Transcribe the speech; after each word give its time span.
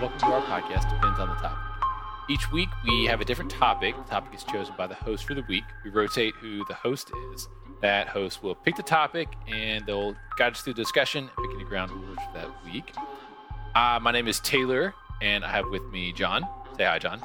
and 0.00 0.10
welcome 0.10 0.28
to 0.28 0.34
our 0.34 0.42
podcast, 0.42 0.88
Depends 0.90 1.18
on 1.18 1.28
the 1.28 1.34
Topic. 1.36 1.58
Each 2.28 2.50
week 2.52 2.68
we 2.84 3.04
have 3.06 3.20
a 3.20 3.24
different 3.24 3.50
topic. 3.50 3.96
The 3.96 4.02
topic 4.04 4.34
is 4.34 4.44
chosen 4.44 4.74
by 4.78 4.86
the 4.86 4.94
host 4.94 5.24
for 5.24 5.34
the 5.34 5.42
week. 5.42 5.64
We 5.84 5.90
rotate 5.90 6.34
who 6.40 6.64
the 6.66 6.74
host 6.74 7.10
is. 7.32 7.48
That 7.82 8.08
host 8.08 8.42
will 8.42 8.54
pick 8.54 8.76
the 8.76 8.82
topic 8.82 9.28
and 9.46 9.84
they'll 9.86 10.14
guide 10.38 10.52
us 10.52 10.62
through 10.62 10.74
the 10.74 10.82
discussion, 10.82 11.28
picking 11.42 11.58
the 11.58 11.64
ground 11.64 11.90
rules 11.90 12.18
for 12.26 12.38
that 12.38 12.64
week. 12.64 12.92
Uh, 13.74 13.98
my 14.00 14.12
name 14.12 14.28
is 14.28 14.40
Taylor, 14.40 14.94
and 15.20 15.44
I 15.44 15.50
have 15.50 15.66
with 15.70 15.84
me 15.90 16.12
John. 16.12 16.46
Say 16.76 16.84
hi, 16.84 16.98
John. 16.98 17.20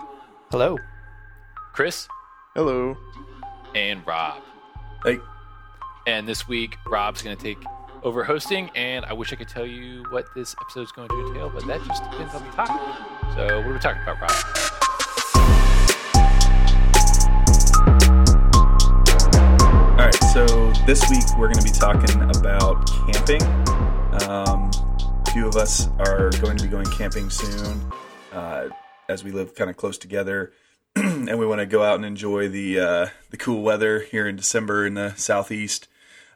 Hello. 0.52 0.78
Chris 1.74 2.08
Hello. 2.56 2.98
and 3.74 4.06
Rob. 4.06 4.42
Hey. 5.04 5.20
And 6.08 6.28
this 6.28 6.48
week, 6.48 6.78
Rob's 6.88 7.22
going 7.22 7.36
to 7.36 7.42
take 7.42 7.64
over 8.06 8.24
hosting, 8.24 8.70
and 8.76 9.04
I 9.04 9.14
wish 9.14 9.34
I 9.34 9.36
could 9.36 9.50
tell 9.50 9.66
you 9.66 10.06
what 10.12 10.28
this 10.36 10.56
episode 10.62 10.82
is 10.82 10.92
going 10.92 11.10
to 11.10 11.28
entail, 11.28 11.50
but 11.50 11.66
that 11.66 11.84
just 11.86 12.04
depends 12.04 12.36
on 12.36 12.46
the 12.46 12.52
topic. 12.52 12.80
So, 13.36 13.58
what 13.58 13.66
are 13.66 13.74
we 13.74 13.80
talking 13.80 14.04
about, 14.04 14.22
Rob? 14.22 14.32
All 19.90 20.06
right. 20.06 20.24
So 20.26 20.46
this 20.86 21.10
week 21.10 21.24
we're 21.40 21.52
going 21.52 21.58
to 21.58 21.64
be 21.64 21.72
talking 21.72 22.22
about 22.22 22.88
camping. 23.12 23.42
Um, 24.30 24.70
a 25.26 25.32
few 25.32 25.48
of 25.48 25.56
us 25.56 25.88
are 26.00 26.30
going 26.42 26.58
to 26.58 26.64
be 26.64 26.70
going 26.70 26.86
camping 26.86 27.32
soon, 27.32 27.92
uh, 28.32 28.68
as 29.10 29.24
we 29.24 29.32
live 29.32 29.56
kind 29.56 29.70
of 29.70 29.78
close 29.78 29.98
together, 29.98 30.54
and 30.96 31.40
we 31.40 31.48
want 31.48 31.60
to 31.60 31.66
go 31.66 31.82
out 31.82 31.96
and 31.96 32.06
enjoy 32.06 32.50
the 32.50 32.80
uh, 32.80 33.08
the 33.32 33.38
cool 33.38 33.64
weather 33.64 34.02
here 34.02 34.28
in 34.28 34.36
December 34.36 34.86
in 34.86 34.94
the 34.94 35.16
southeast. 35.16 35.88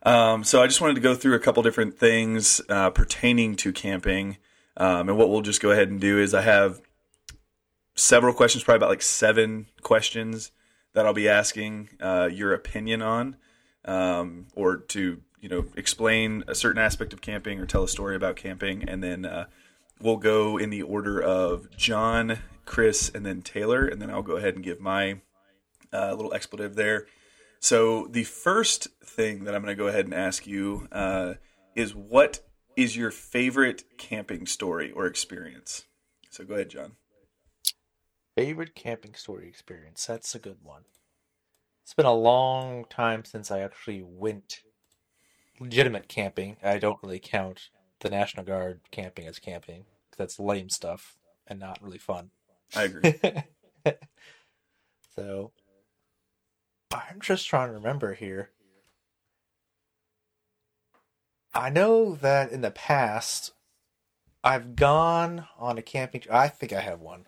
Um, 0.03 0.43
so 0.43 0.61
I 0.61 0.67
just 0.67 0.79
wanted 0.81 0.95
to 0.95 1.01
go 1.01 1.15
through 1.15 1.35
a 1.35 1.39
couple 1.39 1.61
different 1.63 1.97
things 1.97 2.61
uh, 2.69 2.89
pertaining 2.89 3.55
to 3.57 3.73
camping, 3.73 4.37
um, 4.77 5.09
and 5.09 5.17
what 5.17 5.29
we'll 5.29 5.41
just 5.41 5.61
go 5.61 5.71
ahead 5.71 5.89
and 5.89 5.99
do 5.99 6.19
is 6.19 6.33
I 6.33 6.41
have 6.41 6.81
several 7.95 8.33
questions, 8.33 8.63
probably 8.63 8.77
about 8.77 8.89
like 8.89 9.01
seven 9.01 9.67
questions 9.81 10.51
that 10.93 11.05
I'll 11.05 11.13
be 11.13 11.27
asking 11.27 11.89
uh, 11.99 12.29
your 12.31 12.53
opinion 12.53 13.01
on, 13.01 13.35
um, 13.85 14.47
or 14.55 14.77
to 14.77 15.21
you 15.41 15.49
know 15.49 15.65
explain 15.75 16.43
a 16.47 16.55
certain 16.55 16.81
aspect 16.81 17.13
of 17.13 17.21
camping 17.21 17.59
or 17.59 17.65
tell 17.65 17.83
a 17.83 17.87
story 17.87 18.15
about 18.15 18.37
camping, 18.37 18.87
and 18.87 19.03
then 19.03 19.25
uh, 19.25 19.45
we'll 20.01 20.17
go 20.17 20.57
in 20.57 20.69
the 20.69 20.81
order 20.81 21.21
of 21.21 21.69
John, 21.75 22.39
Chris, 22.65 23.11
and 23.13 23.25
then 23.25 23.41
Taylor, 23.41 23.85
and 23.85 24.01
then 24.01 24.09
I'll 24.09 24.23
go 24.23 24.37
ahead 24.37 24.55
and 24.55 24.63
give 24.63 24.79
my 24.79 25.19
uh, 25.91 26.13
little 26.13 26.33
expletive 26.33 26.75
there. 26.75 27.05
So 27.59 28.07
the 28.09 28.23
first 28.23 28.87
thing 29.03 29.43
that 29.43 29.53
I'm 29.53 29.61
going 29.61 29.75
to 29.75 29.81
go 29.81 29.87
ahead 29.87 30.05
and 30.05 30.13
ask 30.13 30.47
you 30.47 30.87
uh, 30.91 31.35
is 31.75 31.93
what 31.93 32.39
is 32.75 32.95
your 32.95 33.11
favorite 33.11 33.83
camping 33.97 34.45
story 34.45 34.91
or 34.91 35.05
experience? 35.05 35.85
So 36.29 36.45
go 36.45 36.55
ahead, 36.55 36.69
John. 36.69 36.93
Favorite 38.35 38.75
camping 38.75 39.13
story 39.15 39.47
experience. 39.47 40.05
That's 40.05 40.33
a 40.33 40.39
good 40.39 40.59
one. 40.63 40.83
It's 41.83 41.93
been 41.93 42.05
a 42.05 42.13
long 42.13 42.85
time 42.89 43.25
since 43.25 43.51
I 43.51 43.59
actually 43.59 44.03
went 44.03 44.61
legitimate 45.59 46.07
camping. 46.07 46.57
I 46.63 46.77
don't 46.77 47.01
really 47.03 47.19
count 47.19 47.69
the 47.99 48.09
National 48.09 48.45
Guard 48.45 48.81
camping 48.91 49.27
as 49.27 49.39
camping 49.39 49.85
that's 50.17 50.39
lame 50.39 50.69
stuff 50.69 51.17
and 51.47 51.59
not 51.59 51.81
really 51.81 51.97
fun. 51.97 52.29
I 52.75 52.83
agree. 52.83 53.19
so 55.15 55.51
I'm 56.91 57.21
just 57.21 57.47
trying 57.47 57.69
to 57.69 57.73
remember 57.73 58.13
here. 58.13 58.49
I 61.53 61.69
know 61.69 62.15
that 62.15 62.51
in 62.51 62.61
the 62.61 62.71
past 62.71 63.51
I've 64.43 64.75
gone 64.75 65.47
on 65.57 65.77
a 65.77 65.81
camping. 65.81 66.23
I 66.31 66.47
think 66.47 66.73
I 66.73 66.81
have 66.81 67.01
one. 67.01 67.25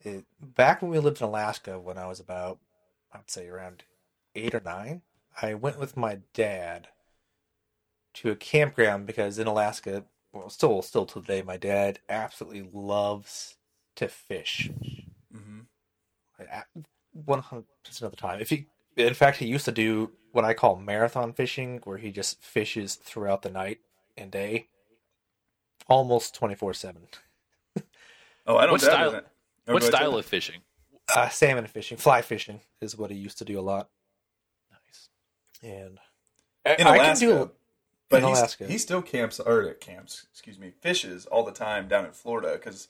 It, 0.00 0.24
back 0.40 0.82
when 0.82 0.90
we 0.90 0.98
lived 0.98 1.20
in 1.20 1.26
Alaska, 1.26 1.78
when 1.78 1.96
I 1.96 2.06
was 2.06 2.20
about, 2.20 2.58
I'd 3.12 3.30
say 3.30 3.48
around 3.48 3.84
eight 4.34 4.54
or 4.54 4.60
nine, 4.64 5.02
I 5.40 5.54
went 5.54 5.78
with 5.78 5.96
my 5.96 6.18
dad 6.34 6.88
to 8.14 8.30
a 8.30 8.36
campground 8.36 9.06
because 9.06 9.38
in 9.38 9.46
Alaska, 9.46 10.04
well, 10.32 10.50
still 10.50 10.82
still 10.82 11.06
to 11.06 11.20
today, 11.20 11.42
my 11.42 11.56
dad 11.56 12.00
absolutely 12.08 12.68
loves 12.72 13.56
to 13.96 14.08
fish. 14.08 14.70
hmm 15.32 15.60
One 17.14 17.38
hundred 17.40 17.64
percent 17.84 18.06
of 18.06 18.10
the 18.10 18.16
time. 18.16 18.40
If 18.40 18.50
he, 18.50 18.66
in 18.96 19.14
fact, 19.14 19.38
he 19.38 19.46
used 19.46 19.64
to 19.64 19.72
do 19.72 20.10
what 20.32 20.44
I 20.44 20.52
call 20.52 20.76
marathon 20.76 21.32
fishing, 21.32 21.80
where 21.84 21.96
he 21.98 22.10
just 22.10 22.42
fishes 22.42 22.96
throughout 22.96 23.42
the 23.42 23.50
night 23.50 23.78
and 24.16 24.30
day, 24.30 24.66
almost 25.88 26.34
twenty 26.34 26.54
four 26.54 26.74
seven. 26.74 27.02
Oh, 28.46 28.58
I 28.58 28.64
don't 28.66 28.72
What 28.72 28.82
style- 28.82 29.10
that. 29.12 29.26
What 29.64 29.82
style 29.82 30.16
of 30.18 30.26
fishing? 30.26 30.60
Uh, 31.16 31.30
salmon 31.30 31.66
fishing, 31.66 31.96
fly 31.96 32.20
fishing 32.20 32.60
is 32.82 32.94
what 32.94 33.10
he 33.10 33.16
used 33.16 33.38
to 33.38 33.44
do 33.46 33.58
a 33.58 33.62
lot, 33.62 33.88
Nice. 34.70 35.08
and 35.62 35.98
in 36.78 36.86
I 36.86 36.96
Alaska? 36.96 37.26
can 37.26 37.36
do. 37.36 37.50
but 38.10 38.18
in 38.18 38.24
Alaska. 38.24 38.66
he 38.66 38.76
still 38.76 39.00
camps 39.00 39.40
or 39.40 39.72
camps, 39.74 40.26
excuse 40.30 40.58
me, 40.58 40.72
fishes 40.82 41.24
all 41.24 41.42
the 41.42 41.52
time 41.52 41.88
down 41.88 42.04
in 42.04 42.12
Florida 42.12 42.52
because 42.52 42.88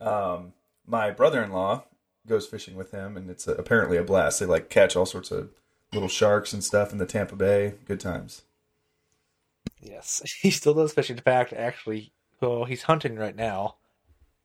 um, 0.00 0.52
my 0.86 1.12
brother-in-law 1.12 1.84
goes 2.26 2.46
fishing 2.46 2.74
with 2.74 2.90
him, 2.90 3.16
and 3.16 3.30
it's 3.30 3.46
a, 3.46 3.52
apparently 3.52 3.96
a 3.96 4.02
blast. 4.02 4.40
They 4.40 4.46
like 4.46 4.68
catch 4.70 4.96
all 4.96 5.06
sorts 5.06 5.30
of 5.30 5.50
little 5.92 6.08
sharks 6.08 6.52
and 6.52 6.62
stuff 6.62 6.92
in 6.92 6.98
the 6.98 7.06
Tampa 7.06 7.36
Bay. 7.36 7.74
Good 7.86 8.00
times. 8.00 8.42
Yes, 9.80 10.22
he 10.40 10.50
still 10.50 10.74
does 10.74 10.92
fishing. 10.92 11.16
In 11.16 11.22
fact, 11.22 11.52
actually, 11.52 12.12
well, 12.40 12.64
he's 12.64 12.82
hunting 12.82 13.16
right 13.16 13.36
now, 13.36 13.76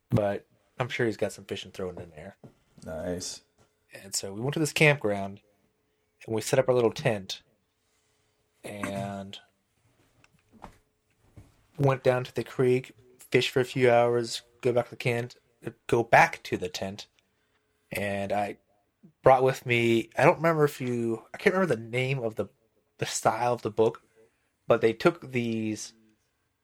but 0.10 0.46
I'm 0.80 0.90
sure 0.90 1.06
he's 1.06 1.18
got 1.18 1.34
some 1.34 1.46
fishing 1.46 1.72
thrown 1.72 1.98
in 1.98 2.12
there. 2.16 2.38
Nice. 2.86 3.42
And 4.04 4.16
so 4.16 4.34
we 4.34 4.42
went 4.42 4.54
to 4.54 4.60
this 4.60 4.74
campground 4.74 5.42
and 6.26 6.36
we 6.36 6.42
set 6.42 6.60
up 6.60 6.70
our 6.70 6.76
little 6.76 6.92
tent 6.92 7.42
and 8.64 9.38
went 11.78 12.04
down 12.04 12.24
to 12.24 12.34
the 12.34 12.44
creek, 12.44 12.94
fish 13.20 13.50
for 13.50 13.60
a 13.60 13.66
few 13.66 13.92
hours, 13.92 14.44
go 14.62 14.72
back 14.72 14.86
to 14.86 14.92
the 14.92 14.96
tent, 14.96 15.36
go 15.88 16.04
back 16.04 16.42
to 16.44 16.58
the 16.58 16.70
tent. 16.70 17.08
And 17.92 18.32
I 18.32 18.58
brought 19.24 19.44
with 19.44 19.66
me, 19.66 20.10
I 20.18 20.24
don't 20.24 20.38
remember 20.38 20.64
if 20.64 20.80
you, 20.82 21.24
I 21.34 21.38
can't 21.38 21.54
remember 21.56 21.76
the 21.76 21.82
name 21.82 22.20
of 22.20 22.36
the, 22.36 22.48
the 23.00 23.06
style 23.06 23.54
of 23.54 23.62
the 23.62 23.72
book, 23.72 24.02
but 24.68 24.82
they 24.82 24.94
took 24.94 25.32
these 25.32 25.94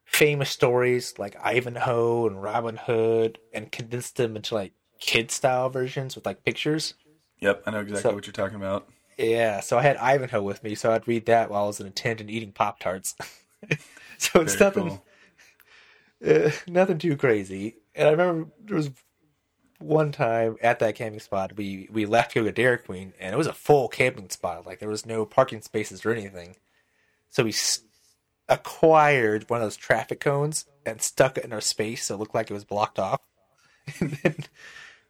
famous 0.06 0.50
stories 0.50 1.14
like 1.18 1.36
Ivanhoe 1.44 2.28
and 2.28 2.42
Robin 2.42 2.78
Hood 2.78 3.40
and 3.54 3.72
condensed 3.72 4.16
them 4.16 4.36
into 4.36 4.56
like 4.56 4.74
kid 5.00 5.32
style 5.32 5.70
versions 5.70 6.16
with 6.16 6.26
like 6.26 6.44
pictures. 6.46 6.94
Yep, 7.40 7.64
I 7.66 7.72
know 7.72 7.80
exactly 7.82 8.10
So- 8.10 8.16
what 8.16 8.26
you're 8.26 8.34
talking 8.34 8.56
about. 8.58 8.88
Yeah, 9.20 9.62
so 9.62 9.80
I 9.80 9.82
had 9.82 9.98
Ivanhoe 9.98 10.44
with 10.44 10.64
me, 10.64 10.76
so 10.76 10.92
I'd 10.92 11.08
read 11.08 11.26
that 11.26 11.50
while 11.50 11.64
I 11.64 11.68
was 11.68 11.80
in 11.80 11.88
a 11.88 11.90
tent 11.90 12.22
and 12.22 12.30
eating 12.30 12.52
Pop 12.52 12.80
Tarts. 12.80 13.16
so 14.20 14.42
it's 14.42 14.54
Very 14.54 14.66
nothing, 14.70 14.88
cool. 14.90 15.06
uh, 16.46 16.52
nothing 16.68 17.00
too 17.00 17.18
crazy. 17.18 17.78
And 17.96 18.08
I 18.08 18.12
remember 18.12 18.52
there 18.64 18.78
was 18.78 18.92
one 19.80 20.12
time 20.12 20.58
at 20.62 20.80
that 20.80 20.96
camping 20.96 21.20
spot 21.20 21.56
we 21.56 21.88
we 21.92 22.06
left 22.06 22.32
to 22.32 22.40
go 22.40 22.46
to 22.46 22.52
Dairy 22.52 22.78
Queen, 22.80 23.14
and 23.20 23.34
it 23.34 23.38
was 23.38 23.48
a 23.48 23.54
full 23.54 23.88
camping 23.88 24.30
spot. 24.30 24.66
Like 24.66 24.80
there 24.80 24.90
was 24.90 25.06
no 25.06 25.26
parking 25.26 25.62
spaces 25.62 26.06
or 26.06 26.12
anything. 26.12 26.56
So 27.30 27.44
we 27.44 27.52
s- 27.52 27.82
acquired 28.50 29.50
one 29.50 29.62
of 29.62 29.66
those 29.66 29.76
traffic 29.78 30.20
cones 30.20 30.66
and 30.86 31.02
stuck 31.02 31.38
it 31.38 31.46
in 31.46 31.54
our 31.54 31.62
space, 31.62 32.06
so 32.06 32.16
it 32.16 32.18
looked 32.18 32.34
like 32.36 32.50
it 32.50 32.54
was 32.54 32.66
blocked 32.66 33.00
off. 33.00 33.22
And 34.02 34.12
then 34.24 34.36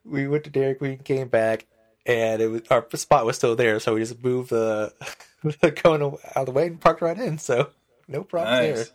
we 0.05 0.27
went 0.27 0.43
to 0.43 0.49
Dairy 0.51 0.75
Queen, 0.75 0.99
came 0.99 1.29
back, 1.29 1.65
and 2.05 2.41
it 2.41 2.47
was 2.47 2.61
our 2.69 2.85
spot 2.95 3.25
was 3.25 3.35
still 3.35 3.55
there. 3.55 3.79
So 3.79 3.95
we 3.95 4.01
just 4.01 4.23
moved 4.23 4.51
the 4.51 4.93
the 5.61 5.71
cone 5.71 6.03
out 6.03 6.19
of 6.35 6.45
the 6.45 6.51
way 6.51 6.67
and 6.67 6.79
parked 6.79 7.01
right 7.01 7.17
in. 7.17 7.37
So 7.39 7.71
no 8.07 8.23
problem 8.23 8.53
there. 8.75 8.85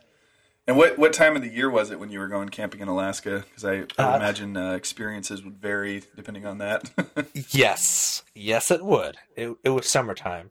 And 0.67 0.77
what 0.77 0.97
what 0.97 1.13
time 1.13 1.35
of 1.35 1.43
the 1.43 1.49
year 1.53 1.69
was 1.69 1.91
it 1.91 1.99
when 1.99 2.11
you 2.11 2.21
were 2.21 2.29
going 2.29 2.49
camping 2.49 2.81
in 2.81 2.89
Alaska? 2.89 3.45
Because 3.49 3.65
I, 3.65 3.73
I 4.01 4.15
Uh, 4.15 4.17
imagine 4.17 4.57
uh, 4.57 4.73
experiences 4.75 5.43
would 5.43 5.59
vary 5.59 6.05
depending 6.15 6.47
on 6.47 6.59
that. 6.59 6.91
Yes, 7.51 8.23
yes, 8.35 8.71
it 8.71 8.85
would. 8.85 9.17
It 9.37 9.57
it 9.65 9.71
was 9.71 9.89
summertime, 9.89 10.51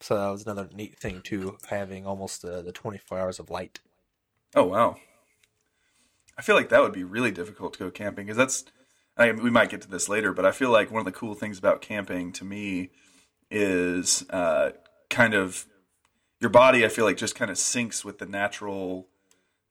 so 0.00 0.16
that 0.16 0.28
was 0.28 0.44
another 0.44 0.68
neat 0.74 0.98
thing 0.98 1.22
too, 1.22 1.56
having 1.70 2.04
almost 2.06 2.44
uh, 2.44 2.62
the 2.62 2.72
twenty 2.72 2.98
four 2.98 3.18
hours 3.18 3.38
of 3.38 3.48
light. 3.48 3.78
Oh 4.56 4.64
wow! 4.64 4.96
I 6.36 6.42
feel 6.42 6.56
like 6.56 6.68
that 6.70 6.82
would 6.82 6.92
be 6.92 7.04
really 7.04 7.30
difficult 7.30 7.74
to 7.74 7.78
go 7.78 7.90
camping 7.90 8.26
because 8.26 8.36
that's. 8.36 8.64
I 9.16 9.32
mean, 9.32 9.42
we 9.42 9.50
might 9.50 9.70
get 9.70 9.82
to 9.82 9.88
this 9.88 10.08
later, 10.08 10.32
but 10.32 10.46
I 10.46 10.52
feel 10.52 10.70
like 10.70 10.90
one 10.90 11.00
of 11.00 11.04
the 11.04 11.12
cool 11.12 11.34
things 11.34 11.58
about 11.58 11.80
camping 11.80 12.32
to 12.34 12.44
me 12.44 12.90
is 13.50 14.24
uh, 14.30 14.70
kind 15.10 15.34
of 15.34 15.66
your 16.40 16.50
body. 16.50 16.84
I 16.84 16.88
feel 16.88 17.04
like 17.04 17.16
just 17.16 17.34
kind 17.34 17.50
of 17.50 17.56
syncs 17.56 18.04
with 18.04 18.18
the 18.18 18.26
natural. 18.26 19.06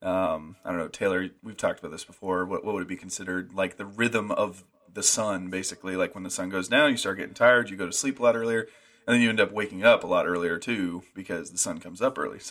Um, 0.02 0.56
I 0.64 0.70
don't 0.70 0.80
know, 0.80 0.88
Taylor. 0.88 1.30
We've 1.44 1.58
talked 1.58 1.80
about 1.80 1.92
this 1.92 2.04
before. 2.06 2.46
What 2.46 2.64
what 2.64 2.74
would 2.76 2.84
it 2.84 2.88
be 2.90 2.96
considered? 2.98 3.54
Like 3.54 3.78
the 3.78 3.86
rhythm 3.86 4.32
of 4.32 4.64
the 4.94 5.04
sun, 5.04 5.50
basically. 5.50 5.96
Like 5.96 6.14
when 6.14 6.24
the 6.24 6.30
sun 6.30 6.50
goes 6.50 6.68
down, 6.68 6.92
you 6.92 6.98
start 6.98 7.18
getting 7.18 7.34
tired. 7.34 7.70
You 7.70 7.78
go 7.78 7.86
to 7.88 7.92
sleep 7.94 8.20
a 8.20 8.24
lot 8.24 8.36
earlier, 8.36 8.62
and 9.08 9.16
then 9.16 9.22
you 9.22 9.30
end 9.30 9.40
up 9.40 9.52
waking 9.52 9.84
up 9.84 10.04
a 10.04 10.08
lot 10.08 10.28
earlier 10.28 10.58
too 10.60 11.04
because 11.16 11.52
the 11.52 11.58
sun 11.58 11.80
comes 11.80 12.02
up 12.02 12.18
early. 12.18 12.40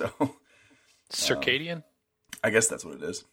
So 1.08 1.34
Circadian? 1.34 1.84
I 2.42 2.50
guess 2.50 2.66
that's 2.66 2.84
what 2.84 2.94
it 2.94 3.02
is. 3.02 3.24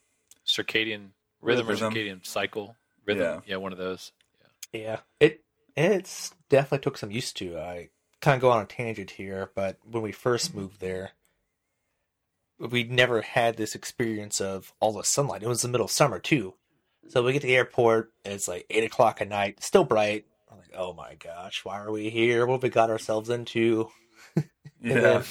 Circadian 0.45 1.09
Rhythm, 1.41 1.67
Rhythm. 1.67 1.87
or 1.87 1.95
circadian 1.95 2.25
cycle. 2.25 2.75
Rhythm. 3.05 3.23
Yeah. 3.23 3.39
Yeah. 3.47 3.55
one 3.57 3.71
of 3.71 3.77
those. 3.79 4.11
Yeah, 4.71 4.99
it 5.19 5.43
it's 5.75 6.33
definitely 6.49 6.83
took 6.83 6.97
some 6.97 7.11
used 7.11 7.37
to. 7.37 7.57
I 7.57 7.89
kind 8.21 8.35
of 8.35 8.41
go 8.41 8.51
on 8.51 8.61
a 8.61 8.65
tangent 8.65 9.09
here, 9.11 9.49
but 9.55 9.77
when 9.89 10.03
we 10.03 10.11
first 10.11 10.53
moved 10.55 10.79
there, 10.79 11.11
we 12.59 12.83
never 12.83 13.21
had 13.21 13.57
this 13.57 13.75
experience 13.75 14.39
of 14.41 14.73
all 14.79 14.93
the 14.93 15.03
sunlight. 15.03 15.43
It 15.43 15.47
was 15.47 15.61
the 15.61 15.67
middle 15.67 15.85
of 15.85 15.91
summer 15.91 16.19
too, 16.19 16.53
so 17.09 17.23
we 17.23 17.33
get 17.33 17.41
to 17.41 17.47
the 17.47 17.55
airport. 17.55 18.11
It's 18.23 18.47
like 18.47 18.65
eight 18.69 18.83
o'clock 18.83 19.21
at 19.21 19.27
night, 19.29 19.63
still 19.63 19.83
bright. 19.83 20.25
I'm 20.51 20.57
like, 20.57 20.71
oh 20.77 20.93
my 20.93 21.15
gosh, 21.15 21.65
why 21.65 21.79
are 21.79 21.91
we 21.91 22.09
here? 22.09 22.45
What 22.45 22.55
have 22.55 22.63
we 22.63 22.69
got 22.69 22.89
ourselves 22.89 23.29
into? 23.29 23.89
And 24.85 24.97
Yeah. 24.97 25.01
then 25.01 25.23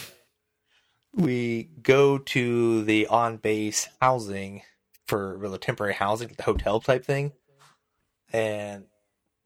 we 1.15 1.65
go 1.83 2.17
to 2.19 2.85
the 2.85 3.07
on 3.09 3.37
base 3.37 3.89
housing 4.01 4.63
for 5.07 5.39
the 5.43 5.59
temporary 5.59 5.93
housing, 5.95 6.29
the 6.37 6.43
hotel 6.43 6.81
type 6.81 7.05
thing. 7.05 7.33
And 8.33 8.87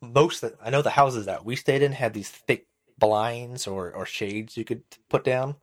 most 0.01 0.43
of 0.43 0.53
the, 0.53 0.59
I 0.65 0.71
know 0.71 0.83
the 0.83 0.91
houses 0.91 1.27
that 1.27 1.45
we 1.45 1.57
stayed 1.57 1.83
in 1.83 1.93
had 1.93 2.15
these 2.15 2.31
thick 2.31 2.67
blinds 2.99 3.67
or, 3.67 3.91
or 3.91 4.07
shades 4.07 4.57
you 4.57 4.65
could 4.65 4.83
put 5.09 5.25
down. 5.25 5.57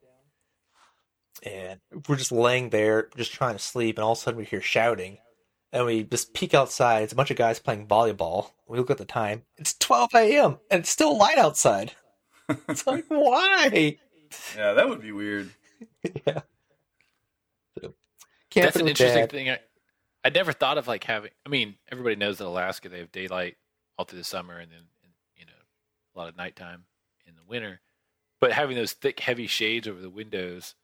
And 1.45 1.79
we're 2.07 2.15
just 2.15 2.31
laying 2.31 2.69
there, 2.69 3.09
just 3.17 3.33
trying 3.33 3.55
to 3.55 3.59
sleep, 3.59 3.97
and 3.97 4.03
all 4.05 4.13
of 4.13 4.17
a 4.17 4.21
sudden 4.21 4.37
we 4.37 4.45
hear 4.45 4.61
shouting. 4.61 5.17
And 5.71 5.85
we 5.85 6.03
just 6.03 6.33
peek 6.33 6.53
outside. 6.53 7.03
It's 7.03 7.13
a 7.13 7.15
bunch 7.15 7.31
of 7.31 7.37
guys 7.37 7.59
playing 7.59 7.87
volleyball. 7.87 8.51
We 8.67 8.77
look 8.77 8.91
at 8.91 8.97
the 8.99 9.05
time. 9.05 9.43
It's 9.57 9.73
12 9.77 10.09
a.m. 10.15 10.59
and 10.69 10.81
it's 10.81 10.89
still 10.89 11.17
light 11.17 11.37
outside. 11.37 11.93
It's 12.67 12.85
like, 12.85 13.05
why? 13.07 13.97
yeah, 14.55 14.73
that 14.73 14.89
would 14.89 15.01
be 15.01 15.13
weird. 15.13 15.49
yeah. 16.27 16.41
So, 17.79 17.93
That's 18.53 18.75
an 18.75 18.87
interesting 18.89 19.23
Dad. 19.23 19.31
thing. 19.31 19.49
I, 19.49 19.59
I 20.25 20.29
never 20.29 20.51
thought 20.51 20.77
of 20.77 20.85
like 20.87 21.05
having. 21.05 21.31
I 21.45 21.49
mean, 21.49 21.75
everybody 21.91 22.17
knows 22.17 22.37
that 22.37 22.45
Alaska 22.45 22.89
they 22.89 22.99
have 22.99 23.11
daylight 23.13 23.55
all 23.97 24.05
through 24.05 24.19
the 24.19 24.25
summer, 24.25 24.57
and 24.57 24.71
then 24.71 24.81
you 25.37 25.45
know 25.45 25.53
a 26.13 26.19
lot 26.19 26.27
of 26.27 26.35
nighttime 26.35 26.83
in 27.25 27.35
the 27.35 27.41
winter. 27.47 27.79
But 28.39 28.51
having 28.51 28.75
those 28.75 28.91
thick, 28.91 29.21
heavy 29.21 29.47
shades 29.47 29.87
over 29.87 30.01
the 30.01 30.09
windows, 30.09 30.75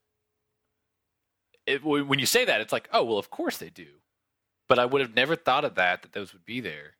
it, 1.69 1.83
when 1.83 2.07
when 2.07 2.19
you 2.19 2.25
say 2.25 2.45
that, 2.45 2.61
it's 2.61 2.73
like, 2.73 2.89
oh 2.91 3.03
well, 3.03 3.17
of 3.17 3.29
course 3.29 3.57
they 3.57 3.69
do. 3.69 3.87
But 4.67 4.79
I 4.79 4.85
would 4.85 5.01
have 5.01 5.15
never 5.15 5.35
thought 5.35 5.65
of 5.65 5.75
that 5.75 6.01
that 6.03 6.11
those 6.13 6.33
would 6.33 6.45
be 6.45 6.59
there 6.59 6.95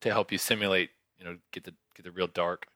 to 0.00 0.10
help 0.10 0.32
you 0.32 0.38
simulate, 0.38 0.90
you 1.18 1.24
know, 1.24 1.36
get 1.52 1.64
the 1.64 1.74
get 1.94 2.04
the 2.04 2.12
real 2.12 2.26
dark 2.26 2.66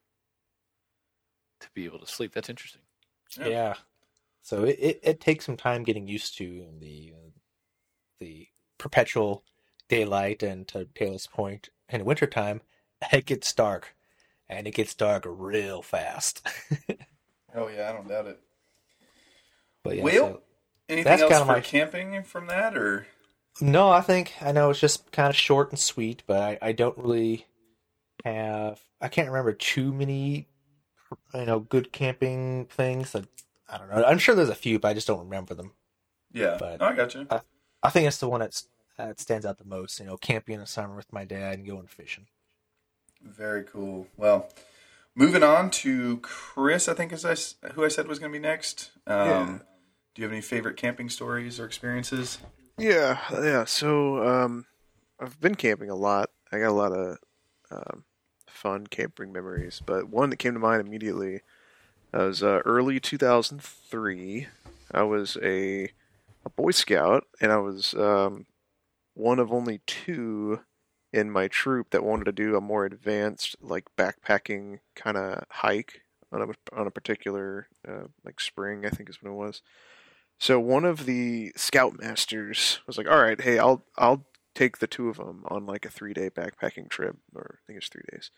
to 1.60 1.68
be 1.74 1.84
able 1.84 1.98
to 1.98 2.06
sleep. 2.06 2.32
That's 2.32 2.48
interesting. 2.50 2.82
Yeah. 3.38 3.46
Yeah. 3.48 3.74
So 4.42 4.64
it, 4.64 4.76
it, 4.78 5.00
it 5.02 5.20
takes 5.20 5.44
some 5.46 5.56
time 5.56 5.82
getting 5.82 6.06
used 6.06 6.36
to 6.38 6.66
the 6.78 7.12
uh, 7.16 7.30
the 8.20 8.48
perpetual 8.78 9.42
daylight 9.88 10.42
and 10.42 10.66
to 10.68 10.86
Taylor's 10.94 11.26
point, 11.26 11.70
in 11.88 12.04
wintertime, 12.04 12.60
it 13.12 13.26
gets 13.26 13.52
dark. 13.52 13.94
And 14.48 14.68
it 14.68 14.74
gets 14.74 14.94
dark 14.94 15.24
real 15.26 15.82
fast. 15.82 16.46
Oh 17.58 17.68
yeah, 17.68 17.88
I 17.88 17.92
don't 17.92 18.06
doubt 18.06 18.26
it. 18.26 18.38
but 19.82 19.96
yeah, 19.96 20.02
Well, 20.02 20.12
so- 20.14 20.42
Anything 20.88 21.04
That's 21.10 21.22
else 21.22 21.30
kinda 21.32 21.44
for 21.44 21.52
my- 21.52 21.60
camping 21.60 22.22
from 22.22 22.46
that, 22.46 22.76
or 22.76 23.06
No, 23.60 23.90
I 23.90 24.00
think 24.02 24.34
I 24.40 24.52
know 24.52 24.70
it's 24.70 24.80
just 24.80 25.10
kind 25.12 25.28
of 25.30 25.36
short 25.36 25.70
and 25.70 25.78
sweet, 25.78 26.22
but 26.26 26.40
I, 26.42 26.58
I 26.62 26.72
don't 26.72 26.96
really 26.98 27.46
have 28.24 28.80
I 29.00 29.08
can't 29.08 29.28
remember 29.28 29.52
too 29.52 29.92
many 29.92 30.48
you 31.34 31.44
know 31.46 31.60
good 31.60 31.92
camping 31.92 32.66
things. 32.66 33.14
I, 33.14 33.22
I 33.68 33.78
don't 33.78 33.90
know. 33.90 34.04
I'm 34.04 34.18
sure 34.18 34.34
there's 34.34 34.48
a 34.48 34.54
few, 34.54 34.78
but 34.78 34.88
I 34.88 34.94
just 34.94 35.06
don't 35.06 35.20
remember 35.24 35.54
them. 35.54 35.72
yeah? 36.32 36.56
But- 36.58 36.80
no, 36.80 36.86
I 36.86 36.94
got 36.94 37.14
you. 37.14 37.26
I 37.82 37.90
think 37.90 38.06
it's 38.08 38.18
the 38.18 38.28
one 38.28 38.40
that's 38.40 38.68
that 38.96 39.20
stands 39.20 39.44
out 39.44 39.58
the 39.58 39.64
most. 39.64 39.98
You 40.00 40.06
know, 40.06 40.16
camping 40.16 40.54
in 40.54 40.60
the 40.60 40.66
summer 40.66 40.94
with 40.96 41.12
my 41.12 41.24
dad 41.24 41.58
and 41.58 41.66
going 41.66 41.86
fishing. 41.86 42.26
Very 43.22 43.64
cool. 43.64 44.06
Well, 44.16 44.48
moving 45.14 45.42
on 45.42 45.70
to 45.72 46.18
Chris, 46.18 46.88
I 46.88 46.94
think 46.94 47.12
is 47.12 47.24
I, 47.24 47.32
s- 47.32 47.56
who 47.74 47.84
I 47.84 47.88
said 47.88 48.06
was 48.08 48.18
going 48.18 48.32
to 48.32 48.38
be 48.38 48.42
next. 48.42 48.90
Um, 49.06 49.16
Yeah. 49.28 49.58
Do 50.16 50.22
you 50.22 50.28
have 50.28 50.32
any 50.32 50.40
favorite 50.40 50.78
camping 50.78 51.10
stories 51.10 51.60
or 51.60 51.66
experiences? 51.66 52.38
Yeah, 52.78 53.18
yeah. 53.30 53.66
So 53.66 54.26
um, 54.26 54.64
I've 55.20 55.38
been 55.42 55.56
camping 55.56 55.90
a 55.90 55.94
lot. 55.94 56.30
I 56.50 56.58
got 56.58 56.70
a 56.70 56.72
lot 56.72 56.92
of 56.92 57.18
um, 57.70 58.04
fun 58.48 58.86
camping 58.86 59.30
memories, 59.30 59.82
but 59.84 60.08
one 60.08 60.30
that 60.30 60.38
came 60.38 60.54
to 60.54 60.58
mind 60.58 60.80
immediately 60.80 61.42
was 62.14 62.42
uh, 62.42 62.62
early 62.64 62.98
2003. 62.98 64.46
I 64.90 65.02
was 65.02 65.36
a 65.42 65.90
a 66.46 66.50
Boy 66.56 66.70
Scout, 66.70 67.24
and 67.38 67.52
I 67.52 67.58
was 67.58 67.92
um, 67.92 68.46
one 69.12 69.38
of 69.38 69.52
only 69.52 69.82
two 69.86 70.60
in 71.12 71.30
my 71.30 71.46
troop 71.46 71.90
that 71.90 72.02
wanted 72.02 72.24
to 72.24 72.32
do 72.32 72.56
a 72.56 72.62
more 72.62 72.86
advanced, 72.86 73.54
like 73.60 73.84
backpacking 73.98 74.78
kind 74.94 75.18
of 75.18 75.44
hike 75.50 76.04
on 76.32 76.40
a 76.40 76.46
on 76.74 76.86
a 76.86 76.90
particular 76.90 77.68
uh, 77.86 78.04
like 78.24 78.40
spring. 78.40 78.86
I 78.86 78.88
think 78.88 79.10
is 79.10 79.22
what 79.22 79.30
it 79.30 79.34
was. 79.34 79.60
So 80.38 80.60
one 80.60 80.84
of 80.84 81.06
the 81.06 81.52
scoutmasters 81.56 82.78
was 82.86 82.98
like, 82.98 83.08
"All 83.08 83.20
right, 83.20 83.40
hey, 83.40 83.58
I'll 83.58 83.84
I'll 83.96 84.26
take 84.54 84.78
the 84.78 84.86
two 84.86 85.08
of 85.08 85.16
them 85.16 85.44
on 85.48 85.66
like 85.66 85.84
a 85.84 85.90
three 85.90 86.12
day 86.12 86.30
backpacking 86.30 86.88
trip, 86.90 87.16
or 87.34 87.60
I 87.62 87.66
think 87.66 87.78
it's 87.78 87.88
three 87.88 88.04
days." 88.12 88.30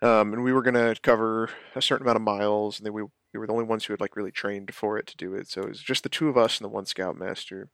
Um, 0.00 0.32
and 0.32 0.44
we 0.44 0.52
were 0.52 0.62
gonna 0.62 0.94
cover 1.02 1.50
a 1.74 1.82
certain 1.82 2.04
amount 2.06 2.16
of 2.16 2.22
miles, 2.22 2.78
and 2.78 2.86
then 2.86 2.92
we 2.92 3.02
we 3.32 3.38
were 3.38 3.46
the 3.46 3.52
only 3.52 3.64
ones 3.64 3.84
who 3.84 3.92
had 3.92 4.00
like 4.00 4.16
really 4.16 4.30
trained 4.32 4.74
for 4.74 4.98
it 4.98 5.06
to 5.08 5.16
do 5.16 5.34
it. 5.34 5.48
So 5.48 5.62
it 5.62 5.68
was 5.68 5.82
just 5.82 6.02
the 6.02 6.08
two 6.08 6.28
of 6.28 6.36
us 6.36 6.58
and 6.58 6.64
the 6.64 6.72
one 6.72 6.86
scoutmaster. 6.86 7.70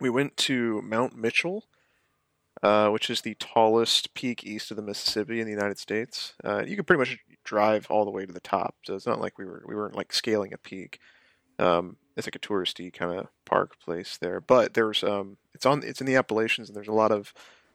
We 0.00 0.10
went 0.10 0.36
to 0.38 0.82
Mount 0.82 1.16
Mitchell, 1.16 1.64
uh, 2.62 2.90
which 2.90 3.10
is 3.10 3.22
the 3.22 3.34
tallest 3.36 4.14
peak 4.14 4.44
east 4.44 4.70
of 4.70 4.76
the 4.76 4.82
Mississippi 4.82 5.40
in 5.40 5.46
the 5.46 5.52
United 5.52 5.78
States. 5.78 6.34
Uh, 6.44 6.64
you 6.66 6.76
can 6.76 6.84
pretty 6.84 6.98
much 6.98 7.18
drive 7.44 7.86
all 7.90 8.04
the 8.04 8.10
way 8.10 8.26
to 8.26 8.32
the 8.32 8.40
top, 8.40 8.76
so 8.84 8.94
it's 8.94 9.06
not 9.06 9.20
like 9.20 9.38
we 9.38 9.44
were 9.44 9.62
we 9.66 9.74
weren't 9.74 9.96
like 9.96 10.12
scaling 10.12 10.52
a 10.52 10.58
peak. 10.58 10.98
Um, 11.58 11.96
it's 12.16 12.26
like 12.26 12.36
a 12.36 12.38
touristy 12.38 12.92
kind 12.92 13.18
of 13.18 13.28
park 13.44 13.78
place 13.78 14.16
there, 14.16 14.40
but 14.40 14.74
there's 14.74 15.04
um, 15.04 15.36
it's 15.54 15.66
on 15.66 15.82
it's 15.84 16.00
in 16.00 16.06
the 16.06 16.16
Appalachians, 16.16 16.68
and 16.68 16.76
there's 16.76 16.88
a 16.88 16.92
lot 16.92 17.12
of 17.12 17.34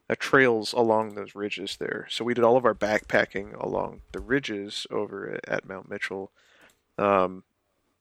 uh, 0.09 0.15
trails 0.19 0.73
along 0.73 1.15
those 1.15 1.35
ridges 1.35 1.77
there. 1.77 2.07
So 2.09 2.25
we 2.25 2.33
did 2.33 2.43
all 2.43 2.57
of 2.57 2.65
our 2.65 2.75
backpacking 2.75 3.53
along 3.61 4.01
the 4.11 4.19
ridges 4.19 4.85
over 4.91 5.39
at, 5.47 5.67
Mount 5.67 5.89
Mitchell. 5.89 6.31
Um, 6.97 7.43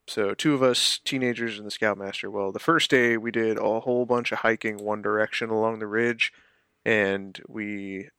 so 0.07 0.33
two 0.33 0.53
of 0.53 0.61
us, 0.61 0.99
teenagers, 1.05 1.57
and 1.57 1.65
the 1.65 1.71
scoutmaster. 1.71 2.29
Well, 2.29 2.51
the 2.51 2.59
first 2.59 2.89
day 2.89 3.17
we 3.17 3.31
did 3.31 3.57
a 3.57 3.79
whole 3.79 4.05
bunch 4.05 4.31
of 4.31 4.39
hiking 4.39 4.77
one 4.77 5.01
direction 5.01 5.49
along 5.49 5.79
the 5.79 5.87
ridge, 5.87 6.33
and 6.83 7.39
we, 7.47 8.09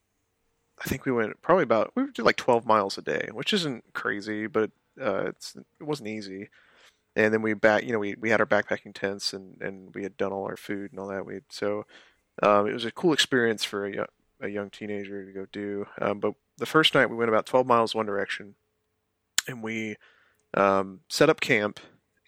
I 0.83 0.89
think 0.89 1.05
we 1.05 1.13
went 1.13 1.43
probably 1.43 1.65
about 1.65 1.93
we 1.95 2.05
did 2.07 2.25
like 2.25 2.37
12 2.37 2.65
miles 2.65 2.97
a 2.97 3.03
day, 3.03 3.29
which 3.33 3.53
isn't 3.53 3.85
crazy, 3.93 4.47
but 4.47 4.71
uh, 5.01 5.25
it's 5.27 5.55
it 5.57 5.85
wasn't 5.85 6.09
easy. 6.09 6.49
And 7.15 7.33
then 7.33 7.43
we 7.43 7.55
back, 7.55 7.85
you 7.85 7.93
know, 7.93 7.99
we, 7.99 8.15
we 8.15 8.31
had 8.31 8.41
our 8.41 8.47
backpacking 8.47 8.95
tents 8.95 9.33
and, 9.33 9.61
and 9.61 9.95
we 9.95 10.03
had 10.03 10.17
done 10.17 10.33
all 10.33 10.47
our 10.47 10.57
food 10.57 10.93
and 10.93 11.01
all 11.01 11.09
that. 11.09 11.27
We 11.27 11.41
so 11.51 11.85
um, 12.43 12.67
it 12.67 12.73
was 12.73 12.85
a 12.85 12.91
cool 12.91 13.13
experience 13.13 13.65
for 13.65 13.87
a, 13.87 14.07
a 14.41 14.49
young 14.49 14.71
teenager 14.71 15.25
to 15.25 15.33
go 15.33 15.47
do. 15.53 15.87
Um, 16.01 16.21
but 16.21 16.35
the 16.59 16.67
first 16.67 16.95
night 16.95 17.11
we 17.11 17.17
went 17.17 17.29
about 17.29 17.47
12 17.47 17.67
miles 17.67 17.95
one 17.95 18.07
direction, 18.07 18.55
and 19.47 19.63
we 19.63 19.97
um, 20.55 21.01
set 21.09 21.29
up 21.29 21.41
camp. 21.41 21.81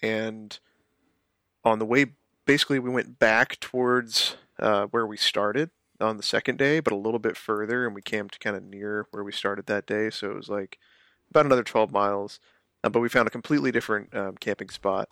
And 0.02 0.58
on 1.64 1.78
the 1.78 1.86
way, 1.86 2.06
basically, 2.44 2.78
we 2.78 2.90
went 2.90 3.18
back 3.18 3.58
towards 3.60 4.36
uh, 4.58 4.86
where 4.86 5.06
we 5.06 5.16
started 5.16 5.70
on 6.00 6.16
the 6.16 6.22
second 6.22 6.58
day, 6.58 6.80
but 6.80 6.92
a 6.92 6.96
little 6.96 7.18
bit 7.18 7.36
further, 7.36 7.86
and 7.86 7.94
we 7.94 8.02
camped 8.02 8.40
kind 8.40 8.56
of 8.56 8.62
near 8.62 9.06
where 9.10 9.24
we 9.24 9.32
started 9.32 9.66
that 9.66 9.86
day. 9.86 10.10
So 10.10 10.30
it 10.30 10.36
was 10.36 10.48
like 10.48 10.78
about 11.30 11.46
another 11.46 11.62
12 11.62 11.90
miles. 11.90 12.40
Uh, 12.84 12.90
but 12.90 13.00
we 13.00 13.08
found 13.08 13.26
a 13.26 13.30
completely 13.30 13.72
different 13.72 14.14
um, 14.14 14.36
camping 14.36 14.68
spot, 14.68 15.08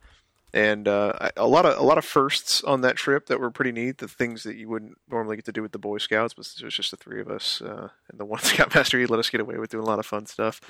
and 0.53 0.87
uh, 0.87 1.31
a 1.39 1.47
lot 1.47 1.65
of 1.65 1.79
a 1.79 1.83
lot 1.83 1.97
of 1.97 2.05
firsts 2.05 2.63
on 2.63 2.83
that 2.83 2.97
trip 2.97 3.27
that 3.27 3.41
were 3.41 3.51
pretty 3.51 3.73
neat. 3.73 3.97
The 3.97 4.09
things 4.09 4.43
that 4.43 4.57
you 4.57 4.69
wouldn't 4.69 4.99
normally 5.11 5.37
get 5.37 5.47
to 5.47 5.53
do 5.53 5.63
with 5.63 5.73
the 5.73 5.79
Boy 5.79 5.97
Scouts, 5.97 6.35
but 6.35 6.47
it 6.59 6.65
was 6.65 6.75
just 6.75 6.91
the 6.91 6.99
three 6.99 7.23
of 7.23 7.29
us 7.29 7.63
uh, 7.63 7.89
and 8.11 8.21
the 8.21 8.25
one 8.27 8.41
Scoutmaster. 8.41 9.01
He 9.01 9.07
let 9.07 9.19
us 9.19 9.31
get 9.31 9.41
away 9.41 9.57
with 9.57 9.71
doing 9.71 9.85
a 9.85 9.89
lot 9.89 9.99
of 9.99 10.05
fun 10.05 10.27
stuff 10.27 10.61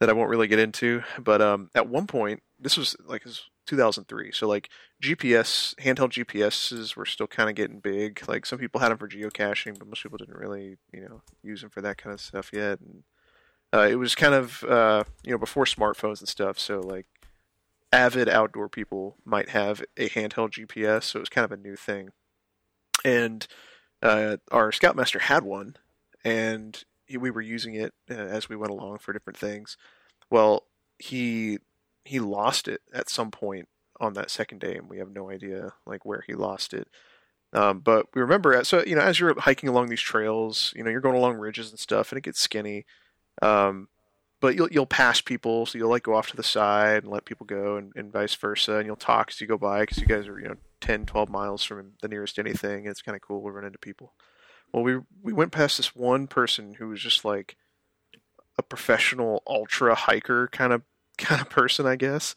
that 0.00 0.10
I 0.10 0.12
won't 0.12 0.28
really 0.28 0.48
get 0.48 0.58
into. 0.58 1.02
But 1.18 1.40
um, 1.40 1.70
at 1.74 1.88
one 1.88 2.06
point, 2.06 2.42
this 2.60 2.76
was 2.76 2.94
like 3.06 3.24
was 3.24 3.44
2003, 3.66 4.32
so 4.32 4.46
like 4.46 4.68
GPS 5.02 5.74
handheld 5.76 6.10
GPSs 6.10 6.94
were 6.94 7.06
still 7.06 7.26
kind 7.26 7.48
of 7.48 7.56
getting 7.56 7.80
big. 7.80 8.22
Like 8.28 8.44
some 8.44 8.58
people 8.58 8.82
had 8.82 8.90
them 8.90 8.98
for 8.98 9.08
geocaching, 9.08 9.78
but 9.78 9.88
most 9.88 10.02
people 10.02 10.18
didn't 10.18 10.36
really 10.36 10.76
you 10.92 11.00
know 11.00 11.22
use 11.42 11.62
them 11.62 11.70
for 11.70 11.80
that 11.80 11.96
kind 11.96 12.12
of 12.12 12.20
stuff 12.20 12.50
yet. 12.52 12.80
And 12.80 13.04
uh, 13.74 13.88
it 13.90 13.96
was 13.96 14.14
kind 14.14 14.34
of 14.34 14.62
uh, 14.64 15.04
you 15.24 15.32
know 15.32 15.38
before 15.38 15.64
smartphones 15.64 16.20
and 16.20 16.28
stuff, 16.28 16.58
so 16.58 16.80
like 16.80 17.06
avid 17.92 18.28
outdoor 18.28 18.68
people 18.68 19.16
might 19.24 19.50
have 19.50 19.82
a 19.96 20.08
handheld 20.08 20.50
GPS, 20.50 21.04
so 21.04 21.18
it 21.18 21.22
was 21.22 21.28
kind 21.28 21.44
of 21.44 21.52
a 21.52 21.56
new 21.56 21.74
thing. 21.74 22.10
And 23.04 23.46
uh, 24.02 24.36
our 24.52 24.70
scoutmaster 24.70 25.18
had 25.18 25.42
one, 25.42 25.76
and 26.24 26.82
he, 27.06 27.16
we 27.16 27.30
were 27.30 27.40
using 27.40 27.74
it 27.74 27.94
uh, 28.10 28.14
as 28.14 28.48
we 28.48 28.56
went 28.56 28.72
along 28.72 28.98
for 28.98 29.12
different 29.12 29.38
things. 29.38 29.76
Well, 30.30 30.64
he 30.98 31.58
he 32.04 32.20
lost 32.20 32.68
it 32.68 32.82
at 32.92 33.10
some 33.10 33.30
point 33.30 33.68
on 33.98 34.12
that 34.14 34.30
second 34.30 34.60
day, 34.60 34.76
and 34.76 34.88
we 34.88 34.98
have 34.98 35.10
no 35.10 35.30
idea 35.30 35.72
like 35.84 36.04
where 36.04 36.22
he 36.26 36.34
lost 36.34 36.74
it. 36.74 36.86
Um, 37.52 37.80
but 37.80 38.06
we 38.14 38.20
remember, 38.20 38.62
so 38.62 38.84
you 38.84 38.94
know, 38.94 39.02
as 39.02 39.18
you're 39.18 39.38
hiking 39.40 39.68
along 39.68 39.88
these 39.88 40.00
trails, 40.00 40.72
you 40.76 40.84
know, 40.84 40.90
you're 40.90 41.00
going 41.00 41.16
along 41.16 41.38
ridges 41.38 41.70
and 41.70 41.78
stuff, 41.78 42.12
and 42.12 42.18
it 42.18 42.24
gets 42.24 42.40
skinny. 42.40 42.84
Um, 43.42 43.88
but 44.40 44.56
you'll 44.56 44.68
you'll 44.70 44.86
pass 44.86 45.20
people, 45.20 45.64
so 45.64 45.78
you'll 45.78 45.90
like 45.90 46.02
go 46.02 46.14
off 46.14 46.28
to 46.30 46.36
the 46.36 46.42
side 46.42 47.02
and 47.02 47.12
let 47.12 47.24
people 47.24 47.46
go, 47.46 47.76
and, 47.76 47.92
and 47.96 48.12
vice 48.12 48.34
versa, 48.34 48.76
and 48.76 48.86
you'll 48.86 48.96
talk 48.96 49.30
as 49.30 49.40
you 49.40 49.46
go 49.46 49.56
by 49.56 49.80
because 49.80 49.98
you 49.98 50.06
guys 50.06 50.26
are 50.26 50.38
you 50.38 50.48
know 50.48 50.56
10, 50.82 51.06
12 51.06 51.30
miles 51.30 51.64
from 51.64 51.92
the 52.02 52.08
nearest 52.08 52.38
anything. 52.38 52.80
And 52.80 52.88
it's 52.88 53.00
kind 53.00 53.16
of 53.16 53.22
cool 53.22 53.42
to 53.42 53.50
run 53.50 53.64
into 53.64 53.78
people. 53.78 54.12
Well, 54.72 54.82
we 54.82 54.98
we 55.22 55.32
went 55.32 55.52
past 55.52 55.78
this 55.78 55.96
one 55.96 56.26
person 56.26 56.74
who 56.74 56.88
was 56.88 57.00
just 57.00 57.24
like 57.24 57.56
a 58.58 58.62
professional 58.62 59.42
ultra 59.46 59.94
hiker 59.94 60.48
kind 60.48 60.72
of 60.72 60.82
kind 61.18 61.40
of 61.40 61.48
person, 61.48 61.86
I 61.86 61.96
guess. 61.96 62.34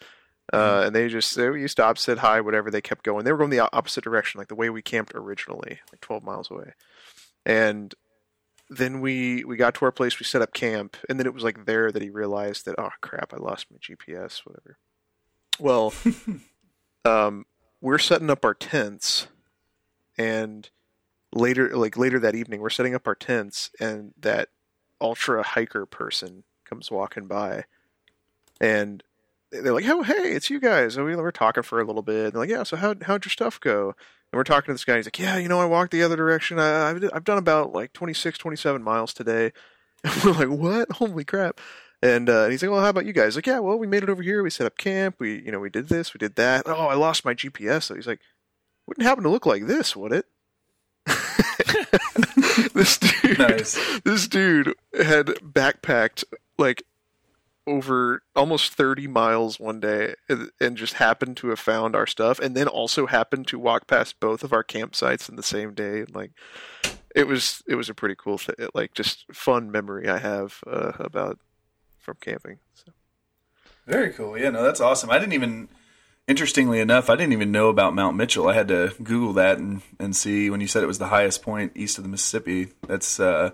Uh, 0.54 0.84
and 0.86 0.96
they 0.96 1.10
just 1.10 1.36
they, 1.36 1.50
we 1.50 1.68
stopped, 1.68 2.00
said 2.00 2.20
hi, 2.20 2.40
whatever. 2.40 2.72
They 2.72 2.80
kept 2.80 3.04
going. 3.04 3.26
They 3.26 3.34
were 3.34 3.38
going 3.38 3.50
the 3.50 3.70
opposite 3.74 4.04
direction, 4.04 4.40
like 4.40 4.48
the 4.48 4.56
way 4.56 4.70
we 4.70 4.82
camped 4.82 5.12
originally, 5.14 5.80
like 5.92 6.00
12 6.00 6.24
miles 6.24 6.50
away. 6.50 6.74
And 7.46 7.94
then 8.70 9.00
we 9.00 9.44
we 9.44 9.56
got 9.56 9.76
to 9.76 9.86
our 9.86 9.92
place, 9.92 10.20
we 10.20 10.26
set 10.26 10.42
up 10.42 10.54
camp, 10.54 10.98
and 11.10 11.20
then 11.20 11.26
it 11.26 11.34
was 11.34 11.44
like 11.44 11.66
there 11.66 11.92
that 11.92 12.02
he 12.02 12.10
realized 12.10 12.66
that 12.66 12.76
oh 12.78 12.90
crap, 13.02 13.34
I 13.34 13.38
lost 13.38 13.68
my 13.72 13.78
GPS, 13.78 14.42
whatever. 14.46 14.78
Well, 15.60 15.94
um, 17.06 17.46
we're 17.82 17.98
setting 17.98 18.30
up 18.30 18.44
our 18.44 18.54
tents, 18.54 19.28
and 20.18 20.70
later, 21.34 21.76
like 21.76 21.98
later 21.98 22.20
that 22.20 22.36
evening, 22.36 22.62
we're 22.62 22.70
setting 22.70 22.96
up 22.96 23.08
our 23.08 23.16
tents, 23.16 23.72
and 23.80 24.14
that 24.20 24.50
ultra 25.00 25.44
hiker 25.44 25.86
person 25.86 26.44
comes 26.66 26.92
walking 26.92 27.28
by, 27.28 27.66
and 28.60 29.04
they're 29.52 29.74
like, 29.74 29.88
"Oh, 29.88 30.04
hey, 30.04 30.32
it's 30.34 30.50
you 30.50 30.60
guys." 30.60 30.98
And 30.98 31.06
we 31.06 31.16
were 31.16 31.32
talking 31.32 31.64
for 31.64 31.80
a 31.80 31.86
little 31.86 32.02
bit. 32.02 32.34
They're 32.34 32.42
like, 32.42 32.50
"Yeah, 32.50 32.64
so 32.64 32.78
how 32.78 32.96
how'd 33.04 33.26
your 33.26 33.32
stuff 33.32 33.60
go?" 33.60 33.90
And 34.32 34.38
we're 34.38 34.44
talking 34.44 34.68
to 34.68 34.74
this 34.74 34.86
guy. 34.86 34.98
He's 34.98 35.06
like, 35.08 35.20
"Yeah, 35.20 35.38
you 35.38 35.48
know, 35.48 35.60
I 35.60 35.66
walked 35.66 35.92
the 35.92 36.04
other 36.04 36.16
direction. 36.16 36.60
I, 36.60 36.90
I've 36.90 37.04
I've 37.14 37.24
done 37.24 37.38
about 37.38 37.74
like 37.74 37.94
26, 37.94 38.38
27 38.38 38.84
miles 38.84 39.14
today." 39.14 39.52
And 40.04 40.24
we're 40.24 40.32
like, 40.34 40.50
"What? 40.50 40.92
Holy 40.94 41.24
crap!" 41.26 41.60
And, 42.04 42.30
uh, 42.30 42.44
and 42.44 42.52
he's 42.52 42.62
like, 42.62 42.70
"Well, 42.72 42.82
how 42.82 42.90
about 42.90 43.06
you 43.08 43.14
guys?" 43.14 43.36
Like, 43.36 43.48
"Yeah, 43.48 43.60
well, 43.60 43.80
we 43.80 43.88
made 43.88 44.04
it 44.04 44.10
over 44.10 44.22
here. 44.22 44.44
We 44.44 44.50
set 44.52 44.68
up 44.68 44.78
camp. 44.78 45.16
We, 45.20 45.42
you 45.42 45.52
know, 45.52 45.60
we 45.60 45.70
did 45.72 45.90
this, 45.90 46.14
we 46.14 46.20
did 46.20 46.36
that. 46.36 46.64
Oh, 46.68 46.86
I 46.88 46.94
lost 46.94 47.26
my 47.26 47.34
GPS." 47.34 47.84
So 47.84 47.96
he's 47.96 48.06
like, 48.08 48.20
"Wouldn't 48.86 49.08
happen 49.08 49.24
to 49.24 49.30
look 49.30 49.46
like 49.48 49.66
this, 49.66 49.96
would 49.96 50.14
it?" 50.14 50.26
this 52.74 52.98
dude, 52.98 53.40
Nice. 53.40 54.00
this 54.02 54.28
dude 54.28 54.76
had 54.94 55.28
backpacked 55.28 56.24
like 56.58 56.84
over 57.68 58.24
almost 58.36 58.74
30 58.74 59.08
miles 59.08 59.60
one 59.60 59.80
day 59.80 60.16
and, 60.30 60.50
and 60.60 60.78
just 60.78 60.94
happened 60.94 61.38
to 61.38 61.50
have 61.50 61.60
found 61.60 61.96
our 61.96 62.08
stuff 62.08 62.40
and 62.40 62.56
then 62.56 62.68
also 62.68 63.06
happened 63.06 63.46
to 63.48 63.60
walk 63.60 63.86
past 63.88 64.20
both 64.20 64.44
of 64.44 64.54
our 64.54 64.64
campsites 64.64 65.28
in 65.30 65.36
the 65.36 65.44
same 65.44 65.74
day 65.74 66.06
like 66.14 66.32
it 67.14 67.28
was 67.28 67.62
it 67.68 67.76
was 67.76 67.90
a 67.90 67.94
pretty 67.94 68.16
cool 68.18 68.38
th- 68.38 68.58
like 68.74 68.94
just 68.94 69.26
fun 69.34 69.70
memory 69.70 70.08
i 70.08 70.18
have 70.18 70.64
uh, 70.66 70.94
about 71.00 71.38
from 72.00 72.16
camping 72.22 72.58
so 72.74 72.92
Very 73.86 74.12
cool. 74.12 74.38
Yeah, 74.38 74.50
no, 74.50 74.64
that's 74.64 74.82
awesome. 74.82 75.10
I 75.10 75.18
didn't 75.20 75.34
even, 75.34 75.70
interestingly 76.28 76.80
enough, 76.80 77.10
I 77.10 77.16
didn't 77.16 77.34
even 77.34 77.52
know 77.52 77.70
about 77.70 77.96
Mount 77.96 78.18
Mitchell. 78.18 78.48
I 78.50 78.54
had 78.54 78.68
to 78.68 78.94
Google 79.02 79.34
that 79.34 79.58
and, 79.60 79.82
and 80.00 80.16
see 80.16 80.50
when 80.50 80.60
you 80.62 80.68
said 80.68 80.84
it 80.84 80.88
was 80.88 81.00
the 81.00 81.08
highest 81.08 81.42
point 81.42 81.72
east 81.76 81.98
of 81.98 82.04
the 82.04 82.10
Mississippi. 82.10 82.70
That's 82.86 83.20
uh, 83.20 83.52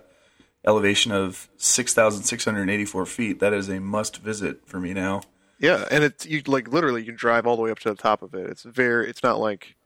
elevation 0.66 1.12
of 1.12 1.48
6,684 1.56 3.06
feet. 3.06 3.40
That 3.40 3.52
is 3.52 3.68
a 3.68 3.80
must 3.80 4.18
visit 4.18 4.66
for 4.66 4.80
me 4.80 4.92
now. 4.94 5.22
yeah 5.58 5.84
and 5.90 6.02
it's 6.04 6.26
you 6.26 6.42
like 6.46 6.68
literally 6.68 7.00
you 7.02 7.06
can 7.06 7.16
drive 7.16 7.46
all 7.46 7.56
the 7.56 7.62
way 7.62 7.70
up 7.70 7.78
to 7.80 7.88
the 7.90 7.94
top 7.94 8.22
of 8.22 8.34
it 8.34 8.48
it's 8.50 8.62
very 8.64 9.08
it's 9.08 9.22
not 9.22 9.38
like 9.38 9.76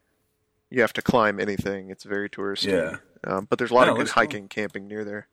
you 0.71 0.81
have 0.81 0.93
to 0.95 1.03
climb 1.03 1.39
anything 1.41 1.91
it's 1.91 2.05
very 2.05 2.29
touristy 2.31 2.73
Yeah. 2.73 2.97
um, 3.25 3.47
but 3.51 3.59
there's 3.59 3.71
a 3.71 3.75
lot 3.75 3.85
No, 3.87 3.91
of 3.93 3.97
good 3.97 4.01
looks 4.03 4.13
cool. 4.13 4.23
hiking 4.23 4.49
camping 4.49 4.87
near 4.89 5.05
there 5.05 5.29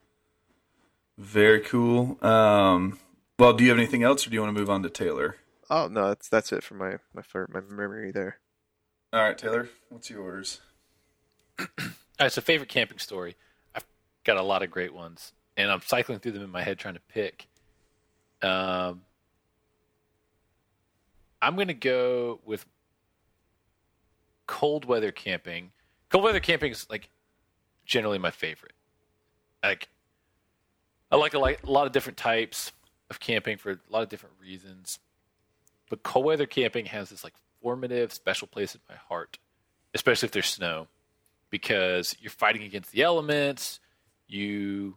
Very 1.17 1.61
cool. 1.61 2.17
Um, 2.25 2.99
well, 3.39 3.53
do 3.53 3.63
you 3.63 3.69
have 3.69 3.77
anything 3.79 4.03
else 4.03 4.25
or 4.25 4.29
do 4.29 4.33
you 4.35 4.41
want 4.41 4.53
to 4.53 4.59
move 4.59 4.69
on 4.69 4.83
to 4.83 4.89
Taylor? 4.89 5.37
Oh 5.69 5.87
no, 5.87 6.09
that's 6.09 6.27
that's 6.29 6.51
it 6.51 6.63
for 6.63 6.73
my 6.75 6.97
my 7.13 7.21
fir- 7.21 7.47
my 7.49 7.61
memory 7.61 8.11
there. 8.11 8.39
All 9.13 9.21
right, 9.21 9.37
Taylor, 9.37 9.69
what's 9.89 10.09
yours? 10.09 10.59
All 11.59 11.65
right, 12.19 12.31
so 12.31 12.41
favorite 12.41 12.69
camping 12.69 12.97
story. 12.99 13.35
Got 14.25 14.37
a 14.37 14.41
lot 14.41 14.63
of 14.63 14.71
great 14.71 14.93
ones, 14.93 15.33
and 15.55 15.71
I'm 15.71 15.81
cycling 15.81 16.19
through 16.19 16.33
them 16.33 16.43
in 16.43 16.49
my 16.49 16.63
head 16.63 16.77
trying 16.77 16.95
to 16.95 17.01
pick. 17.01 17.47
Um, 18.41 19.01
I'm 21.41 21.55
going 21.55 21.67
to 21.67 21.73
go 21.73 22.41
with 22.45 22.65
cold 24.47 24.85
weather 24.85 25.11
camping. 25.11 25.71
Cold 26.09 26.23
weather 26.23 26.39
camping 26.39 26.71
is 26.71 26.87
like 26.89 27.09
generally 27.85 28.17
my 28.17 28.31
favorite. 28.31 28.73
Like, 29.63 29.89
I 31.11 31.15
like 31.17 31.33
a, 31.33 31.39
like 31.39 31.63
a 31.63 31.71
lot 31.71 31.85
of 31.85 31.91
different 31.93 32.17
types 32.17 32.71
of 33.09 33.19
camping 33.19 33.57
for 33.57 33.71
a 33.71 33.77
lot 33.89 34.03
of 34.03 34.09
different 34.09 34.35
reasons, 34.41 34.99
but 35.89 36.03
cold 36.03 36.25
weather 36.25 36.47
camping 36.47 36.85
has 36.87 37.09
this 37.09 37.23
like 37.23 37.33
formative, 37.61 38.11
special 38.11 38.47
place 38.47 38.75
in 38.75 38.81
my 38.89 38.95
heart, 38.95 39.37
especially 39.93 40.27
if 40.27 40.31
there's 40.31 40.47
snow 40.47 40.87
because 41.49 42.15
you're 42.19 42.31
fighting 42.31 42.63
against 42.63 42.91
the 42.91 43.01
elements. 43.01 43.79
You 44.27 44.95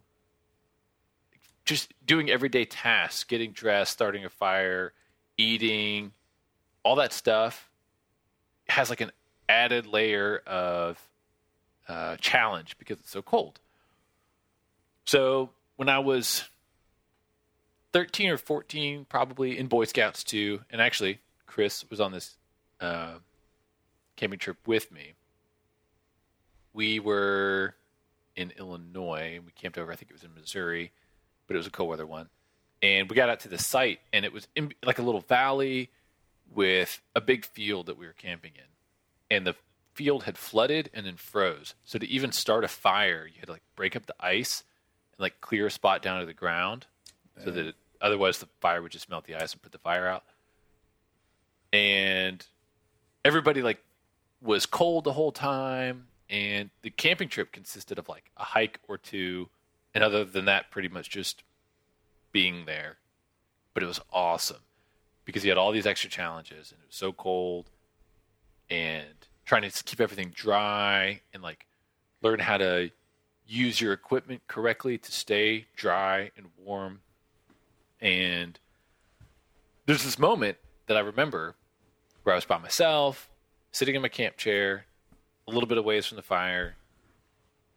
just 1.65 1.93
doing 2.05 2.31
everyday 2.31 2.65
tasks, 2.65 3.25
getting 3.25 3.53
dressed, 3.53 3.93
starting 3.93 4.25
a 4.25 4.31
fire, 4.31 4.93
eating, 5.37 6.13
all 6.83 6.97
that 6.97 7.13
stuff 7.13 7.69
has 8.69 8.91
like 8.91 9.01
an 9.01 9.13
added 9.49 9.87
layer 9.87 10.43
of 10.47 10.99
uh, 11.89 12.17
challenge 12.17 12.77
because 12.79 12.99
it's 13.01 13.11
so 13.11 13.23
cold. 13.23 13.61
So 15.05 15.51
when 15.77 15.89
I 15.89 15.99
was 15.99 16.45
13 17.93 18.31
or 18.31 18.39
14, 18.39 19.07
probably 19.09 19.59
in 19.59 19.67
Boy 19.67 19.85
Scouts 19.85 20.25
too, 20.25 20.61
and 20.71 20.81
actually 20.81 21.21
Chris 21.47 21.85
was 21.91 22.01
on 22.01 22.13
this 22.13 22.37
uh, 22.81 23.15
camping 24.17 24.39
trip 24.39 24.57
with 24.67 24.91
me 24.91 25.15
we 26.79 27.01
were 27.01 27.75
in 28.39 28.53
Illinois 28.57 29.35
and 29.35 29.45
we 29.45 29.53
camped 29.53 29.77
over. 29.77 29.93
I 29.93 29.97
think 29.97 30.11
it 30.11 30.15
was 30.15 30.23
in 30.23 30.33
Missouri, 30.35 30.93
but 31.47 31.55
it 31.55 31.59
was 31.59 31.67
a 31.67 31.71
cold 31.71 31.91
weather 31.91 32.07
one. 32.07 32.29
And 32.81 33.11
we 33.11 33.17
got 33.17 33.29
out 33.29 33.41
to 33.41 33.49
the 33.49 33.59
site, 33.59 33.99
and 34.13 34.25
it 34.25 34.33
was 34.33 34.47
in, 34.55 34.73
like 34.85 35.01
a 35.01 35.03
little 35.03 35.21
valley 35.21 35.91
with 36.55 37.03
a 37.17 37.21
big 37.21 37.45
field 37.45 37.87
that 37.87 37.99
we 37.99 38.07
were 38.07 38.13
camping 38.13 38.53
in. 38.55 39.37
And 39.37 39.45
the 39.45 39.57
field 39.95 40.23
had 40.23 40.39
flooded 40.39 40.89
and 40.95 41.05
then 41.05 41.17
froze. 41.17 41.75
So 41.85 41.99
to 41.99 42.09
even 42.09 42.31
start 42.31 42.63
a 42.63 42.69
fire, 42.69 43.27
you 43.27 43.41
had 43.41 43.47
to 43.47 43.53
like 43.53 43.65
break 43.75 43.97
up 43.97 44.07
the 44.07 44.15
ice 44.21 44.63
and 45.13 45.21
like 45.21 45.41
clear 45.41 45.67
a 45.67 45.71
spot 45.71 46.03
down 46.03 46.21
to 46.21 46.27
the 46.27 46.33
ground, 46.33 46.87
so 47.45 47.51
that 47.51 47.67
it, 47.67 47.75
otherwise 48.01 48.39
the 48.39 48.49
fire 48.61 48.81
would 48.81 48.93
just 48.93 49.11
melt 49.11 49.25
the 49.25 49.35
ice 49.35 49.53
and 49.53 49.63
put 49.63 49.73
the 49.73 49.79
fire 49.79 50.07
out. 50.07 50.23
And 51.73 52.45
everybody 53.25 53.63
like 53.63 53.83
was 54.41 54.67
cold 54.67 55.03
the 55.05 55.13
whole 55.13 55.33
time 55.33 56.08
and 56.31 56.71
the 56.83 56.91
camping 56.91 57.29
trip 57.29 57.53
consisted 57.53 57.99
of 57.99 58.09
like 58.09 58.31
a 58.37 58.45
hike 58.45 58.81
or 58.89 58.99
two. 58.99 59.49
And 59.95 60.05
other 60.05 60.25
than 60.25 60.45
that 60.45 60.71
pretty 60.71 60.89
much 60.89 61.09
just 61.09 61.43
being 62.33 62.67
there. 62.67 62.99
But 63.75 63.83
it 63.83 63.87
was 63.87 64.01
awesome 64.13 64.63
because 65.25 65.45
you 65.45 65.51
had 65.51 65.59
all 65.59 65.73
these 65.73 65.87
extra 65.87 66.11
challenges 66.11 66.71
and 66.71 66.81
it 66.83 66.89
was 66.89 66.97
so 66.97 67.13
cold 67.13 67.71
and 68.71 69.07
trying 69.45 69.69
to 69.69 69.85
keep 69.85 70.01
everything 70.01 70.31
dry 70.35 71.21
and 71.33 71.43
like 71.43 71.67
learn 72.23 72.39
how 72.39 72.59
to 72.59 72.91
use 73.47 73.81
your 73.81 73.93
equipment 73.93 74.43
correctly 74.47 74.99
to 74.99 75.11
stay 75.11 75.67
dry 75.75 76.31
and 76.37 76.47
warm. 76.63 77.01
And 78.01 78.59
there's 79.87 80.05
this 80.05 80.19
moment 80.19 80.59
that 80.87 80.97
I 80.97 81.01
remember 81.01 81.57
where 82.23 82.35
I 82.35 82.37
was 82.37 82.45
by 82.45 82.59
myself 82.59 83.31
sitting 83.73 83.95
in 83.95 84.03
my 84.03 84.09
camp 84.09 84.37
chair 84.37 84.85
a 85.49 85.51
little 85.51 85.67
bit 85.67 85.79
away 85.79 86.01
from 86.03 86.17
the 86.17 86.23
fire, 86.23 86.77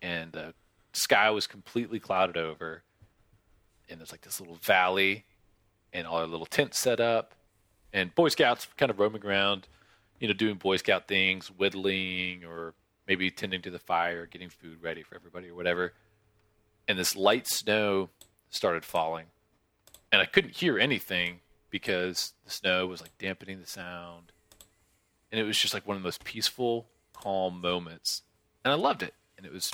and 0.01 0.33
the 0.33 0.53
sky 0.93 1.29
was 1.31 1.47
completely 1.47 1.99
clouded 1.99 2.37
over. 2.37 2.83
And 3.89 3.99
there's 3.99 4.11
like 4.11 4.21
this 4.21 4.39
little 4.39 4.57
valley, 4.57 5.25
and 5.93 6.05
all 6.05 6.17
our 6.17 6.27
little 6.27 6.45
tents 6.45 6.79
set 6.79 6.99
up, 6.99 7.33
and 7.93 8.13
Boy 8.13 8.29
Scouts 8.29 8.67
kind 8.77 8.89
of 8.89 8.99
roaming 8.99 9.25
around, 9.25 9.67
you 10.19 10.27
know, 10.27 10.33
doing 10.33 10.55
Boy 10.55 10.77
Scout 10.77 11.07
things, 11.07 11.47
whittling, 11.47 12.43
or 12.45 12.73
maybe 13.07 13.29
tending 13.31 13.61
to 13.63 13.71
the 13.71 13.79
fire, 13.79 14.25
getting 14.25 14.49
food 14.49 14.81
ready 14.81 15.03
for 15.03 15.15
everybody, 15.15 15.49
or 15.49 15.55
whatever. 15.55 15.93
And 16.87 16.97
this 16.97 17.15
light 17.15 17.47
snow 17.47 18.09
started 18.49 18.85
falling, 18.85 19.27
and 20.11 20.21
I 20.21 20.25
couldn't 20.25 20.55
hear 20.57 20.77
anything 20.77 21.39
because 21.69 22.33
the 22.43 22.51
snow 22.51 22.87
was 22.87 23.01
like 23.01 23.17
dampening 23.17 23.61
the 23.61 23.67
sound 23.67 24.31
and 25.31 25.39
it 25.39 25.43
was 25.43 25.57
just 25.57 25.73
like 25.73 25.87
one 25.87 25.95
of 25.95 26.03
the 26.03 26.07
most 26.07 26.23
peaceful, 26.23 26.87
calm 27.21 27.61
moments, 27.61 28.23
and 28.63 28.71
I 28.71 28.75
loved 28.75 29.03
it. 29.03 29.13
And 29.37 29.45
it 29.45 29.53
was 29.53 29.71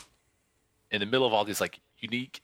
in 0.92 1.00
the 1.00 1.06
middle 1.06 1.28
of 1.28 1.34
all 1.34 1.46
these 1.46 1.62
like 1.62 1.80
unique, 1.98 2.42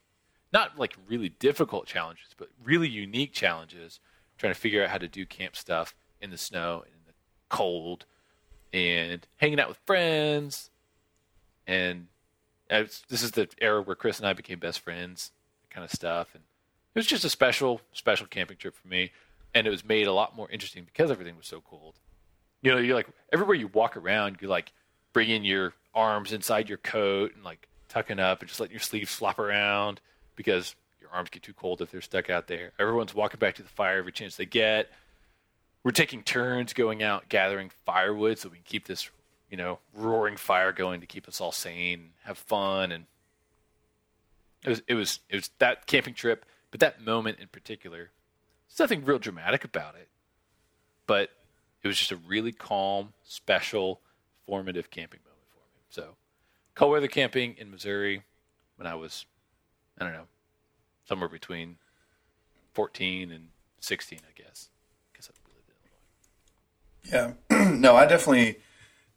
not 0.52 0.78
like 0.78 0.96
really 1.08 1.30
difficult 1.30 1.86
challenges, 1.86 2.28
but 2.38 2.50
really 2.64 2.88
unique 2.88 3.34
challenges, 3.34 4.00
trying 4.38 4.54
to 4.54 4.60
figure 4.60 4.84
out 4.84 4.90
how 4.90 4.98
to 4.98 5.08
do 5.08 5.26
camp 5.26 5.56
stuff 5.56 5.96
in 6.22 6.30
the 6.30 6.38
snow 6.38 6.84
and 6.86 6.94
in 6.94 7.00
the 7.08 7.14
cold, 7.50 8.06
and 8.74 9.28
hanging 9.38 9.60
out 9.60 9.70
with 9.70 9.78
friends, 9.86 10.70
and 11.68 12.08
was, 12.70 13.04
this 13.10 13.24
is 13.24 13.32
the 13.32 13.48
era 13.62 13.82
where 13.82 13.96
Chris 13.96 14.20
and 14.20 14.28
I 14.28 14.34
became 14.34 14.60
best 14.60 14.80
friends, 14.80 15.32
kind 15.70 15.86
of 15.86 15.92
stuff, 15.92 16.34
and 16.34 16.44
it 16.96 17.00
was 17.00 17.08
just 17.08 17.26
a 17.26 17.30
special, 17.30 17.82
special 17.94 18.28
camping 18.28 18.58
trip 18.58 18.76
for 18.76 18.88
me, 18.88 19.12
and 19.54 19.66
it 19.68 19.70
was 19.70 19.86
made 19.86 20.08
a 20.08 20.14
lot 20.14 20.36
more 20.36 20.50
interesting 20.52 20.84
because 20.84 21.12
everything 21.12 21.38
was 21.38 21.48
so 21.48 21.62
cold. 21.62 22.00
You 22.62 22.72
know, 22.72 22.78
you're 22.78 22.96
like 22.96 23.08
everywhere 23.32 23.56
you 23.56 23.68
walk 23.68 23.98
around, 23.98 24.38
you're 24.40 24.50
like 24.50 24.72
bring 25.14 25.30
in 25.30 25.44
your 25.44 25.74
arms 25.94 26.34
inside 26.34 26.68
your 26.70 26.80
coat 26.80 27.34
and 27.36 27.44
like 27.44 27.68
tucking 27.88 28.20
up 28.20 28.42
and 28.42 28.50
just 28.50 28.60
letting 28.60 28.74
your 28.74 28.82
sleeves 28.82 29.14
flop 29.14 29.40
around 29.40 30.02
because 30.36 30.76
your 31.00 31.12
arms 31.12 31.30
get 31.30 31.44
too 31.44 31.54
cold 31.54 31.82
if 31.82 31.92
they're 31.92 32.02
stuck 32.02 32.30
out 32.30 32.48
there. 32.48 32.72
Everyone's 32.80 33.14
walking 33.14 33.40
back 33.40 33.56
to 33.56 33.64
the 33.64 33.70
fire 33.70 34.00
every 34.00 34.12
chance 34.12 34.36
they 34.36 34.46
get. 34.46 34.90
We're 35.84 35.92
taking 35.92 36.24
turns 36.24 36.74
going 36.74 37.04
out 37.04 37.30
gathering 37.30 37.72
firewood 37.86 38.40
so 38.40 38.50
we 38.50 38.58
can 38.58 38.66
keep 38.66 38.88
this 38.88 39.10
you 39.54 39.58
know, 39.58 39.78
roaring 39.94 40.36
fire 40.36 40.72
going 40.72 41.02
to 41.02 41.06
keep 41.06 41.28
us 41.28 41.40
all 41.40 41.52
sane, 41.52 42.00
and 42.00 42.10
have 42.24 42.40
fun, 42.40 42.92
and 42.92 43.06
it 44.66 44.70
was 44.70 44.82
it 44.88 44.96
was 44.96 45.20
it 45.30 45.36
was 45.36 45.52
that 45.60 45.86
camping 45.86 46.16
trip, 46.16 46.44
but 46.72 46.80
that 46.80 47.06
moment 47.06 47.38
in 47.40 47.48
particular, 47.50 48.10
there's 48.68 48.80
nothing 48.80 49.06
real 49.06 49.20
dramatic 49.20 49.64
about 49.64 49.94
it, 49.94 50.08
but 51.06 51.30
it 51.84 51.88
was 51.88 52.00
just 52.00 52.12
a 52.12 52.16
really 52.16 52.52
calm, 52.52 53.14
special, 53.24 54.02
formative 54.46 54.90
camping 54.90 55.20
moment 55.24 55.48
for 55.50 55.58
me. 55.58 55.82
So, 55.90 56.16
cold 56.76 56.92
weather 56.92 57.08
camping 57.08 57.56
in 57.58 57.72
Missouri 57.72 58.24
when 58.76 58.88
I 58.88 58.96
was, 58.96 59.26
I 60.00 60.04
don't 60.04 60.14
know, 60.14 60.28
somewhere 61.08 61.30
between 61.30 61.78
14 62.74 63.32
and 63.32 63.48
16, 63.80 64.20
I 64.20 64.42
guess. 64.42 64.70
I 65.14 65.18
guess 65.18 65.30
I 65.30 65.36
lived 65.48 65.70
in 67.12 67.16
Illinois. 67.20 67.38
Yeah, 67.50 67.76
no, 67.80 67.96
I 67.96 68.06
definitely 68.06 68.58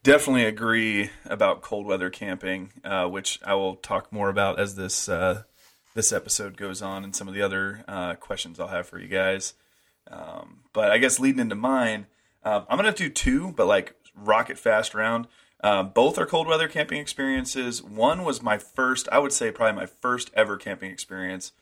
definitely 0.02 0.44
agree 0.44 1.10
about 1.24 1.62
cold 1.62 1.84
weather 1.84 2.10
camping, 2.10 2.72
uh, 2.84 3.08
which 3.08 3.40
I 3.44 3.54
will 3.54 3.74
talk 3.74 4.12
more 4.12 4.28
about 4.28 4.60
as 4.60 4.76
this 4.76 5.08
uh, 5.08 5.42
this 5.94 6.12
episode 6.12 6.56
goes 6.56 6.82
on, 6.82 7.02
and 7.02 7.14
some 7.14 7.26
of 7.26 7.34
the 7.34 7.42
other 7.42 7.84
uh, 7.88 8.14
questions 8.14 8.60
I'll 8.60 8.68
have 8.68 8.86
for 8.86 9.00
you 9.00 9.08
guys. 9.08 9.54
Um, 10.08 10.60
but 10.72 10.92
I 10.92 10.98
guess 10.98 11.18
leading 11.18 11.40
into 11.40 11.56
mine, 11.56 12.06
uh, 12.44 12.64
I'm 12.68 12.76
gonna 12.76 12.92
do 12.92 13.08
two, 13.08 13.52
but 13.56 13.66
like 13.66 13.96
rocket 14.16 14.58
fast 14.58 14.94
round. 14.94 15.26
Um, 15.62 15.90
both 15.90 16.18
are 16.18 16.26
cold 16.26 16.46
weather 16.46 16.68
camping 16.68 17.00
experiences. 17.00 17.82
One 17.82 18.24
was 18.24 18.42
my 18.42 18.58
first, 18.58 19.08
I 19.10 19.18
would 19.18 19.32
say, 19.32 19.50
probably 19.50 19.80
my 19.80 19.86
first 19.86 20.30
ever 20.34 20.56
camping 20.56 20.90
experience, 20.90 21.52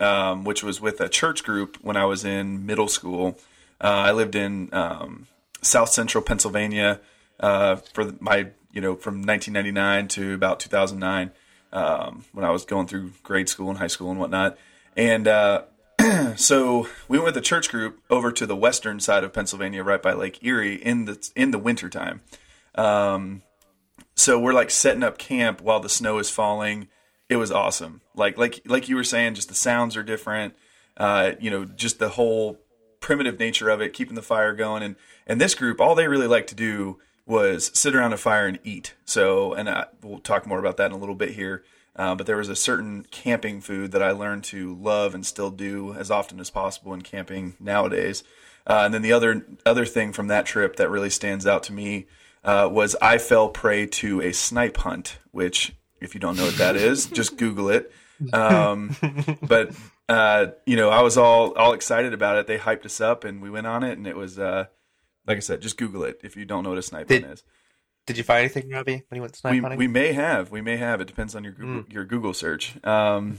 um, 0.00 0.44
which 0.44 0.62
was 0.62 0.80
with 0.80 1.00
a 1.00 1.08
church 1.08 1.44
group 1.44 1.76
when 1.82 1.96
I 1.96 2.04
was 2.04 2.24
in 2.24 2.64
middle 2.64 2.88
school. 2.88 3.38
Uh, 3.80 3.88
I 3.88 4.12
lived 4.12 4.34
in 4.34 4.72
um, 4.72 5.26
South 5.60 5.90
Central 5.90 6.22
Pennsylvania 6.22 7.00
uh, 7.40 7.76
for 7.76 8.12
my 8.20 8.48
you 8.72 8.80
know 8.80 8.94
from 8.94 9.22
1999 9.22 10.08
to 10.08 10.34
about 10.34 10.60
2009 10.60 11.30
um, 11.72 12.24
when 12.32 12.44
I 12.44 12.50
was 12.50 12.64
going 12.64 12.86
through 12.86 13.12
grade 13.22 13.48
school 13.48 13.70
and 13.70 13.78
high 13.78 13.86
school 13.86 14.10
and 14.10 14.18
whatnot. 14.18 14.56
And 14.96 15.26
uh, 15.26 15.62
so 16.36 16.88
we 17.08 17.18
went 17.18 17.26
with 17.26 17.36
a 17.36 17.42
church 17.42 17.70
group 17.70 18.00
over 18.10 18.32
to 18.32 18.46
the 18.46 18.56
western 18.56 19.00
side 19.00 19.24
of 19.24 19.32
Pennsylvania, 19.32 19.82
right 19.82 20.02
by 20.02 20.12
Lake 20.12 20.38
Erie, 20.42 20.74
in 20.74 21.04
the 21.04 21.30
in 21.36 21.50
the 21.50 21.58
wintertime. 21.58 22.22
Um, 22.74 23.42
so 24.14 24.38
we're 24.38 24.52
like 24.52 24.70
setting 24.70 25.02
up 25.02 25.18
camp 25.18 25.60
while 25.60 25.80
the 25.80 25.88
snow 25.88 26.18
is 26.18 26.30
falling. 26.30 26.88
It 27.28 27.36
was 27.36 27.50
awesome. 27.50 28.00
Like 28.14 28.36
like 28.38 28.62
like 28.66 28.88
you 28.88 28.96
were 28.96 29.04
saying, 29.04 29.34
just 29.34 29.48
the 29.48 29.54
sounds 29.54 29.96
are 29.96 30.02
different. 30.02 30.54
Uh, 30.96 31.32
you 31.40 31.50
know, 31.50 31.64
just 31.64 31.98
the 31.98 32.10
whole 32.10 32.58
primitive 33.00 33.38
nature 33.38 33.68
of 33.68 33.80
it, 33.80 33.92
keeping 33.92 34.14
the 34.14 34.22
fire 34.22 34.54
going. 34.54 34.82
And 34.82 34.96
and 35.26 35.40
this 35.40 35.54
group, 35.54 35.80
all 35.80 35.94
they 35.94 36.08
really 36.08 36.26
like 36.26 36.46
to 36.48 36.54
do 36.54 36.98
was 37.26 37.70
sit 37.74 37.94
around 37.94 38.12
a 38.12 38.16
fire 38.16 38.46
and 38.46 38.58
eat. 38.64 38.94
So, 39.04 39.54
and 39.54 39.68
I, 39.68 39.86
we'll 40.02 40.18
talk 40.18 40.46
more 40.46 40.58
about 40.58 40.76
that 40.78 40.86
in 40.86 40.92
a 40.92 40.98
little 40.98 41.14
bit 41.14 41.30
here. 41.30 41.64
Uh, 41.94 42.14
but 42.14 42.26
there 42.26 42.38
was 42.38 42.48
a 42.48 42.56
certain 42.56 43.06
camping 43.10 43.60
food 43.60 43.92
that 43.92 44.02
I 44.02 44.12
learned 44.12 44.44
to 44.44 44.74
love 44.74 45.14
and 45.14 45.26
still 45.26 45.50
do 45.50 45.92
as 45.92 46.10
often 46.10 46.40
as 46.40 46.50
possible 46.50 46.94
in 46.94 47.02
camping 47.02 47.54
nowadays. 47.60 48.24
Uh, 48.66 48.82
and 48.84 48.94
then 48.94 49.02
the 49.02 49.12
other 49.12 49.44
other 49.66 49.84
thing 49.84 50.12
from 50.12 50.28
that 50.28 50.46
trip 50.46 50.76
that 50.76 50.88
really 50.88 51.10
stands 51.10 51.46
out 51.46 51.64
to 51.64 51.72
me 51.72 52.06
uh, 52.44 52.68
was 52.70 52.96
I 53.02 53.18
fell 53.18 53.48
prey 53.48 53.86
to 53.86 54.20
a 54.20 54.32
snipe 54.32 54.78
hunt, 54.78 55.18
which 55.32 55.74
if 56.00 56.14
you 56.14 56.20
don't 56.20 56.36
know 56.36 56.46
what 56.46 56.56
that 56.56 56.76
is, 56.76 57.06
just 57.12 57.36
Google 57.36 57.68
it. 57.68 57.92
Um, 58.32 58.96
but 59.42 59.72
uh, 60.08 60.46
you 60.66 60.76
know, 60.76 60.90
I 60.90 61.02
was 61.02 61.18
all 61.18 61.52
all 61.54 61.72
excited 61.72 62.14
about 62.14 62.36
it. 62.36 62.46
They 62.46 62.58
hyped 62.58 62.86
us 62.86 63.00
up, 63.00 63.24
and 63.24 63.42
we 63.42 63.50
went 63.50 63.66
on 63.66 63.82
it, 63.82 63.98
and 63.98 64.06
it 64.06 64.16
was 64.16 64.38
uh, 64.38 64.66
like 65.26 65.36
I 65.36 65.40
said, 65.40 65.60
just 65.60 65.76
Google 65.76 66.04
it 66.04 66.20
if 66.22 66.36
you 66.36 66.44
don't 66.44 66.62
know 66.62 66.70
what 66.70 66.78
a 66.78 66.82
snipe 66.82 67.08
did, 67.08 67.22
hunt 67.22 67.34
is. 67.34 67.44
Did 68.06 68.18
you 68.18 68.24
find 68.24 68.40
anything, 68.40 68.68
Robbie, 68.68 69.04
when 69.08 69.16
you 69.16 69.22
went 69.22 69.36
snipe 69.36 69.52
we, 69.52 69.60
hunting? 69.60 69.78
We 69.78 69.86
may 69.86 70.12
have. 70.12 70.50
We 70.50 70.60
may 70.60 70.76
have. 70.76 71.00
It 71.00 71.06
depends 71.06 71.36
on 71.36 71.44
your 71.44 71.52
Google, 71.52 71.82
mm. 71.82 71.92
your 71.92 72.04
Google 72.04 72.34
search. 72.34 72.74
Um, 72.84 73.38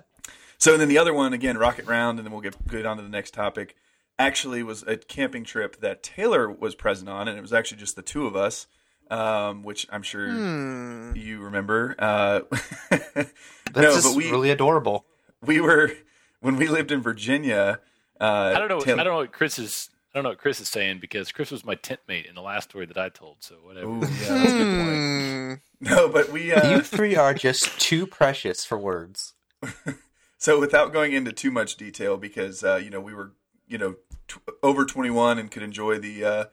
so 0.58 0.78
then 0.78 0.88
the 0.88 0.96
other 0.96 1.12
one 1.12 1.34
again, 1.34 1.58
rocket 1.58 1.86
round, 1.86 2.18
and 2.18 2.26
then 2.26 2.32
we'll 2.32 2.40
get 2.40 2.66
good 2.66 2.86
on 2.86 2.96
to 2.96 3.02
the 3.02 3.08
next 3.08 3.34
topic. 3.34 3.76
Actually, 4.18 4.62
was 4.62 4.82
a 4.84 4.96
camping 4.96 5.44
trip 5.44 5.80
that 5.80 6.02
Taylor 6.02 6.50
was 6.50 6.74
present 6.74 7.10
on, 7.10 7.28
and 7.28 7.38
it 7.38 7.42
was 7.42 7.52
actually 7.52 7.78
just 7.78 7.96
the 7.96 8.02
two 8.02 8.26
of 8.26 8.34
us, 8.34 8.66
um, 9.10 9.62
which 9.62 9.86
I'm 9.90 10.02
sure 10.02 10.30
hmm. 10.30 11.12
you 11.14 11.40
remember. 11.40 11.94
Uh, 11.98 12.40
That's 12.90 13.32
no, 13.76 13.82
just 13.82 14.08
but 14.08 14.16
we, 14.16 14.30
really 14.30 14.50
adorable. 14.50 15.04
We 15.42 15.60
were 15.60 15.92
when 16.40 16.56
we 16.56 16.66
lived 16.66 16.90
in 16.92 17.02
Virginia. 17.02 17.80
Uh, 18.18 18.52
I 18.56 18.58
don't 18.58 18.68
know. 18.68 18.80
Taylor, 18.80 19.00
I 19.00 19.04
don't 19.04 19.12
know 19.12 19.18
what 19.20 19.32
Chris 19.32 19.58
is 19.58 19.90
I 20.12 20.18
don't 20.18 20.24
know 20.24 20.30
what 20.30 20.38
Chris 20.38 20.60
is 20.60 20.68
saying 20.68 21.00
because 21.00 21.32
Chris 21.32 21.50
was 21.50 21.64
my 21.64 21.74
tent 21.74 22.00
mate 22.08 22.26
in 22.26 22.34
the 22.34 22.40
last 22.40 22.70
story 22.70 22.86
that 22.86 22.96
I 22.96 23.10
told. 23.10 23.36
So 23.40 23.56
whatever. 23.62 23.88
Ooh, 23.88 24.00
yeah, 24.00 24.06
that's 24.06 24.52
a 24.52 24.58
good 24.58 24.84
point. 24.84 25.60
No, 25.80 26.08
but 26.08 26.32
we 26.32 26.52
uh... 26.52 26.72
you 26.72 26.80
three 26.80 27.14
are 27.14 27.32
just 27.32 27.80
too 27.80 28.04
precious 28.04 28.64
for 28.64 28.76
words. 28.76 29.34
so 30.38 30.58
without 30.58 30.92
going 30.92 31.12
into 31.12 31.32
too 31.32 31.52
much 31.52 31.76
detail, 31.76 32.16
because 32.16 32.64
uh, 32.64 32.80
you 32.82 32.90
know 32.90 33.00
we 33.00 33.14
were 33.14 33.32
you 33.68 33.78
know 33.78 33.94
t- 34.26 34.40
over 34.62 34.84
twenty 34.84 35.10
one 35.10 35.38
and 35.38 35.50
could 35.50 35.62
enjoy 35.62 35.98
the 35.98 36.24
uh, 36.24 36.44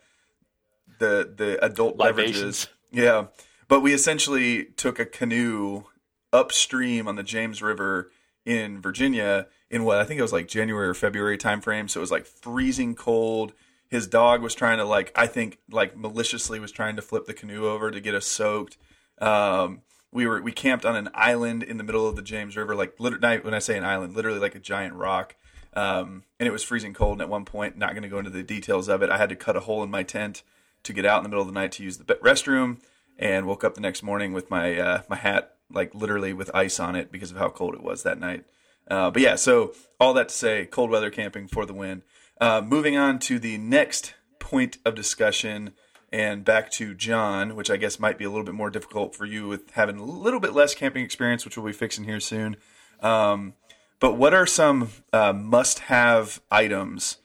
the 0.99 1.33
the 1.35 1.63
adult 1.65 1.97
Libations. 1.97 2.35
beverages. 2.35 2.67
Yeah, 2.91 3.25
but 3.67 3.79
we 3.79 3.93
essentially 3.93 4.65
took 4.65 4.99
a 4.99 5.05
canoe 5.05 5.85
upstream 6.31 7.07
on 7.07 7.15
the 7.15 7.23
James 7.23 7.63
River 7.63 8.11
in 8.45 8.79
Virginia 8.79 9.47
in 9.75 9.83
what 9.83 9.97
I 9.97 10.05
think 10.05 10.19
it 10.19 10.21
was 10.21 10.31
like 10.31 10.47
January 10.47 10.87
or 10.87 10.93
February 10.93 11.37
timeframe. 11.37 11.89
So 11.89 11.99
it 11.99 12.01
was 12.01 12.11
like 12.11 12.25
freezing 12.25 12.95
cold. 12.95 13.51
His 13.89 14.07
dog 14.07 14.41
was 14.41 14.55
trying 14.55 14.77
to 14.77 14.85
like 14.85 15.11
I 15.17 15.27
think 15.27 15.57
like 15.69 15.97
maliciously 15.97 16.61
was 16.61 16.71
trying 16.71 16.95
to 16.95 17.01
flip 17.01 17.25
the 17.25 17.33
canoe 17.33 17.67
over 17.67 17.91
to 17.91 17.99
get 17.99 18.15
us 18.15 18.25
soaked. 18.25 18.77
Um, 19.19 19.81
we 20.13 20.27
were 20.27 20.41
we 20.41 20.53
camped 20.53 20.85
on 20.85 20.95
an 20.95 21.09
island 21.13 21.61
in 21.61 21.75
the 21.75 21.83
middle 21.83 22.07
of 22.07 22.15
the 22.15 22.21
James 22.21 22.55
River, 22.55 22.73
like 22.73 22.97
literally 22.99 23.39
when 23.39 23.53
I 23.53 23.59
say 23.59 23.77
an 23.77 23.83
island, 23.83 24.15
literally 24.15 24.39
like 24.39 24.55
a 24.55 24.59
giant 24.59 24.93
rock. 24.93 25.35
Um, 25.73 26.23
and 26.39 26.47
it 26.47 26.53
was 26.53 26.63
freezing 26.63 26.93
cold. 26.93 27.15
And 27.15 27.21
at 27.21 27.27
one 27.27 27.43
point, 27.43 27.77
not 27.77 27.91
going 27.91 28.03
to 28.03 28.07
go 28.07 28.19
into 28.19 28.31
the 28.31 28.43
details 28.43 28.87
of 28.87 29.03
it, 29.03 29.09
I 29.09 29.17
had 29.17 29.27
to 29.27 29.35
cut 29.35 29.57
a 29.57 29.59
hole 29.59 29.83
in 29.83 29.91
my 29.91 30.03
tent 30.03 30.41
to 30.83 30.93
get 30.93 31.05
out 31.05 31.17
in 31.17 31.23
the 31.23 31.29
middle 31.29 31.41
of 31.41 31.49
the 31.49 31.53
night 31.53 31.73
to 31.73 31.83
use 31.83 31.97
the 31.97 32.05
restroom. 32.15 32.77
And 33.19 33.45
woke 33.45 33.65
up 33.65 33.75
the 33.75 33.81
next 33.81 34.03
morning 34.03 34.31
with 34.31 34.49
my 34.49 34.77
uh, 34.77 35.01
my 35.09 35.17
hat 35.17 35.55
like 35.69 35.93
literally 35.93 36.31
with 36.31 36.53
ice 36.53 36.79
on 36.79 36.95
it 36.95 37.11
because 37.11 37.31
of 37.31 37.37
how 37.37 37.49
cold 37.49 37.75
it 37.75 37.83
was 37.83 38.03
that 38.03 38.19
night. 38.19 38.45
Uh, 38.89 39.09
but 39.11 39.21
yeah, 39.21 39.35
so 39.35 39.73
all 39.99 40.13
that 40.13 40.29
to 40.29 40.35
say, 40.35 40.65
cold 40.65 40.89
weather 40.89 41.09
camping 41.09 41.47
for 41.47 41.65
the 41.65 41.73
win. 41.73 42.03
Uh, 42.39 42.61
moving 42.61 42.97
on 42.97 43.19
to 43.19 43.39
the 43.39 43.57
next 43.57 44.13
point 44.39 44.77
of 44.85 44.95
discussion 44.95 45.71
and 46.11 46.45
back 46.45 46.71
to 46.71 46.93
John, 46.93 47.55
which 47.55 47.69
I 47.69 47.77
guess 47.77 47.99
might 47.99 48.17
be 48.17 48.25
a 48.25 48.29
little 48.29 48.45
bit 48.45 48.53
more 48.53 48.69
difficult 48.69 49.15
for 49.15 49.25
you 49.25 49.47
with 49.47 49.71
having 49.71 49.97
a 49.97 50.03
little 50.03 50.39
bit 50.39 50.53
less 50.53 50.75
camping 50.75 51.03
experience, 51.03 51.43
which 51.43 51.57
we'll 51.57 51.65
be 51.65 51.73
fixing 51.73 52.03
here 52.03 52.19
soon. 52.19 52.57
Um, 53.01 53.53
but 53.99 54.13
what 54.13 54.33
are 54.33 54.45
some 54.45 54.89
uh, 55.11 55.33
must 55.33 55.79
have 55.79 56.41
items 56.51 57.17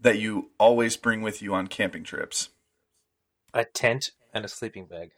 that 0.00 0.18
you 0.18 0.50
always 0.58 0.96
bring 0.96 1.22
with 1.22 1.42
you 1.42 1.54
on 1.54 1.66
camping 1.66 2.04
trips? 2.04 2.50
A 3.54 3.64
tent 3.64 4.10
and 4.32 4.44
a 4.44 4.48
sleeping 4.48 4.86
bag. 4.86 5.12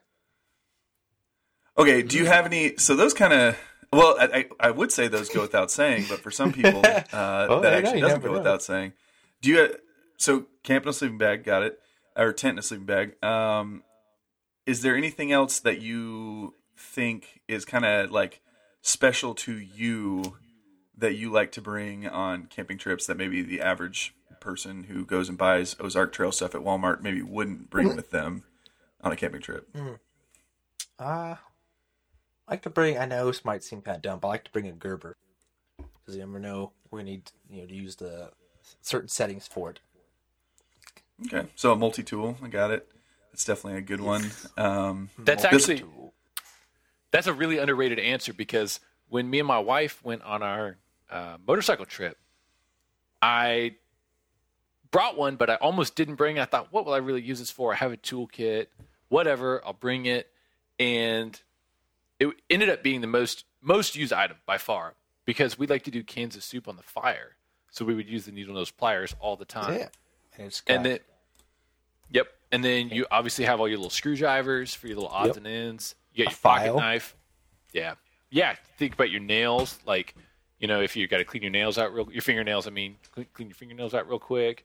Okay, 1.76 2.02
do 2.02 2.18
you 2.18 2.26
have 2.26 2.46
any? 2.46 2.76
So 2.76 2.96
those 2.96 3.14
kind 3.14 3.32
of 3.32 3.58
well, 3.92 4.16
I, 4.20 4.46
I 4.61 4.70
would 4.70 4.92
say 4.92 5.09
those 5.09 5.29
go 5.29 5.40
without 5.40 5.70
saying, 5.70 6.07
but 6.09 6.20
for 6.20 6.31
some 6.31 6.53
people, 6.53 6.81
uh, 6.87 7.03
well, 7.12 7.61
that 7.61 7.72
actually 7.72 8.01
doesn't 8.01 8.20
go 8.20 8.29
know. 8.29 8.38
without 8.38 8.62
saying. 8.62 8.92
Do 9.40 9.51
you? 9.51 9.74
So 10.16 10.46
camp 10.62 10.85
in 10.85 10.90
a 10.90 10.92
sleeping 10.92 11.18
bag, 11.18 11.44
got 11.44 11.62
it, 11.62 11.79
or 12.16 12.33
tent 12.33 12.55
in 12.55 12.59
a 12.59 12.62
sleeping 12.62 12.87
bag. 12.87 13.22
Um, 13.24 13.83
is 14.66 14.83
there 14.83 14.96
anything 14.96 15.33
else 15.33 15.61
that 15.61 15.81
you 15.81 16.55
think 16.77 17.40
is 17.48 17.64
kind 17.64 17.85
of 17.85 18.11
like 18.11 18.40
special 18.83 19.35
to 19.35 19.53
you 19.59 20.37
that 20.96 21.14
you 21.14 21.31
like 21.31 21.53
to 21.53 21.62
bring 21.62 22.07
on 22.07 22.46
camping 22.46 22.77
trips 22.77 23.07
that 23.07 23.16
maybe 23.16 23.42
the 23.42 23.61
average 23.61 24.14
person 24.40 24.85
who 24.85 25.05
goes 25.05 25.29
and 25.29 25.38
buys 25.38 25.77
Ozark 25.81 26.12
Trail 26.12 26.33
stuff 26.33 26.55
at 26.55 26.61
Walmart 26.61 27.03
maybe 27.03 27.22
wouldn't 27.22 27.70
bring 27.70 27.88
mm-hmm. 27.88 27.96
with 27.96 28.11
them 28.11 28.44
on 29.01 29.12
a 29.12 29.16
camping 29.16 29.40
trip? 29.40 29.72
Mm. 29.72 29.98
Uh, 30.98 31.37
I 32.48 32.52
like 32.52 32.62
to 32.62 32.70
bring. 32.70 32.96
I 32.96 33.04
know 33.04 33.26
this 33.26 33.44
might 33.44 33.62
seem 33.62 33.82
kind 33.82 33.96
of 33.96 34.02
dumb, 34.02 34.20
but 34.20 34.28
I 34.28 34.30
like 34.32 34.44
to 34.44 34.50
bring 34.50 34.66
a 34.66 34.72
Gerber 34.72 35.16
because 35.76 36.16
you 36.16 36.20
never 36.20 36.38
know 36.38 36.72
we 36.90 37.02
need 37.02 37.30
you 37.50 37.61
know 37.61 37.66
to 37.66 37.74
use 37.74 37.96
the 37.96 38.30
certain 38.80 39.08
settings 39.08 39.46
for 39.46 39.70
it. 39.70 39.80
Okay, 41.26 41.48
so 41.56 41.72
a 41.72 41.76
multi 41.76 42.02
tool, 42.02 42.38
I 42.42 42.48
got 42.48 42.70
it. 42.70 42.88
It's 43.34 43.44
definitely 43.44 43.78
a 43.78 43.82
good 43.82 44.00
one. 44.00 44.30
Um, 44.56 45.11
that's 45.18 45.44
actually 45.44 45.84
that's 47.11 47.26
a 47.26 47.34
really 47.34 47.58
underrated 47.58 47.98
answer 47.98 48.32
because 48.32 48.80
when 49.08 49.28
me 49.28 49.40
and 49.40 49.48
my 49.48 49.58
wife 49.58 50.02
went 50.02 50.22
on 50.22 50.42
our 50.42 50.78
uh, 51.11 51.37
motorcycle 51.46 51.84
trip, 51.84 52.16
I 53.20 53.76
brought 54.90 55.18
one, 55.18 55.37
but 55.37 55.50
I 55.50 55.56
almost 55.56 55.96
didn't 55.96 56.14
bring 56.14 56.38
it. 56.38 56.40
I 56.40 56.44
thought, 56.46 56.72
what 56.72 56.87
will 56.87 56.94
I 56.94 56.98
really 56.98 57.22
use 57.22 57.40
this 57.40 57.50
for? 57.50 57.72
I 57.72 57.76
have 57.76 57.92
a 57.92 57.96
toolkit, 57.96 58.68
whatever. 59.08 59.62
I'll 59.66 59.74
bring 59.74 60.06
it, 60.06 60.30
and 60.78 61.38
it 62.20 62.28
ended 62.50 62.68
up 62.68 62.83
being 62.83 63.00
the 63.00 63.07
most 63.07 63.44
most 63.61 63.96
used 63.96 64.12
item 64.12 64.37
by 64.46 64.59
far 64.59 64.94
because 65.24 65.59
we 65.59 65.66
like 65.66 65.83
to 65.85 65.90
do 65.90 66.02
cans 66.02 66.37
of 66.37 66.42
soup 66.44 66.68
on 66.68 66.76
the 66.76 66.83
fire, 66.83 67.37
so 67.70 67.85
we 67.85 67.94
would 67.94 68.09
use 68.09 68.24
the 68.26 68.33
needle 68.33 68.54
nose 68.54 68.70
pliers 68.70 69.14
all 69.20 69.37
the 69.37 69.44
time. 69.44 69.74
Yeah. 69.78 69.88
And, 70.37 70.46
it's 70.46 70.62
And 70.66 70.85
then, 70.85 70.98
yep. 72.11 72.28
And 72.52 72.64
then 72.64 72.88
you 72.88 73.07
obviously 73.11 73.44
have 73.44 73.61
all 73.61 73.68
your 73.68 73.78
little 73.78 73.90
screwdrivers 73.90 74.74
for 74.74 74.87
your 74.87 74.96
little 74.96 75.11
odds 75.11 75.28
Yep. 75.28 75.37
and 75.38 75.46
ends. 75.46 75.94
You 76.14 76.24
got 76.24 76.31
your 76.33 76.38
pocket 76.42 76.76
knife. 76.76 77.16
Yeah, 77.72 77.94
yeah. 78.31 78.54
Think 78.78 78.94
about 78.94 79.11
your 79.11 79.20
nails. 79.20 79.78
Like, 79.85 80.14
you 80.59 80.66
know, 80.66 80.81
if 80.81 80.96
you 80.96 81.07
got 81.09 81.18
to 81.18 81.24
clean 81.24 81.42
your 81.42 81.52
nails 81.52 81.76
out 81.76 81.92
real, 81.92 82.11
your 82.11 82.22
fingernails. 82.22 82.66
I 82.66 82.70
mean, 82.70 82.96
clean, 83.12 83.26
clean 83.35 83.48
your 83.48 83.54
fingernails 83.54 83.92
out 83.94 84.09
real 84.09 84.18
quick, 84.18 84.64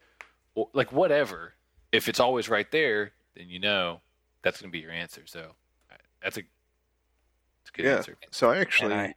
or 0.56 0.70
like 0.74 0.92
whatever. 0.94 1.54
If 1.92 2.08
it's 2.08 2.20
always 2.20 2.48
right 2.50 2.70
there, 2.72 3.12
then 3.36 3.50
you 3.50 3.60
know 3.60 4.00
that's 4.44 4.62
going 4.62 4.72
to 4.72 4.72
be 4.72 4.80
your 4.80 4.92
answer. 4.92 5.24
So 5.26 5.52
I- 5.92 5.96
that's 6.24 6.38
a, 6.38 6.42
that's 6.42 6.42
a 6.42 6.44
good 7.74 7.86
yeah. 7.86 7.98
answer. 7.98 8.18
So 8.32 8.50
I 8.50 8.58
actually, 8.58 8.94
I- 8.94 9.16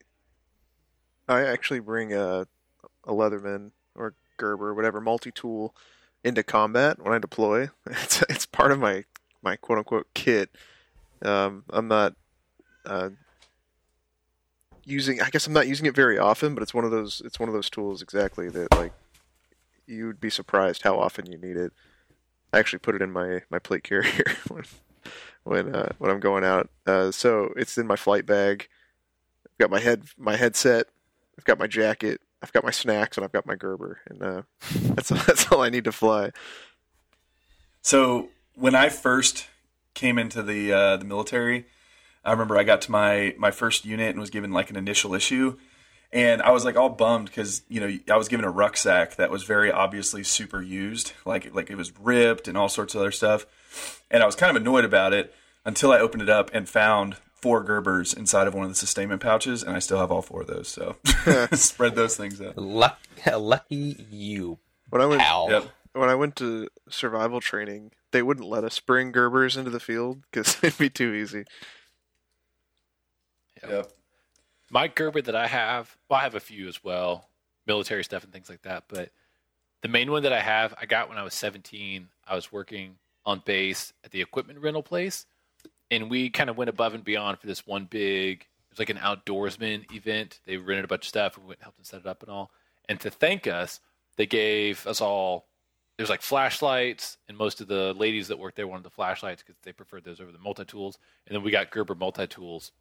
I, 1.28 1.42
actually 1.42 1.80
bring 1.80 2.12
a 2.12 2.46
a 3.04 3.12
Leatherman 3.12 3.70
or 3.94 4.14
Gerber, 4.36 4.74
whatever 4.74 5.00
multi 5.00 5.30
tool, 5.30 5.74
into 6.24 6.42
combat 6.42 7.02
when 7.02 7.14
I 7.14 7.18
deploy. 7.18 7.70
It's 7.86 8.22
it's 8.22 8.46
part 8.46 8.72
of 8.72 8.78
my 8.78 9.04
my 9.42 9.56
quote 9.56 9.78
unquote 9.78 10.08
kit. 10.14 10.50
Um, 11.22 11.64
I'm 11.70 11.88
not 11.88 12.14
uh, 12.84 13.10
using. 14.84 15.20
I 15.20 15.30
guess 15.30 15.46
I'm 15.46 15.52
not 15.52 15.68
using 15.68 15.86
it 15.86 15.94
very 15.94 16.18
often, 16.18 16.54
but 16.54 16.62
it's 16.62 16.74
one 16.74 16.84
of 16.84 16.90
those. 16.90 17.22
It's 17.24 17.38
one 17.38 17.48
of 17.48 17.54
those 17.54 17.70
tools 17.70 18.02
exactly 18.02 18.48
that 18.50 18.72
like 18.76 18.92
you'd 19.86 20.20
be 20.20 20.30
surprised 20.30 20.82
how 20.82 20.98
often 20.98 21.30
you 21.30 21.38
need 21.38 21.56
it. 21.56 21.72
I 22.52 22.58
actually 22.58 22.80
put 22.80 22.94
it 22.94 23.02
in 23.02 23.12
my 23.12 23.42
my 23.50 23.58
plate 23.58 23.84
carrier 23.84 24.24
when 25.46 25.66
when 25.66 25.74
uh, 25.74 25.92
when 25.98 26.10
I'm 26.10 26.20
going 26.20 26.44
out. 26.44 26.68
Uh, 26.86 27.10
so 27.10 27.52
it's 27.56 27.78
in 27.78 27.86
my 27.86 27.96
flight 27.96 28.26
bag. 28.26 28.68
I've 29.46 29.58
got 29.58 29.70
my 29.70 29.80
head 29.80 30.02
my 30.18 30.36
headset. 30.36 30.86
I've 31.38 31.44
got 31.44 31.58
my 31.58 31.66
jacket. 31.66 32.20
I've 32.42 32.52
got 32.52 32.64
my 32.64 32.70
snacks, 32.70 33.16
and 33.16 33.24
I've 33.24 33.32
got 33.32 33.46
my 33.46 33.54
Gerber, 33.54 34.00
and 34.08 34.22
uh, 34.22 34.42
that's 34.94 35.08
that's 35.08 35.50
all 35.50 35.62
I 35.62 35.70
need 35.70 35.84
to 35.84 35.92
fly. 35.92 36.32
So 37.82 38.30
when 38.54 38.74
I 38.74 38.88
first 38.88 39.46
came 39.94 40.18
into 40.18 40.42
the 40.42 40.72
uh, 40.72 40.96
the 40.96 41.04
military, 41.04 41.66
I 42.24 42.32
remember 42.32 42.58
I 42.58 42.64
got 42.64 42.82
to 42.82 42.90
my 42.90 43.34
my 43.38 43.50
first 43.50 43.84
unit 43.84 44.10
and 44.10 44.20
was 44.20 44.30
given 44.30 44.52
like 44.52 44.70
an 44.70 44.76
initial 44.76 45.14
issue, 45.14 45.56
and 46.12 46.40
I 46.42 46.50
was 46.50 46.64
like 46.64 46.76
all 46.76 46.88
bummed 46.88 47.26
because 47.26 47.62
you 47.68 47.80
know 47.80 47.98
I 48.12 48.16
was 48.16 48.28
given 48.28 48.44
a 48.44 48.50
rucksack 48.50 49.16
that 49.16 49.30
was 49.30 49.42
very 49.44 49.70
obviously 49.70 50.22
super 50.22 50.62
used, 50.62 51.12
like 51.24 51.54
like 51.54 51.70
it 51.70 51.76
was 51.76 51.92
ripped 51.98 52.48
and 52.48 52.56
all 52.56 52.68
sorts 52.68 52.94
of 52.94 53.00
other 53.00 53.12
stuff, 53.12 54.02
and 54.10 54.22
I 54.22 54.26
was 54.26 54.36
kind 54.36 54.54
of 54.56 54.60
annoyed 54.60 54.84
about 54.84 55.12
it 55.12 55.34
until 55.64 55.92
I 55.92 55.98
opened 55.98 56.22
it 56.22 56.28
up 56.28 56.50
and 56.54 56.68
found 56.68 57.16
four 57.34 57.64
Gerbers 57.64 58.16
inside 58.16 58.46
of 58.46 58.54
one 58.54 58.64
of 58.64 58.70
the 58.70 58.76
sustainment 58.76 59.20
pouches, 59.20 59.62
and 59.62 59.76
I 59.76 59.78
still 59.78 59.98
have 59.98 60.10
all 60.10 60.22
four 60.22 60.42
of 60.42 60.46
those. 60.46 60.68
So 60.68 60.96
spread 61.52 61.94
those 61.94 62.16
things 62.16 62.40
out. 62.40 62.56
Luck, 62.56 62.98
lucky 63.36 64.06
you, 64.10 64.58
When 64.90 65.02
I 65.02 65.06
went 65.06 65.20
pal. 65.20 65.48
Yep. 65.50 65.64
when 65.92 66.08
I 66.08 66.14
went 66.14 66.36
to 66.36 66.68
survival 66.88 67.40
training, 67.40 67.92
they 68.12 68.22
wouldn't 68.22 68.48
let 68.48 68.64
us 68.64 68.78
bring 68.80 69.12
Gerbers 69.12 69.58
into 69.58 69.70
the 69.70 69.80
field 69.80 70.22
because 70.30 70.56
it'd 70.62 70.78
be 70.78 70.88
too 70.88 71.12
easy. 71.12 71.44
Yep. 73.68 73.92
My 74.70 74.88
Gerber 74.88 75.22
that 75.22 75.36
I 75.36 75.46
have, 75.46 75.96
well, 76.08 76.20
I 76.20 76.22
have 76.24 76.34
a 76.34 76.40
few 76.40 76.66
as 76.68 76.82
well, 76.82 77.28
military 77.66 78.02
stuff 78.04 78.24
and 78.24 78.32
things 78.32 78.48
like 78.48 78.62
that. 78.62 78.84
But 78.88 79.10
the 79.82 79.88
main 79.88 80.10
one 80.10 80.24
that 80.24 80.32
I 80.32 80.40
have, 80.40 80.74
I 80.80 80.86
got 80.86 81.08
when 81.08 81.18
I 81.18 81.22
was 81.22 81.34
17. 81.34 82.08
I 82.26 82.34
was 82.34 82.50
working 82.50 82.96
on 83.24 83.42
base 83.44 83.92
at 84.04 84.10
the 84.10 84.20
equipment 84.20 84.58
rental 84.60 84.82
place, 84.82 85.26
and 85.90 86.10
we 86.10 86.30
kind 86.30 86.50
of 86.50 86.56
went 86.56 86.70
above 86.70 86.94
and 86.94 87.04
beyond 87.04 87.38
for 87.38 87.46
this 87.46 87.66
one 87.66 87.84
big. 87.84 88.40
It 88.40 88.70
was 88.70 88.78
like 88.78 88.90
an 88.90 88.98
outdoorsman 88.98 89.92
event. 89.94 90.40
They 90.44 90.56
rented 90.56 90.84
a 90.84 90.88
bunch 90.88 91.04
of 91.04 91.08
stuff. 91.08 91.36
and 91.36 91.44
We 91.44 91.48
went 91.48 91.60
and 91.60 91.64
helped 91.64 91.78
them 91.78 91.84
set 91.84 92.00
it 92.00 92.06
up 92.06 92.22
and 92.22 92.30
all. 92.30 92.50
And 92.88 92.98
to 93.00 93.10
thank 93.10 93.46
us, 93.46 93.80
they 94.16 94.26
gave 94.26 94.86
us 94.86 95.00
all. 95.00 95.46
There's 95.96 96.10
like 96.10 96.22
flashlights, 96.22 97.16
and 97.28 97.38
most 97.38 97.60
of 97.60 97.68
the 97.68 97.94
ladies 97.94 98.28
that 98.28 98.38
worked 98.38 98.56
there 98.56 98.66
wanted 98.66 98.84
the 98.84 98.90
flashlights 98.90 99.42
because 99.42 99.58
they 99.62 99.72
preferred 99.72 100.04
those 100.04 100.20
over 100.20 100.32
the 100.32 100.38
multi 100.38 100.64
tools. 100.64 100.98
And 101.26 101.34
then 101.34 101.42
we 101.42 101.50
got 101.50 101.70
Gerber 101.70 101.94
multi 101.94 102.26
tools, 102.26 102.72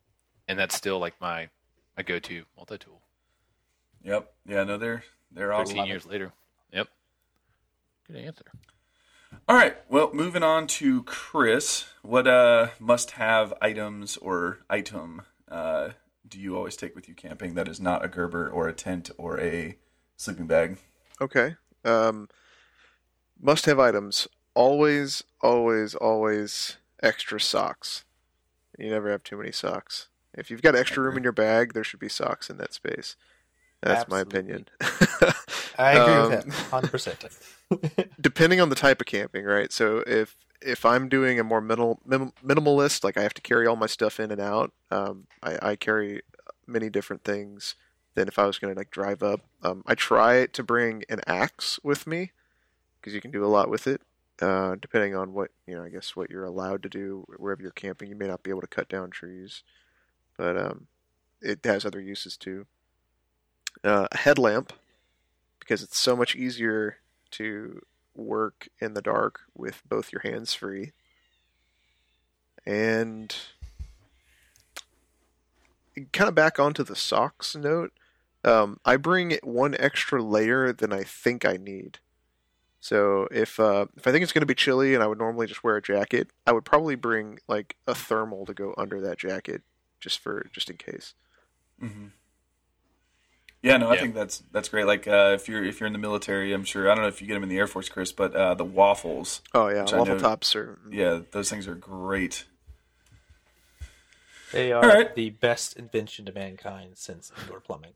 and 0.47 0.59
that's 0.59 0.75
still 0.75 0.99
like 0.99 1.13
my 1.21 1.49
my 1.97 2.03
go-to 2.03 2.45
multi-tool. 2.55 3.01
Yep. 4.03 4.33
Yeah. 4.47 4.63
No, 4.63 4.77
they're 4.77 5.03
they're 5.31 5.53
awesome. 5.53 5.75
Thirteen 5.75 5.89
years 5.89 6.05
later. 6.05 6.31
Yep. 6.71 6.87
Good 8.07 8.17
answer. 8.17 8.45
All 9.47 9.55
right. 9.55 9.77
Well, 9.89 10.11
moving 10.13 10.43
on 10.43 10.67
to 10.67 11.03
Chris. 11.03 11.85
What 12.01 12.27
uh, 12.27 12.69
must-have 12.79 13.53
items 13.61 14.17
or 14.17 14.59
item 14.69 15.23
uh, 15.49 15.89
do 16.27 16.39
you 16.39 16.55
always 16.55 16.75
take 16.75 16.95
with 16.95 17.07
you 17.07 17.15
camping 17.15 17.53
that 17.55 17.67
is 17.67 17.79
not 17.79 18.03
a 18.03 18.07
Gerber 18.07 18.49
or 18.49 18.67
a 18.67 18.73
tent 18.73 19.09
or 19.17 19.39
a 19.39 19.77
sleeping 20.15 20.47
bag? 20.47 20.77
Okay. 21.21 21.55
Um, 21.83 22.29
must 23.39 23.65
have 23.65 23.79
items. 23.79 24.27
Always, 24.53 25.23
always, 25.41 25.95
always 25.95 26.77
extra 27.03 27.39
socks. 27.39 28.05
You 28.77 28.89
never 28.89 29.09
have 29.11 29.23
too 29.23 29.37
many 29.37 29.51
socks. 29.51 30.07
If 30.37 30.51
you've 30.51 30.61
got 30.61 30.75
extra 30.75 31.03
room 31.03 31.17
in 31.17 31.23
your 31.23 31.31
bag, 31.31 31.73
there 31.73 31.83
should 31.83 31.99
be 31.99 32.09
socks 32.09 32.49
in 32.49 32.57
that 32.57 32.73
space. 32.73 33.15
That's 33.81 34.07
my 34.07 34.19
opinion. 34.21 34.67
I 35.77 35.93
agree 35.93 36.13
Um, 36.13 36.29
with 36.29 36.45
that, 36.45 36.53
hundred 36.71 36.91
percent. 36.91 37.25
depending 38.21 38.61
on 38.61 38.69
the 38.69 38.75
type 38.75 39.01
of 39.01 39.07
camping, 39.07 39.45
right? 39.45 39.71
So 39.71 40.03
if 40.07 40.35
if 40.61 40.85
I'm 40.85 41.09
doing 41.09 41.39
a 41.39 41.43
more 41.43 41.61
minimal 41.61 41.99
minim, 42.05 42.33
minimalist, 42.43 43.03
like 43.03 43.17
I 43.17 43.21
have 43.23 43.33
to 43.35 43.41
carry 43.41 43.67
all 43.67 43.75
my 43.75 43.85
stuff 43.87 44.19
in 44.19 44.31
and 44.31 44.41
out, 44.41 44.71
um, 44.91 45.27
I, 45.43 45.59
I 45.71 45.75
carry 45.75 46.21
many 46.65 46.89
different 46.89 47.23
things 47.23 47.75
than 48.15 48.27
if 48.27 48.39
I 48.39 48.45
was 48.45 48.57
going 48.57 48.73
to 48.73 48.79
like 48.79 48.89
drive 48.91 49.21
up. 49.21 49.41
Um, 49.61 49.83
I 49.85 49.95
try 49.95 50.45
to 50.47 50.63
bring 50.63 51.03
an 51.09 51.19
axe 51.27 51.79
with 51.83 52.07
me 52.07 52.31
because 52.99 53.13
you 53.13 53.21
can 53.21 53.31
do 53.31 53.45
a 53.45 53.47
lot 53.47 53.69
with 53.69 53.87
it. 53.87 54.01
Uh, 54.41 54.75
depending 54.81 55.15
on 55.15 55.33
what 55.33 55.51
you 55.67 55.75
know, 55.75 55.83
I 55.83 55.89
guess 55.89 56.15
what 56.15 56.29
you're 56.29 56.45
allowed 56.45 56.83
to 56.83 56.89
do 56.89 57.25
wherever 57.37 57.61
you're 57.61 57.71
camping, 57.71 58.09
you 58.09 58.15
may 58.15 58.27
not 58.27 58.43
be 58.43 58.49
able 58.49 58.61
to 58.61 58.67
cut 58.67 58.89
down 58.89 59.09
trees, 59.09 59.63
but 60.37 60.57
um, 60.57 60.87
it 61.41 61.59
has 61.63 61.85
other 61.85 62.01
uses 62.01 62.37
too. 62.37 62.65
Uh, 63.83 64.07
a 64.11 64.17
headlamp 64.17 64.73
because 65.59 65.83
it's 65.83 65.99
so 65.99 66.15
much 66.15 66.35
easier 66.35 66.97
to 67.31 67.81
work 68.15 68.69
in 68.79 68.93
the 68.93 69.01
dark 69.01 69.41
with 69.55 69.81
both 69.87 70.11
your 70.11 70.21
hands 70.21 70.53
free. 70.53 70.91
And 72.65 73.35
kind 76.11 76.27
of 76.27 76.35
back 76.35 76.59
onto 76.59 76.83
the 76.83 76.95
socks 76.95 77.55
note, 77.55 77.91
um, 78.43 78.79
I 78.85 78.97
bring 78.97 79.37
one 79.43 79.75
extra 79.79 80.21
layer 80.21 80.71
than 80.71 80.93
I 80.93 81.03
think 81.03 81.45
I 81.45 81.57
need. 81.57 81.99
So 82.79 83.27
if 83.31 83.59
uh, 83.59 83.87
if 83.97 84.05
I 84.05 84.11
think 84.11 84.21
it's 84.21 84.31
going 84.31 84.43
to 84.43 84.45
be 84.45 84.53
chilly 84.53 84.93
and 84.93 85.03
I 85.03 85.07
would 85.07 85.17
normally 85.17 85.47
just 85.47 85.63
wear 85.63 85.75
a 85.75 85.81
jacket, 85.81 86.29
I 86.45 86.51
would 86.51 86.65
probably 86.65 86.95
bring 86.95 87.39
like 87.47 87.75
a 87.87 87.95
thermal 87.95 88.45
to 88.45 88.53
go 88.53 88.75
under 88.77 89.01
that 89.01 89.17
jacket 89.17 89.63
just 90.05 90.19
for 90.19 90.47
just 90.53 90.69
in 90.69 90.77
case. 90.77 91.13
Mm-hmm. 91.83 92.05
Yeah, 93.61 93.77
no, 93.77 93.89
I 93.89 93.95
Yeah. 93.95 94.01
think 94.01 94.13
that's 94.15 94.43
that's 94.51 94.69
great. 94.69 94.85
Like 94.85 95.07
uh, 95.07 95.31
if 95.33 95.49
you're 95.49 95.65
if 95.65 95.79
you're 95.79 95.87
in 95.87 95.93
the 95.93 95.99
military, 95.99 96.53
I'm 96.53 96.63
sure 96.63 96.89
I 96.89 96.93
don't 96.95 97.01
know 97.03 97.07
if 97.09 97.19
you 97.19 97.27
get 97.27 97.33
them 97.33 97.43
in 97.43 97.49
the 97.49 97.57
Air 97.57 97.65
Force, 97.67 97.89
Chris, 97.89 98.11
but 98.11 98.35
uh, 98.35 98.53
the 98.53 98.63
waffles. 98.63 99.41
Oh 99.55 99.67
yeah, 99.69 99.81
waffle 99.81 100.05
know- 100.05 100.19
tops 100.19 100.55
are 100.55 100.77
Yeah, 100.91 101.21
those 101.31 101.49
things 101.49 101.67
are 101.67 101.75
great. 101.75 102.45
They 104.51 104.71
are 104.71 104.83
All 104.83 104.87
right. 104.89 105.13
the 105.15 105.31
best 105.31 105.75
invention 105.75 106.25
to 106.25 106.31
mankind 106.31 106.91
since 106.97 107.31
indoor 107.41 107.59
plumbing. 107.59 107.93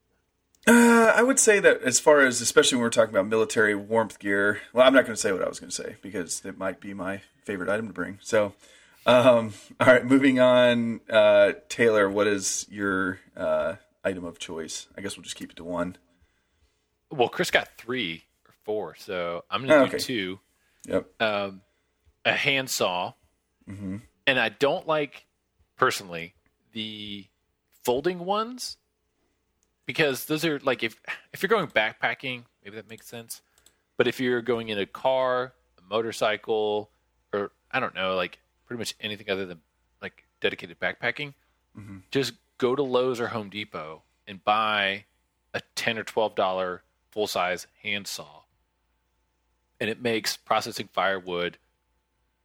Uh, 0.68 1.14
I 1.16 1.24
would 1.24 1.40
say 1.40 1.60
that 1.62 1.82
as 1.84 2.00
far 2.00 2.20
as, 2.22 2.42
especially 2.42 2.76
when 2.78 2.84
we're 2.84 2.90
talking 2.90 3.14
about 3.16 3.28
military 3.28 3.76
warmth 3.76 4.20
gear, 4.20 4.60
well, 4.74 4.86
I'm 4.86 4.94
not 4.94 5.06
going 5.06 5.16
to 5.16 5.22
say 5.22 5.32
what 5.32 5.42
I 5.42 5.48
was 5.48 5.60
going 5.60 5.70
to 5.70 5.76
say 5.76 5.96
because 6.02 6.44
it 6.44 6.58
might 6.58 6.82
be 6.82 6.94
my 6.94 7.22
favorite 7.46 7.70
item 7.70 7.88
to 7.88 7.94
bring. 7.94 8.20
So, 8.22 8.54
um, 9.06 9.54
all 9.80 9.88
right, 9.88 10.06
moving 10.06 10.40
on. 10.40 11.02
Uh, 11.10 11.54
Taylor, 11.70 12.10
what 12.10 12.28
is 12.28 12.66
your 12.70 13.20
uh, 13.36 13.76
item 14.04 14.26
of 14.26 14.40
choice? 14.40 14.88
I 14.98 15.02
guess 15.02 15.16
we'll 15.18 15.24
just 15.24 15.36
keep 15.36 15.52
it 15.52 15.56
to 15.58 15.64
one. 15.64 15.98
Well, 17.12 17.30
Chris 17.30 17.50
got 17.52 17.70
three 17.78 18.24
or 18.48 18.54
four, 18.64 18.96
so 18.96 19.44
I'm 19.50 19.62
gonna 19.62 19.76
Oh, 19.76 19.86
do 19.86 19.88
okay. 19.96 19.98
two. 19.98 20.40
Yep. 20.86 21.22
Um, 21.22 21.62
a 22.26 22.34
handsaw, 22.34 23.14
Mm-hmm. 23.70 23.98
and 24.28 24.40
I 24.40 24.50
don't 24.50 24.88
like 24.88 25.26
personally 25.76 26.34
the 26.74 27.26
folding 27.84 28.20
ones 28.20 28.78
because 29.86 30.26
those 30.26 30.44
are 30.46 30.60
like 30.60 30.84
if 30.84 30.96
if 31.34 31.42
you're 31.42 31.50
going 31.50 31.68
backpacking, 31.68 32.44
maybe 32.64 32.76
that 32.78 32.90
makes 32.90 33.08
sense. 33.08 33.42
But 33.98 34.08
if 34.08 34.20
you're 34.20 34.42
going 34.42 34.70
in 34.70 34.78
a 34.80 34.86
car, 34.86 35.54
a 35.78 35.82
motorcycle, 35.90 36.90
or 37.34 37.52
I 37.72 37.80
don't 37.80 37.94
know, 37.96 38.16
like 38.16 38.40
pretty 38.70 38.80
much 38.80 38.96
anything 39.02 39.30
other 39.30 39.48
than 39.48 39.60
like 40.00 40.26
dedicated 40.40 40.80
backpacking, 40.80 41.34
mm-hmm. 41.78 41.98
just 42.12 42.34
go 42.60 42.76
to 42.76 42.84
Lowe's 42.84 43.20
or 43.20 43.30
Home 43.30 43.50
Depot 43.50 44.04
and 44.28 44.44
buy 44.46 45.06
a 45.56 45.62
ten 45.76 45.98
or 45.98 46.04
twelve 46.04 46.36
dollar 46.36 46.84
full 47.12 47.26
size 47.26 47.66
handsaw, 47.82 48.44
and 49.80 49.90
it 49.90 50.02
makes 50.02 50.38
processing 50.38 50.88
firewood. 50.94 51.58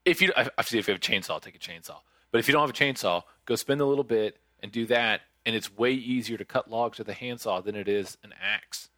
If 0.06 0.22
you 0.22 0.32
obviously 0.34 0.78
if 0.78 0.88
you 0.88 0.94
have 0.94 1.02
a 1.02 1.04
chainsaw, 1.04 1.40
take 1.40 1.54
a 1.54 1.58
chainsaw. 1.58 1.98
But 2.32 2.38
if 2.38 2.48
you 2.48 2.52
don't 2.52 2.62
have 2.62 2.70
a 2.70 2.72
chainsaw, 2.72 3.22
go 3.44 3.54
spend 3.54 3.82
a 3.82 3.86
little 3.86 4.02
bit 4.02 4.38
and 4.60 4.72
do 4.72 4.86
that, 4.86 5.20
and 5.44 5.54
it's 5.54 5.76
way 5.76 5.92
easier 5.92 6.38
to 6.38 6.44
cut 6.44 6.70
logs 6.70 6.98
with 6.98 7.08
a 7.08 7.14
handsaw 7.14 7.60
than 7.60 7.76
it 7.76 7.86
is 7.86 8.16
an 8.24 8.32
axe. 8.42 8.88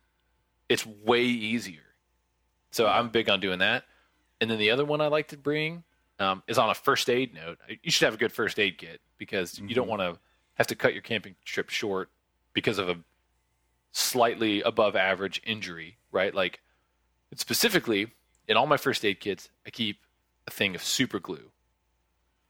It's 0.68 0.86
way 0.86 1.24
easier. 1.24 1.80
So 2.70 2.86
I'm 2.86 3.08
big 3.08 3.28
on 3.28 3.40
doing 3.40 3.58
that. 3.58 3.84
And 4.40 4.50
then 4.50 4.58
the 4.58 4.70
other 4.70 4.84
one 4.84 5.00
I 5.00 5.08
like 5.08 5.28
to 5.28 5.36
bring 5.36 5.82
um, 6.18 6.42
is 6.46 6.58
on 6.58 6.70
a 6.70 6.74
first 6.74 7.10
aid 7.10 7.34
note. 7.34 7.58
You 7.82 7.90
should 7.90 8.06
have 8.06 8.14
a 8.14 8.18
good 8.18 8.32
first 8.32 8.58
aid 8.58 8.78
kit 8.78 9.00
because 9.18 9.58
you 9.58 9.74
don't 9.74 9.88
want 9.88 10.00
to 10.02 10.18
have 10.54 10.66
to 10.68 10.74
cut 10.74 10.92
your 10.92 11.02
camping 11.02 11.34
trip 11.44 11.70
short 11.70 12.08
because 12.52 12.78
of 12.78 12.88
a 12.88 12.96
slightly 13.92 14.62
above 14.62 14.96
average 14.96 15.40
injury, 15.44 15.96
right? 16.12 16.34
Like 16.34 16.60
specifically 17.34 18.08
in 18.48 18.56
all 18.56 18.66
my 18.66 18.76
first 18.76 19.04
aid 19.04 19.20
kits, 19.20 19.48
I 19.66 19.70
keep 19.70 19.98
a 20.46 20.50
thing 20.50 20.74
of 20.74 20.82
super 20.82 21.18
glue. 21.18 21.50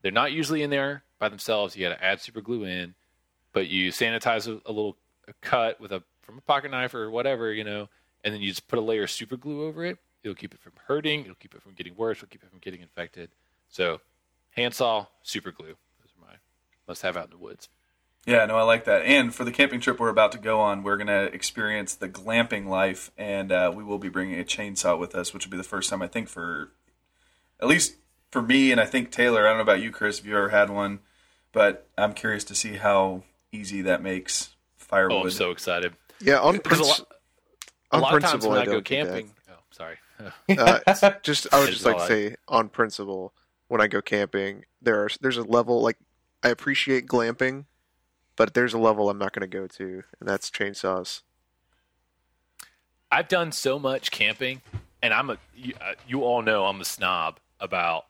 They're 0.03 0.13
not 0.13 0.33
usually 0.33 0.63
in 0.63 0.71
there 0.71 1.03
by 1.19 1.29
themselves. 1.29 1.77
You 1.77 1.89
got 1.89 1.97
to 1.97 2.05
add 2.05 2.21
super 2.21 2.41
glue 2.41 2.65
in, 2.65 2.95
but 3.53 3.69
you 3.69 3.91
sanitize 3.91 4.47
a, 4.47 4.61
a 4.67 4.73
little 4.73 4.97
a 5.27 5.33
cut 5.41 5.81
with 5.81 5.93
a 5.93 6.03
from 6.23 6.39
a 6.39 6.41
pocket 6.41 6.71
knife 6.71 6.95
or 6.95 7.11
whatever, 7.11 7.53
you 7.53 7.65
know, 7.65 7.89
and 8.25 8.35
then 8.35 8.41
you 8.41 8.49
just 8.49 8.69
put 8.69 8.79
a 8.79 8.83
layer 8.83 9.05
of 9.05 9.11
super 9.11 9.37
glue 9.37 9.65
over 9.65 9.85
it. 9.85 9.99
It'll 10.23 10.35
keep 10.35 10.53
it 10.55 10.61
from 10.61 10.73
hurting. 10.87 11.21
It'll 11.21 11.37
keep 11.37 11.55
it 11.55 11.63
from 11.63 11.73
getting 11.73 11.95
worse. 11.97 12.19
It'll 12.19 12.29
keep 12.29 12.43
it 12.43 12.51
from 12.51 12.59
getting 12.59 12.83
infected. 12.83 13.31
So, 13.69 14.01
handsaw, 14.51 15.07
super 15.23 15.53
glue. 15.53 15.77
Those 16.01 16.13
are 16.19 16.27
my 16.27 16.35
must 16.89 17.03
have 17.03 17.17
out 17.17 17.25
in 17.25 17.31
the 17.31 17.39
woods. 17.39 17.69
Yeah, 18.27 18.45
no, 18.47 18.57
I 18.57 18.63
like 18.63 18.85
that. 18.87 19.03
And 19.03 19.33
for 19.33 19.45
the 19.45 19.53
camping 19.53 19.81
trip 19.81 20.01
we're 20.01 20.09
about 20.09 20.33
to 20.33 20.39
go 20.39 20.61
on, 20.61 20.83
we're 20.83 20.97
going 20.97 21.07
to 21.07 21.33
experience 21.33 21.95
the 21.95 22.09
glamping 22.09 22.67
life, 22.67 23.13
and 23.17 23.53
uh, 23.53 23.73
we 23.75 23.85
will 23.85 23.99
be 23.99 24.09
bringing 24.09 24.41
a 24.41 24.45
chainsaw 24.45 24.99
with 24.99 25.15
us, 25.15 25.33
which 25.33 25.47
will 25.47 25.53
be 25.53 25.57
the 25.57 25.63
first 25.63 25.91
time 25.91 26.03
I 26.03 26.09
think 26.09 26.29
for, 26.29 26.73
at 27.61 27.69
least 27.69 27.97
for 28.33 28.43
me, 28.43 28.73
and 28.73 28.81
I 28.81 28.85
think 28.85 29.13
Taylor. 29.13 29.47
I 29.47 29.51
don't 29.51 29.59
know 29.59 29.63
about 29.63 29.81
you, 29.81 29.93
Chris, 29.93 30.19
if 30.19 30.27
you 30.27 30.37
ever 30.37 30.49
had 30.49 30.71
one, 30.71 31.01
but 31.53 31.89
I'm 31.97 32.15
curious 32.15 32.43
to 32.45 32.55
see 32.57 32.75
how 32.75 33.23
easy 33.53 33.81
that 33.83 34.03
makes 34.03 34.57
firewood. 34.77 35.17
Oh, 35.17 35.23
I'm 35.23 35.31
so 35.31 35.53
excited. 35.53 35.95
Yeah, 36.21 36.41
on, 36.41 36.57
Because 36.57 36.81
a 36.81 36.83
princi- 36.83 36.89
lot, 36.89 37.01
a 37.93 37.95
on 37.95 38.01
lot 38.03 38.15
of 38.15 38.23
times 38.23 38.31
principle, 38.33 38.51
when 38.51 38.59
I, 38.59 38.63
I, 38.63 38.65
go 38.65 38.73
don't 38.73 38.85
do 38.85 38.97
that. 38.97 39.07
camping, 39.07 39.31
oh, 39.51 39.55
sorry. 39.71 39.97
uh, 40.59 41.13
just 41.23 41.47
I 41.53 41.61
would 41.61 41.71
just 41.71 41.85
like 41.85 41.99
to 41.99 42.07
say 42.07 42.37
on 42.49 42.71
principle 42.71 43.35
when 43.69 43.81
I 43.81 43.87
go 43.87 44.01
camping 44.01 44.65
there 44.81 45.03
are 45.05 45.11
there's 45.21 45.39
a 45.39 45.43
level 45.43 45.81
like 45.81 45.99
I 46.43 46.49
appreciate 46.49 47.07
glamping 47.07 47.65
but 48.37 48.55
there's 48.55 48.75
a 48.75 48.79
level 48.79 49.09
I'm 49.11 49.19
not 49.19 49.33
going 49.33 49.49
to 49.49 49.59
go 49.59 49.67
to 49.67 50.03
and 50.21 50.29
that's 50.29 50.51
chainsaws. 50.51 51.23
I've 53.11 53.29
done 53.29 53.53
so 53.53 53.79
much 53.79 54.11
camping, 54.11 54.63
and 55.03 55.15
I'm 55.15 55.31
a 55.31 55.39
you, 55.55 55.75
uh, 55.81 55.95
you 56.07 56.23
all 56.25 56.43
know 56.43 56.67
I'm 56.67 56.81
a 56.81 56.85
snob 56.85 57.39
about 57.61 58.07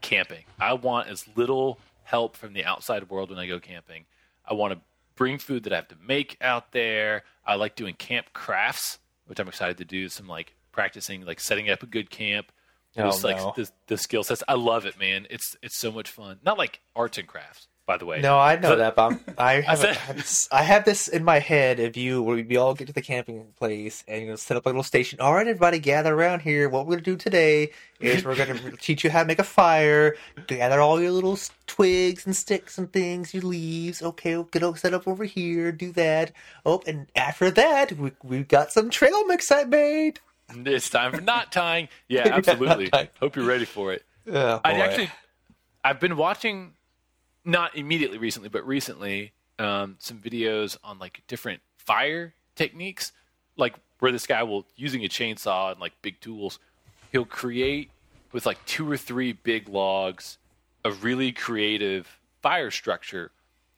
camping. 0.00 0.44
I 0.60 0.74
want 0.74 1.08
as 1.08 1.26
little 1.36 1.78
help 2.04 2.36
from 2.36 2.52
the 2.52 2.64
outside 2.64 3.10
world 3.10 3.30
when 3.30 3.38
I 3.38 3.46
go 3.46 3.58
camping. 3.58 4.04
I 4.46 4.54
want 4.54 4.74
to 4.74 4.80
bring 5.16 5.38
food 5.38 5.64
that 5.64 5.72
I 5.72 5.76
have 5.76 5.88
to 5.88 5.96
make 6.02 6.36
out 6.40 6.72
there. 6.72 7.24
I 7.44 7.56
like 7.56 7.74
doing 7.74 7.94
camp 7.94 8.32
crafts, 8.32 8.98
which 9.26 9.40
I'm 9.40 9.48
excited 9.48 9.76
to 9.78 9.84
do. 9.84 10.08
Some 10.08 10.28
like 10.28 10.54
practicing, 10.70 11.24
like 11.24 11.40
setting 11.40 11.68
up 11.68 11.82
a 11.82 11.86
good 11.86 12.08
camp. 12.08 12.52
Oh, 12.98 13.04
Just 13.06 13.24
like 13.24 13.36
no. 13.36 13.52
the, 13.56 13.70
the 13.86 13.96
skill 13.96 14.24
sets. 14.24 14.42
I 14.48 14.54
love 14.54 14.86
it, 14.86 14.98
man. 14.98 15.26
It's 15.30 15.56
it's 15.62 15.76
so 15.76 15.92
much 15.92 16.10
fun. 16.10 16.38
Not 16.44 16.58
like 16.58 16.80
arts 16.96 17.16
and 17.18 17.26
crafts, 17.28 17.68
by 17.86 17.96
the 17.96 18.06
way. 18.06 18.20
No, 18.20 18.38
I 18.38 18.56
know 18.56 18.76
that, 18.76 18.96
but 18.96 19.02
I'm- 19.12 19.20
I 19.38 19.52
have, 19.60 19.78
said- 19.78 19.90
I 19.90 19.94
have 20.00 20.16
this, 20.16 20.48
I 20.52 20.62
have 20.62 20.84
this 20.84 21.08
in 21.08 21.22
my 21.24 21.38
head 21.38 21.78
of 21.80 21.96
you 21.96 22.22
where 22.22 22.36
we 22.36 22.56
all 22.56 22.74
get 22.74 22.86
to 22.88 22.92
the 22.92 23.00
camping 23.02 23.46
place 23.56 24.02
and 24.08 24.22
you 24.22 24.28
know 24.28 24.36
set 24.36 24.56
up 24.56 24.66
a 24.66 24.68
little 24.68 24.82
station. 24.82 25.20
All 25.20 25.32
right, 25.34 25.46
everybody, 25.46 25.78
gather 25.78 26.14
around 26.14 26.40
here. 26.40 26.68
What 26.68 26.86
we're 26.86 26.94
gonna 26.96 27.02
do 27.02 27.16
today 27.16 27.70
is 28.00 28.24
we're 28.24 28.34
gonna 28.36 28.76
teach 28.80 29.04
you 29.04 29.10
how 29.10 29.20
to 29.22 29.26
make 29.26 29.38
a 29.38 29.44
fire. 29.44 30.16
Gather 30.46 30.80
all 30.80 31.00
your 31.00 31.12
little 31.12 31.38
twigs 31.66 32.26
and 32.26 32.34
sticks 32.34 32.78
and 32.78 32.92
things, 32.92 33.32
your 33.32 33.44
leaves. 33.44 34.02
Okay, 34.02 34.34
we'll 34.34 34.44
get 34.44 34.62
all 34.62 34.74
set 34.74 34.92
up 34.94 35.06
over 35.06 35.24
here. 35.24 35.70
Do 35.72 35.92
that. 35.92 36.32
Oh, 36.66 36.82
and 36.86 37.06
after 37.14 37.50
that, 37.52 37.92
we 37.92 38.12
we 38.24 38.42
got 38.42 38.72
some 38.72 38.90
trail 38.90 39.24
mix 39.26 39.50
I 39.52 39.64
made. 39.64 40.20
It's 40.50 40.90
time 40.90 41.12
for 41.12 41.20
knot 41.20 41.52
tying. 41.52 41.88
Yeah, 42.08 42.28
absolutely. 42.28 42.88
tying. 42.88 43.08
Hope 43.20 43.36
you're 43.36 43.44
ready 43.44 43.64
for 43.64 43.92
it. 43.92 44.04
Oh, 44.30 44.60
I 44.64 44.72
actually, 44.80 45.10
I've 45.84 46.00
been 46.00 46.16
watching, 46.16 46.74
not 47.44 47.76
immediately 47.76 48.18
recently, 48.18 48.48
but 48.48 48.66
recently, 48.66 49.32
um, 49.58 49.96
some 49.98 50.18
videos 50.18 50.76
on 50.84 50.98
like 50.98 51.22
different 51.26 51.60
fire 51.76 52.34
techniques, 52.56 53.12
like 53.56 53.74
where 53.98 54.12
this 54.12 54.26
guy 54.26 54.42
will 54.42 54.66
using 54.76 55.04
a 55.04 55.08
chainsaw 55.08 55.72
and 55.72 55.80
like 55.80 55.92
big 56.02 56.20
tools, 56.20 56.58
he'll 57.12 57.24
create 57.24 57.90
with 58.32 58.46
like 58.46 58.64
two 58.66 58.90
or 58.90 58.96
three 58.96 59.32
big 59.32 59.68
logs 59.68 60.38
a 60.84 60.92
really 60.92 61.32
creative 61.32 62.18
fire 62.42 62.70
structure, 62.70 63.30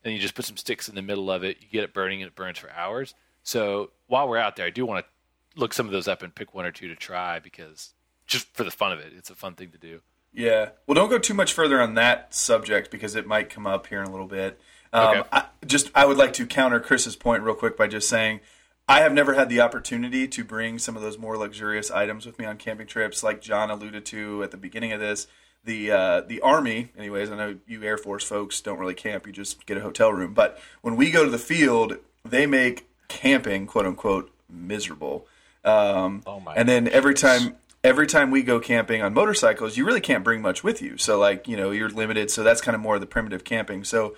and 0.04 0.12
you 0.14 0.20
just 0.20 0.34
put 0.34 0.44
some 0.44 0.56
sticks 0.56 0.88
in 0.88 0.94
the 0.94 1.02
middle 1.02 1.30
of 1.30 1.42
it. 1.44 1.58
You 1.60 1.66
get 1.70 1.84
it 1.84 1.92
burning, 1.94 2.22
and 2.22 2.28
it 2.28 2.34
burns 2.34 2.58
for 2.58 2.70
hours. 2.70 3.14
So 3.42 3.90
while 4.06 4.28
we're 4.28 4.38
out 4.38 4.56
there, 4.56 4.66
I 4.66 4.70
do 4.70 4.84
want 4.86 5.04
to 5.04 5.10
look 5.56 5.72
some 5.72 5.86
of 5.86 5.92
those 5.92 6.08
up 6.08 6.22
and 6.22 6.34
pick 6.34 6.54
one 6.54 6.64
or 6.64 6.72
two 6.72 6.88
to 6.88 6.96
try 6.96 7.38
because 7.38 7.94
just 8.26 8.48
for 8.54 8.64
the 8.64 8.70
fun 8.70 8.92
of 8.92 9.00
it, 9.00 9.12
it's 9.16 9.30
a 9.30 9.34
fun 9.34 9.54
thing 9.54 9.70
to 9.70 9.78
do. 9.78 10.00
Yeah. 10.32 10.70
Well, 10.86 10.94
don't 10.94 11.08
go 11.10 11.18
too 11.18 11.34
much 11.34 11.52
further 11.52 11.80
on 11.80 11.94
that 11.94 12.34
subject 12.34 12.90
because 12.90 13.16
it 13.16 13.26
might 13.26 13.50
come 13.50 13.66
up 13.66 13.88
here 13.88 14.00
in 14.00 14.06
a 14.06 14.10
little 14.10 14.28
bit. 14.28 14.60
Um, 14.92 15.18
Okay. 15.18 15.28
I, 15.32 15.44
just 15.66 15.90
I 15.94 16.04
would 16.06 16.16
like 16.16 16.32
to 16.34 16.46
counter 16.46 16.80
Chris's 16.80 17.16
point 17.16 17.42
real 17.42 17.54
quick 17.54 17.76
by 17.76 17.86
just 17.88 18.08
saying 18.08 18.40
I 18.88 19.00
have 19.00 19.12
never 19.12 19.34
had 19.34 19.48
the 19.48 19.60
opportunity 19.60 20.26
to 20.28 20.42
bring 20.44 20.78
some 20.78 20.96
of 20.96 21.02
those 21.02 21.18
more 21.18 21.36
luxurious 21.36 21.90
items 21.90 22.26
with 22.26 22.38
me 22.38 22.44
on 22.44 22.56
camping 22.56 22.86
trips, 22.86 23.22
like 23.22 23.40
John 23.40 23.70
alluded 23.70 24.04
to 24.06 24.42
at 24.42 24.50
the 24.50 24.56
beginning 24.56 24.92
of 24.92 25.00
this. 25.00 25.26
The 25.62 25.90
uh, 25.90 26.20
the 26.22 26.40
army, 26.40 26.88
anyways. 26.96 27.30
I 27.30 27.36
know 27.36 27.58
you 27.66 27.82
Air 27.82 27.98
Force 27.98 28.24
folks 28.24 28.60
don't 28.60 28.78
really 28.78 28.94
camp; 28.94 29.26
you 29.26 29.32
just 29.32 29.66
get 29.66 29.76
a 29.76 29.80
hotel 29.80 30.10
room. 30.12 30.32
But 30.32 30.58
when 30.80 30.96
we 30.96 31.10
go 31.10 31.24
to 31.24 31.30
the 31.30 31.38
field, 31.38 31.98
they 32.24 32.46
make 32.46 32.88
camping, 33.08 33.66
quote 33.66 33.84
unquote, 33.84 34.32
miserable. 34.48 35.26
Um, 35.64 36.22
Oh 36.26 36.40
my 36.40 36.54
and 36.54 36.68
then 36.68 36.88
every 36.88 37.14
time 37.14 37.56
every 37.82 38.06
time 38.06 38.30
we 38.30 38.42
go 38.42 38.60
camping 38.60 39.02
on 39.02 39.14
motorcycles, 39.14 39.76
you 39.76 39.84
really 39.84 40.00
can't 40.00 40.24
bring 40.24 40.42
much 40.42 40.62
with 40.62 40.82
you. 40.82 40.96
So 40.98 41.18
like, 41.18 41.48
you 41.48 41.56
know, 41.56 41.70
you're 41.70 41.88
limited. 41.88 42.30
So 42.30 42.42
that's 42.42 42.60
kind 42.60 42.74
of 42.74 42.80
more 42.80 42.96
of 42.96 43.00
the 43.00 43.06
primitive 43.06 43.44
camping. 43.44 43.84
So 43.84 44.16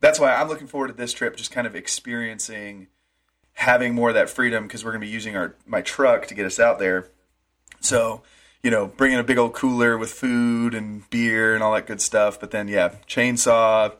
that's 0.00 0.20
why 0.20 0.34
I'm 0.34 0.48
looking 0.48 0.66
forward 0.66 0.88
to 0.88 0.94
this 0.94 1.12
trip, 1.12 1.36
just 1.36 1.50
kind 1.50 1.66
of 1.66 1.74
experiencing 1.74 2.88
having 3.54 3.92
more 3.92 4.10
of 4.10 4.14
that 4.14 4.30
freedom 4.30 4.64
because 4.64 4.84
we're 4.84 4.92
going 4.92 5.00
to 5.00 5.06
be 5.06 5.12
using 5.12 5.36
our 5.36 5.56
my 5.66 5.82
truck 5.82 6.26
to 6.26 6.34
get 6.34 6.46
us 6.46 6.60
out 6.60 6.78
there. 6.78 7.10
So, 7.80 8.22
you 8.62 8.70
know, 8.70 8.86
bringing 8.86 9.18
a 9.18 9.24
big 9.24 9.38
old 9.38 9.54
cooler 9.54 9.98
with 9.98 10.10
food 10.10 10.74
and 10.74 11.08
beer 11.10 11.54
and 11.54 11.62
all 11.62 11.74
that 11.74 11.86
good 11.86 12.00
stuff. 12.00 12.38
But 12.38 12.50
then, 12.50 12.68
yeah, 12.68 12.90
chainsaw, 13.08 13.92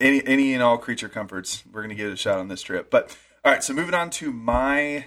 any 0.00 0.24
any 0.26 0.54
and 0.54 0.62
all 0.62 0.78
creature 0.78 1.08
comforts. 1.08 1.64
We're 1.66 1.82
going 1.82 1.90
to 1.90 1.96
give 1.96 2.08
it 2.08 2.12
a 2.12 2.16
shot 2.16 2.38
on 2.38 2.48
this 2.48 2.62
trip. 2.62 2.90
But 2.90 3.16
all 3.44 3.52
right, 3.52 3.64
so 3.64 3.72
moving 3.72 3.94
on 3.94 4.10
to 4.10 4.32
my 4.32 5.06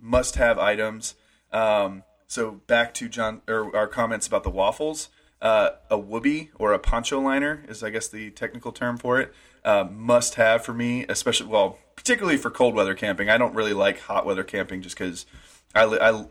must-have 0.00 0.58
items. 0.58 1.14
Um, 1.52 2.04
so 2.26 2.60
back 2.66 2.94
to 2.94 3.08
John 3.08 3.42
or 3.48 3.74
our 3.74 3.86
comments 3.86 4.26
about 4.26 4.44
the 4.44 4.50
waffles. 4.50 5.08
Uh, 5.40 5.70
a 5.88 5.96
woobie 5.96 6.48
or 6.58 6.72
a 6.72 6.78
poncho 6.78 7.20
liner 7.20 7.64
is, 7.68 7.82
I 7.82 7.90
guess, 7.90 8.08
the 8.08 8.30
technical 8.30 8.72
term 8.72 8.98
for 8.98 9.20
it. 9.20 9.32
Uh, 9.64 9.84
must 9.90 10.34
have 10.34 10.64
for 10.64 10.74
me, 10.74 11.04
especially 11.08 11.46
well, 11.46 11.78
particularly 11.96 12.36
for 12.36 12.50
cold 12.50 12.74
weather 12.74 12.94
camping. 12.94 13.28
I 13.28 13.38
don't 13.38 13.54
really 13.54 13.72
like 13.72 14.00
hot 14.00 14.26
weather 14.26 14.44
camping 14.44 14.82
just 14.82 14.98
because 14.98 15.26
I, 15.74 15.84
I 15.84 16.26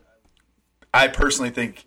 I 0.94 1.08
personally 1.08 1.52
think 1.52 1.86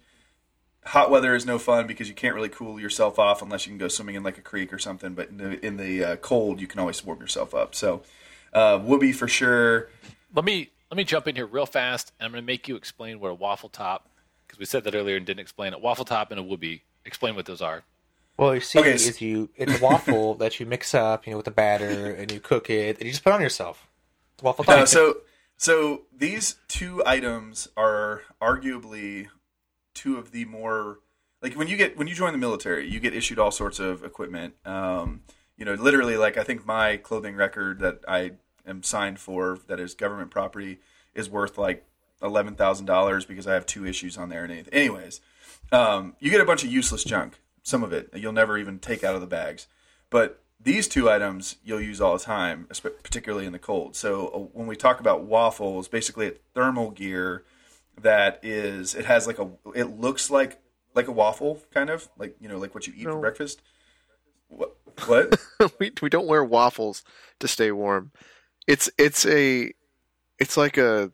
hot 0.85 1.11
weather 1.11 1.35
is 1.35 1.45
no 1.45 1.59
fun 1.59 1.87
because 1.87 2.09
you 2.09 2.15
can't 2.15 2.35
really 2.35 2.49
cool 2.49 2.81
yourself 2.81 3.19
off 3.19 3.43
unless 3.43 3.67
you 3.67 3.71
can 3.71 3.79
go 3.79 3.89
swimming 3.89 4.15
in 4.15 4.23
like 4.23 4.39
a 4.39 4.43
creek 4.43 4.73
or 4.73 4.79
something. 4.79 5.15
But 5.15 5.29
in 5.29 5.37
the, 5.37 5.67
in 5.67 5.77
the 5.77 6.05
uh, 6.05 6.17
cold, 6.17 6.61
you 6.61 6.67
can 6.67 6.81
always 6.81 7.05
warm 7.05 7.21
yourself 7.21 7.55
up. 7.55 7.75
So, 7.75 8.03
uh, 8.53 8.79
woobie 8.79 9.15
for 9.15 9.29
sure. 9.29 9.91
Let 10.35 10.45
me 10.45 10.71
let 10.91 10.97
me 10.97 11.05
jump 11.05 11.29
in 11.29 11.37
here 11.37 11.47
real 11.47 11.67
fast, 11.67 12.13
and 12.19 12.27
I'm 12.27 12.33
going 12.33 12.43
to 12.43 12.47
make 12.47 12.67
you 12.69 12.77
explain 12.77 13.21
what 13.21 13.31
a 13.31 13.35
waffle 13.35 13.69
top, 13.69 14.09
because 14.47 14.59
we 14.59 14.65
said 14.65 14.85
that 14.85 14.95
earlier 14.95 15.17
and 15.17 15.25
didn't 15.25 15.41
explain 15.41 15.73
it. 15.73 15.81
Waffle 15.81 16.05
top 16.05 16.31
and 16.31 16.41
a 16.41 16.43
woobie. 16.43 16.81
Explain 17.05 17.35
what 17.37 17.47
those 17.47 17.63
are. 17.63 17.83
Well, 18.37 18.55
you 18.55 18.61
see, 18.61 18.79
Okay, 18.81 18.95
s- 18.95 19.07
is 19.07 19.21
you 19.21 19.51
it's 19.57 19.81
a 19.81 19.85
waffle 19.85 20.35
that 20.41 20.59
you 20.61 20.67
mix 20.67 20.95
up, 20.95 21.27
you 21.27 21.31
know, 21.33 21.37
with 21.39 21.45
the 21.45 21.51
batter, 21.51 22.13
and 22.13 22.31
you 22.33 22.41
cook 22.41 22.71
it, 22.71 22.97
and 22.99 23.05
you 23.07 23.13
just 23.13 23.23
put 23.25 23.33
on 23.33 23.41
yourself. 23.41 23.89
It's 24.35 24.43
a 24.43 24.47
waffle 24.47 24.65
Uh, 24.69 24.77
top. 24.79 24.89
so, 24.89 25.19
so 25.57 26.03
these 26.17 26.57
two 26.69 27.03
items 27.07 27.69
are 27.77 28.23
arguably 28.41 29.29
two 29.95 30.17
of 30.17 30.31
the 30.33 30.45
more 30.47 31.01
like 31.43 31.55
when 31.55 31.69
you 31.69 31.77
get 31.77 31.97
when 31.99 32.07
you 32.07 32.15
join 32.15 32.33
the 32.33 32.39
military, 32.39 32.89
you 32.89 33.01
get 33.01 33.15
issued 33.15 33.39
all 33.39 33.51
sorts 33.51 33.79
of 33.79 34.03
equipment. 34.05 34.55
Um, 34.65 35.23
you 35.57 35.65
know, 35.65 35.75
literally, 35.75 36.17
like 36.17 36.37
I 36.39 36.43
think 36.45 36.67
my 36.67 36.97
clothing 36.97 37.35
record 37.37 37.81
that 37.81 38.01
I 38.09 38.33
am 38.71 38.83
signed 38.83 39.19
for 39.19 39.59
that 39.67 39.81
is 39.81 39.95
government 39.95 40.31
property 40.31 40.81
is 41.15 41.29
worth 41.29 41.59
like 41.59 41.85
eleven 42.23 42.55
thousand 42.55 42.87
dollars 42.87 43.25
because 43.25 43.47
I 43.47 43.55
have 43.55 43.67
two 43.67 43.87
issues 43.87 44.17
on 44.17 44.29
there 44.29 44.45
and 44.45 44.53
anything. 44.53 44.73
Anyways, 44.75 45.21
um, 45.73 46.15
you 46.21 46.31
get 46.31 46.41
a 46.41 46.47
bunch 46.47 46.65
of 46.65 46.71
useless 46.71 47.05
junk. 47.05 47.41
Some 47.63 47.83
of 47.83 47.93
it 47.93 48.11
you'll 48.15 48.33
never 48.33 48.57
even 48.57 48.79
take 48.79 49.05
out 49.05 49.15
of 49.15 49.21
the 49.21 49.27
bags, 49.27 49.67
but 50.09 50.43
these 50.63 50.89
two 50.89 51.11
items 51.11 51.57
you'll 51.65 51.81
use 51.81 52.01
all 52.01 52.17
the 52.17 52.25
time, 52.25 52.67
particularly 53.03 53.47
in 53.47 53.53
the 53.53 53.59
cold. 53.59 53.97
So 53.97 54.29
uh, 54.29 54.39
when 54.59 54.67
we 54.67 54.77
talk 54.77 55.01
about 55.01 55.23
waffles, 55.25 55.89
basically 55.89 56.27
a 56.29 56.33
thermal 56.55 56.91
gear 56.91 57.45
that 58.03 58.41
is 58.43 58.95
it 58.95 59.05
has 59.05 59.27
like 59.27 59.39
a 59.39 59.49
it 59.75 59.99
looks 59.99 60.31
like 60.31 60.61
like 60.95 61.09
a 61.09 61.13
waffle 61.13 61.61
kind 61.73 61.91
of 61.91 62.09
like 62.19 62.37
you 62.41 62.49
know 62.49 62.59
like 62.59 62.75
what 62.75 62.87
you 62.87 62.93
eat 62.97 63.05
for 63.05 63.19
breakfast. 63.19 63.63
What? 64.49 64.77
What? 65.07 65.41
we 65.79 65.93
we 66.03 66.09
don't 66.09 66.27
wear 66.27 66.45
waffles 66.45 67.05
to 67.39 67.49
stay 67.49 67.71
warm. 67.71 68.11
It's 68.67 68.91
it's 68.99 69.27
a 69.27 69.73
it's 70.39 70.57
like 70.57 70.77
a 70.79 71.11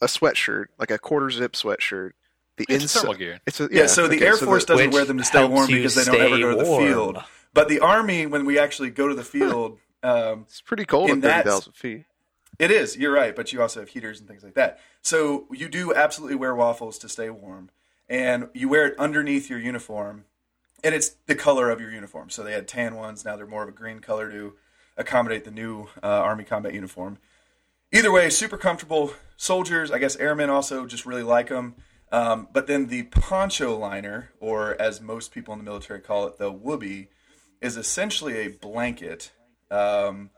a 0.00 0.06
sweatshirt, 0.06 0.66
like 0.78 0.90
a 0.90 0.98
quarter 0.98 1.30
zip 1.30 1.52
sweatshirt. 1.52 2.12
The 2.56 2.64
It's 2.68 2.84
inside, 2.84 3.00
thermal 3.00 3.14
gear. 3.16 3.40
it's 3.46 3.60
a, 3.60 3.68
yeah, 3.70 3.86
so 3.86 4.08
the 4.08 4.16
okay, 4.16 4.26
Air 4.26 4.36
so 4.36 4.46
Force 4.46 4.64
doesn't 4.64 4.90
wear 4.90 5.04
them 5.04 5.18
to 5.18 5.24
stay 5.24 5.44
warm 5.44 5.68
you 5.68 5.76
because 5.76 5.94
they 5.94 6.04
don't 6.04 6.16
ever 6.20 6.36
stay 6.36 6.40
go 6.40 6.50
to 6.52 6.56
the 6.56 6.64
warm. 6.70 6.84
field. 6.86 7.18
But 7.52 7.68
the 7.68 7.80
Army, 7.80 8.24
when 8.26 8.44
we 8.46 8.58
actually 8.58 8.90
go 8.90 9.08
to 9.08 9.14
the 9.14 9.24
field, 9.24 9.78
um, 10.02 10.46
It's 10.48 10.62
pretty 10.62 10.84
cold 10.86 11.10
in 11.10 11.18
at 11.18 11.22
that- 11.22 11.36
thirty 11.44 11.50
thousand 11.50 11.72
feet. 11.74 12.04
It 12.58 12.70
is. 12.70 12.96
You're 12.96 13.12
right, 13.12 13.36
but 13.36 13.52
you 13.52 13.60
also 13.60 13.80
have 13.80 13.90
heaters 13.90 14.18
and 14.20 14.26
things 14.28 14.42
like 14.42 14.54
that. 14.54 14.80
So 15.02 15.46
you 15.52 15.68
do 15.68 15.94
absolutely 15.94 16.36
wear 16.36 16.54
waffles 16.54 16.96
to 17.00 17.08
stay 17.10 17.28
warm, 17.28 17.68
and 18.08 18.48
you 18.54 18.70
wear 18.70 18.86
it 18.86 18.98
underneath 18.98 19.50
your 19.50 19.58
uniform, 19.58 20.24
and 20.82 20.94
it's 20.94 21.10
the 21.26 21.34
color 21.34 21.68
of 21.70 21.82
your 21.82 21.90
uniform. 21.90 22.30
So 22.30 22.42
they 22.42 22.52
had 22.52 22.66
tan 22.66 22.94
ones. 22.94 23.22
Now 23.26 23.36
they're 23.36 23.46
more 23.46 23.62
of 23.64 23.68
a 23.68 23.72
green 23.72 23.98
color 24.00 24.30
to 24.30 24.54
accommodate 24.96 25.44
the 25.44 25.50
new 25.50 25.88
uh, 26.02 26.06
Army 26.06 26.44
combat 26.44 26.74
uniform. 26.74 27.18
Either 27.92 28.12
way, 28.12 28.30
super 28.30 28.56
comfortable. 28.56 29.12
Soldiers, 29.36 29.90
I 29.90 29.98
guess 29.98 30.16
airmen 30.16 30.50
also 30.50 30.86
just 30.86 31.06
really 31.06 31.22
like 31.22 31.48
them. 31.48 31.74
Um, 32.10 32.48
but 32.52 32.66
then 32.66 32.86
the 32.86 33.04
poncho 33.04 33.76
liner, 33.76 34.30
or 34.40 34.80
as 34.80 35.00
most 35.00 35.32
people 35.32 35.52
in 35.52 35.58
the 35.58 35.64
military 35.64 36.00
call 36.00 36.26
it, 36.26 36.38
the 36.38 36.52
woobie, 36.52 37.08
is 37.60 37.76
essentially 37.76 38.38
a 38.38 38.48
blanket. 38.48 39.32
Um, 39.70 40.30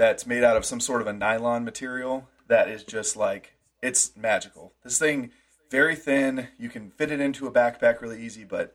that's 0.00 0.26
made 0.26 0.42
out 0.42 0.56
of 0.56 0.64
some 0.64 0.80
sort 0.80 1.02
of 1.02 1.06
a 1.06 1.12
nylon 1.12 1.62
material 1.62 2.26
that 2.48 2.70
is 2.70 2.84
just 2.84 3.18
like 3.18 3.52
it's 3.82 4.16
magical. 4.16 4.72
This 4.82 4.98
thing 4.98 5.30
very 5.70 5.94
thin, 5.94 6.48
you 6.58 6.70
can 6.70 6.90
fit 6.90 7.12
it 7.12 7.20
into 7.20 7.46
a 7.46 7.52
backpack 7.52 8.00
really 8.00 8.24
easy, 8.24 8.44
but 8.44 8.74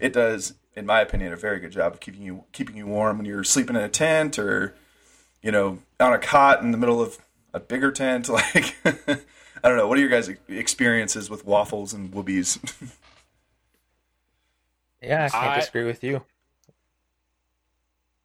it 0.00 0.12
does 0.12 0.54
in 0.74 0.86
my 0.86 1.00
opinion 1.00 1.32
a 1.32 1.36
very 1.36 1.60
good 1.60 1.70
job 1.72 1.92
of 1.94 2.00
keeping 2.00 2.22
you 2.22 2.44
keeping 2.52 2.76
you 2.76 2.86
warm 2.86 3.16
when 3.18 3.26
you're 3.26 3.44
sleeping 3.44 3.76
in 3.76 3.82
a 3.82 3.88
tent 3.88 4.38
or 4.38 4.74
you 5.42 5.52
know 5.52 5.78
on 6.00 6.12
a 6.12 6.18
cot 6.18 6.62
in 6.62 6.70
the 6.72 6.78
middle 6.78 7.00
of 7.00 7.18
a 7.52 7.60
bigger 7.60 7.92
tent 7.92 8.28
like 8.28 8.74
I 8.84 9.68
don't 9.68 9.78
know. 9.78 9.88
What 9.88 9.96
are 9.96 10.00
your 10.02 10.10
guys' 10.10 10.28
experiences 10.46 11.30
with 11.30 11.46
waffles 11.46 11.94
and 11.94 12.12
woobies? 12.12 12.58
Yeah, 15.02 15.24
I 15.26 15.28
can't 15.28 15.44
I- 15.52 15.58
disagree 15.60 15.84
with 15.84 16.02
you. 16.02 16.24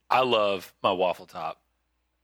I 0.10 0.22
love 0.22 0.74
my 0.82 0.92
waffle 0.92 1.26
top. 1.26 1.62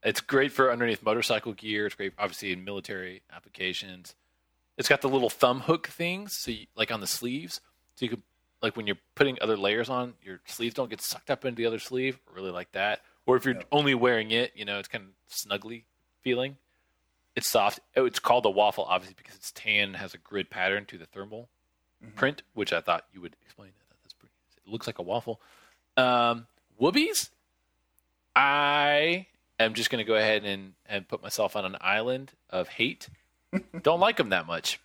It's 0.03 0.21
great 0.21 0.51
for 0.51 0.71
underneath 0.71 1.03
motorcycle 1.03 1.53
gear. 1.53 1.85
It's 1.87 1.95
great, 1.95 2.13
obviously, 2.17 2.51
in 2.51 2.63
military 2.63 3.21
applications. 3.35 4.15
It's 4.77 4.87
got 4.87 5.01
the 5.01 5.09
little 5.09 5.29
thumb 5.29 5.61
hook 5.61 5.87
things, 5.87 6.33
so 6.33 6.51
you, 6.51 6.67
like 6.75 6.91
on 6.91 7.01
the 7.01 7.07
sleeves, 7.07 7.59
so 7.95 8.05
you 8.05 8.09
could 8.09 8.21
like 8.61 8.75
when 8.75 8.87
you're 8.87 8.97
putting 9.15 9.37
other 9.41 9.57
layers 9.57 9.89
on, 9.89 10.13
your 10.23 10.39
sleeves 10.45 10.73
don't 10.73 10.89
get 10.89 11.01
sucked 11.01 11.29
up 11.29 11.45
into 11.45 11.57
the 11.57 11.65
other 11.65 11.79
sleeve. 11.79 12.19
I 12.29 12.35
really 12.35 12.51
like 12.51 12.71
that. 12.73 13.01
Or 13.25 13.35
if 13.35 13.45
you're 13.45 13.59
only 13.71 13.95
wearing 13.95 14.31
it, 14.31 14.51
you 14.55 14.65
know, 14.65 14.77
it's 14.79 14.87
kind 14.87 15.03
of 15.03 15.09
snuggly 15.33 15.83
feeling. 16.21 16.57
It's 17.35 17.49
soft. 17.49 17.79
Oh, 17.95 18.05
it's 18.05 18.19
called 18.19 18.45
a 18.45 18.49
waffle, 18.49 18.85
obviously, 18.87 19.15
because 19.17 19.35
it's 19.35 19.51
tan, 19.51 19.89
and 19.89 19.95
has 19.97 20.13
a 20.13 20.17
grid 20.17 20.49
pattern 20.49 20.85
to 20.85 20.97
the 20.97 21.05
thermal 21.05 21.49
print, 22.15 22.43
which 22.53 22.71
I 22.71 22.81
thought 22.81 23.05
you 23.13 23.21
would 23.21 23.35
explain. 23.43 23.71
That 23.89 23.97
that's 24.03 24.13
pretty. 24.13 24.33
It 24.65 24.71
looks 24.71 24.87
like 24.87 24.99
a 24.99 25.03
waffle. 25.03 25.41
Um, 25.97 26.47
woobies. 26.79 27.29
I 28.35 29.27
am 29.59 29.73
just 29.73 29.89
going 29.89 30.03
to 30.03 30.07
go 30.07 30.15
ahead 30.15 30.43
and, 30.43 30.73
and 30.85 31.07
put 31.07 31.23
myself 31.23 31.55
on 31.55 31.65
an 31.65 31.77
island 31.81 32.31
of 32.49 32.67
hate. 32.67 33.09
Don't 33.81 33.99
like 33.99 34.17
them 34.17 34.29
that 34.29 34.45
much. 34.45 34.79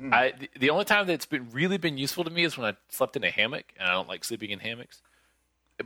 Mm. 0.00 0.12
I 0.12 0.32
the, 0.38 0.50
the 0.58 0.70
only 0.70 0.84
time 0.84 1.06
that's 1.06 1.26
been 1.26 1.50
really 1.50 1.78
been 1.78 1.98
useful 1.98 2.24
to 2.24 2.30
me 2.30 2.44
is 2.44 2.58
when 2.58 2.66
I 2.66 2.76
slept 2.88 3.16
in 3.16 3.24
a 3.24 3.30
hammock, 3.30 3.64
and 3.78 3.88
I 3.88 3.92
don't 3.92 4.08
like 4.08 4.24
sleeping 4.24 4.50
in 4.50 4.60
hammocks. 4.60 5.02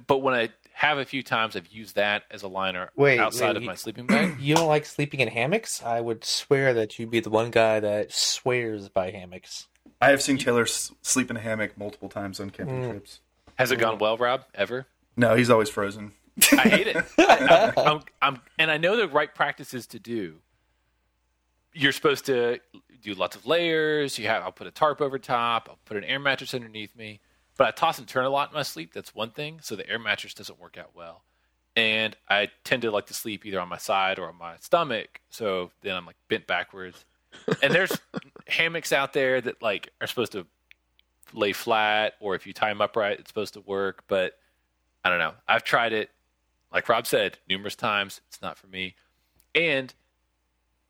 But 0.07 0.19
when 0.19 0.35
I 0.35 0.51
have 0.73 0.99
a 0.99 1.05
few 1.05 1.23
times, 1.23 1.57
I've 1.57 1.67
used 1.69 1.97
that 1.97 2.23
as 2.31 2.43
a 2.43 2.49
liner 2.49 2.91
Wait, 2.95 3.19
outside 3.19 3.49
wait, 3.49 3.57
of 3.57 3.63
you- 3.63 3.69
my 3.69 3.75
sleeping 3.75 4.07
bag. 4.07 4.37
You 4.41 4.55
don't 4.55 4.69
like 4.69 4.87
sleeping 4.87 5.21
in 5.21 5.29
hammocks? 5.29 5.83
I 5.83 6.01
would 6.01 6.25
swear 6.25 6.73
that 6.75 6.99
you'd 6.99 7.11
be 7.11 7.21
the 7.21 7.31
one 7.31 7.51
guy 7.51 7.81
that 7.81 8.13
swears 8.13 8.89
by 8.89 9.11
hammocks. 9.11 9.67
I 10.01 10.11
have 10.11 10.23
seen 10.23 10.39
Taylor 10.39 10.67
sleep 10.67 11.31
in 11.31 11.37
a 11.37 11.41
hammock 11.41 11.77
multiple 11.77 12.09
times 12.09 12.41
on 12.41 12.51
camping 12.51 12.83
mm. 12.83 12.91
trips. 12.91 13.21
Has 13.57 13.71
it 13.71 13.77
gone 13.77 13.99
well, 13.99 14.17
Rob? 14.17 14.45
Ever? 14.55 14.87
No, 15.17 15.35
he's 15.35 15.51
always 15.51 15.69
frozen. 15.69 16.13
I 16.53 16.69
hate 16.69 16.87
it. 16.87 16.97
I, 17.19 17.73
I'm, 17.77 17.87
I'm, 17.87 18.01
I'm, 18.23 18.41
and 18.59 18.71
I 18.71 18.79
know 18.79 18.97
the 18.97 19.09
right 19.09 19.35
practices 19.35 19.87
to 19.89 19.99
do. 19.99 20.37
You're 21.75 21.93
supposed 21.93 22.27
to 22.27 22.61
do 23.03 23.15
lots 23.15 23.37
of 23.37 23.47
layers. 23.47 24.19
You 24.19 24.27
have. 24.27 24.43
I'll 24.43 24.53
put 24.53 24.67
a 24.67 24.71
tarp 24.71 25.01
over 25.01 25.19
top. 25.19 25.69
I'll 25.69 25.79
put 25.85 25.97
an 25.97 26.05
air 26.05 26.19
mattress 26.19 26.55
underneath 26.55 26.95
me. 26.97 27.21
But 27.57 27.69
I 27.69 27.71
toss 27.73 27.99
and 27.99 28.09
turn 28.09 28.25
a 28.25 28.31
lot 28.31 28.51
in 28.51 28.55
my 28.55 28.63
sleep. 28.63 28.93
That's 28.93 29.15
one 29.15 29.31
thing. 29.31 29.59
So 29.63 29.77
the 29.77 29.89
air 29.89 29.99
mattress 29.99 30.35
doesn't 30.35 30.59
work 30.61 30.79
out 30.79 30.91
well. 30.95 31.23
And 31.77 32.17
I 32.29 32.49
tend 32.65 32.83
to 32.83 32.91
like 32.91 33.07
to 33.07 33.15
sleep 33.15 33.45
either 33.47 33.61
on 33.61 33.69
my 33.69 33.77
side 33.77 34.19
or 34.19 34.29
on 34.29 34.37
my 34.39 34.57
stomach. 34.61 35.21
So 35.31 35.71
then 35.83 35.97
I'm 35.97 36.07
like 36.07 36.17
bent 36.29 36.47
backwards. 36.47 37.05
And 37.63 37.73
there's 37.73 37.93
hammocks 38.49 38.93
out 38.93 39.13
there 39.13 39.41
that 39.41 39.63
like 39.63 39.91
are 40.01 40.07
supposed 40.07 40.33
to 40.33 40.47
lay 41.33 41.53
flat, 41.53 42.15
or 42.21 42.35
if 42.35 42.47
you 42.47 42.53
tie 42.53 42.71
them 42.71 42.81
upright, 42.81 43.21
it's 43.21 43.29
supposed 43.29 43.55
to 43.55 43.61
work. 43.61 44.05
But 44.09 44.39
I 45.05 45.11
don't 45.11 45.19
know. 45.19 45.35
I've 45.47 45.65
tried 45.65 45.93
it, 45.93 46.11
like 46.73 46.89
Rob 46.89 47.07
said, 47.07 47.39
numerous 47.49 47.77
times. 47.77 48.21
It's 48.29 48.43
not 48.43 48.59
for 48.59 48.67
me. 48.67 48.95
And 49.55 49.93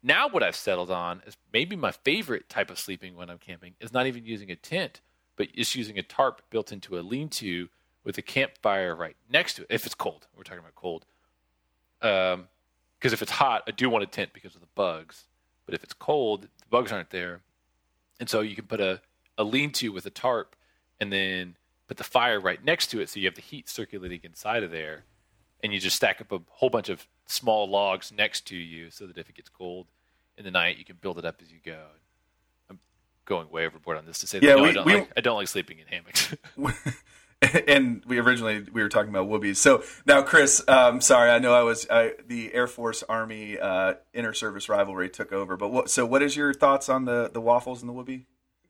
now 0.02 0.28
what 0.28 0.42
I've 0.42 0.56
settled 0.56 0.90
on 0.90 1.22
is 1.26 1.36
maybe 1.52 1.76
my 1.76 1.92
favorite 1.92 2.48
type 2.48 2.70
of 2.70 2.78
sleeping 2.78 3.16
when 3.16 3.30
I'm 3.30 3.38
camping 3.38 3.74
is 3.80 3.92
not 3.92 4.06
even 4.06 4.24
using 4.24 4.50
a 4.50 4.56
tent, 4.56 5.00
but 5.36 5.52
just 5.54 5.74
using 5.74 5.98
a 5.98 6.02
tarp 6.02 6.42
built 6.50 6.72
into 6.72 6.98
a 6.98 7.00
lean-to 7.00 7.68
with 8.04 8.16
a 8.18 8.22
campfire 8.22 8.94
right 8.94 9.16
next 9.30 9.54
to 9.54 9.62
it. 9.62 9.68
If 9.70 9.86
it's 9.86 9.94
cold, 9.94 10.26
we're 10.36 10.42
talking 10.42 10.60
about 10.60 10.74
cold. 10.74 11.04
Um, 12.02 12.48
because 12.98 13.12
if 13.12 13.22
it's 13.22 13.32
hot, 13.32 13.62
I 13.66 13.70
do 13.70 13.88
want 13.88 14.04
a 14.04 14.06
tent 14.06 14.30
because 14.34 14.54
of 14.54 14.60
the 14.60 14.66
bugs. 14.74 15.24
But 15.64 15.74
if 15.74 15.82
it's 15.82 15.94
cold, 15.94 16.42
the 16.42 16.68
bugs 16.68 16.92
aren't 16.92 17.10
there, 17.10 17.40
and 18.18 18.28
so 18.28 18.40
you 18.40 18.54
can 18.54 18.66
put 18.66 18.80
a 18.80 19.00
a 19.38 19.44
lean-to 19.44 19.88
with 19.90 20.04
a 20.04 20.10
tarp, 20.10 20.54
and 21.00 21.10
then 21.10 21.56
put 21.88 21.96
the 21.96 22.04
fire 22.04 22.38
right 22.38 22.62
next 22.62 22.88
to 22.88 23.00
it, 23.00 23.08
so 23.08 23.18
you 23.18 23.26
have 23.26 23.34
the 23.34 23.40
heat 23.40 23.68
circulating 23.68 24.20
inside 24.22 24.62
of 24.62 24.70
there, 24.70 25.04
and 25.62 25.72
you 25.72 25.80
just 25.80 25.96
stack 25.96 26.20
up 26.20 26.32
a 26.32 26.40
whole 26.48 26.70
bunch 26.70 26.88
of 26.88 27.06
small 27.26 27.68
logs 27.68 28.10
next 28.12 28.46
to 28.48 28.56
you, 28.56 28.90
so 28.90 29.06
that 29.06 29.18
if 29.18 29.28
it 29.28 29.34
gets 29.36 29.48
cold 29.48 29.86
in 30.36 30.44
the 30.44 30.50
night, 30.50 30.78
you 30.78 30.84
can 30.84 30.96
build 31.00 31.18
it 31.18 31.24
up 31.24 31.40
as 31.42 31.50
you 31.52 31.58
go. 31.64 31.84
I'm 32.68 32.78
going 33.24 33.50
way 33.50 33.66
overboard 33.66 33.98
on 33.98 34.06
this 34.06 34.18
to 34.20 34.26
say 34.26 34.38
that 34.38 34.46
Yeah, 34.46 34.54
no, 34.56 34.62
we- 34.62 34.68
I 34.68 34.72
don't 34.72 34.86
we- 34.86 34.94
like 34.94 35.12
I 35.16 35.20
don't 35.20 35.36
like 35.36 35.48
sleeping 35.48 35.78
in 35.78 35.86
hammocks. 35.86 36.34
and 37.66 38.02
we 38.06 38.18
originally 38.18 38.66
we 38.70 38.82
were 38.82 38.90
talking 38.90 39.08
about 39.08 39.26
woobies. 39.28 39.56
So 39.56 39.82
now, 40.04 40.20
Chris, 40.22 40.62
um, 40.68 41.00
sorry, 41.00 41.30
I 41.30 41.38
know 41.38 41.54
I 41.54 41.62
was 41.62 41.86
I, 41.90 42.12
the 42.26 42.52
Air 42.52 42.66
Force 42.66 43.02
Army 43.08 43.58
uh, 43.58 43.94
inter 44.12 44.34
service 44.34 44.68
rivalry 44.68 45.08
took 45.08 45.32
over. 45.32 45.56
But 45.56 45.68
what? 45.70 45.88
So, 45.88 46.04
what 46.04 46.22
is 46.22 46.36
your 46.36 46.52
thoughts 46.52 46.90
on 46.90 47.06
the 47.06 47.30
the 47.32 47.40
waffles 47.40 47.80
and 47.82 47.88
the 47.88 47.94
woobie? 47.94 48.24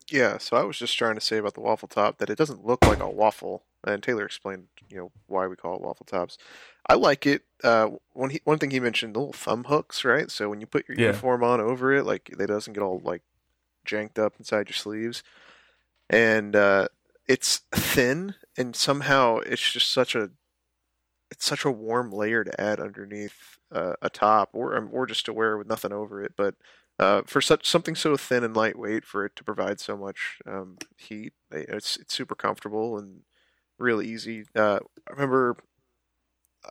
Yeah, 0.08 0.38
so 0.38 0.56
I 0.56 0.62
was 0.62 0.78
just 0.78 0.96
trying 0.96 1.16
to 1.16 1.20
say 1.20 1.38
about 1.38 1.54
the 1.54 1.60
waffle 1.60 1.88
top 1.88 2.18
that 2.18 2.30
it 2.30 2.38
doesn't 2.38 2.64
look 2.64 2.84
like 2.86 3.00
a 3.00 3.08
waffle, 3.10 3.64
and 3.86 4.02
Taylor 4.02 4.24
explained, 4.24 4.68
you 4.88 4.96
know, 4.96 5.12
why 5.26 5.46
we 5.46 5.56
call 5.56 5.74
it 5.76 5.80
waffle 5.82 6.06
tops. 6.06 6.36
I 6.88 6.94
like 6.94 7.26
it. 7.26 7.42
Uh, 7.64 7.90
one 8.12 8.30
he, 8.30 8.40
one 8.44 8.58
thing 8.58 8.70
he 8.70 8.80
mentioned, 8.80 9.14
the 9.14 9.20
little 9.20 9.32
thumb 9.32 9.64
hooks, 9.64 10.04
right? 10.04 10.30
So 10.30 10.48
when 10.48 10.60
you 10.60 10.66
put 10.66 10.88
your 10.88 10.98
Yeah. 10.98 11.06
uniform 11.06 11.44
on 11.44 11.60
over 11.60 11.92
it, 11.94 12.04
like 12.04 12.30
it 12.30 12.46
doesn't 12.46 12.72
get 12.74 12.82
all 12.82 13.00
like 13.04 13.22
janked 13.86 14.18
up 14.18 14.34
inside 14.38 14.68
your 14.68 14.74
sleeves, 14.76 15.22
and 16.08 16.56
uh, 16.56 16.88
it's 17.26 17.58
thin, 17.72 18.34
and 18.56 18.74
somehow 18.76 19.38
it's 19.38 19.72
just 19.72 19.90
such 19.90 20.14
a 20.14 20.30
it's 21.30 21.44
such 21.46 21.64
a 21.64 21.70
warm 21.70 22.10
layer 22.10 22.42
to 22.44 22.60
add 22.60 22.80
underneath 22.80 23.58
uh, 23.72 23.94
a 24.02 24.10
top, 24.10 24.50
or 24.52 24.76
or 24.92 25.06
just 25.06 25.24
to 25.26 25.32
wear 25.32 25.56
with 25.56 25.68
nothing 25.68 25.92
over 25.92 26.22
it, 26.22 26.32
but 26.36 26.54
uh, 26.98 27.22
for 27.26 27.40
such 27.40 27.66
something 27.68 27.94
so 27.94 28.16
thin 28.16 28.44
and 28.44 28.56
lightweight 28.56 29.04
for 29.04 29.24
it 29.24 29.34
to 29.36 29.44
provide 29.44 29.80
so 29.80 29.96
much 29.96 30.38
um, 30.46 30.76
heat. 30.96 31.32
eh, 31.52 31.64
It's 31.68 31.96
it's 31.96 32.14
super 32.14 32.34
comfortable 32.34 32.98
and 32.98 33.22
really 33.80 34.06
easy. 34.06 34.44
Uh, 34.54 34.80
I 35.08 35.12
remember, 35.12 35.56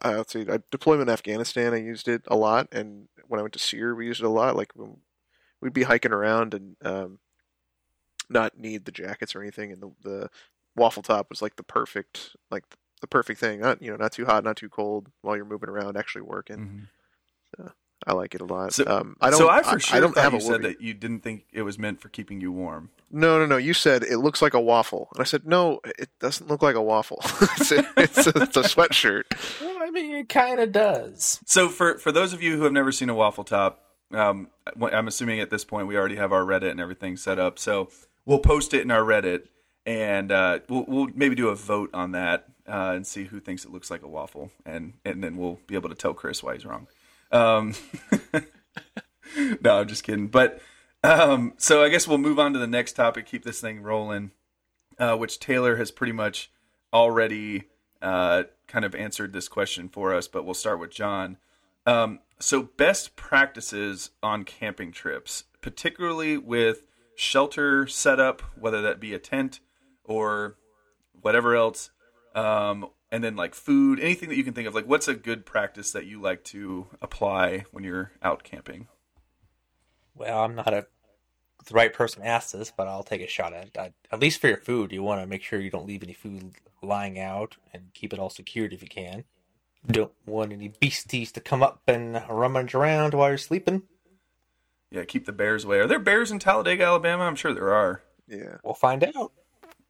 uh, 0.04 0.14
let's 0.18 0.34
see, 0.34 0.46
I 0.50 0.60
deployment 0.72 1.10
in 1.10 1.14
Afghanistan. 1.14 1.74
I 1.74 1.78
used 1.78 2.08
it 2.08 2.22
a 2.28 2.36
lot, 2.36 2.68
and 2.72 3.08
when 3.28 3.40
I 3.40 3.44
went 3.44 3.54
to 3.54 3.60
SERE, 3.60 3.96
we 3.96 4.06
used 4.06 4.22
it 4.22 4.26
a 4.26 4.30
lot. 4.30 4.56
Like 4.56 4.72
when 4.76 4.98
we'd 5.62 5.74
be 5.74 5.84
hiking 5.84 6.14
around 6.14 6.54
and 6.54 6.76
um, 6.84 7.20
not 8.30 8.58
need 8.58 8.86
the 8.86 8.92
jackets 8.92 9.36
or 9.36 9.42
anything, 9.42 9.72
and 9.72 9.82
the 9.82 9.92
the 10.02 10.30
waffle 10.76 11.04
top 11.04 11.30
was 11.30 11.42
like 11.42 11.56
the 11.56 11.64
perfect 11.64 12.36
like 12.52 12.64
the 13.02 13.08
perfect 13.08 13.40
thing. 13.40 13.60
Not 13.60 13.82
you 13.82 13.92
know 13.92 13.98
not 13.98 14.14
too 14.14 14.26
hot, 14.26 14.44
not 14.44 14.56
too 14.56 14.70
cold 14.70 15.08
while 15.22 15.36
you're 15.36 15.46
moving 15.46 15.70
around, 15.70 15.98
actually 15.98 16.22
working. 16.22 16.88
I 18.08 18.14
like 18.14 18.34
it 18.36 18.42
a 18.42 18.46
lot. 18.46 18.74
So, 18.74 18.86
um, 18.88 19.18
I 19.22 19.30
don't. 19.30 19.40
so 19.40 19.50
I 19.50 19.62
for 19.62 19.80
sure 19.80 19.98
I 19.98 20.00
don't 20.00 20.14
thought 20.14 20.24
have 20.24 20.34
you 20.34 20.40
a 20.40 20.42
said 20.42 20.62
that 20.64 20.82
you 20.82 20.94
didn't 20.94 21.20
think 21.20 21.46
it 21.52 21.64
was 21.64 21.78
meant 21.78 22.02
for 22.02 22.10
keeping 22.10 22.40
you 22.42 22.52
warm. 22.52 22.90
No, 23.12 23.40
no, 23.40 23.46
no. 23.46 23.58
You 23.58 23.74
said 23.74 24.04
it 24.04 24.20
looks 24.20 24.42
like 24.42 24.54
a 24.54 24.62
waffle, 24.62 25.10
and 25.14 25.22
I 25.22 25.26
said 25.26 25.46
no. 25.46 25.82
It 25.98 26.10
doesn't 26.20 26.48
look 26.48 26.62
like 26.62 26.76
a 26.76 26.82
waffle. 26.82 27.20
it's, 27.42 27.72
a, 27.72 27.86
it's, 27.98 28.28
a, 28.28 28.30
it's 28.42 28.58
a 28.58 28.62
sweatshirt. 28.62 29.24
Well, 29.62 29.78
I 29.82 29.90
I 29.90 29.92
mean, 29.92 30.16
it 30.16 30.30
kind 30.30 30.60
of 30.60 30.72
does. 30.72 31.40
So 31.48 31.68
for 31.68 31.98
for 31.98 32.12
those 32.12 32.32
of 32.32 32.44
you 32.44 32.58
who 32.58 32.64
have 32.64 32.72
never 32.74 32.92
seen 32.92 33.10
a 33.10 33.16
waffle 33.16 33.44
top, 33.44 33.84
um, 34.12 34.50
I'm 34.80 35.08
assuming 35.08 35.40
at 35.40 35.50
this 35.50 35.66
point 35.66 35.88
we 35.88 35.98
already 35.98 36.16
have 36.16 36.32
our 36.32 36.44
Reddit 36.44 36.70
and 36.70 36.80
everything 36.80 37.18
set 37.18 37.40
up. 37.40 37.58
So 37.58 37.90
we'll 38.24 38.38
post 38.38 38.76
it 38.76 38.82
in 38.82 38.92
our 38.92 39.02
Reddit, 39.02 39.48
and 39.88 40.32
uh, 40.32 40.60
we'll, 40.70 40.86
we'll 40.88 41.08
maybe 41.16 41.34
do 41.34 41.48
a 41.48 41.56
vote 41.56 41.90
on 41.92 42.12
that 42.12 42.46
uh, 42.68 42.94
and 42.96 43.08
see 43.08 43.24
who 43.24 43.40
thinks 43.40 43.66
it 43.66 43.72
looks 43.72 43.90
like 43.90 44.04
a 44.04 44.08
waffle, 44.08 44.52
and 44.64 44.94
and 45.04 45.24
then 45.24 45.38
we'll 45.38 45.60
be 45.66 45.74
able 45.74 45.90
to 45.90 45.96
tell 45.96 46.14
Chris 46.14 46.44
why 46.44 46.54
he's 46.54 46.68
wrong. 46.68 46.86
Um, 47.32 47.76
no, 49.62 49.80
I'm 49.80 49.88
just 49.88 50.04
kidding. 50.04 50.28
But 50.28 50.62
um, 51.04 51.54
so 51.58 51.84
I 51.84 51.90
guess 51.90 52.08
we'll 52.08 52.18
move 52.18 52.40
on 52.40 52.54
to 52.54 52.60
the 52.60 52.68
next 52.68 52.94
topic. 52.94 53.26
Keep 53.26 53.44
this 53.44 53.62
thing 53.62 53.82
rolling, 53.82 54.32
uh, 54.98 55.16
which 55.16 55.40
Taylor 55.40 55.78
has 55.78 55.92
pretty 55.92 56.14
much 56.14 56.52
already 56.94 57.66
uh, 58.02 58.44
kind 58.68 58.86
of 58.86 58.96
answered 58.96 59.34
this 59.34 59.48
question 59.48 59.90
for 59.90 60.14
us. 60.14 60.28
But 60.28 60.46
we'll 60.46 60.54
start 60.54 60.80
with 60.80 60.92
John. 60.92 61.38
Um, 61.86 62.20
so 62.40 62.64
best 62.64 63.16
practices 63.16 64.12
on 64.22 64.44
camping 64.44 64.92
trips, 64.92 65.46
particularly 65.62 66.38
with 66.38 66.84
shelter 67.16 67.86
setup, 67.88 68.42
whether 68.58 68.82
that 68.82 69.00
be 69.00 69.14
a 69.14 69.20
tent 69.20 69.60
or 70.04 70.56
whatever 71.22 71.56
else, 71.56 71.92
um, 72.34 72.88
and 73.12 73.24
then 73.24 73.36
like 73.36 73.56
food, 73.56 74.00
anything 74.00 74.30
that 74.30 74.36
you 74.36 74.44
can 74.44 74.54
think 74.54 74.68
of. 74.68 74.76
Like, 74.76 74.88
what's 74.88 75.08
a 75.08 75.16
good 75.16 75.46
practice 75.46 75.92
that 75.92 76.06
you 76.06 76.22
like 76.22 76.44
to 76.46 76.88
apply 77.02 77.66
when 77.72 77.84
you're 77.84 78.12
out 78.22 78.44
camping? 78.44 78.88
Well, 80.16 80.44
I'm 80.44 80.56
not 80.56 80.74
a 80.74 80.88
the 81.66 81.74
right 81.74 81.94
person 81.94 82.22
to 82.22 82.28
ask 82.28 82.52
this, 82.52 82.72
but 82.76 82.88
I'll 82.88 83.04
take 83.04 83.22
a 83.22 83.28
shot 83.28 83.54
at 83.54 83.68
it. 83.68 83.94
At 84.12 84.20
least 84.20 84.42
for 84.42 84.48
your 84.48 84.58
food, 84.58 84.92
you 84.92 85.04
want 85.04 85.22
to 85.22 85.28
make 85.28 85.44
sure 85.44 85.60
you 85.60 85.70
don't 85.70 85.88
leave 85.88 86.04
any 86.04 86.14
food 86.14 86.54
lying 86.82 87.20
out 87.20 87.58
and 87.74 87.94
keep 87.94 88.14
it 88.14 88.20
all 88.20 88.30
secured 88.30 88.74
if 88.74 88.82
you 88.82 88.88
can. 88.88 89.24
Don't 89.88 90.12
want 90.26 90.52
any 90.52 90.70
beasties 90.80 91.32
to 91.34 91.42
come 91.42 91.64
up 91.64 91.82
and 91.88 92.22
rummage 92.30 92.74
around 92.74 93.14
while 93.14 93.30
you're 93.30 93.38
sleeping. 93.38 93.84
Yeah, 94.92 95.06
keep 95.06 95.26
the 95.26 95.32
bears 95.32 95.64
away. 95.64 95.80
Are 95.80 95.88
there 95.88 96.00
bears 96.00 96.32
in 96.32 96.40
Talladega, 96.40 96.84
Alabama? 96.84 97.24
I'm 97.24 97.36
sure 97.36 97.54
there 97.54 97.74
are. 97.74 98.02
Yeah. 98.28 98.58
We'll 98.64 98.74
find 98.74 99.04
out. 99.16 99.32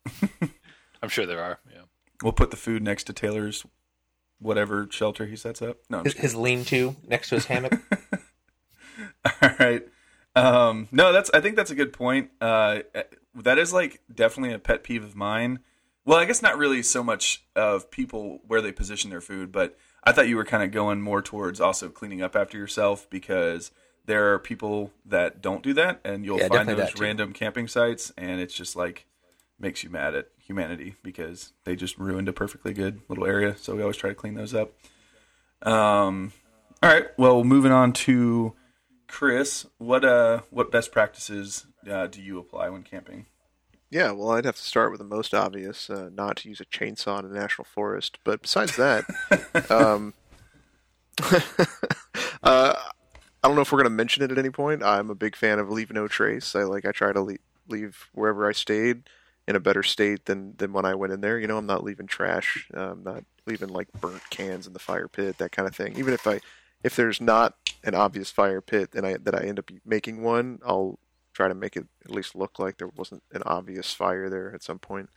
I'm 1.02 1.10
sure 1.10 1.26
there 1.26 1.42
are. 1.42 1.60
Yeah. 1.72 1.84
We'll 2.24 2.34
put 2.34 2.52
the 2.52 2.58
food 2.58 2.84
next 2.84 3.06
to 3.06 3.14
Taylor's 3.14 3.66
whatever 4.40 4.88
shelter 4.90 5.26
he 5.26 5.36
sets 5.36 5.62
up. 5.62 5.78
No, 5.90 6.04
His, 6.04 6.14
his 6.14 6.36
lean-to 6.36 6.96
next 7.08 7.30
to 7.30 7.36
his 7.36 7.46
hammock. 7.46 7.80
All 9.42 9.50
right. 9.60 9.88
Um, 10.36 10.88
no, 10.92 11.12
that's. 11.12 11.30
I 11.34 11.42
think 11.42 11.56
that's 11.56 11.72
a 11.72 11.76
good 11.76 11.94
point. 11.94 12.30
Uh, 12.40 12.80
that 13.36 13.58
is 13.58 13.74
like 13.74 14.02
definitely 14.14 14.54
a 14.54 14.60
pet 14.60 14.84
peeve 14.84 15.04
of 15.04 15.16
mine. 15.16 15.60
Well, 16.06 16.18
I 16.18 16.26
guess 16.26 16.42
not 16.42 16.58
really 16.58 16.82
so 16.82 17.04
much 17.04 17.44
of 17.56 17.92
people 17.92 18.40
where 18.48 18.62
they 18.62 18.72
position 18.72 19.10
their 19.10 19.22
food, 19.22 19.52
but 19.52 19.78
I 20.04 20.12
thought 20.12 20.28
you 20.28 20.38
were 20.38 20.46
kind 20.46 20.64
of 20.64 20.72
going 20.72 21.02
more 21.02 21.22
towards 21.22 21.60
also 21.62 21.90
cleaning 21.90 22.22
up 22.22 22.36
after 22.36 22.58
yourself 22.58 23.10
because 23.10 23.72
there 24.06 24.34
are 24.34 24.40
people 24.40 24.92
that 25.06 25.42
don't 25.42 25.62
do 25.62 25.74
that, 25.74 26.00
and 26.04 26.26
you'll 26.26 26.40
Yeah, 26.40 26.48
find 26.48 26.68
those 26.70 27.00
random 27.00 27.34
camping 27.34 27.68
sites, 27.68 28.12
and 28.18 28.40
it's 28.42 28.54
just 28.54 28.76
like 28.76 29.06
makes 29.60 29.84
you 29.84 29.90
mad 29.90 30.16
at 30.16 30.28
humanity 30.42 30.96
because 31.04 31.54
they 31.66 31.76
just 31.76 31.98
ruined 31.98 32.28
a 32.28 32.34
perfectly 32.34 32.74
good 32.74 33.02
little 33.08 33.26
area. 33.26 33.56
So 33.58 33.76
we 33.76 33.82
always 33.82 33.98
try 33.98 34.10
to 34.10 34.16
clean 34.16 34.36
those 34.36 34.54
up. 34.54 34.74
Um, 35.62 36.32
all 36.82 36.90
right. 36.90 37.08
Well, 37.18 37.44
moving 37.44 37.72
on 37.72 37.94
to 37.94 38.54
Chris. 39.08 39.66
What 39.78 40.06
uh, 40.06 40.42
what 40.50 40.72
best 40.72 40.92
practices 40.92 41.66
uh, 41.90 42.08
do 42.08 42.22
you 42.22 42.40
apply 42.40 42.70
when 42.70 42.84
camping? 42.84 43.26
Yeah, 43.92 44.12
well, 44.12 44.32
I'd 44.32 44.46
have 44.46 44.56
to 44.56 44.62
start 44.62 44.92
with 44.92 45.00
the 45.00 45.06
most 45.06 45.34
obvious, 45.34 45.90
uh, 45.90 46.12
not 46.14 46.38
to 46.38 46.50
use 46.50 46.62
a 46.62 46.66
chainsaw 46.66 47.20
in 47.20 47.26
a 47.26 47.30
national 47.30 47.66
forest. 47.66 48.20
But 48.24 48.44
besides 48.44 48.76
that, 48.76 49.04
um, 49.72 50.14
uh, 52.44 52.76
I 53.44 53.48
don't 53.48 53.56
know 53.56 53.62
if 53.62 53.72
we're 53.72 53.80
going 53.80 53.86
to 53.86 53.90
mention 53.90 54.24
it 54.24 54.32
at 54.32 54.38
any 54.38 54.52
point. 54.52 54.84
I'm 54.84 55.10
a 55.10 55.16
big 55.16 55.36
fan 55.36 55.58
of 55.58 55.72
leave 55.72 55.92
no 55.92 56.08
trace. 56.08 56.56
I 56.56 56.64
like 56.64 56.86
I 56.86 56.92
try 56.92 57.12
to 57.12 57.22
leave, 57.22 57.40
leave 57.68 58.10
wherever 58.14 58.48
I 58.48 58.52
stayed 58.52 59.10
in 59.50 59.56
a 59.56 59.60
better 59.60 59.82
state 59.82 60.26
than 60.26 60.56
than 60.58 60.72
when 60.72 60.86
I 60.86 60.94
went 60.94 61.12
in 61.12 61.22
there. 61.22 61.40
You 61.40 61.48
know, 61.48 61.58
I'm 61.58 61.66
not 61.66 61.84
leaving 61.84 62.06
trash. 62.06 62.70
I'm 62.72 63.04
not 63.04 63.24
leaving 63.48 63.70
like 63.70 63.92
burnt 64.00 64.22
cans 64.30 64.68
in 64.68 64.74
the 64.74 64.80
fire 64.80 65.08
pit, 65.08 65.40
that 65.40 65.52
kind 65.52 65.68
of 65.68 65.76
thing. 65.76 65.98
Even 65.98 66.14
if 66.14 66.28
I 66.28 66.40
if 66.84 66.96
there's 66.96 67.20
not 67.20 67.56
an 67.84 67.96
obvious 67.96 68.30
fire 68.30 68.62
pit 68.62 68.92
and 68.94 69.08
I 69.08 69.18
that 69.18 69.34
I 69.34 69.40
end 69.40 69.58
up 69.58 69.72
making 69.84 70.22
one, 70.22 70.60
I'll 70.64 71.00
try 71.34 71.48
to 71.48 71.56
make 71.56 71.76
it 71.76 71.88
at 72.06 72.12
least 72.12 72.36
look 72.36 72.60
like 72.60 72.78
there 72.78 72.92
wasn't 72.96 73.24
an 73.34 73.42
obvious 73.44 73.92
fire 73.92 74.30
there 74.30 74.54
at 74.54 74.62
some 74.62 74.78
point. 74.78 75.10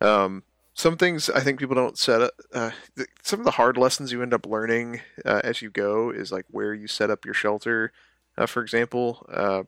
Um, 0.00 0.44
some 0.72 0.96
things 0.96 1.28
I 1.28 1.40
think 1.40 1.58
people 1.60 1.76
don't 1.76 1.98
set 1.98 2.22
up. 2.22 2.32
Uh, 2.52 2.70
th- 2.96 3.08
some 3.22 3.40
of 3.40 3.44
the 3.44 3.52
hard 3.52 3.76
lessons 3.76 4.10
you 4.10 4.22
end 4.22 4.32
up 4.32 4.46
learning 4.46 5.02
uh, 5.24 5.42
as 5.44 5.60
you 5.60 5.68
go 5.68 6.08
is 6.08 6.32
like 6.32 6.46
where 6.50 6.72
you 6.72 6.86
set 6.86 7.10
up 7.10 7.26
your 7.26 7.34
shelter. 7.34 7.92
Uh, 8.38 8.46
for 8.46 8.62
example, 8.62 9.26
uh, 9.30 9.64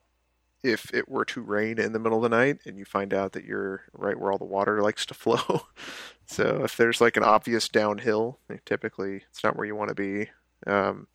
if 0.67 0.93
it 0.93 1.09
were 1.09 1.25
to 1.27 1.41
rain 1.41 1.79
in 1.79 1.93
the 1.93 1.99
middle 1.99 2.25
of 2.25 2.31
the 2.31 2.37
night 2.37 2.59
and 2.67 2.79
you 2.79 2.85
find 2.85 3.15
out 3.15 3.33
that 3.33 3.45
you're 3.45 3.83
right 3.93 4.19
where 4.19 4.33
all 4.33 4.39
the 4.39 4.45
water 4.45 4.83
likes 4.83 5.07
to 5.07 5.15
flow, 5.15 5.63
so 6.27 6.63
if 6.65 6.77
there's 6.77 7.01
like 7.01 7.17
an 7.17 7.23
obvious 7.23 7.69
downhill, 7.69 8.39
typically 8.65 9.23
it's 9.31 9.45
not 9.45 9.57
where 9.57 9.67
you 9.67 9.77
want 9.77 9.89
to 9.89 9.95
be. 9.95 10.31
Um, 10.67 11.07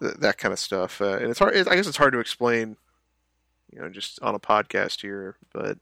th- 0.00 0.16
that 0.20 0.38
kind 0.38 0.52
of 0.52 0.58
stuff, 0.58 1.00
uh, 1.00 1.18
and 1.18 1.30
it's 1.30 1.38
hard. 1.38 1.56
I 1.56 1.76
guess 1.76 1.86
it's 1.86 1.96
hard 1.96 2.12
to 2.12 2.20
explain, 2.20 2.76
you 3.72 3.80
know, 3.80 3.88
just 3.88 4.20
on 4.22 4.34
a 4.34 4.40
podcast 4.40 5.02
here, 5.02 5.36
but 5.52 5.78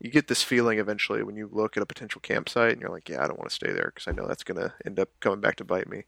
you 0.00 0.10
get 0.10 0.28
this 0.28 0.42
feeling 0.42 0.78
eventually 0.78 1.22
when 1.22 1.36
you 1.36 1.48
look 1.52 1.76
at 1.76 1.82
a 1.82 1.86
potential 1.86 2.20
campsite 2.22 2.72
and 2.72 2.80
you're 2.80 2.90
like, 2.90 3.08
yeah, 3.08 3.22
I 3.22 3.26
don't 3.26 3.38
want 3.38 3.50
to 3.50 3.54
stay 3.54 3.70
there 3.70 3.92
because 3.94 4.08
I 4.08 4.12
know 4.12 4.26
that's 4.26 4.44
going 4.44 4.58
to 4.58 4.72
end 4.86 4.98
up 4.98 5.10
coming 5.20 5.40
back 5.40 5.56
to 5.56 5.64
bite 5.64 5.88
me. 5.88 6.04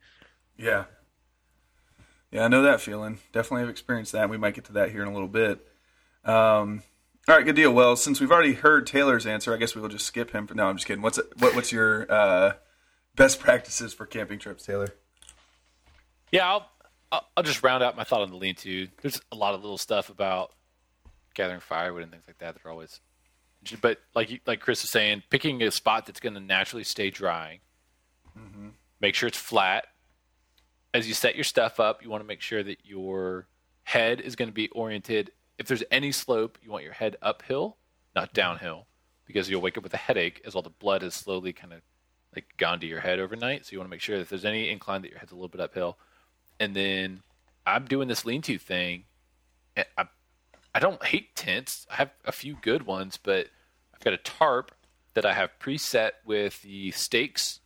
Yeah. 0.57 0.85
Yeah, 2.33 2.47
I 2.47 2.49
know 2.49 2.63
that 2.63 2.81
feeling. 2.81 3.19
Definitely 3.33 3.61
have 3.61 3.69
experienced 3.69 4.13
that. 4.13 4.31
We 4.31 4.39
might 4.39 4.55
get 4.55 4.65
to 4.65 4.73
that 4.73 4.91
here 4.91 5.03
in 5.03 5.09
a 5.09 5.13
little 5.13 5.29
bit. 5.29 5.67
Um, 6.25 6.83
all 7.29 7.37
right, 7.37 7.45
good 7.45 7.55
deal. 7.57 7.73
Well, 7.73 7.95
since 7.95 8.21
we've 8.21 8.33
already 8.33 8.55
heard 8.55 8.87
Taylor's 8.87 9.27
answer, 9.27 9.53
I 9.53 9.59
guess 9.59 9.75
we 9.75 9.83
will 9.83 9.91
just 9.91 10.07
skip 10.07 10.33
him. 10.33 10.47
For, 10.47 10.55
no, 10.55 10.67
I'm 10.67 10.77
just 10.77 10.87
kidding. 10.87 11.03
What's 11.03 11.21
what, 11.39 11.55
what's 11.55 11.71
your 11.71 12.11
uh, 12.11 12.55
best 13.15 13.39
practices 13.39 13.93
for 13.93 14.07
camping 14.07 14.39
trips, 14.39 14.65
Taylor? 14.65 14.95
Yeah, 16.31 16.49
I'll, 16.49 16.71
I'll 17.13 17.29
I'll 17.37 17.43
just 17.45 17.63
round 17.63 17.85
out 17.85 17.97
my 17.97 18.05
thought 18.05 18.23
on 18.23 18.31
the 18.31 18.37
lean-to. 18.37 18.89
There's 19.03 19.21
a 19.31 19.37
lot 19.37 19.55
of 19.55 19.61
little 19.61 19.77
stuff 19.77 20.09
about 20.09 20.53
gathering 21.35 21.61
firewood 21.61 22.03
and 22.03 22.11
things 22.11 22.25
like 22.27 22.39
that 22.39 22.55
that 22.55 22.67
are 22.67 22.71
always, 22.71 23.01
but 23.83 23.99
like 24.15 24.31
you, 24.31 24.39
like 24.47 24.61
Chris 24.61 24.83
was 24.83 24.91
saying, 24.91 25.23
picking 25.29 25.63
a 25.63 25.71
spot 25.71 26.07
that's 26.07 26.21
going 26.21 26.35
to 26.35 26.41
naturally 26.41 26.85
stay 26.85 27.11
dry. 27.11 27.61
Make 29.01 29.15
sure 29.15 29.27
it's 29.27 29.37
flat. 29.37 29.85
As 30.95 31.09
you 31.09 31.15
set 31.15 31.35
your 31.35 31.45
stuff 31.45 31.81
up, 31.81 32.03
you 32.03 32.11
want 32.11 32.23
to 32.23 32.27
make 32.27 32.43
sure 32.43 32.63
that 32.63 32.79
your 32.85 33.47
head 33.85 34.21
is 34.21 34.37
going 34.37 34.49
to 34.49 34.55
be 34.55 34.69
oriented. 34.69 35.33
If 35.59 35.67
there's 35.67 35.85
any 35.91 36.13
slope, 36.13 36.59
you 36.63 36.71
want 36.71 36.85
your 36.85 36.93
head 36.93 37.17
uphill, 37.23 37.77
not 38.15 38.35
downhill, 38.35 38.87
because 39.27 39.49
you'll 39.49 39.63
wake 39.63 39.79
up 39.79 39.85
with 39.85 39.95
a 39.95 39.99
headache 39.99 40.43
as 40.45 40.55
all 40.55 40.63
the 40.63 40.71
blood 40.71 41.03
has 41.03 41.15
slowly 41.15 41.53
kind 41.53 41.73
of 41.73 41.81
like 42.35 42.47
gone 42.57 42.81
to 42.81 42.87
your 42.87 43.01
head 43.01 43.19
overnight. 43.19 43.65
So 43.65 43.73
you 43.73 43.79
want 43.79 43.89
to 43.89 43.91
make 43.91 44.01
sure 44.01 44.17
that 44.17 44.23
if 44.23 44.29
there's 44.29 44.45
any 44.45 44.71
incline 44.71 45.03
that 45.03 45.11
your 45.11 45.19
head's 45.19 45.33
a 45.33 45.35
little 45.35 45.49
bit 45.49 45.61
uphill. 45.61 45.99
And 46.61 46.75
then 46.75 47.23
I'm 47.67 47.87
doing 47.87 48.09
this 48.09 48.25
lean-to 48.25 48.59
thing. 48.59 49.05
I, 49.77 50.07
I 50.75 50.79
don't 50.79 51.03
hate 51.03 51.35
tents. 51.35 51.87
I 51.91 51.97
have 51.97 52.11
a 52.25 52.33
few 52.33 52.57
good 52.61 52.85
ones, 52.87 53.19
but 53.23 53.49
I've 53.95 54.01
got 54.01 54.15
a 54.15 54.19
tarp 54.19 54.73
that 55.15 55.27
I 55.27 55.35
have 55.35 55.51
preset 55.61 56.13
with 56.25 56.63
the 56.63 56.91
stakes 56.91 57.61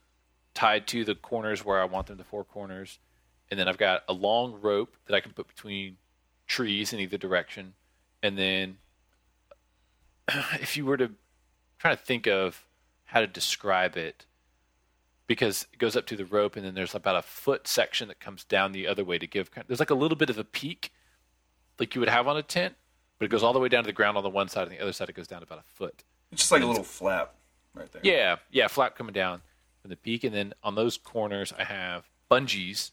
tied 0.55 0.87
to 0.89 1.05
the 1.05 1.15
corners 1.15 1.65
where 1.65 1.81
I 1.81 1.85
want 1.85 2.07
them, 2.07 2.19
the 2.19 2.25
four 2.25 2.45
corners. 2.45 2.99
And 3.51 3.59
then 3.61 3.69
I've 3.69 3.79
got 3.79 4.03
a 4.09 4.13
long 4.13 4.61
rope 4.61 4.97
that 5.07 5.15
I 5.15 5.21
can 5.21 5.33
put 5.33 5.47
between 5.49 5.97
trees 6.47 6.93
in 6.93 7.01
either 7.01 7.17
direction. 7.19 7.75
And 8.23 8.37
then 8.37 8.79
if 10.61 10.77
you 10.77 10.85
were 10.85 10.97
to 10.97 11.11
try 11.79 11.91
to 11.95 11.97
think 11.97 12.27
of 12.27 12.65
how 13.07 13.21
to 13.21 13.27
describe 13.27 13.97
it, 13.97 14.27
because 15.27 15.67
it 15.73 15.79
goes 15.79 15.97
up 15.97 16.07
to 16.07 16.17
the 16.17 16.25
rope 16.25 16.57
and 16.57 16.65
then 16.65 16.75
there's 16.75 16.95
about 16.95 17.17
a 17.17 17.23
foot 17.23 17.67
section 17.67 18.09
that 18.09 18.21
comes 18.21 18.45
down 18.45 18.73
the 18.73 18.87
other 18.87 19.05
way 19.05 19.19
to 19.19 19.27
give 19.27 19.51
there's 19.67 19.81
like 19.81 19.91
a 19.91 19.95
little 19.95 20.17
bit 20.17 20.31
of 20.31 20.39
a 20.39 20.45
peak 20.45 20.93
like 21.79 21.95
you 21.95 22.01
would 22.01 22.09
have 22.09 22.29
on 22.29 22.37
a 22.37 22.43
tent 22.43 22.75
but 23.19 23.25
it 23.25 23.29
goes 23.29 23.43
all 23.43 23.53
the 23.53 23.59
way 23.59 23.69
down 23.69 23.83
to 23.83 23.89
the 23.89 23.93
ground 23.93 24.17
on 24.17 24.23
the 24.23 24.31
one 24.31 24.49
side 24.49 24.63
and 24.69 24.71
the 24.71 24.81
other 24.81 24.93
side 24.93 25.09
it 25.09 25.17
goes 25.17 25.27
down 25.27 25.43
about 25.43 25.59
a 25.59 25.65
foot 25.75 26.05
It's 26.31 26.43
just 26.43 26.53
like 26.53 26.63
a 26.63 26.67
little 26.67 26.85
flap 26.85 27.35
right 27.75 27.91
there. 27.91 28.03
yeah 28.05 28.37
yeah 28.53 28.69
flap 28.69 28.97
coming 28.97 29.13
down 29.13 29.43
from 29.83 29.91
the 29.91 29.97
peak 29.97 30.23
and 30.23 30.33
then 30.33 30.55
on 30.63 30.77
those 30.77 30.97
corners 30.97 31.53
i 31.59 31.65
have 31.65 32.05
bungees 32.31 32.91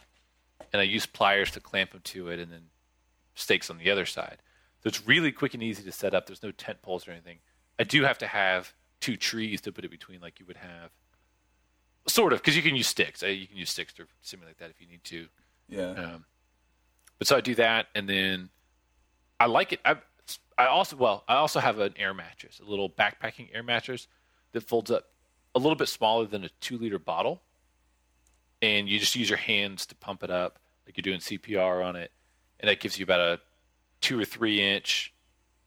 and 0.72 0.82
i 0.82 0.84
use 0.84 1.06
pliers 1.06 1.52
to 1.52 1.60
clamp 1.60 1.92
them 1.92 2.02
to 2.04 2.30
it 2.30 2.40
and 2.40 2.52
then 2.52 2.64
stakes 3.36 3.70
on 3.70 3.78
the 3.78 3.90
other 3.90 4.06
side. 4.06 4.38
So 4.82 4.88
it's 4.88 5.06
really 5.08 5.32
quick 5.32 5.54
and 5.54 5.64
easy 5.64 5.84
to 5.84 5.92
set 5.92 6.14
up. 6.14 6.26
There's 6.26 6.44
no 6.44 6.52
tent 6.52 6.82
poles 6.82 7.08
or 7.08 7.12
anything. 7.12 7.40
I 7.80 7.84
do 7.84 8.04
have 8.04 8.18
to 8.20 8.28
have 8.28 8.74
two 9.00 9.18
trees 9.18 9.62
to 9.62 9.72
put 9.72 9.86
it 9.86 9.92
between 9.92 10.22
like 10.22 10.40
you 10.40 10.46
would 10.46 10.58
have. 10.58 10.92
Sort 12.08 12.34
of 12.34 12.40
because 12.40 12.56
you 12.56 12.62
can 12.62 12.76
use 12.76 12.88
sticks. 12.88 13.22
You 13.22 13.48
can 13.48 13.58
use 13.58 13.70
sticks 13.70 13.94
to 13.94 14.06
simulate 14.22 14.58
that 14.60 14.70
if 14.70 14.82
you 14.82 14.88
need 14.88 15.04
to. 15.06 15.28
Yeah. 15.70 15.92
um, 15.92 16.26
but 17.18 17.28
so 17.28 17.38
I 17.38 17.42
do 17.42 17.56
that, 17.56 17.88
and 17.96 18.10
then 18.10 18.50
I 19.40 19.46
like 19.46 19.72
it. 19.72 19.80
I, 19.86 19.96
I 20.58 20.66
also 20.66 20.98
well, 20.98 21.24
I 21.30 21.36
also 21.36 21.62
have 21.62 21.80
an 21.80 21.94
air 21.98 22.14
mattress, 22.14 22.60
a 22.60 22.70
little 22.70 22.90
backpacking 22.90 23.48
air 23.54 23.64
mattress 23.64 24.08
that 24.52 24.62
folds 24.62 24.92
up 24.92 25.06
a 25.56 25.60
little 25.60 25.78
bit 25.78 25.88
smaller 25.88 26.26
than 26.26 26.44
a 26.44 26.50
two 26.60 26.78
liter 26.78 27.00
bottle, 27.00 27.42
and 28.64 28.88
you 28.88 28.98
just 28.98 29.14
use 29.14 29.30
your 29.30 29.38
hands 29.38 29.86
to 29.88 29.96
pump 29.96 30.24
it 30.24 30.32
up, 30.32 30.58
like 30.86 30.96
you're 30.96 31.02
doing 31.02 31.20
CPR 31.20 31.86
on 31.86 31.98
it, 31.98 32.12
and 32.62 32.70
that 32.70 32.80
gives 32.80 32.98
you 32.98 33.04
about 33.04 33.20
a 33.20 33.40
two 34.00 34.18
or 34.18 34.24
three 34.24 34.62
inch 34.62 35.14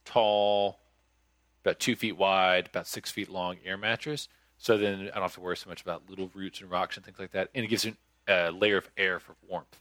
tall, 0.07 0.81
about 1.63 1.79
two 1.79 1.95
feet 1.95 2.17
wide, 2.17 2.69
about 2.69 2.87
six 2.87 3.11
feet 3.11 3.29
long 3.29 3.59
air 3.67 3.77
mattress. 3.77 4.29
So 4.57 4.79
then 4.79 5.11
I 5.11 5.15
don't 5.15 5.23
have 5.23 5.35
to 5.35 5.41
worry 5.41 5.59
so 5.59 5.69
much 5.69 5.83
about 5.83 6.09
little 6.09 6.31
roots 6.35 6.63
and 6.63 6.71
rocks 6.71 6.97
and 6.97 7.05
things 7.05 7.19
like 7.19 7.33
that, 7.33 7.51
and 7.55 7.67
it 7.67 7.69
gives 7.69 7.85
you 7.85 7.97
a 8.27 8.51
layer 8.51 8.79
of 8.79 8.91
air 8.97 9.21
for 9.21 9.37
warmth. 9.47 9.79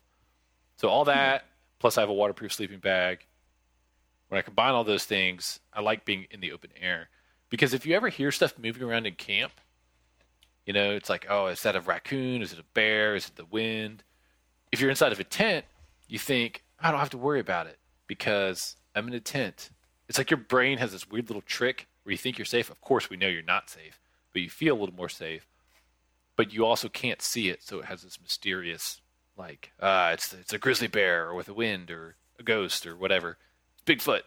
So 0.76 0.90
all 0.90 1.06
that, 1.06 1.46
plus 1.80 1.98
I 1.98 2.02
have 2.02 2.10
a 2.10 2.14
waterproof 2.14 2.52
sleeping 2.52 2.80
bag. 2.80 3.26
When 4.28 4.40
I 4.40 4.42
combine 4.42 4.74
all 4.74 4.84
those 4.84 5.06
things, 5.06 5.62
I 5.74 5.80
like 5.80 6.04
being 6.04 6.28
in 6.32 6.42
the 6.42 6.52
open 6.52 6.72
air 6.82 7.08
because 7.50 7.74
if 7.74 7.86
you 7.86 7.96
ever 7.96 8.10
hear 8.10 8.34
stuff 8.34 8.60
moving 8.60 8.84
around 8.84 9.06
in 9.06 9.14
camp, 9.14 9.54
you 10.66 10.74
know, 10.74 10.92
it's 10.92 11.10
like, 11.10 11.28
oh, 11.30 11.48
is 11.48 11.62
that 11.64 11.76
a 11.76 11.82
raccoon? 11.82 12.42
Is 12.42 12.52
it 12.52 12.60
a 12.60 12.66
bear? 12.74 13.16
Is 13.16 13.28
it 13.28 13.36
the 13.36 13.46
wind? 13.46 14.04
If 14.72 14.82
you're 14.82 14.90
inside 14.90 15.12
of 15.12 15.20
a 15.20 15.24
tent, 15.24 15.66
you 16.08 16.20
think, 16.20 16.64
I 16.80 16.92
don't 16.92 17.00
have 17.00 17.12
to 17.12 17.18
worry 17.18 17.40
about 17.40 17.68
it 17.68 17.78
because 18.08 18.76
I'm 18.96 19.08
in 19.08 19.14
a 19.14 19.20
tent. 19.20 19.70
It's 20.08 20.18
like 20.18 20.30
your 20.30 20.40
brain 20.40 20.78
has 20.80 20.92
this 20.92 21.10
weird 21.10 21.30
little 21.30 21.42
trick 21.42 21.88
where 22.04 22.12
you 22.12 22.18
think 22.18 22.38
you're 22.38 22.46
safe. 22.46 22.70
Of 22.70 22.82
course, 22.82 23.10
we 23.10 23.18
know 23.18 23.28
you're 23.28 23.42
not 23.42 23.70
safe, 23.70 24.00
but 24.34 24.42
you 24.42 24.50
feel 24.50 24.76
a 24.76 24.80
little 24.80 24.96
more 24.96 25.10
safe. 25.10 25.48
But 26.36 26.54
you 26.54 26.66
also 26.66 26.90
can't 26.90 27.22
see 27.22 27.50
it, 27.50 27.64
so 27.64 27.80
it 27.80 27.86
has 27.86 28.02
this 28.04 28.20
mysterious, 28.22 29.00
like, 29.38 29.72
uh, 29.80 30.12
it's 30.14 30.34
it's 30.34 30.52
a 30.52 30.58
grizzly 30.58 30.88
bear 30.88 31.30
or 31.30 31.34
with 31.34 31.48
a 31.48 31.54
wind 31.54 31.90
or 31.90 32.18
a 32.38 32.44
ghost 32.44 32.86
or 32.86 32.96
whatever. 32.96 33.38
Bigfoot. 33.86 34.24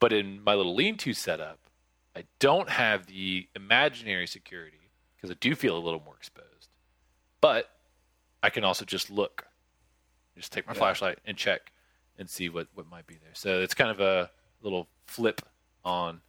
But 0.00 0.12
in 0.12 0.42
my 0.42 0.54
little 0.54 0.74
lean-to 0.74 1.12
setup, 1.12 1.58
I 2.16 2.24
don't 2.38 2.70
have 2.70 3.06
the 3.06 3.48
imaginary 3.54 4.26
security 4.26 4.87
because 5.18 5.30
I 5.34 5.36
do 5.40 5.54
feel 5.54 5.76
a 5.76 5.80
little 5.80 6.00
more 6.04 6.14
exposed. 6.16 6.68
But 7.40 7.70
I 8.42 8.50
can 8.50 8.64
also 8.64 8.84
just 8.84 9.10
look, 9.10 9.46
just 10.36 10.52
take 10.52 10.66
my 10.66 10.72
yeah. 10.72 10.78
flashlight 10.78 11.18
and 11.24 11.36
check 11.36 11.72
and 12.18 12.30
see 12.30 12.48
what, 12.48 12.68
what 12.74 12.88
might 12.88 13.06
be 13.06 13.14
there. 13.14 13.34
So 13.34 13.60
it's 13.60 13.74
kind 13.74 13.90
of 13.90 14.00
a 14.00 14.30
little 14.62 14.88
flip 15.06 15.42
on 15.84 16.20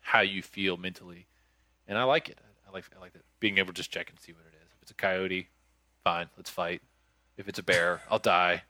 how 0.00 0.20
you 0.20 0.42
feel 0.42 0.76
mentally, 0.76 1.26
and 1.86 1.98
I 1.98 2.04
like 2.04 2.28
it. 2.28 2.38
I 2.66 2.72
like 2.72 2.84
I 2.96 3.00
like 3.00 3.12
that 3.14 3.22
being 3.40 3.58
able 3.58 3.72
to 3.72 3.76
just 3.76 3.90
check 3.90 4.10
and 4.10 4.18
see 4.20 4.32
what 4.32 4.42
it 4.42 4.54
is. 4.54 4.72
If 4.76 4.82
it's 4.82 4.90
a 4.90 4.94
coyote, 4.94 5.48
fine, 6.04 6.28
let's 6.36 6.50
fight. 6.50 6.82
If 7.36 7.48
it's 7.48 7.58
a 7.58 7.62
bear, 7.62 8.02
I'll 8.10 8.18
die. 8.18 8.62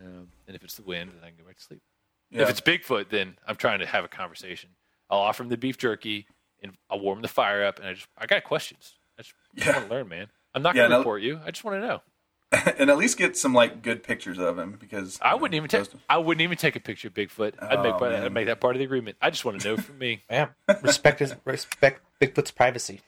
Um, 0.00 0.28
and 0.46 0.54
if 0.54 0.62
it's 0.62 0.74
the 0.74 0.82
wind, 0.82 1.10
then 1.10 1.24
I 1.24 1.28
can 1.28 1.36
go 1.38 1.44
back 1.44 1.56
to 1.56 1.62
sleep. 1.62 1.82
Yeah. 2.30 2.42
If 2.42 2.50
it's 2.50 2.60
Bigfoot, 2.60 3.08
then 3.08 3.36
I'm 3.46 3.56
trying 3.56 3.80
to 3.80 3.86
have 3.86 4.04
a 4.04 4.08
conversation. 4.08 4.70
I'll 5.10 5.18
offer 5.18 5.42
him 5.42 5.48
the 5.48 5.56
beef 5.56 5.78
jerky 5.78 6.26
and 6.62 6.72
I'll 6.90 7.00
warm 7.00 7.22
the 7.22 7.28
fire 7.28 7.64
up. 7.64 7.78
And 7.78 7.88
I 7.88 7.94
just 7.94 8.08
I 8.16 8.26
got 8.26 8.44
questions. 8.44 8.94
I 9.18 9.22
just, 9.22 9.34
yeah. 9.54 9.72
want 9.72 9.88
to 9.88 9.94
learn, 9.94 10.08
man. 10.08 10.26
I'm 10.54 10.62
not 10.62 10.74
going 10.74 10.90
to 10.90 10.98
report 10.98 11.22
you. 11.22 11.40
I 11.44 11.50
just 11.50 11.64
want 11.64 11.80
to 11.80 11.86
know. 11.86 12.02
and 12.78 12.88
at 12.88 12.96
least 12.96 13.18
get 13.18 13.36
some 13.36 13.52
like 13.52 13.82
good 13.82 14.02
pictures 14.02 14.38
of 14.38 14.58
him 14.58 14.78
because 14.80 15.18
I 15.20 15.34
wouldn't 15.34 15.52
know, 15.52 15.56
even 15.58 15.68
take 15.68 15.88
I 16.08 16.16
wouldn't 16.16 16.40
even 16.40 16.56
take 16.56 16.76
a 16.76 16.80
picture 16.80 17.08
of 17.08 17.14
Bigfoot. 17.14 17.62
I'd 17.62 17.82
make 17.82 17.94
oh, 18.00 18.04
I'd 18.04 18.32
make 18.32 18.46
that 18.46 18.58
part 18.58 18.74
of 18.74 18.78
the 18.78 18.86
agreement. 18.86 19.18
I 19.20 19.28
just 19.28 19.44
want 19.44 19.60
to 19.60 19.68
know 19.68 19.76
from 19.76 19.98
me. 19.98 20.22
yeah, 20.30 20.48
respect 20.82 21.18
his 21.18 21.34
respect 21.44 22.00
Bigfoot's 22.22 22.50
privacy. 22.50 23.02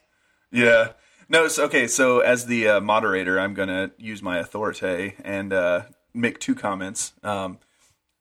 Yeah. 0.53 0.93
No, 1.31 1.49
so, 1.49 1.65
okay. 1.67 1.87
So 1.87 2.21
as 2.21 2.47
the 2.47 2.69
uh, 2.69 2.81
moderator, 2.81 3.39
I'm 3.41 3.55
going 3.55 3.69
to 3.69 3.93
use 3.97 4.21
my 4.21 4.39
authority 4.39 5.15
and 5.25 5.53
uh, 5.53 5.83
make 6.13 6.39
two 6.41 6.55
comments. 6.55 7.13
Um, 7.23 7.59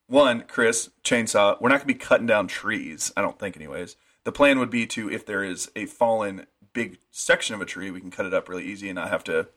one, 0.07 0.45
Chris, 0.47 0.89
chainsaw. 1.03 1.59
We're 1.59 1.69
not 1.69 1.79
going 1.79 1.87
to 1.87 1.93
be 1.93 1.93
cutting 1.95 2.27
down 2.27 2.47
trees. 2.47 3.11
I 3.17 3.21
don't 3.21 3.37
think, 3.37 3.57
anyways. 3.57 3.95
The 4.29 4.33
plan 4.33 4.59
would 4.59 4.69
be 4.69 4.85
to, 4.85 5.09
if 5.09 5.25
there 5.25 5.43
is 5.43 5.71
a 5.75 5.87
fallen 5.87 6.45
big 6.71 6.99
section 7.09 7.55
of 7.55 7.61
a 7.61 7.65
tree, 7.65 7.89
we 7.89 7.99
can 7.99 8.11
cut 8.11 8.27
it 8.27 8.33
up 8.35 8.47
really 8.47 8.63
easy 8.63 8.87
and 8.87 8.95
not 8.95 9.09
have 9.09 9.23
to 9.23 9.47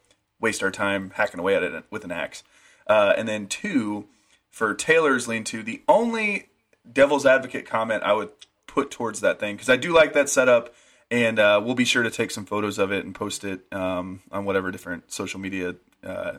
waste 0.41 0.63
our 0.63 0.71
time 0.71 1.11
hacking 1.11 1.39
away 1.39 1.55
at 1.55 1.63
it 1.63 1.85
with 1.91 2.05
an 2.05 2.11
axe. 2.11 2.43
Uh, 2.87 3.13
and 3.15 3.29
then 3.29 3.49
two, 3.49 4.07
for 4.49 4.73
Taylor's 4.73 5.29
lean 5.29 5.45
to, 5.45 5.63
the 5.63 5.83
only 5.89 6.49
devil's 6.91 7.27
advocate 7.27 7.67
comment 7.67 8.03
I 8.03 8.15
would 8.15 8.31
put 8.67 8.91
towards 8.91 9.21
that 9.21 9.39
thing 9.39 9.57
because 9.57 9.69
I 9.69 9.77
do 9.77 9.93
like 9.93 10.15
that 10.15 10.31
setup, 10.31 10.75
and 11.11 11.39
uh, 11.39 11.61
we'll 11.63 11.75
be 11.75 11.85
sure 11.85 12.03
to 12.03 12.11
take 12.11 12.31
some 12.31 12.47
photos 12.47 12.79
of 12.79 12.91
it 12.93 13.05
and 13.05 13.15
post 13.15 13.45
it 13.45 13.71
um, 13.73 14.23
on 14.33 14.47
whatever 14.47 14.71
different 14.71 15.13
social 15.13 15.39
media 15.39 15.75
uh, 16.03 16.39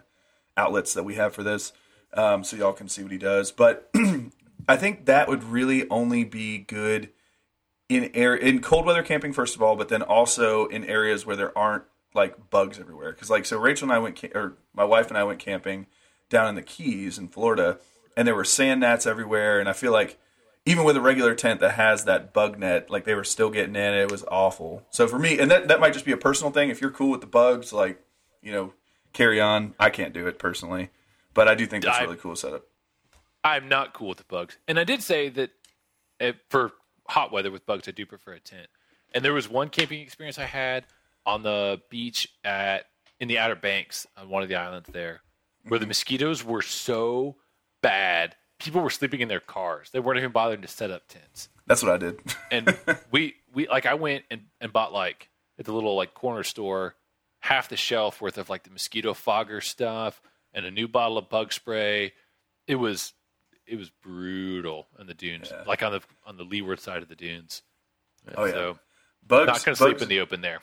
outlets 0.57 0.95
that 0.95 1.03
we 1.03 1.13
have 1.13 1.35
for 1.35 1.43
this 1.43 1.71
um, 2.15 2.43
so 2.43 2.57
y'all 2.57 2.73
can 2.73 2.89
see 2.89 3.03
what 3.03 3.11
he 3.11 3.19
does. 3.19 3.51
But 3.51 3.91
I 4.67 4.75
think 4.75 5.05
that 5.05 5.27
would 5.27 5.43
really 5.43 5.87
only 5.91 6.23
be 6.23 6.57
good 6.57 7.09
in 7.95 8.11
air 8.13 8.35
in 8.35 8.61
cold 8.61 8.85
weather 8.85 9.03
camping 9.03 9.33
first 9.33 9.55
of 9.55 9.61
all, 9.61 9.75
but 9.75 9.89
then 9.89 10.01
also 10.01 10.67
in 10.67 10.83
areas 10.85 11.25
where 11.25 11.35
there 11.35 11.57
aren't 11.57 11.83
like 12.13 12.49
bugs 12.49 12.79
everywhere. 12.79 13.11
Because 13.11 13.29
like 13.29 13.45
so, 13.45 13.59
Rachel 13.59 13.85
and 13.89 13.93
I 13.93 13.99
went 13.99 14.23
or 14.35 14.57
my 14.73 14.83
wife 14.83 15.09
and 15.09 15.17
I 15.17 15.23
went 15.23 15.39
camping 15.39 15.87
down 16.29 16.47
in 16.47 16.55
the 16.55 16.61
Keys 16.61 17.17
in 17.17 17.27
Florida, 17.27 17.79
and 18.15 18.27
there 18.27 18.35
were 18.35 18.45
sand 18.45 18.81
gnats 18.81 19.05
everywhere, 19.05 19.59
and 19.59 19.69
I 19.69 19.73
feel 19.73 19.91
like 19.91 20.19
even 20.65 20.85
with 20.85 20.95
a 20.95 21.01
regular 21.01 21.35
tent 21.35 21.59
that 21.59 21.73
has 21.73 22.05
that 22.05 22.33
bug 22.33 22.57
net, 22.57 22.89
like 22.89 23.03
they 23.03 23.15
were 23.15 23.23
still 23.23 23.49
getting 23.49 23.75
in. 23.75 23.93
It 23.93 24.11
was 24.11 24.23
awful. 24.31 24.83
So 24.91 25.07
for 25.07 25.19
me, 25.19 25.39
and 25.39 25.51
that 25.51 25.67
that 25.67 25.79
might 25.79 25.93
just 25.93 26.05
be 26.05 26.11
a 26.11 26.17
personal 26.17 26.51
thing. 26.51 26.69
If 26.69 26.81
you're 26.81 26.91
cool 26.91 27.09
with 27.09 27.21
the 27.21 27.27
bugs, 27.27 27.73
like 27.73 28.01
you 28.41 28.51
know, 28.51 28.73
carry 29.13 29.39
on. 29.39 29.73
I 29.79 29.89
can't 29.89 30.13
do 30.13 30.27
it 30.27 30.37
personally. 30.39 30.89
But 31.33 31.47
I 31.47 31.55
do 31.55 31.65
think 31.65 31.83
that's 31.83 31.97
I, 31.97 32.03
really 32.03 32.17
cool 32.17 32.35
setup. 32.35 32.65
I'm 33.43 33.67
not 33.67 33.93
cool 33.93 34.09
with 34.09 34.19
the 34.19 34.23
bugs, 34.25 34.57
and 34.67 34.79
I 34.79 34.83
did 34.83 35.01
say 35.01 35.29
that 35.29 35.49
eh, 36.19 36.33
for 36.49 36.71
hot 37.07 37.31
weather 37.31 37.51
with 37.51 37.65
bugs, 37.65 37.87
I 37.87 37.91
do 37.91 38.05
prefer 38.05 38.33
a 38.33 38.39
tent. 38.39 38.67
And 39.13 39.23
there 39.23 39.33
was 39.33 39.49
one 39.49 39.69
camping 39.69 40.01
experience 40.01 40.39
I 40.39 40.45
had 40.45 40.85
on 41.25 41.43
the 41.43 41.81
beach 41.89 42.27
at 42.43 42.85
in 43.19 43.27
the 43.27 43.37
Outer 43.39 43.55
Banks 43.55 44.07
on 44.17 44.29
one 44.29 44.43
of 44.43 44.49
the 44.49 44.55
islands 44.55 44.89
there, 44.91 45.21
where 45.67 45.79
the 45.79 45.83
mm-hmm. 45.83 45.89
mosquitoes 45.89 46.43
were 46.43 46.61
so 46.61 47.37
bad. 47.81 48.35
People 48.59 48.81
were 48.81 48.89
sleeping 48.89 49.21
in 49.21 49.27
their 49.27 49.39
cars. 49.39 49.89
They 49.91 49.99
weren't 49.99 50.17
even 50.17 50.31
bothering 50.31 50.61
to 50.61 50.67
set 50.67 50.91
up 50.91 51.07
tents. 51.07 51.49
That's 51.67 51.83
what 51.83 51.91
I 51.91 51.97
did. 51.97 52.19
and 52.51 52.77
we 53.11 53.35
we 53.53 53.67
like 53.67 53.85
I 53.85 53.93
went 53.93 54.25
and, 54.31 54.41
and 54.59 54.73
bought 54.73 54.93
like 54.93 55.29
at 55.59 55.65
the 55.65 55.73
little 55.73 55.95
like 55.95 56.13
corner 56.13 56.43
store 56.43 56.95
half 57.43 57.67
the 57.67 57.75
shelf 57.75 58.21
worth 58.21 58.37
of 58.37 58.49
like 58.49 58.63
the 58.63 58.69
mosquito 58.69 59.13
fogger 59.13 59.59
stuff, 59.59 60.21
and 60.53 60.65
a 60.65 60.71
new 60.71 60.87
bottle 60.87 61.17
of 61.17 61.29
bug 61.29 61.51
spray. 61.51 62.13
It 62.67 62.75
was 62.75 63.13
it 63.67 63.77
was 63.77 63.89
brutal 63.89 64.87
in 64.99 65.07
the 65.07 65.13
dunes, 65.13 65.49
yeah. 65.51 65.63
like 65.65 65.83
on 65.83 65.91
the 65.91 66.01
on 66.25 66.37
the 66.37 66.43
leeward 66.43 66.79
side 66.79 67.01
of 67.03 67.09
the 67.09 67.15
dunes. 67.15 67.61
oh 68.35 68.45
yeah, 68.45 68.51
so 68.51 68.79
bugs. 69.25 69.47
Not 69.47 69.65
going 69.65 69.75
to 69.75 69.83
sleep 69.83 70.01
in 70.01 70.09
the 70.09 70.19
open 70.19 70.41
there. 70.41 70.59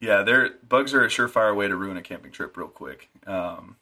Yeah, 0.00 0.22
they're 0.22 0.50
bugs 0.68 0.94
are 0.94 1.04
a 1.04 1.08
surefire 1.08 1.54
way 1.54 1.68
to 1.68 1.76
ruin 1.76 1.96
a 1.96 2.02
camping 2.02 2.32
trip 2.32 2.56
real 2.56 2.68
quick. 2.68 3.08
Um, 3.26 3.76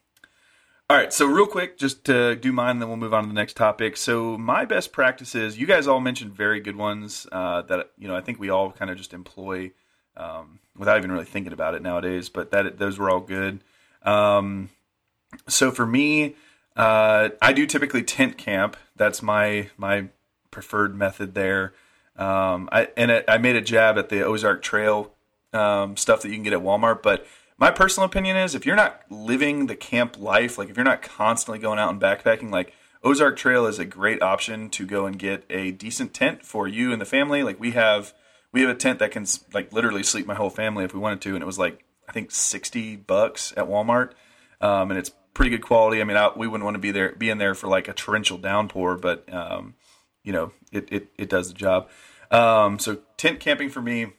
all 0.93 0.97
right, 0.97 1.13
so 1.13 1.25
real 1.27 1.47
quick, 1.47 1.79
just 1.79 2.05
to 2.05 2.37
do 2.37 2.53
mine, 2.53 2.79
then 2.79 2.89
we'll 2.89 2.99
move 2.99 3.15
on 3.15 3.23
to 3.23 3.29
the 3.29 3.35
next 3.35 3.57
topic. 3.57 3.97
So 3.97 4.37
my 4.37 4.67
best 4.67 4.93
practices, 4.93 5.57
you 5.57 5.67
guys 5.67 5.87
all 5.87 6.01
mentioned 6.01 6.35
very 6.35 6.61
good 6.61 6.77
ones 6.77 7.27
uh, 7.33 7.63
that 7.63 7.93
you 7.97 8.09
know 8.09 8.17
I 8.17 8.21
think 8.21 8.39
we 8.39 8.51
all 8.51 8.73
kind 8.73 8.91
of 8.91 8.97
just 8.97 9.15
employ 9.15 9.73
um, 10.17 10.59
without 10.77 10.99
even 10.99 11.11
really 11.11 11.25
thinking 11.25 11.53
about 11.53 11.75
it 11.75 11.83
nowadays. 11.83 12.29
But 12.29 12.51
that 12.51 12.79
those 12.79 12.99
were 12.99 13.11
all 13.11 13.21
good. 13.21 13.65
Um, 14.03 14.69
so 15.49 15.71
for 15.71 15.87
me, 15.87 16.37
uh, 16.77 17.31
I 17.41 17.53
do 17.53 17.67
typically 17.67 18.03
tent 18.03 18.39
camp. 18.39 18.77
That's 18.97 19.23
my 19.23 19.71
my 19.77 20.09
preferred 20.51 20.95
method 20.95 21.35
there. 21.35 21.75
Um, 22.17 22.69
I 22.73 22.89
and 22.97 23.11
it, 23.11 23.25
I 23.29 23.39
made 23.39 23.57
a 23.57 23.61
jab 23.61 23.99
at 23.99 24.09
the 24.09 24.25
Ozark 24.25 24.63
Trail 24.63 25.13
um, 25.53 25.97
stuff 25.97 26.23
that 26.23 26.29
you 26.29 26.35
can 26.35 26.43
get 26.43 26.53
at 26.53 26.61
Walmart, 26.61 27.03
but 27.03 27.27
my 27.59 27.71
personal 27.71 28.07
opinion 28.07 28.37
is 28.37 28.55
if 28.55 28.67
you're 28.67 28.77
not 28.77 29.03
living 29.09 29.67
the 29.67 29.77
camp 29.77 30.19
life, 30.19 30.59
like 30.59 30.69
if 30.69 30.77
you're 30.77 30.85
not 30.85 31.03
constantly 31.03 31.59
going 31.59 31.79
out 31.79 31.91
and 31.91 32.01
backpacking, 32.01 32.51
like 32.51 32.75
Ozark 33.05 33.37
Trail 33.37 33.67
is 33.67 33.79
a 33.79 33.85
great 33.85 34.23
option 34.23 34.71
to 34.71 34.87
go 34.87 35.07
and 35.07 35.19
get 35.19 35.45
a 35.51 35.71
decent 35.71 36.15
tent 36.15 36.45
for 36.45 36.67
you 36.67 36.93
and 36.93 37.01
the 37.01 37.07
family. 37.07 37.43
Like 37.43 37.61
we 37.61 37.73
have 37.73 38.15
we 38.53 38.63
have 38.63 38.71
a 38.71 38.75
tent 38.75 38.99
that 38.99 39.11
can 39.11 39.27
like 39.53 39.73
literally 39.73 40.03
sleep 40.03 40.27
my 40.27 40.35
whole 40.35 40.51
family 40.51 40.85
if 40.85 40.95
we 40.95 41.01
wanted 41.01 41.21
to, 41.23 41.35
and 41.35 41.43
it 41.43 41.47
was 41.47 41.59
like 41.59 41.85
I 42.09 42.13
think 42.13 42.31
sixty 42.31 42.97
bucks 42.97 43.53
at 43.57 43.67
Walmart, 43.67 44.13
um, 44.61 44.91
and 44.91 44.99
it's 44.99 45.13
pretty 45.35 45.51
good 45.51 45.63
quality. 45.63 46.01
I 46.01 46.05
mean, 46.05 46.17
I, 46.17 46.31
we 46.37 46.47
wouldn't 46.47 46.65
want 46.65 46.75
to 46.75 46.81
be 46.81 46.91
there, 46.91 47.13
be 47.13 47.31
in 47.31 47.39
there 47.39 47.55
for 47.55 47.69
like 47.69 47.89
a 47.89 47.93
torrential 47.93 48.39
downpour, 48.39 48.97
but 48.97 49.33
um, 49.33 49.75
you 50.23 50.33
know, 50.33 50.53
it, 50.71 50.89
it, 50.93 51.09
it 51.17 51.29
does 51.29 51.49
the 51.49 51.55
job. 51.55 51.89
Um, 52.31 52.79
so 52.79 52.99
tent 53.17 53.41
camping 53.41 53.69
for 53.71 53.83
me. 53.83 54.13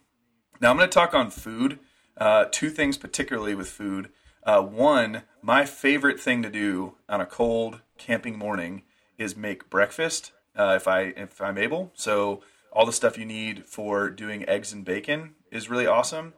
Now 0.61 0.71
I'm 0.71 0.77
going 0.77 0.89
to 0.89 0.93
talk 0.93 1.13
on 1.13 1.29
food. 1.29 1.79
Uh, 2.17 2.45
two 2.51 2.69
things 2.69 2.97
particularly 2.97 3.55
with 3.55 3.69
food. 3.69 4.09
Uh, 4.43 4.61
one, 4.61 5.23
my 5.41 5.65
favorite 5.65 6.19
thing 6.19 6.43
to 6.43 6.49
do 6.49 6.95
on 7.09 7.21
a 7.21 7.25
cold 7.25 7.81
camping 7.97 8.37
morning 8.37 8.83
is 9.17 9.35
make 9.35 9.69
breakfast 9.69 10.31
uh, 10.55 10.73
if 10.75 10.87
I 10.87 11.13
if 11.17 11.41
I'm 11.41 11.57
able. 11.57 11.91
So 11.95 12.41
all 12.71 12.85
the 12.85 12.93
stuff 12.93 13.17
you 13.17 13.25
need 13.25 13.65
for 13.65 14.09
doing 14.09 14.47
eggs 14.47 14.73
and 14.73 14.83
bacon 14.83 15.35
is 15.51 15.69
really 15.69 15.87
awesome. 15.87 16.33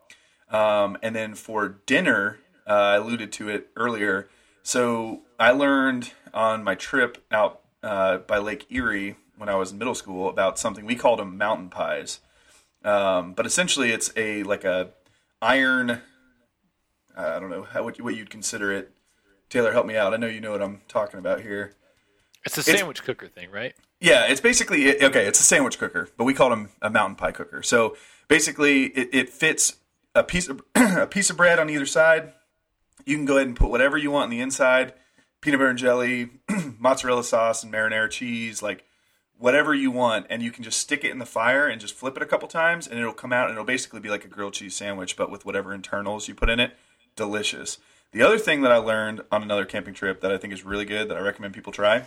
Um, 0.49 0.97
and 1.01 1.15
then 1.15 1.33
for 1.33 1.79
dinner, 1.85 2.39
uh, 2.67 2.73
I 2.73 2.95
alluded 2.95 3.31
to 3.33 3.49
it 3.49 3.69
earlier. 3.75 4.29
So 4.65 5.21
I 5.39 5.51
learned 5.51 6.11
on 6.33 6.63
my 6.63 6.73
trip 6.73 7.23
out 7.31 7.61
uh, 7.83 8.17
by 8.17 8.39
Lake 8.39 8.65
Erie 8.71 9.15
when 9.37 9.47
I 9.47 9.53
was 9.55 9.71
in 9.71 9.77
middle 9.77 9.93
school 9.93 10.27
about 10.27 10.57
something 10.57 10.87
we 10.87 10.95
called 10.95 11.19
them 11.19 11.37
mountain 11.37 11.69
pies. 11.69 12.19
Um, 12.83 13.33
but 13.33 13.45
essentially, 13.45 13.91
it's 13.91 14.11
a 14.17 14.41
like 14.41 14.63
a 14.63 14.89
iron. 15.39 16.01
I 17.15 17.39
don't 17.39 17.51
know 17.51 17.61
how 17.61 17.83
what, 17.83 18.01
what 18.01 18.15
you'd 18.15 18.31
consider 18.31 18.73
it. 18.73 18.91
Taylor, 19.49 19.71
help 19.71 19.85
me 19.85 19.95
out. 19.95 20.15
I 20.15 20.17
know 20.17 20.25
you 20.25 20.41
know 20.41 20.51
what 20.51 20.63
I'm 20.63 20.81
talking 20.87 21.19
about 21.19 21.41
here. 21.41 21.75
It's 22.43 22.57
a 22.57 22.61
It's- 22.61 22.75
sandwich 22.79 23.03
cooker 23.03 23.27
thing, 23.27 23.51
right? 23.51 23.75
Yeah, 24.01 24.25
it's 24.25 24.41
basically 24.41 24.99
okay. 25.01 25.27
It's 25.27 25.39
a 25.39 25.43
sandwich 25.43 25.77
cooker, 25.77 26.09
but 26.17 26.23
we 26.23 26.33
call 26.33 26.49
them 26.49 26.69
a 26.81 26.89
mountain 26.89 27.15
pie 27.17 27.31
cooker. 27.31 27.61
So 27.61 27.95
basically, 28.27 28.85
it, 28.87 29.09
it 29.13 29.29
fits 29.29 29.75
a 30.15 30.23
piece 30.23 30.47
of 30.49 30.63
a 30.75 31.05
piece 31.05 31.29
of 31.29 31.37
bread 31.37 31.59
on 31.59 31.69
either 31.69 31.85
side. 31.85 32.33
You 33.03 33.15
can 33.15 33.25
go 33.25 33.37
ahead 33.37 33.47
and 33.47 33.55
put 33.55 33.69
whatever 33.69 33.97
you 33.97 34.11
want 34.11 34.25
on 34.25 34.29
the 34.29 34.41
inside: 34.41 34.93
peanut 35.41 35.59
butter 35.59 35.69
and 35.69 35.79
jelly, 35.79 36.29
mozzarella 36.79 37.23
sauce, 37.23 37.63
and 37.63 37.73
marinara 37.73 38.09
cheese, 38.09 38.61
like 38.61 38.85
whatever 39.37 39.73
you 39.73 39.91
want, 39.91 40.25
and 40.29 40.41
you 40.41 40.51
can 40.51 40.63
just 40.63 40.79
stick 40.79 41.03
it 41.03 41.11
in 41.11 41.19
the 41.19 41.25
fire 41.25 41.67
and 41.67 41.81
just 41.81 41.93
flip 41.93 42.15
it 42.15 42.23
a 42.23 42.25
couple 42.25 42.47
times, 42.47 42.87
and 42.87 42.99
it'll 42.99 43.13
come 43.13 43.33
out, 43.33 43.49
and 43.49 43.53
it'll 43.53 43.65
basically 43.65 43.99
be 43.99 44.09
like 44.09 44.25
a 44.25 44.29
grilled 44.29 44.53
cheese 44.53 44.75
sandwich, 44.75 45.17
but 45.17 45.29
with 45.29 45.45
whatever 45.45 45.73
internals 45.73 46.27
you 46.27 46.35
put 46.35 46.49
in 46.49 46.59
it. 46.59 46.75
Delicious. 47.15 47.77
The 48.11 48.21
other 48.21 48.37
thing 48.37 48.61
that 48.61 48.71
I 48.71 48.77
learned 48.77 49.21
on 49.31 49.43
another 49.43 49.65
camping 49.65 49.93
trip 49.93 50.21
that 50.21 50.31
I 50.31 50.37
think 50.37 50.53
is 50.53 50.63
really 50.63 50.85
good 50.85 51.09
that 51.09 51.17
I 51.17 51.21
recommend 51.21 51.53
people 51.53 51.73
try 51.73 52.03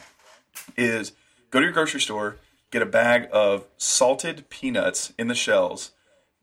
is 0.77 1.13
go 1.51 1.61
to 1.61 1.65
your 1.65 1.73
grocery 1.73 2.01
store, 2.01 2.37
get 2.71 2.83
a 2.83 2.87
bag 2.87 3.29
of 3.33 3.67
salted 3.77 4.49
peanuts 4.49 5.13
in 5.19 5.29
the 5.29 5.35
shells. 5.35 5.93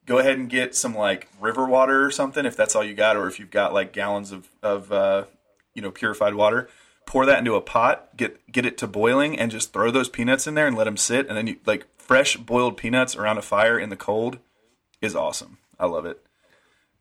Go 0.06 0.20
ahead 0.20 0.38
and 0.38 0.49
get 0.49 0.76
some 0.76 0.93
like 0.95 1.28
river 1.39 1.66
water 1.66 2.06
or 2.06 2.12
something 2.12 2.45
if 2.45 2.56
that's 2.56 2.76
all 2.76 2.84
you 2.84 2.93
got, 2.93 3.18
or 3.18 3.28
if 3.28 3.39
you've 3.39 3.51
got 3.51 3.74
like 3.74 3.91
gallons 3.93 4.32
of 4.32 4.49
of 4.62 4.91
uh, 4.91 5.26
you 5.74 5.82
know 5.82 5.91
purified 5.91 6.36
water. 6.36 6.70
Pour 7.06 7.26
that 7.28 7.39
into 7.39 7.56
a 7.56 7.62
pot, 7.62 8.16
get 8.18 8.51
get 8.51 8.66
it 8.66 8.78
to 8.80 8.88
boiling, 8.88 9.38
and 9.38 9.51
just 9.51 9.74
throw 9.74 9.91
those 9.91 10.10
peanuts 10.10 10.47
in 10.47 10.56
there 10.56 10.68
and 10.68 10.76
let 10.76 10.86
them 10.86 10.97
sit. 10.97 11.28
And 11.28 11.38
then 11.38 11.47
you 11.47 11.58
like 11.66 11.86
fresh 11.97 12.38
boiled 12.38 12.78
peanuts 12.78 13.16
around 13.16 13.38
a 13.38 13.41
fire 13.41 13.80
in 13.80 13.89
the 13.89 13.95
cold 13.95 14.39
is 15.01 15.16
awesome. 15.16 15.58
I 15.80 15.86
love 15.86 16.06
it. 16.06 16.22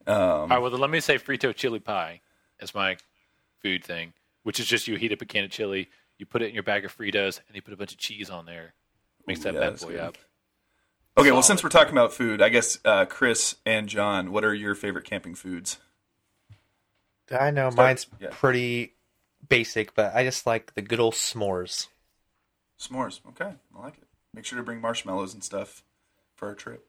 All 0.06 0.46
right, 0.48 0.58
well, 0.58 0.70
then 0.70 0.80
let 0.80 0.90
me 0.90 1.00
say 1.00 1.16
frito 1.18 1.54
chili 1.54 1.80
pie 1.80 2.20
as 2.60 2.74
my 2.74 2.96
food 3.62 3.84
thing, 3.84 4.12
which 4.42 4.60
is 4.60 4.66
just 4.66 4.86
you 4.86 4.96
heat 4.96 5.12
up 5.12 5.22
a 5.22 5.24
can 5.24 5.44
of 5.44 5.50
chili, 5.50 5.88
you 6.18 6.26
put 6.26 6.42
it 6.42 6.48
in 6.48 6.54
your 6.54 6.62
bag 6.62 6.84
of 6.84 6.96
Fritos, 6.96 7.40
and 7.46 7.54
you 7.54 7.62
put 7.62 7.74
a 7.74 7.76
bunch 7.76 7.92
of 7.92 7.98
cheese 7.98 8.30
on 8.30 8.46
there. 8.46 8.74
Makes 9.26 9.40
that 9.40 9.54
yeah, 9.54 9.60
bad 9.60 9.80
boy 9.80 9.92
good. 9.92 10.00
up. 10.00 10.18
Okay, 11.16 11.30
well, 11.30 11.42
since 11.42 11.62
we're 11.62 11.70
talking 11.70 11.92
about 11.92 12.12
food, 12.12 12.42
I 12.42 12.48
guess 12.48 12.78
uh, 12.84 13.04
Chris 13.04 13.56
and 13.64 13.88
John, 13.88 14.32
what 14.32 14.44
are 14.44 14.52
your 14.52 14.74
favorite 14.74 15.04
camping 15.04 15.36
foods? 15.36 15.78
I 17.30 17.50
know 17.50 17.70
Start- 17.70 17.76
mine's 17.76 18.06
yeah. 18.18 18.28
pretty 18.32 18.94
basic, 19.48 19.94
but 19.94 20.14
I 20.14 20.24
just 20.24 20.44
like 20.46 20.74
the 20.74 20.82
good 20.82 20.98
old 20.98 21.14
s'mores. 21.14 21.86
S'mores. 22.80 23.20
Okay, 23.28 23.52
I 23.76 23.80
like 23.80 23.96
it. 23.98 24.08
Make 24.34 24.44
sure 24.44 24.58
to 24.58 24.64
bring 24.64 24.80
marshmallows 24.80 25.34
and 25.34 25.44
stuff 25.44 25.84
for 26.34 26.48
our 26.48 26.54
trip. 26.54 26.84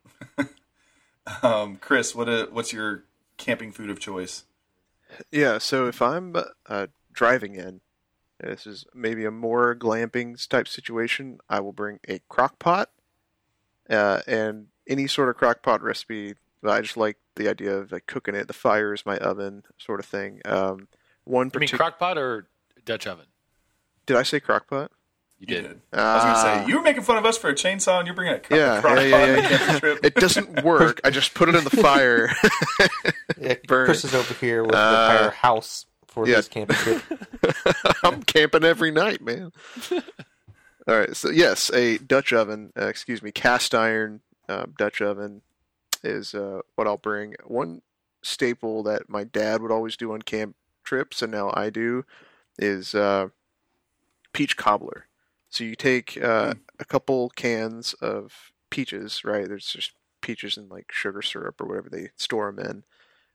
um, 1.44 1.78
Chris, 1.78 2.16
what 2.16 2.28
uh 2.28 2.48
what's 2.48 2.74
your 2.74 3.04
camping 3.38 3.72
food 3.72 3.92
of 3.92 4.00
choice? 4.00 4.46
Yeah, 5.32 5.60
so 5.60 5.88
if 5.88 6.02
I'm 6.02 6.36
uh, 6.68 6.88
driving 7.14 7.56
in, 7.56 7.82
this 8.40 8.66
is 8.66 8.86
maybe 8.94 9.24
a 9.24 9.32
more 9.32 9.76
glamping 9.76 10.48
type 10.48 10.68
situation, 10.68 11.40
I 11.48 11.60
will 11.60 11.72
bring 11.72 12.00
a 12.08 12.20
crock 12.28 12.58
pot 12.58 12.90
uh, 13.90 14.22
and 14.28 14.68
any 14.88 15.08
sort 15.08 15.30
of 15.30 15.36
crock 15.38 15.62
pot 15.64 15.82
recipe. 15.82 16.36
I 16.68 16.82
just 16.82 16.98
like 16.98 17.18
the 17.36 17.48
idea 17.48 17.76
of 17.78 17.92
like 17.92 18.08
cooking 18.08 18.34
it. 18.36 18.48
The 18.48 18.54
fire 18.54 18.94
is 18.94 19.06
my 19.06 19.18
oven, 19.18 19.64
sort 19.78 20.00
of 20.00 20.06
thing. 20.08 20.42
Um, 20.46 20.88
one 21.26 21.46
You 21.54 21.60
mean 21.60 21.68
particular. 21.68 21.78
crock 21.78 22.00
pot 22.00 22.18
or 22.18 22.48
Dutch 22.86 23.06
oven? 23.08 23.26
Did 24.06 24.18
I 24.18 24.24
say 24.24 24.40
crock 24.40 24.68
pot? 24.68 24.92
You 25.40 25.46
You 25.50 25.56
did. 25.56 25.62
did. 25.68 25.82
I 25.94 26.16
was 26.16 26.24
gonna 26.24 26.36
Ah. 26.38 26.44
say 26.64 26.68
you 26.70 26.78
were 26.78 26.82
making 26.84 27.04
fun 27.04 27.18
of 27.18 27.26
us 27.26 27.38
for 27.38 27.50
a 27.50 27.54
chainsaw, 27.54 27.98
and 28.00 28.08
you're 28.08 28.16
bringing 28.16 28.36
a 28.36 28.40
cro- 28.40 28.58
Yeah, 28.58 28.82
crock 28.82 28.98
yeah, 29.00 29.12
pot 29.12 29.28
yeah, 29.28 29.76
on 29.76 29.80
yeah. 29.92 29.96
It 30.04 30.16
doesn't 30.16 30.64
work. 30.64 31.02
I 31.04 31.10
just 31.10 31.34
put 31.34 31.50
it 31.50 31.56
in 31.56 31.64
the 31.64 31.70
fire. 31.72 32.30
Yeah, 33.38 33.56
Burn 33.68 33.86
Chris 33.86 34.06
is 34.06 34.16
over 34.16 34.34
here 34.36 34.64
with 34.64 34.74
Uh, 34.74 35.08
the 35.08 35.14
entire 35.14 35.32
house 35.32 35.86
for 36.08 36.26
yeah. 36.28 36.38
his 36.38 36.48
camping 36.48 36.78
trip. 36.78 37.02
I'm 38.04 38.24
camping 38.24 38.64
every 38.64 38.92
night, 38.92 39.22
man. 39.22 39.52
All 40.88 40.96
right, 40.96 41.16
so 41.16 41.32
yes, 41.32 41.72
a 41.74 41.98
Dutch 41.98 42.32
oven, 42.32 42.72
uh, 42.80 42.86
excuse 42.86 43.24
me, 43.24 43.32
cast 43.32 43.74
iron 43.74 44.22
uh, 44.48 44.68
Dutch 44.78 45.02
oven 45.02 45.42
is 46.04 46.36
uh, 46.36 46.62
what 46.76 46.86
I'll 46.86 46.98
bring. 46.98 47.34
One 47.44 47.82
staple 48.22 48.84
that 48.84 49.10
my 49.10 49.24
dad 49.24 49.64
would 49.64 49.72
always 49.72 49.98
do 49.98 50.14
on 50.14 50.22
camp 50.22 50.56
trips, 50.84 51.24
and 51.24 51.32
now 51.32 51.52
I 51.56 51.72
do, 51.72 52.06
is 52.60 52.94
uh, 52.94 53.30
peach 54.32 54.58
cobbler. 54.58 55.08
So 55.50 55.64
you 55.64 55.76
take 55.76 56.22
uh, 56.22 56.54
a 56.80 56.86
couple 56.86 57.30
cans 57.32 57.94
of 57.96 58.52
peaches, 58.70 59.26
right? 59.26 59.48
There's 59.48 59.66
just 59.66 59.94
peaches 60.22 60.56
in 60.56 60.70
like 60.70 60.92
sugar 60.92 61.24
syrup 61.24 61.60
or 61.60 61.66
whatever 61.66 61.90
they 61.90 62.10
store 62.16 62.52
them 62.52 62.64
in, 62.64 62.84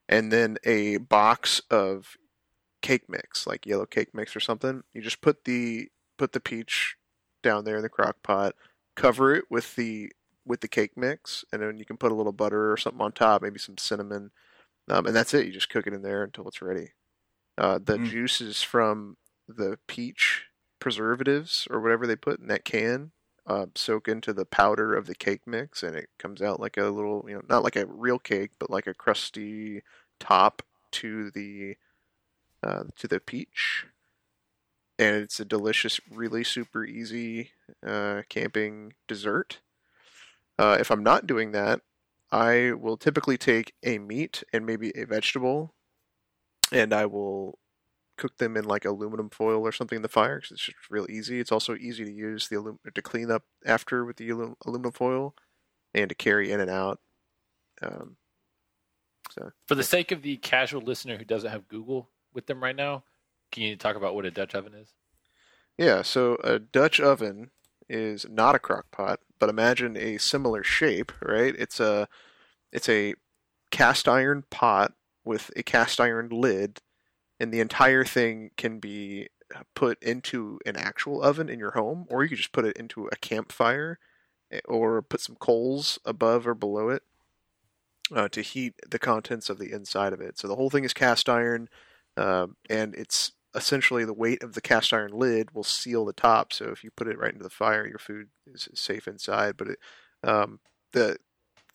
and 0.09 0.31
then 0.31 0.57
a 0.63 0.99
box 0.99 1.63
of 1.69 2.17
cake 2.81 3.09
mix, 3.09 3.45
like 3.45 3.67
yellow 3.67 3.87
cake 3.87 4.15
mix 4.15 4.37
or 4.37 4.41
something. 4.41 4.85
You 4.93 5.03
just 5.03 5.21
put 5.21 5.47
the 5.47 5.89
put 6.17 6.33
the 6.33 6.39
peach 6.39 6.97
down 7.43 7.64
there 7.64 7.76
in 7.76 7.82
the 7.82 7.88
crock 7.88 8.22
pot, 8.22 8.55
cover 8.97 9.34
it 9.34 9.45
with 9.51 9.76
the 9.76 10.12
with 10.47 10.61
the 10.61 10.68
cake 10.68 10.97
mix, 10.97 11.45
and 11.53 11.62
then 11.62 11.76
you 11.76 11.84
can 11.84 11.97
put 11.97 12.12
a 12.12 12.14
little 12.14 12.32
butter 12.32 12.72
or 12.72 12.76
something 12.76 13.01
on 13.01 13.12
top, 13.12 13.43
maybe 13.43 13.59
some 13.59 13.78
cinnamon, 13.78 14.30
um, 14.88 15.07
and 15.07 15.14
that's 15.14 15.34
it. 15.34 15.47
You 15.47 15.53
just 15.53 15.68
cook 15.68 15.86
it 15.86 15.93
in 15.93 16.03
there 16.03 16.22
until 16.24 16.49
it's 16.49 16.62
ready. 16.62 16.93
Uh, 17.59 17.78
the 17.82 17.99
Mm. 17.99 18.11
juices 18.11 18.62
from 18.62 19.16
the 19.47 19.78
peach 19.86 20.47
preservatives 20.78 21.68
or 21.70 21.80
whatever 21.80 22.07
they 22.07 22.16
put 22.16 22.41
in 22.41 22.47
that 22.47 22.64
can 22.64 23.12
uh, 23.47 23.66
soak 23.74 24.09
into 24.09 24.32
the 24.32 24.47
powder 24.47 24.95
of 24.95 25.07
the 25.07 25.14
cake 25.14 25.43
mix, 25.47 25.82
and 25.82 25.95
it 25.97 26.09
comes 26.18 26.41
out 26.41 26.59
like 26.61 26.76
a 26.76 26.84
little, 26.84 27.24
you 27.28 27.34
know, 27.34 27.43
not 27.49 27.62
like 27.64 27.76
a 27.76 27.86
real 27.86 28.18
cake, 28.18 28.53
but 28.59 28.70
like 28.70 28.86
a 28.86 28.95
crusty 28.95 29.82
top 30.18 30.62
to 30.93 31.30
the 31.32 31.76
uh, 32.62 32.84
to 32.97 33.09
the 33.09 33.20
peach, 33.20 33.86
and 35.01 35.17
it's 35.17 35.41
a 35.41 35.47
delicious, 35.47 35.99
really 36.11 36.45
super 36.45 36.85
easy 36.85 37.53
uh, 37.85 38.21
camping 38.29 38.93
dessert. 39.09 39.61
Uh, 40.59 40.77
if 40.79 40.91
I'm 40.91 41.03
not 41.03 41.27
doing 41.27 41.53
that, 41.53 41.81
I 42.31 42.73
will 42.73 42.99
typically 42.99 43.39
take 43.39 43.73
a 43.83 43.99
meat 43.99 44.45
and 44.53 44.67
maybe 44.67 44.93
a 44.95 45.07
vegetable, 45.07 45.73
and 46.71 46.93
I 46.93 47.07
will 47.07 47.59
cook 48.19 48.37
them 48.37 48.59
in 48.59 48.67
like 48.67 48.85
aluminum 48.85 49.31
foil 49.31 49.63
or 49.63 49.73
something 49.73 49.97
in 49.97 50.03
the 50.03 50.09
fire 50.09 50.37
because 50.37 50.53
it's 50.53 50.67
just 50.67 50.91
real 50.91 51.07
easy. 51.09 51.41
It's 51.41 51.51
also 51.51 51.75
easy 51.77 52.05
to 52.05 52.13
use 52.13 52.49
the 52.49 52.57
alum- 52.57 52.79
to 52.95 53.03
clean 53.03 53.31
up 53.31 53.45
after 53.65 54.05
with 54.05 54.19
the 54.19 54.29
alum- 54.29 54.57
aluminum 54.67 54.93
foil, 54.93 55.35
and 55.95 56.11
to 56.11 56.15
carry 56.15 56.53
in 56.53 56.61
and 56.61 56.71
out. 56.71 57.01
Um, 57.81 58.17
so 59.31 59.51
For 59.67 59.77
the 59.77 59.83
sake 59.83 60.13
of 60.13 60.21
the 60.21 60.37
casual 60.37 60.83
listener 60.83 61.17
who 61.17 61.25
doesn't 61.25 61.51
have 61.51 61.69
Google 61.69 62.11
with 62.35 62.47
them 62.47 62.63
right 62.63 62.77
now, 62.77 63.05
can 63.51 63.63
you 63.63 63.77
talk 63.77 63.97
about 63.97 64.15
what 64.15 64.27
a 64.27 64.31
Dutch 64.31 64.55
oven 64.55 64.75
is? 64.75 64.89
Yeah, 65.79 66.03
so 66.03 66.37
a 66.45 66.59
Dutch 66.59 67.01
oven 67.01 67.51
is 67.89 68.27
not 68.29 68.55
a 68.55 68.59
crock 68.59 68.91
pot, 68.91 69.21
but 69.39 69.51
imagine 69.51 69.97
a 69.97 70.19
similar 70.19 70.63
shape, 70.63 71.13
right? 71.23 71.55
It's 71.59 71.81
a 71.81 72.09
it's 72.73 72.89
a 72.89 73.15
cast 73.71 74.09
iron 74.09 74.45
pot 74.51 74.93
with 75.25 75.51
a 75.57 75.63
cast 75.63 76.01
iron 76.01 76.29
lid, 76.31 76.81
and 77.39 77.53
the 77.53 77.61
entire 77.61 78.05
thing 78.05 78.51
can 78.57 78.79
be 78.79 79.29
put 79.75 80.01
into 80.03 80.59
an 80.65 80.77
actual 80.77 81.23
oven 81.23 81.49
in 81.49 81.59
your 81.59 81.73
home, 81.73 82.07
or 82.09 82.23
you 82.23 82.29
could 82.29 82.39
just 82.39 82.53
put 82.53 82.65
it 82.65 82.77
into 82.77 83.09
a 83.11 83.17
campfire, 83.17 83.99
eh, 84.53 84.61
or 84.67 85.03
put 85.03 85.21
some 85.21 85.37
coals 85.37 85.99
above 86.05 86.47
or 86.47 86.55
below 86.55 86.89
it 86.89 87.03
uh, 88.15 88.29
to 88.29 88.43
heat 88.43 88.75
the 88.89 88.99
contents 88.99 89.51
of 89.51 89.59
the 89.59 89.73
inside 89.73 90.13
of 90.13 90.21
it. 90.21 90.39
So 90.39 90.49
the 90.49 90.57
whole 90.57 90.71
thing 90.71 90.85
is 90.85 90.93
cast 90.93 91.29
iron, 91.29 91.69
um, 92.17 92.57
and 92.69 92.95
it's 92.95 93.33
essentially 93.55 94.05
the 94.05 94.13
weight 94.13 94.43
of 94.43 94.55
the 94.55 94.61
cast 94.61 94.93
iron 94.93 95.13
lid 95.13 95.53
will 95.53 95.65
seal 95.65 96.05
the 96.05 96.13
top. 96.13 96.53
So 96.53 96.67
if 96.67 96.85
you 96.85 96.91
put 96.91 97.09
it 97.09 97.19
right 97.19 97.33
into 97.33 97.45
the 97.45 97.51
fire, 97.51 97.87
your 97.87 97.99
food 97.99 98.29
is 98.47 98.69
safe 98.75 99.09
inside. 99.09 99.57
But 99.57 99.69
it, 99.69 99.79
um, 100.23 100.61
the 100.93 101.19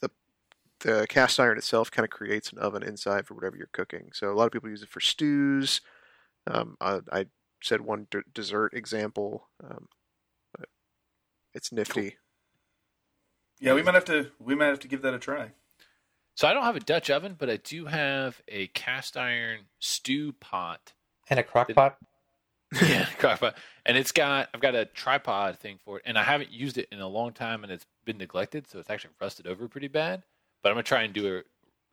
the 0.01 0.09
the 0.79 1.05
cast 1.09 1.39
iron 1.39 1.57
itself 1.57 1.91
kind 1.91 2.05
of 2.05 2.09
creates 2.09 2.51
an 2.51 2.59
oven 2.59 2.83
inside 2.83 3.27
for 3.27 3.33
whatever 3.33 3.57
you're 3.57 3.69
cooking. 3.71 4.11
So 4.13 4.31
a 4.31 4.35
lot 4.35 4.45
of 4.45 4.51
people 4.51 4.69
use 4.69 4.83
it 4.83 4.89
for 4.89 4.99
stews. 4.99 5.81
Um, 6.47 6.77
I, 6.79 6.99
I 7.11 7.25
said 7.61 7.81
one 7.81 8.07
d- 8.11 8.19
dessert 8.33 8.73
example. 8.73 9.49
Um, 9.63 9.87
it's 11.53 11.71
nifty. 11.71 12.17
Yeah, 13.59 13.73
we 13.73 13.81
might 13.81 13.95
have 13.95 14.05
to 14.05 14.31
we 14.39 14.55
might 14.55 14.67
have 14.67 14.81
to 14.81 14.87
give 14.87 15.01
that 15.03 15.13
a 15.13 15.19
try. 15.19 15.51
So 16.35 16.49
I 16.49 16.53
don't 16.53 16.63
have 16.63 16.75
a 16.75 16.81
Dutch 16.81 17.09
oven, 17.09 17.35
but 17.39 17.49
I 17.49 17.55
do 17.55 17.85
have 17.85 18.41
a 18.49 18.67
cast 18.67 19.15
iron 19.15 19.61
stew 19.79 20.33
pot. 20.33 20.91
And 21.29 21.39
a 21.39 21.43
crock 21.43 21.73
pot. 21.73 21.97
yeah, 22.81 23.05
crock 23.17 23.39
pot. 23.39 23.57
And 23.85 23.97
it's 23.97 24.11
got 24.11 24.49
I've 24.53 24.61
got 24.61 24.75
a 24.75 24.85
tripod 24.85 25.59
thing 25.59 25.79
for 25.83 25.97
it, 25.97 26.03
and 26.05 26.17
I 26.17 26.23
haven't 26.23 26.51
used 26.51 26.77
it 26.77 26.87
in 26.91 26.99
a 26.99 27.07
long 27.07 27.33
time, 27.33 27.63
and 27.63 27.71
it's 27.71 27.85
been 28.03 28.17
neglected, 28.17 28.67
so 28.67 28.79
it's 28.79 28.89
actually 28.89 29.11
rusted 29.21 29.47
over 29.47 29.67
pretty 29.67 29.87
bad. 29.87 30.23
But 30.61 30.69
I'm 30.69 30.75
gonna 30.75 30.83
try 30.83 31.03
and 31.03 31.13
do 31.13 31.37
a 31.37 31.41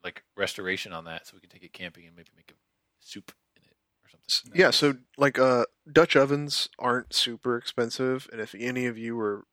like 0.05 0.23
restoration 0.37 0.93
on 0.93 1.05
that, 1.05 1.27
so 1.27 1.35
we 1.35 1.41
can 1.41 1.51
take 1.51 1.63
it 1.63 1.73
camping 1.73 2.07
and 2.07 2.17
maybe 2.17 2.31
make 2.37 2.51
a 2.51 2.55
soup 3.01 3.33
in 3.57 3.63
it 3.63 3.77
or 4.05 4.11
something. 4.11 4.59
Yeah, 4.59 4.71
so 4.71 4.95
like 5.17 5.39
uh, 5.39 5.67
Dutch 5.91 6.17
ovens 6.17 6.69
aren't 6.79 7.15
super 7.15 7.57
expensive, 7.57 8.29
and 8.33 8.41
if 8.41 8.55
any 8.59 8.87
of 8.87 8.99
you 8.99 9.17
were 9.17 9.45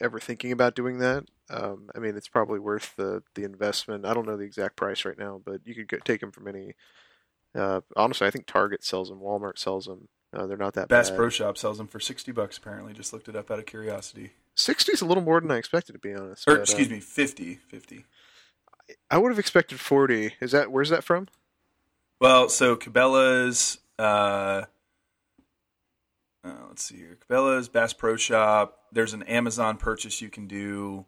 ever 0.00 0.18
thinking 0.18 0.50
about 0.50 0.74
doing 0.74 0.98
that, 0.98 1.24
um, 1.50 1.90
I 1.94 1.98
mean, 1.98 2.16
it's 2.16 2.28
probably 2.28 2.58
worth 2.58 2.96
the 2.96 3.22
the 3.34 3.44
investment. 3.44 4.06
I 4.06 4.14
don't 4.14 4.26
know 4.26 4.36
the 4.36 4.44
exact 4.44 4.76
price 4.76 5.04
right 5.04 5.18
now, 5.18 5.40
but 5.44 5.60
you 5.64 5.74
could 5.74 5.88
go, 5.88 5.98
take 5.98 6.20
them 6.20 6.32
from 6.32 6.48
any 6.48 6.74
Uh, 7.54 7.80
honestly, 7.96 8.26
I 8.26 8.30
think 8.30 8.46
Target 8.46 8.82
sells 8.84 9.08
them. 9.08 9.20
Walmart 9.20 9.58
sells 9.58 9.86
them. 9.86 10.08
Uh, 10.32 10.46
they're 10.46 10.56
not 10.56 10.74
that 10.74 10.88
Bass 10.88 11.10
bad. 11.10 11.16
Pro 11.16 11.28
Shop 11.28 11.56
sells 11.56 11.78
them 11.78 11.86
for 11.86 12.00
sixty 12.00 12.32
bucks. 12.32 12.58
Apparently, 12.58 12.92
just 12.92 13.12
looked 13.12 13.28
it 13.28 13.36
up 13.36 13.50
out 13.50 13.60
of 13.60 13.66
curiosity. 13.66 14.32
Sixty's 14.56 15.00
a 15.00 15.06
little 15.06 15.22
more 15.22 15.40
than 15.40 15.50
I 15.50 15.56
expected, 15.56 15.92
to 15.92 15.98
be 15.98 16.12
honest. 16.14 16.48
Or 16.48 16.54
but, 16.54 16.58
uh, 16.58 16.62
excuse 16.62 16.88
me, 16.90 17.00
50, 17.00 17.60
50. 17.68 18.04
I 19.10 19.18
would 19.18 19.30
have 19.30 19.38
expected 19.38 19.78
forty. 19.80 20.34
Is 20.40 20.52
that 20.52 20.72
where's 20.72 20.90
that 20.90 21.04
from? 21.04 21.28
Well, 22.20 22.48
so 22.48 22.76
Cabela's, 22.76 23.78
uh, 23.98 24.62
uh, 26.44 26.52
let's 26.68 26.82
see 26.82 26.96
here, 26.96 27.18
Cabela's, 27.28 27.68
Bass 27.68 27.92
Pro 27.92 28.16
Shop. 28.16 28.78
There's 28.92 29.14
an 29.14 29.22
Amazon 29.24 29.76
purchase 29.76 30.20
you 30.20 30.30
can 30.30 30.46
do, 30.46 31.06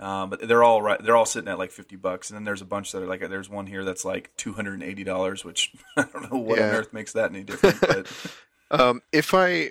um, 0.00 0.30
but 0.30 0.46
they're 0.48 0.64
all 0.64 0.82
right. 0.82 1.02
They're 1.02 1.16
all 1.16 1.26
sitting 1.26 1.48
at 1.48 1.58
like 1.58 1.70
fifty 1.70 1.96
bucks, 1.96 2.30
and 2.30 2.36
then 2.36 2.44
there's 2.44 2.62
a 2.62 2.66
bunch 2.66 2.92
that 2.92 3.02
are 3.02 3.06
like 3.06 3.20
there's 3.20 3.48
one 3.48 3.66
here 3.66 3.84
that's 3.84 4.04
like 4.04 4.32
two 4.36 4.54
hundred 4.54 4.74
and 4.74 4.82
eighty 4.82 5.04
dollars, 5.04 5.44
which 5.44 5.72
I 5.96 6.02
don't 6.02 6.32
know 6.32 6.38
what 6.38 6.58
on 6.58 6.64
earth 6.64 6.92
makes 6.92 7.12
that 7.12 7.30
any 7.30 7.44
different. 7.44 7.80
But 7.80 8.06
Um, 8.70 9.02
if 9.12 9.34
I 9.34 9.70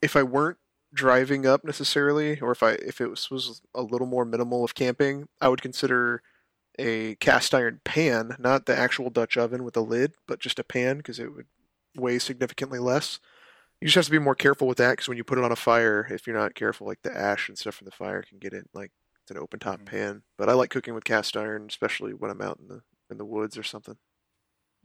if 0.00 0.16
I 0.16 0.22
weren't 0.22 0.58
driving 0.94 1.46
up 1.46 1.64
necessarily, 1.64 2.40
or 2.40 2.52
if 2.52 2.62
I 2.62 2.72
if 2.72 3.00
it 3.00 3.08
was, 3.08 3.30
was 3.30 3.60
a 3.74 3.82
little 3.82 4.06
more 4.06 4.24
minimal 4.24 4.64
of 4.64 4.74
camping, 4.74 5.28
I 5.40 5.48
would 5.48 5.62
consider 5.62 6.22
a 6.78 7.16
cast 7.16 7.54
iron 7.54 7.80
pan, 7.84 8.36
not 8.38 8.66
the 8.66 8.76
actual 8.76 9.10
Dutch 9.10 9.36
oven 9.36 9.64
with 9.64 9.76
a 9.76 9.80
lid, 9.80 10.12
but 10.28 10.38
just 10.40 10.58
a 10.58 10.64
pan 10.64 10.98
because 10.98 11.18
it 11.18 11.34
would 11.34 11.46
weigh 11.96 12.18
significantly 12.18 12.78
less. 12.78 13.18
You 13.80 13.88
just 13.88 13.96
have 13.96 14.04
to 14.06 14.10
be 14.10 14.18
more 14.18 14.34
careful 14.34 14.68
with 14.68 14.78
that 14.78 14.92
because 14.92 15.08
when 15.08 15.16
you 15.16 15.24
put 15.24 15.38
it 15.38 15.44
on 15.44 15.52
a 15.52 15.56
fire, 15.56 16.06
if 16.10 16.26
you're 16.26 16.36
not 16.38 16.54
careful, 16.54 16.86
like 16.86 17.02
the 17.02 17.16
ash 17.16 17.48
and 17.48 17.58
stuff 17.58 17.74
from 17.74 17.86
the 17.86 17.90
fire 17.90 18.22
can 18.22 18.38
get 18.38 18.52
in. 18.52 18.66
Like 18.72 18.92
it's 19.26 19.30
an 19.32 19.42
open 19.42 19.58
top 19.58 19.80
Mhm. 19.80 19.86
pan. 19.86 20.22
But 20.38 20.48
I 20.48 20.52
like 20.52 20.70
cooking 20.70 20.94
with 20.94 21.02
cast 21.04 21.36
iron, 21.36 21.66
especially 21.68 22.14
when 22.14 22.30
I'm 22.30 22.40
out 22.40 22.58
in 22.60 22.68
the 22.68 22.82
in 23.10 23.18
the 23.18 23.24
woods 23.24 23.58
or 23.58 23.62
something. 23.64 23.96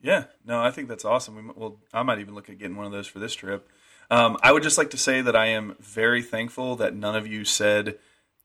Yeah, 0.01 0.25
no, 0.43 0.59
I 0.61 0.71
think 0.71 0.87
that's 0.89 1.05
awesome. 1.05 1.35
We, 1.35 1.53
well, 1.55 1.79
I 1.93 2.01
might 2.01 2.17
even 2.19 2.33
look 2.33 2.49
at 2.49 2.57
getting 2.57 2.75
one 2.75 2.87
of 2.87 2.91
those 2.91 3.05
for 3.05 3.19
this 3.19 3.35
trip. 3.35 3.69
Um, 4.09 4.37
I 4.41 4.51
would 4.51 4.63
just 4.63 4.77
like 4.79 4.89
to 4.91 4.97
say 4.97 5.21
that 5.21 5.35
I 5.35 5.45
am 5.47 5.75
very 5.79 6.23
thankful 6.23 6.75
that 6.77 6.95
none 6.95 7.15
of 7.15 7.27
you 7.27 7.45
said 7.45 7.99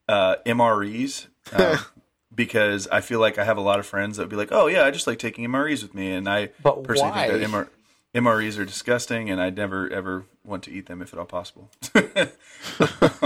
uh, 0.07 0.37
MREs 0.45 1.29
uh, 1.53 1.79
because 2.35 2.87
I 2.89 3.01
feel 3.01 3.21
like 3.21 3.39
I 3.39 3.45
have 3.45 3.57
a 3.57 3.63
lot 3.63 3.79
of 3.79 3.87
friends 3.87 4.17
that 4.19 4.25
would 4.25 4.31
be 4.31 4.37
like, 4.37 4.53
"Oh 4.53 4.67
yeah, 4.67 4.85
I 4.85 4.91
just 4.91 5.07
like 5.07 5.19
taking 5.19 5.47
MREs 5.47 5.83
with 5.83 5.95
me," 5.95 6.13
and 6.13 6.29
I 6.29 6.51
But 6.63 6.85
personally 6.85 7.13
why? 7.13 7.27
think 7.27 7.41
that 7.41 7.51
MR, 7.51 7.69
MREs 8.15 8.59
are 8.59 8.65
disgusting, 8.67 9.31
and 9.31 9.41
I 9.41 9.49
never 9.51 9.89
ever 9.91 10.27
want 10.45 10.63
to 10.65 10.71
eat 10.71 10.87
them 10.87 11.01
if 11.01 11.13
at 11.15 11.19
all 11.19 11.25
possible. 11.25 11.71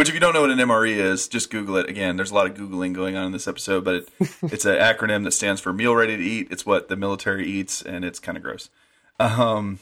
which, 0.00 0.08
if 0.08 0.14
you 0.14 0.20
don't 0.20 0.32
know 0.34 0.40
what 0.40 0.50
an 0.50 0.58
MRE 0.58 0.96
is, 0.96 1.28
just 1.28 1.50
Google 1.50 1.76
it. 1.76 1.88
Again, 1.88 2.16
there's 2.16 2.30
a 2.30 2.34
lot 2.34 2.46
of 2.46 2.54
googling 2.56 2.92
going 2.94 3.16
on 3.16 3.26
in 3.26 3.32
this 3.32 3.46
episode, 3.46 3.84
but 3.84 3.94
it, 3.94 4.08
it's 4.42 4.64
an 4.64 4.76
acronym 4.76 5.24
that 5.24 5.30
stands 5.32 5.60
for 5.60 5.72
Meal 5.72 5.94
Ready 5.94 6.16
to 6.16 6.22
Eat. 6.22 6.48
It's 6.50 6.64
what 6.66 6.88
the 6.88 6.96
military 6.96 7.46
eats, 7.46 7.82
and 7.82 8.04
it's 8.04 8.18
kind 8.18 8.36
of 8.36 8.42
gross. 8.42 8.70
Um, 9.18 9.78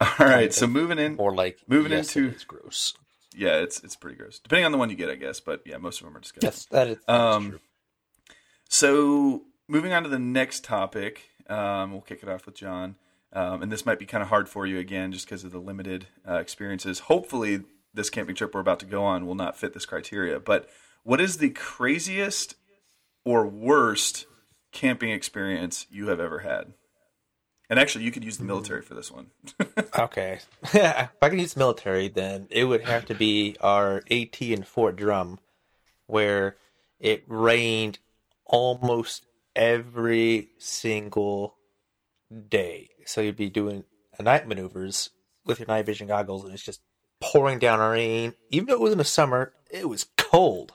all 0.00 0.08
right, 0.26 0.52
so 0.52 0.66
moving 0.66 0.98
in, 0.98 1.16
Or 1.16 1.34
like 1.34 1.58
Moving 1.66 1.92
yes, 1.92 2.14
into- 2.14 2.28
it 2.30 2.36
is 2.36 2.44
gross. 2.44 2.94
yeah, 3.34 3.56
it's 3.60 3.82
it's 3.82 3.96
pretty 3.96 4.16
gross, 4.16 4.38
depending 4.40 4.64
on 4.66 4.72
the 4.72 4.78
one 4.78 4.90
you 4.90 4.96
get, 4.96 5.08
I 5.08 5.14
guess. 5.14 5.40
But 5.40 5.62
yeah, 5.64 5.78
most 5.78 6.00
of 6.00 6.06
them 6.06 6.16
are 6.16 6.20
disgusting. 6.20 6.48
Yes, 6.48 6.66
that 6.70 6.88
is, 6.88 6.98
that 7.06 7.14
is 7.14 7.34
Um, 7.36 7.50
true. 7.50 7.60
So, 8.68 9.42
moving 9.68 9.92
on 9.92 10.02
to 10.02 10.08
the 10.08 10.18
next 10.18 10.64
topic, 10.64 11.22
um, 11.48 11.92
we'll 11.92 12.00
kick 12.00 12.22
it 12.22 12.28
off 12.28 12.46
with 12.46 12.56
John. 12.56 12.96
Um, 13.32 13.62
and 13.62 13.70
this 13.70 13.84
might 13.84 13.98
be 13.98 14.06
kind 14.06 14.22
of 14.22 14.28
hard 14.28 14.48
for 14.48 14.66
you 14.66 14.78
again, 14.78 15.12
just 15.12 15.26
because 15.26 15.44
of 15.44 15.52
the 15.52 15.58
limited 15.58 16.06
uh, 16.28 16.34
experiences. 16.34 17.00
Hopefully, 17.00 17.60
this 17.96 18.10
camping 18.10 18.36
trip 18.36 18.54
we're 18.54 18.60
about 18.60 18.80
to 18.80 18.86
go 18.86 19.04
on 19.04 19.26
will 19.26 19.34
not 19.34 19.56
fit 19.56 19.74
this 19.74 19.86
criteria. 19.86 20.38
But 20.38 20.68
what 21.02 21.20
is 21.20 21.38
the 21.38 21.50
craziest 21.50 22.54
or 23.24 23.46
worst 23.46 24.26
camping 24.70 25.10
experience 25.10 25.86
you 25.90 26.08
have 26.08 26.20
ever 26.20 26.40
had? 26.40 26.74
And 27.68 27.80
actually, 27.80 28.04
you 28.04 28.12
could 28.12 28.24
use 28.24 28.36
the 28.36 28.42
mm-hmm. 28.42 28.48
military 28.48 28.82
for 28.82 28.94
this 28.94 29.10
one. 29.10 29.28
Okay. 29.98 30.40
if 30.62 31.22
I 31.22 31.28
could 31.30 31.40
use 31.40 31.56
military, 31.56 32.08
then 32.08 32.48
it 32.50 32.64
would 32.64 32.82
have 32.82 33.06
to 33.06 33.14
be 33.14 33.56
our 33.62 34.02
AT 34.10 34.42
in 34.42 34.62
Fort 34.62 34.94
Drum, 34.94 35.38
where 36.06 36.56
it 37.00 37.24
rained 37.26 37.98
almost 38.44 39.24
every 39.54 40.50
single 40.58 41.56
day. 42.48 42.90
So 43.06 43.22
you'd 43.22 43.36
be 43.36 43.48
doing 43.48 43.84
night 44.20 44.46
maneuvers 44.46 45.10
with 45.46 45.60
your 45.60 45.68
night 45.68 45.86
vision 45.86 46.08
goggles, 46.08 46.44
and 46.44 46.52
it's 46.52 46.62
just 46.62 46.82
pouring 47.20 47.58
down 47.58 47.78
rain. 47.80 48.34
Even 48.50 48.66
though 48.66 48.74
it 48.74 48.80
was 48.80 48.92
in 48.92 48.98
the 48.98 49.04
summer, 49.04 49.52
it 49.70 49.88
was 49.88 50.06
cold. 50.16 50.72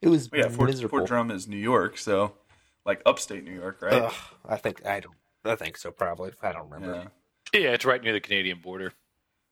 It 0.00 0.08
was 0.08 0.28
yeah, 0.32 0.48
Fort, 0.48 0.68
miserable. 0.68 0.98
Fort 0.98 1.08
Drum 1.08 1.30
is 1.30 1.46
New 1.46 1.56
York, 1.56 1.96
so 1.98 2.32
like 2.84 3.00
upstate 3.06 3.44
New 3.44 3.54
York, 3.54 3.80
right? 3.80 4.02
Ugh, 4.02 4.14
I 4.46 4.56
think 4.56 4.84
I 4.84 5.00
don't. 5.00 5.14
I 5.44 5.54
think 5.56 5.76
so. 5.76 5.90
Probably. 5.90 6.32
I 6.42 6.52
don't 6.52 6.68
remember. 6.70 6.94
Yeah. 6.94 7.60
Yeah, 7.60 7.70
it's 7.72 7.84
right 7.84 8.02
near 8.02 8.12
the 8.14 8.20
Canadian 8.20 8.60
border. 8.60 8.94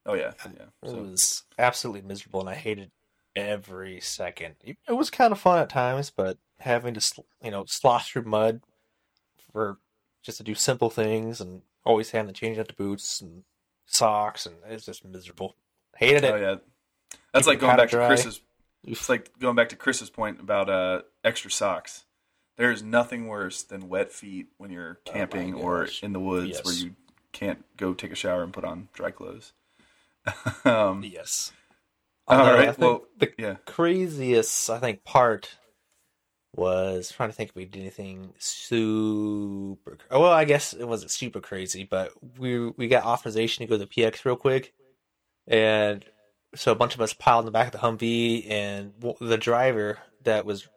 Oh 0.06 0.14
yeah, 0.14 0.32
yeah. 0.44 0.66
It 0.82 0.90
So, 0.90 0.94
was 0.96 1.42
absolutely 1.58 2.02
miserable, 2.02 2.40
and 2.40 2.48
I 2.48 2.54
hated 2.54 2.90
every 3.36 4.00
second. 4.00 4.54
It 4.64 4.78
it 4.88 4.92
was 4.94 5.10
kind 5.10 5.32
of 5.32 5.38
fun 5.38 5.58
at 5.58 5.68
times, 5.68 6.10
but 6.10 6.38
having 6.60 6.94
to, 6.94 7.22
you 7.42 7.50
know, 7.50 7.64
slosh 7.68 8.10
through 8.12 8.22
mud 8.24 8.62
for 9.52 9.78
just 10.22 10.38
to 10.38 10.44
do 10.44 10.54
simple 10.54 10.90
things, 10.90 11.40
and 11.40 11.62
always 11.84 12.10
having 12.10 12.32
to 12.32 12.38
change 12.38 12.58
out 12.58 12.68
the 12.68 12.74
boots 12.74 13.20
and 13.20 13.44
socks, 13.86 14.46
and 14.46 14.56
it's 14.68 14.86
just 14.86 15.04
miserable. 15.04 15.54
Hated 16.00 16.24
it. 16.24 16.32
oh 16.32 16.36
yeah, 16.36 16.54
that's 17.32 17.44
Keep 17.44 17.52
like 17.52 17.60
going 17.60 17.76
back 17.76 17.90
to 17.90 17.96
dry. 17.96 18.06
Chris's. 18.06 18.40
It's 18.84 19.10
like 19.10 19.38
going 19.38 19.54
back 19.54 19.68
to 19.68 19.76
Chris's 19.76 20.08
point 20.08 20.40
about 20.40 20.70
uh, 20.70 21.02
extra 21.22 21.50
socks. 21.50 22.04
There's 22.56 22.82
nothing 22.82 23.26
worse 23.26 23.62
than 23.62 23.90
wet 23.90 24.10
feet 24.10 24.46
when 24.56 24.70
you're 24.70 24.98
camping 25.04 25.52
or 25.52 25.88
in 26.02 26.14
the 26.14 26.20
woods 26.20 26.60
where 26.64 26.74
you 26.74 26.96
can't 27.32 27.64
go 27.76 27.92
take 27.92 28.12
a 28.12 28.14
shower 28.14 28.42
and 28.42 28.52
put 28.52 28.64
on 28.64 28.88
dry 28.94 29.10
clothes. 29.10 29.52
um, 30.64 31.02
Yes. 31.04 31.52
All 32.26 32.54
right, 32.54 32.78
well, 32.78 33.04
the 33.18 33.32
yeah. 33.36 33.56
craziest 33.66 34.70
I 34.70 34.78
think 34.78 35.04
part 35.04 35.56
was 36.54 37.10
trying 37.10 37.28
to 37.28 37.34
think 37.34 37.50
if 37.50 37.56
we 37.56 37.64
did 37.64 37.80
anything 37.80 38.32
super. 38.38 39.98
oh, 40.10 40.20
Well, 40.20 40.32
I 40.32 40.44
guess 40.44 40.72
it 40.72 40.86
wasn't 40.86 41.10
super 41.10 41.40
crazy, 41.40 41.84
but 41.84 42.12
we 42.38 42.70
we 42.70 42.88
got 42.88 43.04
authorization 43.04 43.64
to 43.64 43.68
go 43.68 43.76
to 43.76 43.84
the 43.84 43.90
PX 43.90 44.24
real 44.24 44.36
quick, 44.36 44.72
and 45.50 46.04
so 46.54 46.72
a 46.72 46.76
bunch 46.76 46.94
of 46.94 47.00
us 47.00 47.12
piled 47.12 47.42
in 47.42 47.46
the 47.46 47.50
back 47.50 47.74
of 47.74 47.80
the 47.80 47.86
Humvee, 47.86 48.48
and 48.50 48.92
the 49.20 49.36
driver 49.36 49.98
that 50.24 50.46
was 50.46 50.68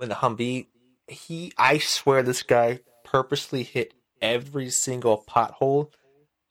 in 0.00 0.08
the 0.08 0.14
Humvee, 0.14 0.66
he 1.08 1.52
I 1.58 1.78
swear 1.78 2.22
this 2.22 2.42
guy 2.42 2.80
purposely 3.04 3.62
hit 3.62 3.94
every 4.20 4.70
single 4.70 5.24
pothole 5.28 5.90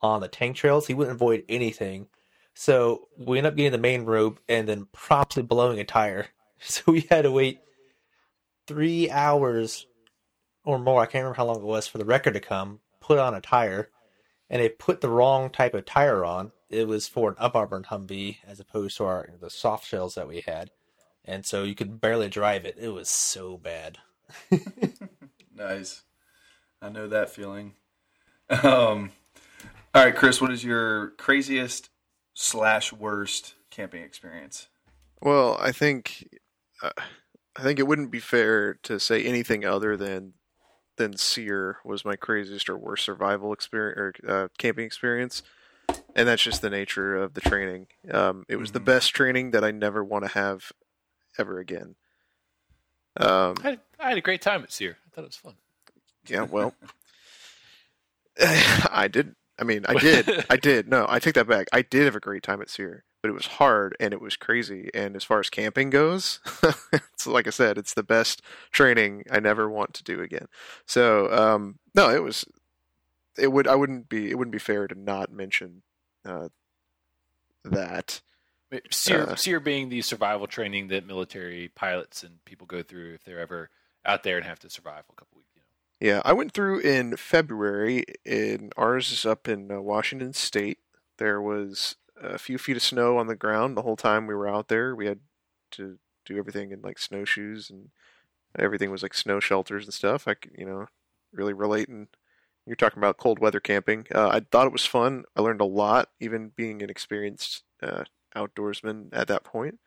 on 0.02 0.22
the 0.22 0.28
tank 0.28 0.56
trails. 0.58 0.88
He 0.88 0.94
wouldn't 0.94 1.16
avoid 1.16 1.44
anything. 1.48 2.08
So 2.54 3.08
we 3.18 3.38
ended 3.38 3.54
up 3.54 3.58
getting 3.58 3.72
the 3.72 3.78
main 3.78 4.04
rope 4.06 4.40
and 4.48 4.68
then 4.68 4.88
promptly 4.92 5.44
blowing 5.44 5.80
a 5.80 5.86
tire. 5.86 6.28
So 6.66 6.94
we 6.94 7.02
had 7.10 7.24
to 7.24 7.32
wait 7.32 7.60
three 8.68 9.12
hours 9.12 9.86
or 10.64 10.80
more. 10.80 11.02
I 11.02 11.08
can't 11.08 11.24
remember 11.24 11.36
how 11.36 11.46
long 11.46 11.58
it 11.58 11.64
was 11.64 11.88
for 11.88 11.98
the 11.98 12.06
record 12.06 12.36
to 12.36 12.40
come, 12.40 12.80
put 13.02 13.20
on 13.20 13.34
a 13.34 13.42
tire, 13.42 13.90
and 14.50 14.62
they 14.62 14.70
put 14.70 15.02
the 15.02 15.10
wrong 15.10 15.50
type 15.50 15.74
of 15.74 15.84
tire 15.84 16.24
on. 16.24 16.54
It 16.74 16.88
was 16.88 17.08
for 17.08 17.30
an 17.30 17.36
up-armored 17.38 17.86
Humvee 17.86 18.38
as 18.46 18.60
opposed 18.60 18.98
to 18.98 19.06
our 19.06 19.30
the 19.40 19.50
soft 19.50 19.86
shells 19.88 20.16
that 20.16 20.28
we 20.28 20.42
had, 20.42 20.72
and 21.24 21.46
so 21.46 21.64
you 21.64 21.76
could 21.76 22.02
barely 22.02 22.30
drive 22.30 22.66
it. 22.66 22.78
It 22.80 22.90
was 22.90 23.10
so 23.10 23.58
bad. 23.58 24.00
Nice. 25.56 26.04
I 26.82 26.90
know 26.90 27.08
that 27.08 27.30
feeling. 27.30 27.74
Um, 28.50 29.12
all 29.94 30.04
right, 30.04 30.16
Chris, 30.16 30.42
what 30.42 30.52
is 30.52 30.64
your 30.64 31.12
craziest 31.12 31.90
slash 32.34 32.92
worst 32.92 33.54
camping 33.70 34.04
experience? 34.04 34.68
Well, 35.22 35.58
I 35.60 35.72
think 35.72 36.28
uh, 36.82 36.92
I 37.56 37.62
think 37.62 37.80
it 37.80 37.88
wouldn't 37.88 38.12
be 38.12 38.20
fair 38.20 38.76
to 38.84 39.00
say 39.00 39.24
anything 39.24 39.64
other 39.64 39.96
than 39.96 40.34
than 40.98 41.18
SERE 41.18 41.78
was 41.86 42.06
my 42.06 42.16
craziest 42.16 42.70
or 42.70 42.78
worst 42.78 43.06
survival 43.06 43.54
experience 43.54 43.98
or 43.98 44.14
uh, 44.28 44.48
camping 44.58 44.86
experience, 44.86 45.42
and 46.16 46.28
that's 46.28 46.44
just 46.44 46.62
the 46.62 46.70
nature 46.70 47.16
of 47.16 47.34
the 47.34 47.42
training. 47.42 47.88
Um, 48.12 48.46
it 48.48 48.58
was 48.58 48.72
the 48.72 48.80
Mhm. 48.80 48.86
best 48.86 49.14
training 49.16 49.52
that 49.52 49.64
I 49.64 49.72
never 49.72 50.04
want 50.04 50.26
to 50.26 50.32
have 50.32 50.72
ever 51.38 51.60
again. 51.60 51.96
Um, 53.18 53.56
I 53.64 53.70
had, 53.70 53.80
I 54.00 54.10
had 54.10 54.18
a 54.18 54.22
great 54.22 54.42
time 54.42 54.64
at 54.64 54.72
SERE. 54.72 54.98
I 55.06 55.10
thought 55.16 55.22
it 55.22 55.28
was 55.28 55.36
fun. 55.36 55.56
yeah, 56.28 56.42
well, 56.50 56.74
I 58.40 59.08
did. 59.12 59.36
I 59.60 59.64
mean, 59.64 59.86
I 59.88 59.94
did. 59.96 60.46
I 60.50 60.58
did. 60.58 60.88
No, 60.88 61.06
I 61.08 61.20
take 61.20 61.36
that 61.36 61.48
back. 61.48 61.68
I 61.72 61.84
did 61.84 62.06
have 62.06 62.16
a 62.16 62.20
great 62.20 62.42
time 62.44 62.62
at 62.62 62.70
SERE, 62.70 63.04
but 63.22 63.30
it 63.30 63.34
was 63.34 63.46
hard 63.46 63.96
and 64.00 64.14
it 64.14 64.20
was 64.22 64.36
crazy. 64.36 64.90
And 64.96 65.16
as 65.16 65.24
far 65.24 65.40
as 65.40 65.50
camping 65.52 65.90
goes, 65.92 66.40
it's 66.92 67.28
like 67.28 67.46
I 67.46 67.52
said, 67.52 67.78
it's 67.78 67.94
the 67.94 68.04
best 68.04 68.42
training 68.72 69.24
I 69.32 69.40
never 69.40 69.70
want 69.70 69.94
to 69.96 70.04
do 70.04 70.22
again. 70.22 70.48
So, 70.88 71.32
um, 71.32 71.78
no, 71.94 72.10
it 72.10 72.24
was. 72.24 72.46
It 73.38 73.52
would. 73.52 73.68
I 73.68 73.76
wouldn't 73.76 74.10
be. 74.10 74.30
It 74.30 74.38
wouldn't 74.38 74.52
be 74.52 74.60
fair 74.60 74.88
to 74.88 74.96
not 75.00 75.32
mention 75.32 75.82
uh, 76.26 76.50
that. 77.64 78.22
SERE, 78.90 79.30
Uh, 79.30 79.36
SERE 79.36 79.60
being 79.60 79.90
the 79.90 80.02
survival 80.02 80.48
training 80.48 80.88
that 80.88 81.06
military 81.06 81.70
pilots 81.76 82.24
and 82.24 82.44
people 82.46 82.66
go 82.66 82.82
through 82.82 83.14
if 83.14 83.24
they're 83.24 83.40
ever 83.40 83.70
out 84.06 84.24
there 84.24 84.38
and 84.38 84.46
have 84.46 84.60
to 84.60 84.70
survive 84.70 85.04
a 85.10 85.14
couple 85.14 85.38
weeks. 85.38 85.64
You 86.02 86.10
Yeah, 86.10 86.22
I 86.26 86.34
went 86.34 86.54
through 86.54 86.80
in 86.80 87.16
February. 87.16 88.06
In 88.26 88.72
ours 88.76 89.12
is 89.12 89.26
up 89.26 89.48
in 89.48 89.72
uh, 89.72 89.80
Washington 89.80 90.34
State. 90.34 90.80
There 91.18 91.42
was 91.42 91.98
a 92.20 92.38
few 92.38 92.58
feet 92.58 92.78
of 92.78 92.84
snow 92.84 93.18
on 93.18 93.28
the 93.28 93.36
ground 93.36 93.78
the 93.78 93.84
whole 93.84 93.96
time 93.96 94.26
we 94.26 94.36
were 94.36 94.48
out 94.48 94.70
there. 94.70 94.96
We 94.96 95.06
had 95.06 95.20
to 95.72 96.00
do 96.26 96.38
everything 96.38 96.72
in 96.72 96.82
like 96.82 96.98
snowshoes 96.98 97.70
and 97.70 97.90
everything 98.58 98.92
was 98.92 99.04
like 99.04 99.14
snow 99.14 99.40
shelters 99.40 99.86
and 99.86 99.94
stuff. 99.94 100.28
I 100.28 100.36
could, 100.36 100.54
you 100.58 100.66
know, 100.66 100.88
really 101.32 101.54
relating. 101.54 102.08
You're 102.66 102.76
talking 102.76 103.00
about 103.00 103.18
cold 103.18 103.40
weather 103.40 103.60
camping. 103.60 104.08
Uh, 104.14 104.30
I 104.30 104.40
thought 104.40 104.68
it 104.68 104.74
was 104.74 104.86
fun. 104.86 105.26
I 105.36 105.42
learned 105.42 105.62
a 105.62 105.66
lot, 105.66 106.10
even 106.20 106.52
being 106.56 106.82
an 106.82 106.90
experienced 106.90 107.64
uh, 107.82 108.06
outdoorsman 108.36 109.10
at 109.12 109.28
that 109.28 109.44
point. 109.44 109.80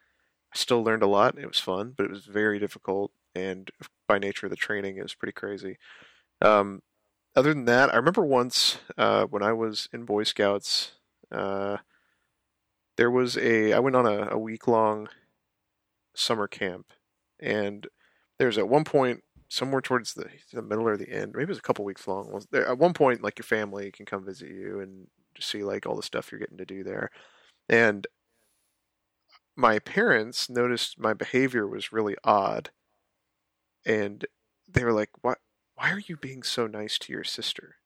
I 0.55 0.59
still 0.59 0.83
learned 0.83 1.03
a 1.03 1.09
lot. 1.09 1.39
It 1.39 1.47
was 1.47 1.59
fun, 1.59 1.95
but 1.97 2.05
it 2.05 2.11
was 2.11 2.27
very 2.27 2.59
difficult, 2.59 3.13
and 3.35 3.71
by 4.07 4.19
nature 4.19 4.47
of 4.47 4.51
the 4.51 4.57
training, 4.57 4.99
it 4.99 5.03
was 5.03 5.15
pretty 5.15 5.33
crazy. 5.33 5.79
Um, 6.43 6.83
other 7.35 7.53
than 7.53 7.65
that, 7.67 7.93
I 7.93 7.97
remember 7.97 8.25
once 8.25 8.79
uh, 8.97 9.25
when 9.25 9.43
I 9.43 9.53
was 9.53 9.89
in 9.93 10.05
Boy 10.05 10.25
Scouts, 10.25 10.93
uh, 11.33 11.79
there 12.97 13.11
was 13.11 13.37
a 13.37 13.73
I 13.73 13.79
went 13.79 13.97
on 13.97 14.07
a, 14.07 14.29
a 14.33 14.39
week 14.39 14.69
long 14.69 15.09
summer 16.15 16.47
camp, 16.47 16.93
and 17.41 17.87
there's 18.39 18.59
at 18.59 18.69
one 18.69 18.85
point 18.85 19.23
somewhere 19.49 19.81
towards 19.81 20.15
the 20.15 20.29
the 20.53 20.63
middle 20.63 20.89
or 20.89 20.97
the 20.97 21.11
end, 21.11 21.33
maybe 21.35 21.45
it 21.45 21.49
was 21.49 21.59
a 21.59 21.63
couple 21.63 21.85
weeks 21.85 22.07
long. 22.09 22.43
At 22.53 22.79
one 22.79 22.95
point 22.95 23.23
like 23.23 23.39
your 23.39 23.45
family 23.45 23.91
can 23.91 24.07
come 24.07 24.25
visit 24.25 24.49
you 24.51 24.81
and 24.81 25.07
just 25.35 25.51
see 25.51 25.63
like 25.65 25.87
all 25.87 25.97
the 25.97 26.03
stuff 26.03 26.31
you're 26.31 26.41
getting 26.41 26.59
to 26.59 26.65
do 26.65 26.83
there, 26.85 27.11
and 27.69 28.07
my 29.57 29.79
parents 29.79 30.51
noticed 30.51 30.99
my 30.99 31.15
behavior 31.15 31.67
was 31.67 31.93
really 31.93 32.17
odd, 32.25 32.71
and 33.85 34.25
they 34.69 34.85
were 34.85 34.93
like, 34.93 35.11
"Why? 35.23 35.35
Why 35.75 35.91
are 35.93 35.99
you 36.01 36.17
being 36.17 36.43
so 36.43 36.67
nice 36.67 36.99
to 37.01 37.13
your 37.13 37.25
sister?" 37.25 37.77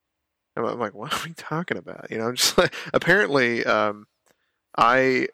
I'm 0.56 0.78
like, 0.78 0.94
"What 0.94 1.12
are 1.14 1.28
we 1.28 1.34
talking 1.34 1.76
about?" 1.76 2.10
You 2.10 2.18
know, 2.18 2.28
I'm 2.28 2.36
just 2.36 2.58
like, 2.58 2.74
apparently, 2.92 3.64
um, 3.64 4.06
I 4.76 5.28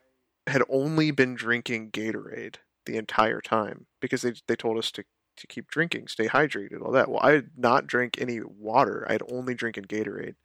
had 0.47 0.63
only 0.69 1.11
been 1.11 1.35
drinking 1.35 1.91
Gatorade 1.91 2.57
the 2.87 2.97
entire 2.97 3.41
time 3.41 3.87
because 4.01 4.23
they 4.23 4.35
they 4.49 4.57
told 4.57 4.79
us 4.79 4.91
to 4.93 5.05
to 5.37 5.47
keep 5.47 5.69
drinking, 5.69 6.09
stay 6.09 6.27
hydrated, 6.27 6.83
all 6.83 6.93
that. 6.93 7.09
Well, 7.09 7.21
I 7.23 7.33
did 7.33 7.51
not 7.57 7.87
drink 7.87 8.21
any 8.21 8.41
water. 8.41 9.05
I 9.09 9.13
had 9.13 9.23
only 9.31 9.55
drinking 9.55 9.85
Gatorade, 9.85 10.37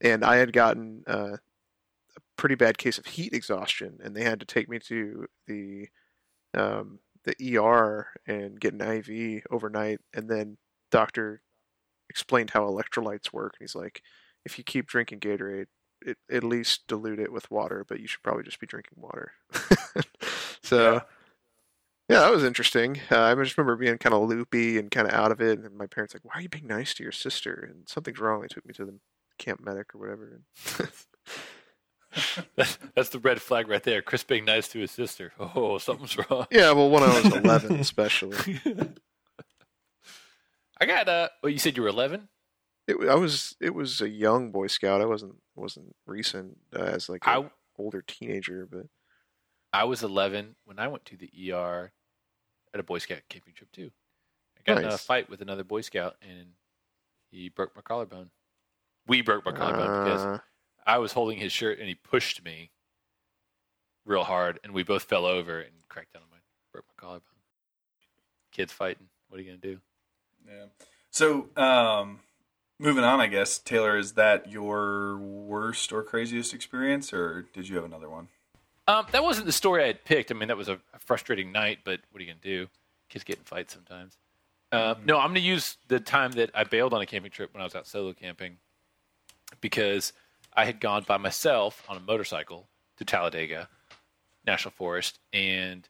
and 0.00 0.24
I 0.24 0.36
had 0.36 0.52
gotten 0.52 1.04
uh, 1.06 1.36
a 2.16 2.20
pretty 2.36 2.54
bad 2.54 2.78
case 2.78 2.98
of 2.98 3.06
heat 3.06 3.32
exhaustion, 3.32 3.98
and 4.02 4.14
they 4.14 4.24
had 4.24 4.40
to 4.40 4.46
take 4.46 4.68
me 4.68 4.78
to 4.80 5.26
the 5.46 5.88
um, 6.54 6.98
the 7.24 7.58
ER 7.58 8.08
and 8.26 8.58
get 8.60 8.74
an 8.74 8.80
IV 8.80 9.44
overnight, 9.50 10.00
and 10.14 10.28
then 10.28 10.56
doctor 10.90 11.42
explained 12.08 12.50
how 12.50 12.62
electrolytes 12.66 13.32
work, 13.32 13.56
and 13.58 13.64
he's 13.64 13.74
like, 13.74 14.02
if 14.44 14.58
you 14.58 14.64
keep 14.64 14.86
drinking 14.86 15.20
Gatorade, 15.20 15.66
it, 16.02 16.16
at 16.30 16.42
least 16.42 16.86
dilute 16.88 17.20
it 17.20 17.30
with 17.30 17.50
water, 17.50 17.84
but 17.86 18.00
you 18.00 18.06
should 18.06 18.22
probably 18.22 18.42
just 18.42 18.58
be 18.58 18.66
drinking 18.66 18.98
water. 19.00 19.32
so. 20.62 20.92
Yeah. 20.94 21.00
Yeah, 22.10 22.20
that 22.22 22.32
was 22.32 22.42
interesting. 22.42 23.00
Uh, 23.08 23.20
I 23.20 23.34
just 23.36 23.56
remember 23.56 23.76
being 23.76 23.96
kind 23.96 24.14
of 24.14 24.28
loopy 24.28 24.78
and 24.78 24.90
kind 24.90 25.06
of 25.06 25.14
out 25.14 25.30
of 25.30 25.40
it, 25.40 25.60
and 25.60 25.76
my 25.76 25.86
parents 25.86 26.12
like, 26.12 26.24
"Why 26.24 26.32
are 26.34 26.40
you 26.40 26.48
being 26.48 26.66
nice 26.66 26.92
to 26.94 27.04
your 27.04 27.12
sister?" 27.12 27.68
And 27.70 27.88
something's 27.88 28.18
wrong. 28.18 28.40
They 28.40 28.48
took 28.48 28.66
me 28.66 28.74
to 28.74 28.84
the 28.84 28.98
camp 29.38 29.60
medic 29.64 29.94
or 29.94 29.98
whatever. 29.98 30.40
That's, 32.56 32.76
that's 32.96 33.10
the 33.10 33.20
red 33.20 33.40
flag 33.40 33.68
right 33.68 33.84
there. 33.84 34.02
Chris 34.02 34.24
being 34.24 34.44
nice 34.44 34.66
to 34.70 34.80
his 34.80 34.90
sister. 34.90 35.32
Oh, 35.38 35.78
something's 35.78 36.18
wrong. 36.18 36.48
yeah, 36.50 36.72
well, 36.72 36.90
when 36.90 37.04
I 37.04 37.20
was 37.22 37.32
eleven, 37.44 37.78
especially, 37.78 38.58
I 40.80 40.86
got 40.86 41.08
uh. 41.08 41.28
Well, 41.40 41.52
you 41.52 41.60
said 41.60 41.76
you 41.76 41.84
were 41.84 41.88
11. 41.88 42.28
it, 42.88 42.96
I 43.08 43.14
was 43.14 43.54
it 43.60 43.76
was 43.76 44.00
a 44.00 44.08
young 44.08 44.50
Boy 44.50 44.66
Scout. 44.66 45.00
I 45.00 45.04
wasn't 45.04 45.36
wasn't 45.54 45.94
recent 46.04 46.58
uh, 46.74 46.82
as 46.82 47.08
like 47.08 47.24
a 47.24 47.30
I 47.30 47.50
older 47.78 48.02
teenager, 48.02 48.66
but 48.68 48.86
I 49.72 49.84
was 49.84 50.02
11 50.02 50.56
when 50.64 50.80
I 50.80 50.88
went 50.88 51.04
to 51.06 51.16
the 51.16 51.30
ER 51.52 51.92
at 52.74 52.80
a 52.80 52.82
Boy 52.82 52.98
Scout 52.98 53.20
camping 53.28 53.54
trip 53.54 53.70
too. 53.72 53.90
I 54.58 54.74
got 54.74 54.82
in 54.82 54.88
a 54.88 54.98
fight 54.98 55.30
with 55.30 55.40
another 55.40 55.64
Boy 55.64 55.80
Scout 55.80 56.16
and 56.22 56.48
he 57.30 57.48
broke 57.48 57.74
my 57.74 57.82
collarbone. 57.82 58.30
We 59.06 59.22
broke 59.22 59.44
my 59.44 59.52
collarbone 59.52 60.04
because 60.04 60.22
uh, 60.22 60.38
I 60.86 60.98
was 60.98 61.12
holding 61.12 61.38
his 61.38 61.52
shirt 61.52 61.78
and 61.78 61.88
he 61.88 61.94
pushed 61.94 62.44
me 62.44 62.70
real 64.04 64.24
hard 64.24 64.60
and 64.62 64.72
we 64.72 64.82
both 64.82 65.04
fell 65.04 65.26
over 65.26 65.60
and 65.60 65.72
cracked 65.88 66.12
down 66.12 66.22
on 66.22 66.28
my 66.30 66.38
broke 66.72 66.84
my 66.88 67.00
collarbone. 67.00 67.26
Kids 68.52 68.72
fighting. 68.72 69.08
What 69.28 69.38
are 69.38 69.42
you 69.42 69.50
gonna 69.50 69.58
do? 69.58 69.80
Yeah. 70.46 70.66
So, 71.10 71.48
um, 71.56 72.20
moving 72.78 73.04
on, 73.04 73.20
I 73.20 73.26
guess 73.26 73.58
Taylor, 73.58 73.96
is 73.96 74.12
that 74.14 74.50
your 74.50 75.18
worst 75.18 75.92
or 75.92 76.02
craziest 76.02 76.54
experience, 76.54 77.12
or 77.12 77.46
did 77.52 77.68
you 77.68 77.76
have 77.76 77.84
another 77.84 78.08
one? 78.08 78.28
Um, 78.90 79.06
that 79.12 79.22
wasn't 79.22 79.46
the 79.46 79.52
story 79.52 79.84
I 79.84 79.86
had 79.86 80.04
picked. 80.04 80.32
I 80.32 80.34
mean, 80.34 80.48
that 80.48 80.56
was 80.56 80.68
a, 80.68 80.80
frustrating 80.98 81.52
night, 81.52 81.78
but 81.84 82.00
what 82.10 82.20
are 82.20 82.24
you 82.24 82.32
gonna 82.32 82.40
do? 82.42 82.66
Kids 83.08 83.22
get 83.22 83.38
in 83.38 83.44
fights 83.44 83.72
sometimes. 83.72 84.16
Uh, 84.72 84.96
No, 85.04 85.16
I'm 85.18 85.28
gonna 85.28 85.40
use 85.40 85.76
the 85.86 86.00
time 86.00 86.32
that 86.32 86.50
I 86.54 86.64
bailed 86.64 86.92
on 86.92 87.00
a 87.00 87.06
camping 87.06 87.30
trip 87.30 87.54
when 87.54 87.60
I 87.60 87.64
was 87.64 87.76
out 87.76 87.86
solo 87.86 88.12
camping 88.12 88.56
because 89.60 90.12
I 90.54 90.64
had 90.64 90.80
gone 90.80 91.04
by 91.06 91.18
myself 91.18 91.84
on 91.88 91.98
a 91.98 92.00
motorcycle 92.00 92.66
to 92.96 93.04
Talladega 93.04 93.68
National 94.44 94.72
Forest 94.72 95.20
and 95.32 95.88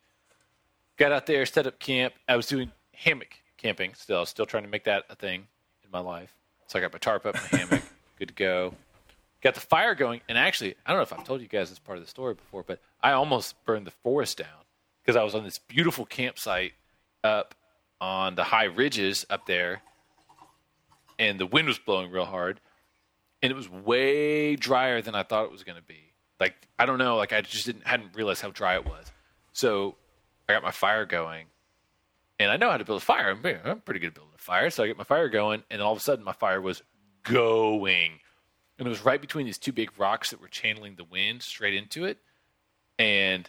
got 0.99 1.11
out 1.11 1.25
there, 1.25 1.47
set 1.47 1.67
up 1.67 1.79
camp. 1.79 2.13
I 2.29 2.37
was 2.37 2.47
doing 2.47 2.71
hammock 2.93 3.35
camping 3.57 3.95
still. 3.95 4.19
I 4.19 4.21
was 4.21 4.29
still 4.29 4.47
trying 4.47 4.65
to 4.65 4.69
make 4.69 4.85
that 4.85 5.05
a 5.09 5.15
thing 5.15 5.47
in 5.85 5.91
my 5.91 6.01
life. 6.01 6.35
So 6.67 6.79
I 6.79 6.83
got 6.83 6.93
my 6.93 6.99
tarp 6.99 7.25
up, 7.25 7.35
my 7.35 7.59
hammock, 7.59 7.83
good 8.19 8.29
to 8.29 8.35
go. 8.35 8.75
Got 9.41 9.55
the 9.55 9.61
fire 9.61 9.95
going, 9.95 10.21
and 10.29 10.37
actually, 10.37 10.75
I 10.85 10.91
don't 10.91 10.99
know 10.99 11.03
if 11.03 11.15
I've 11.15 11.25
told 11.25 11.41
you 11.41 11.49
guys 11.49 11.71
this 11.71 11.79
part 11.79 11.97
of 11.97 12.05
the 12.05 12.11
story 12.11 12.35
before, 12.35 12.63
but 12.63 12.79
I 13.03 13.13
almost 13.13 13.65
burned 13.65 13.87
the 13.87 13.93
forest 14.03 14.39
down 14.39 14.65
because 15.03 15.17
I 15.17 15.25
was 15.25 15.35
on 15.35 15.45
this 15.45 15.59
beautiful 15.59 16.05
campsite 16.05 16.73
up 17.25 17.55
on 18.01 18.35
the 18.35 18.45
high 18.45 18.65
ridges 18.65 19.27
up 19.29 19.47
there, 19.47 19.83
and 21.19 21.39
the 21.39 21.47
wind 21.47 21.69
was 21.69 21.79
blowing 21.79 22.11
real 22.11 22.25
hard, 22.25 22.61
and 23.43 23.51
it 23.51 23.55
was 23.55 23.69
way 23.69 24.57
drier 24.57 25.03
than 25.03 25.15
I 25.15 25.23
thought 25.23 25.45
it 25.45 25.53
was 25.53 25.65
going 25.65 25.77
to 25.77 25.85
be. 25.85 26.13
Like 26.39 26.55
I 26.79 26.87
don't 26.87 26.99
know, 26.99 27.17
like 27.17 27.33
I 27.33 27.41
just 27.43 27.67
didn't 27.67 27.87
hadn't 27.87 28.15
realized 28.15 28.43
how 28.43 28.51
dry 28.51 28.75
it 28.75 28.87
was. 28.87 29.11
So 29.53 29.97
I 30.49 30.53
got 30.55 30.63
my 30.63 30.71
fire 30.71 31.05
going, 31.05 31.47
and 32.39 32.51
I 32.51 32.57
know 32.57 32.71
how 32.71 32.77
to 32.77 32.85
build 32.85 33.03
a 33.03 33.05
fire. 33.05 33.31
I'm, 33.31 33.81
pretty 33.81 34.01
good 34.01 34.09
at 34.09 34.15
building 34.15 34.33
a 34.35 34.39
fire, 34.39 34.71
so 34.71 34.83
I 34.83 34.87
get 34.87 34.97
my 34.97 35.05
fire 35.05 35.29
going, 35.29 35.63
and 35.71 35.83
all 35.83 35.93
of 35.93 35.99
a 35.99 36.03
sudden 36.03 36.25
my 36.25 36.33
fire 36.33 36.61
was 36.61 36.83
going, 37.23 38.13
and 38.79 38.87
it 38.87 38.89
was 38.89 39.05
right 39.05 39.21
between 39.21 39.47
these 39.47 39.59
two 39.59 39.73
big 39.73 39.91
rocks 39.99 40.31
that 40.31 40.41
were 40.41 40.49
channeling 40.49 40.95
the 40.97 41.05
wind 41.05 41.43
straight 41.43 41.75
into 41.75 42.05
it, 42.05 42.19
and 43.01 43.49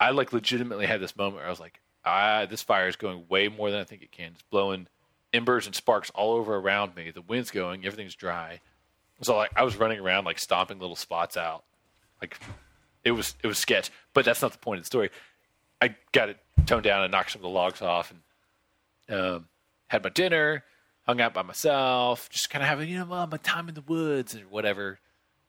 I 0.00 0.10
like 0.10 0.32
legitimately 0.32 0.86
had 0.86 1.00
this 1.00 1.16
moment 1.16 1.36
where 1.36 1.46
I 1.46 1.50
was 1.50 1.60
like, 1.60 1.80
ah, 2.04 2.46
this 2.50 2.62
fire 2.62 2.88
is 2.88 2.96
going 2.96 3.26
way 3.28 3.46
more 3.46 3.70
than 3.70 3.78
I 3.78 3.84
think 3.84 4.02
it 4.02 4.10
can. 4.10 4.32
It's 4.32 4.42
blowing 4.50 4.88
embers 5.32 5.66
and 5.66 5.74
sparks 5.74 6.10
all 6.10 6.32
over 6.32 6.56
around 6.56 6.96
me. 6.96 7.12
The 7.12 7.22
wind's 7.22 7.52
going, 7.52 7.86
everything's 7.86 8.16
dry. 8.16 8.60
So 9.20 9.36
like 9.36 9.52
I 9.54 9.62
was 9.62 9.76
running 9.76 10.00
around 10.00 10.24
like 10.24 10.40
stomping 10.40 10.80
little 10.80 10.96
spots 10.96 11.36
out. 11.36 11.62
Like 12.20 12.40
it 13.04 13.12
was 13.12 13.36
it 13.40 13.46
was 13.46 13.58
sketch. 13.58 13.92
But 14.14 14.24
that's 14.24 14.42
not 14.42 14.50
the 14.50 14.58
point 14.58 14.78
of 14.78 14.82
the 14.84 14.88
story. 14.88 15.10
I 15.80 15.94
got 16.10 16.28
it 16.28 16.38
toned 16.66 16.82
down 16.82 17.04
and 17.04 17.12
knocked 17.12 17.30
some 17.30 17.38
of 17.38 17.44
the 17.44 17.48
logs 17.48 17.82
off 17.82 18.12
and 19.08 19.16
um, 19.16 19.48
had 19.86 20.02
my 20.02 20.10
dinner, 20.10 20.64
hung 21.06 21.20
out 21.20 21.34
by 21.34 21.42
myself, 21.42 22.28
just 22.30 22.50
kind 22.50 22.64
of 22.64 22.68
having, 22.68 22.88
you 22.88 22.98
know, 22.98 23.04
my 23.04 23.36
time 23.36 23.68
in 23.68 23.76
the 23.76 23.82
woods 23.82 24.34
or 24.34 24.40
whatever. 24.40 24.98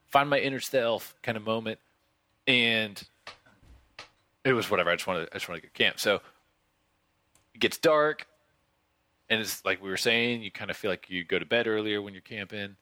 Find 0.06 0.30
my 0.30 0.38
inner 0.38 0.60
self 0.60 1.16
kind 1.22 1.36
of 1.36 1.44
moment. 1.44 1.80
And 2.46 3.02
it 4.44 4.52
was 4.52 4.70
whatever. 4.70 4.90
I 4.90 4.96
just 4.96 5.06
wanted 5.06 5.28
I 5.32 5.36
just 5.36 5.48
wanted 5.48 5.62
to 5.62 5.66
go 5.68 5.72
camp. 5.74 5.98
So 5.98 6.20
it 7.54 7.60
gets 7.60 7.78
dark 7.78 8.26
and 9.30 9.40
it's 9.40 9.64
like 9.64 9.82
we 9.82 9.88
were 9.88 9.96
saying, 9.96 10.42
you 10.42 10.50
kind 10.50 10.70
of 10.70 10.76
feel 10.76 10.90
like 10.90 11.08
you 11.08 11.24
go 11.24 11.38
to 11.38 11.46
bed 11.46 11.66
earlier 11.66 12.02
when 12.02 12.14
you're 12.14 12.20
camping. 12.20 12.76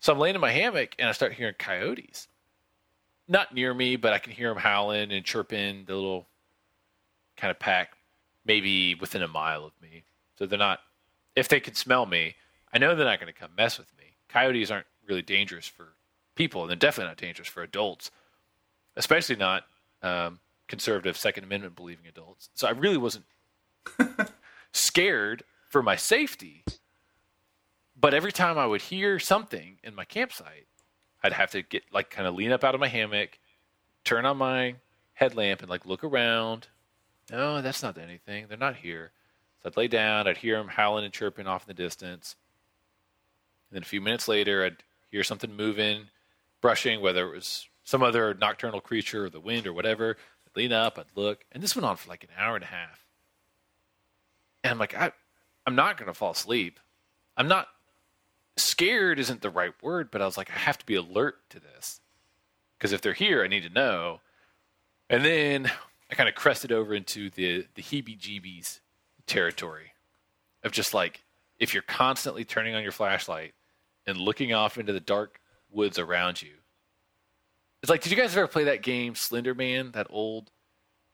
So 0.00 0.12
I'm 0.12 0.18
laying 0.18 0.34
in 0.34 0.40
my 0.40 0.50
hammock 0.50 0.94
and 0.98 1.08
I 1.08 1.12
start 1.12 1.32
hearing 1.32 1.54
coyotes. 1.58 2.28
Not 3.28 3.54
near 3.54 3.74
me, 3.74 3.96
but 3.96 4.12
I 4.12 4.18
can 4.18 4.32
hear 4.32 4.48
them 4.48 4.58
howling 4.58 5.12
and 5.12 5.24
chirping 5.24 5.84
the 5.84 5.94
little 5.94 6.26
kind 7.36 7.50
of 7.50 7.58
pack, 7.58 7.92
maybe 8.44 8.94
within 8.94 9.22
a 9.22 9.28
mile 9.28 9.64
of 9.64 9.72
me. 9.80 10.04
So 10.36 10.46
they're 10.46 10.58
not, 10.58 10.80
if 11.36 11.48
they 11.48 11.60
can 11.60 11.74
smell 11.74 12.06
me, 12.06 12.34
I 12.72 12.78
know 12.78 12.94
they're 12.94 13.04
not 13.06 13.20
going 13.20 13.32
to 13.32 13.38
come 13.38 13.50
mess 13.56 13.78
with 13.78 13.92
me. 13.98 14.04
Coyotes 14.28 14.70
aren't 14.70 14.86
really 15.06 15.22
dangerous 15.22 15.66
for 15.66 15.88
people, 16.34 16.62
and 16.62 16.70
they're 16.70 16.76
definitely 16.76 17.10
not 17.10 17.16
dangerous 17.16 17.48
for 17.48 17.62
adults, 17.62 18.10
especially 18.96 19.36
not 19.36 19.64
um, 20.02 20.40
conservative 20.68 21.16
Second 21.16 21.44
Amendment 21.44 21.74
believing 21.74 22.06
adults. 22.06 22.50
So 22.54 22.68
I 22.68 22.70
really 22.70 22.96
wasn't 22.96 23.24
scared 24.72 25.42
for 25.68 25.82
my 25.82 25.96
safety. 25.96 26.64
But 28.00 28.14
every 28.14 28.32
time 28.32 28.58
I 28.58 28.66
would 28.66 28.82
hear 28.82 29.18
something 29.18 29.78
in 29.82 29.94
my 29.94 30.04
campsite, 30.04 30.66
I'd 31.22 31.32
have 31.32 31.50
to 31.50 31.62
get 31.62 31.82
like 31.92 32.10
kind 32.10 32.28
of 32.28 32.34
lean 32.34 32.52
up 32.52 32.62
out 32.62 32.74
of 32.74 32.80
my 32.80 32.88
hammock, 32.88 33.38
turn 34.04 34.24
on 34.24 34.36
my 34.36 34.76
headlamp, 35.14 35.60
and 35.60 35.70
like 35.70 35.84
look 35.84 36.04
around. 36.04 36.68
No, 37.30 37.60
that's 37.60 37.82
not 37.82 37.98
anything. 37.98 38.46
They're 38.48 38.56
not 38.56 38.76
here. 38.76 39.10
So 39.62 39.68
I'd 39.68 39.76
lay 39.76 39.88
down. 39.88 40.28
I'd 40.28 40.36
hear 40.36 40.56
them 40.56 40.68
howling 40.68 41.04
and 41.04 41.12
chirping 41.12 41.46
off 41.48 41.68
in 41.68 41.74
the 41.74 41.82
distance. 41.82 42.36
And 43.70 43.76
then 43.76 43.82
a 43.82 43.86
few 43.86 44.00
minutes 44.00 44.28
later, 44.28 44.64
I'd 44.64 44.84
hear 45.10 45.24
something 45.24 45.54
moving, 45.54 46.04
brushing, 46.60 47.00
whether 47.00 47.26
it 47.28 47.34
was 47.34 47.68
some 47.82 48.02
other 48.02 48.34
nocturnal 48.34 48.80
creature 48.80 49.24
or 49.24 49.30
the 49.30 49.40
wind 49.40 49.66
or 49.66 49.72
whatever. 49.72 50.16
I'd 50.48 50.56
lean 50.56 50.72
up, 50.72 50.98
I'd 50.98 51.06
look, 51.14 51.44
and 51.52 51.62
this 51.62 51.76
went 51.76 51.86
on 51.86 51.96
for 51.96 52.08
like 52.08 52.24
an 52.24 52.30
hour 52.36 52.54
and 52.54 52.64
a 52.64 52.68
half. 52.68 53.04
And 54.64 54.72
I'm 54.72 54.78
like, 54.78 54.94
I, 54.94 55.12
I'm 55.66 55.74
not 55.74 55.96
going 55.96 56.08
to 56.08 56.14
fall 56.14 56.32
asleep. 56.32 56.80
I'm 57.36 57.48
not 57.48 57.68
scared, 58.56 59.18
isn't 59.18 59.42
the 59.42 59.50
right 59.50 59.74
word, 59.82 60.10
but 60.10 60.22
I 60.22 60.26
was 60.26 60.36
like, 60.36 60.50
I 60.50 60.58
have 60.58 60.78
to 60.78 60.86
be 60.86 60.94
alert 60.94 61.36
to 61.50 61.60
this. 61.60 62.00
Because 62.76 62.92
if 62.92 63.00
they're 63.00 63.12
here, 63.12 63.44
I 63.44 63.48
need 63.48 63.62
to 63.64 63.68
know. 63.68 64.20
And 65.10 65.24
then 65.24 65.70
I 66.10 66.14
kind 66.14 66.28
of 66.28 66.34
crested 66.34 66.72
over 66.72 66.94
into 66.94 67.30
the, 67.30 67.66
the 67.74 67.82
heebie 67.82 68.18
jeebies 68.18 68.80
territory 69.26 69.92
of 70.64 70.72
just 70.72 70.94
like, 70.94 71.22
if 71.58 71.74
you're 71.74 71.82
constantly 71.82 72.44
turning 72.44 72.74
on 72.74 72.82
your 72.82 72.92
flashlight 72.92 73.54
and 74.06 74.16
looking 74.16 74.52
off 74.52 74.78
into 74.78 74.92
the 74.92 75.00
dark 75.00 75.40
woods 75.70 75.98
around 75.98 76.40
you. 76.40 76.54
It's 77.82 77.90
like, 77.90 78.02
did 78.02 78.10
you 78.10 78.16
guys 78.16 78.36
ever 78.36 78.46
play 78.48 78.64
that 78.64 78.82
game 78.82 79.14
Slender 79.14 79.54
Man? 79.54 79.92
That 79.92 80.08
old. 80.10 80.50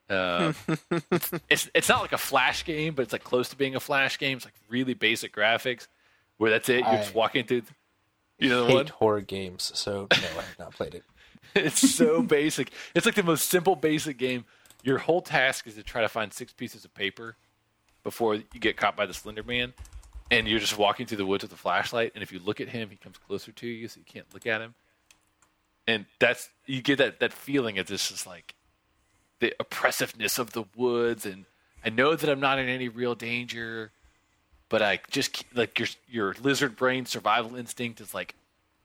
Uh, 0.09 0.53
it's, 0.91 1.31
it's 1.51 1.71
it's 1.75 1.89
not 1.89 2.03
like 2.03 2.13
a 2.13 2.19
flash 2.19 2.65
game, 2.65 2.95
but 2.95 3.03
it's 3.03 3.13
like 3.13 3.25
close 3.25 3.49
to 3.51 3.57
being 3.57 3.75
a 3.75 3.81
flash 3.81 4.19
game. 4.19 4.37
It's 4.37 4.47
like 4.47 4.55
really 4.69 4.95
basic 4.95 5.35
graphics, 5.35 5.87
where 6.39 6.51
that's 6.51 6.69
it. 6.69 6.81
You're 6.81 6.89
I 6.89 6.97
just 6.97 7.15
walking 7.15 7.45
through. 7.45 7.63
You 8.39 8.49
know 8.49 8.67
hate 8.67 8.75
one? 8.75 8.87
horror 8.89 9.21
games, 9.21 9.71
so 9.75 10.09
no, 10.11 10.19
I 10.39 10.43
have 10.43 10.59
not 10.59 10.75
played 10.75 10.95
it. 10.95 11.05
it's 11.55 11.95
so 11.95 12.23
basic. 12.23 12.71
It's 12.95 13.07
like 13.07 13.15
the 13.15 13.23
most 13.23 13.49
simple, 13.49 13.77
basic 13.77 14.19
game. 14.19 14.45
Your 14.83 14.99
whole 14.99 15.23
task 15.23 15.67
is 15.67 15.75
to 15.75 15.83
try 15.83 16.03
to 16.03 16.09
find 16.09 16.33
six 16.33 16.53
pieces 16.53 16.85
of 16.85 16.93
paper 16.95 17.37
before 18.03 18.35
you 18.35 18.61
get 18.61 18.77
caught 18.77 18.97
by 18.97 19.07
the 19.07 19.15
Slender 19.15 19.43
Man, 19.43 19.73
and 20.31 20.47
you're 20.47 20.59
just 20.61 20.77
walking 20.77 21.07
through 21.07 21.19
the 21.19 21.27
woods 21.27 21.43
with 21.43 21.53
a 21.53 21.57
flashlight. 21.57 22.13
And 22.15 22.23
if 22.23 22.33
you 22.33 22.39
look 22.39 22.61
at 22.61 22.69
him, 22.69 22.91
he 22.91 22.97
comes 22.97 23.17
closer 23.19 23.53
to 23.53 23.67
you, 23.67 23.89
so 23.89 23.99
you 23.99 24.05
can't 24.05 24.27
look 24.35 24.47
at 24.47 24.61
him. 24.61 24.75
And 25.87 26.07
that's 26.19 26.49
you 26.67 26.83
get 26.83 26.99
that 26.99 27.21
that 27.21 27.33
feeling 27.33 27.79
of 27.79 27.87
this 27.87 28.11
is 28.11 28.27
like 28.27 28.55
the 29.41 29.55
oppressiveness 29.61 30.39
of 30.39 30.53
the 30.53 30.65
woods, 30.77 31.27
and 31.27 31.45
I 31.85 31.91
know 31.91 32.17
that 32.17 32.31
I'm 32.31 32.41
not 32.41 32.59
in 32.59 32.69
any 32.69 32.89
real 32.89 33.15
danger, 33.15 33.91
but 34.69 34.81
I 34.81 35.01
just 35.11 35.45
like 35.55 35.79
your 35.79 35.89
your 36.09 36.35
lizard 36.41 36.77
brain 36.77 37.05
survival 37.05 37.57
instinct 37.57 38.01
is 38.01 38.15
like 38.15 38.35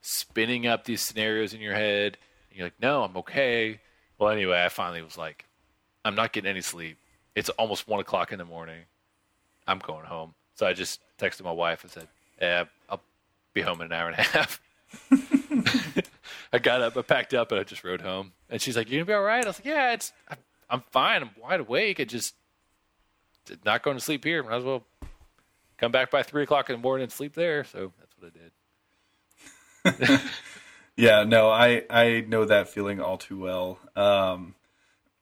spinning 0.01 0.67
up 0.67 0.85
these 0.85 1.01
scenarios 1.01 1.53
in 1.53 1.61
your 1.61 1.73
head. 1.73 2.17
And 2.49 2.57
you're 2.57 2.67
like, 2.67 2.81
no, 2.81 3.03
I'm 3.03 3.15
okay. 3.17 3.79
Well, 4.17 4.29
anyway, 4.29 4.63
I 4.63 4.69
finally 4.69 5.01
was 5.01 5.17
like, 5.17 5.45
I'm 6.03 6.15
not 6.15 6.33
getting 6.33 6.49
any 6.49 6.61
sleep. 6.61 6.97
It's 7.35 7.49
almost 7.49 7.87
one 7.87 7.99
o'clock 7.99 8.31
in 8.31 8.37
the 8.37 8.45
morning. 8.45 8.81
I'm 9.67 9.79
going 9.79 10.05
home. 10.05 10.33
So 10.55 10.65
I 10.65 10.73
just 10.73 10.99
texted 11.17 11.43
my 11.43 11.51
wife 11.51 11.83
and 11.83 11.91
said, 11.91 12.07
yeah, 12.41 12.65
I'll 12.89 13.01
be 13.53 13.61
home 13.61 13.81
in 13.81 13.87
an 13.87 13.93
hour 13.93 14.09
and 14.09 14.19
a 14.19 14.23
half. 14.23 14.61
I 16.51 16.59
got 16.59 16.81
up, 16.81 16.97
I 16.97 17.01
packed 17.03 17.33
up, 17.33 17.51
and 17.51 17.59
I 17.59 17.63
just 17.63 17.83
rode 17.83 18.01
home. 18.01 18.31
And 18.49 18.61
she's 18.61 18.75
like, 18.75 18.89
"You 18.89 18.97
gonna 18.97 19.05
be 19.05 19.13
all 19.13 19.21
right?" 19.21 19.43
I 19.43 19.47
was 19.47 19.59
like, 19.59 19.65
"Yeah, 19.65 19.93
it's 19.93 20.11
I'm, 20.27 20.37
I'm 20.69 20.83
fine. 20.91 21.21
I'm 21.21 21.31
wide 21.41 21.59
awake. 21.59 21.99
I 21.99 22.05
just 22.05 22.33
did 23.45 23.63
not 23.65 23.83
going 23.83 23.97
to 23.97 24.03
sleep 24.03 24.23
here. 24.23 24.41
Might 24.43 24.57
as 24.57 24.63
well 24.63 24.83
come 25.77 25.91
back 25.91 26.09
by 26.11 26.23
three 26.23 26.43
o'clock 26.43 26.69
in 26.69 26.75
the 26.75 26.81
morning 26.81 27.03
and 27.03 27.11
sleep 27.11 27.33
there." 27.35 27.63
So 27.63 27.91
that's 27.99 28.15
what 28.17 28.31
I 29.85 30.03
did. 30.13 30.19
Yeah, 30.95 31.23
no, 31.23 31.49
I 31.49 31.83
I 31.89 32.25
know 32.27 32.43
that 32.43 32.67
feeling 32.67 32.99
all 32.99 33.17
too 33.17 33.39
well. 33.39 33.79
Um, 33.95 34.55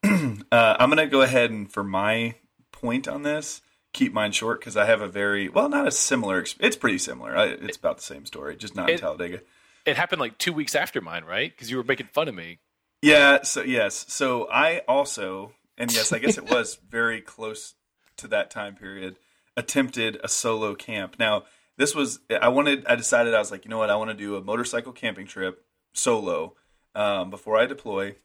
uh, 0.03 0.75
I'm 0.79 0.89
gonna 0.89 1.05
go 1.05 1.21
ahead 1.21 1.51
and 1.51 1.71
for 1.71 1.83
my 1.83 2.33
point 2.71 3.07
on 3.07 3.21
this, 3.21 3.61
keep 3.93 4.11
mine 4.11 4.31
short 4.31 4.59
because 4.59 4.75
I 4.75 4.85
have 4.85 5.01
a 5.01 5.07
very 5.07 5.49
well, 5.49 5.69
not 5.69 5.87
a 5.87 5.91
similar. 5.91 6.43
It's 6.59 6.75
pretty 6.75 6.97
similar. 6.97 7.37
I, 7.37 7.45
it's 7.49 7.77
about 7.77 7.97
the 7.97 8.03
same 8.03 8.25
story, 8.25 8.55
just 8.55 8.75
not 8.75 8.89
in 8.89 8.95
It- 8.95 9.01
Talladega. 9.01 9.41
It 9.87 9.97
happened 9.97 10.19
like 10.19 10.37
two 10.37 10.53
weeks 10.53 10.75
after 10.75 11.01
mine, 11.01 11.23
right? 11.23 11.51
Because 11.51 11.71
you 11.71 11.77
were 11.77 11.83
making 11.83 12.07
fun 12.07 12.27
of 12.27 12.35
me. 12.35 12.59
Yeah. 13.01 13.41
So 13.43 13.63
yes. 13.63 14.05
So 14.09 14.49
I 14.51 14.79
also, 14.87 15.53
and 15.77 15.91
yes, 15.91 16.11
I 16.11 16.19
guess 16.19 16.37
it 16.37 16.49
was 16.49 16.77
very 16.89 17.21
close 17.21 17.73
to 18.17 18.27
that 18.27 18.51
time 18.51 18.75
period. 18.75 19.17
Attempted 19.55 20.19
a 20.23 20.27
solo 20.27 20.75
camp. 20.75 21.15
Now 21.17 21.45
this 21.77 21.95
was 21.95 22.19
I 22.29 22.49
wanted. 22.49 22.85
I 22.85 22.95
decided 22.95 23.33
I 23.33 23.39
was 23.39 23.49
like, 23.49 23.65
you 23.65 23.69
know 23.69 23.77
what? 23.77 23.89
I 23.89 23.95
want 23.95 24.09
to 24.09 24.15
do 24.15 24.35
a 24.35 24.41
motorcycle 24.43 24.91
camping 24.91 25.25
trip 25.25 25.63
solo 25.93 26.55
um, 26.95 27.29
before 27.29 27.57
I 27.57 27.65
deploy. 27.65 28.15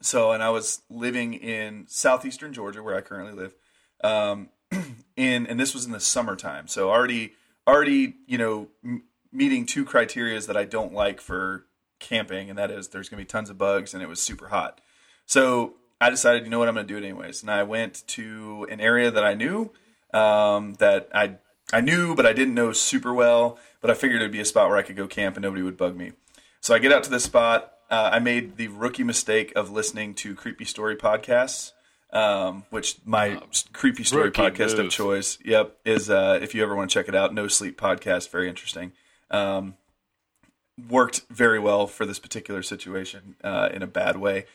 So, 0.00 0.32
and 0.32 0.42
I 0.42 0.50
was 0.50 0.82
living 0.88 1.34
in 1.34 1.86
southeastern 1.88 2.52
Georgia, 2.52 2.82
where 2.82 2.96
I 2.96 3.00
currently 3.00 3.34
live. 3.34 3.54
Um, 4.02 4.48
in 5.16 5.46
and 5.46 5.60
this 5.60 5.74
was 5.74 5.84
in 5.84 5.92
the 5.92 6.00
summertime, 6.00 6.68
so 6.68 6.90
already, 6.90 7.34
already, 7.66 8.14
you 8.26 8.38
know, 8.38 8.68
m- 8.84 9.02
meeting 9.32 9.66
two 9.66 9.84
criterias 9.84 10.46
that 10.46 10.56
I 10.56 10.64
don't 10.64 10.92
like 10.92 11.20
for 11.20 11.66
camping, 11.98 12.50
and 12.50 12.58
that 12.58 12.70
is 12.70 12.88
there's 12.88 13.08
going 13.08 13.18
to 13.18 13.24
be 13.24 13.28
tons 13.28 13.50
of 13.50 13.58
bugs, 13.58 13.94
and 13.94 14.02
it 14.02 14.08
was 14.08 14.20
super 14.20 14.48
hot. 14.48 14.80
So 15.26 15.74
I 16.00 16.10
decided, 16.10 16.44
you 16.44 16.50
know 16.50 16.58
what, 16.58 16.68
I'm 16.68 16.74
going 16.74 16.86
to 16.86 16.92
do 16.92 16.98
it 16.98 17.04
anyways, 17.06 17.42
and 17.42 17.50
I 17.50 17.62
went 17.62 18.06
to 18.08 18.66
an 18.70 18.80
area 18.80 19.10
that 19.10 19.24
I 19.24 19.34
knew, 19.34 19.70
um, 20.12 20.74
that 20.74 21.08
I 21.14 21.36
I 21.72 21.80
knew, 21.80 22.14
but 22.14 22.26
I 22.26 22.32
didn't 22.32 22.54
know 22.54 22.72
super 22.72 23.14
well. 23.14 23.58
But 23.80 23.90
I 23.90 23.94
figured 23.94 24.20
it'd 24.20 24.32
be 24.32 24.40
a 24.40 24.44
spot 24.44 24.68
where 24.68 24.76
I 24.76 24.82
could 24.82 24.96
go 24.96 25.06
camp 25.06 25.36
and 25.36 25.42
nobody 25.42 25.62
would 25.62 25.76
bug 25.76 25.96
me. 25.96 26.12
So 26.60 26.74
I 26.74 26.78
get 26.78 26.92
out 26.92 27.02
to 27.04 27.10
this 27.10 27.24
spot. 27.24 27.72
Uh, 27.90 28.10
I 28.12 28.18
made 28.18 28.56
the 28.56 28.68
rookie 28.68 29.04
mistake 29.04 29.52
of 29.56 29.70
listening 29.70 30.14
to 30.14 30.34
creepy 30.34 30.64
story 30.64 30.96
podcasts, 30.96 31.72
um, 32.12 32.64
which 32.70 32.98
my 33.04 33.40
creepy 33.72 34.04
story 34.04 34.30
podcast 34.30 34.78
of 34.78 34.90
choice. 34.90 35.38
Yep, 35.44 35.76
is 35.84 36.10
uh, 36.10 36.38
if 36.42 36.54
you 36.54 36.62
ever 36.62 36.76
want 36.76 36.90
to 36.90 36.94
check 36.94 37.08
it 37.08 37.14
out, 37.14 37.32
No 37.32 37.48
Sleep 37.48 37.80
podcast, 37.80 38.30
very 38.30 38.48
interesting. 38.48 38.92
Um, 39.30 39.74
worked 40.88 41.22
very 41.30 41.58
well 41.58 41.86
for 41.86 42.06
this 42.06 42.18
particular 42.18 42.62
situation 42.62 43.36
uh, 43.44 43.68
in 43.72 43.82
a 43.82 43.86
bad 43.86 44.16
way. 44.16 44.46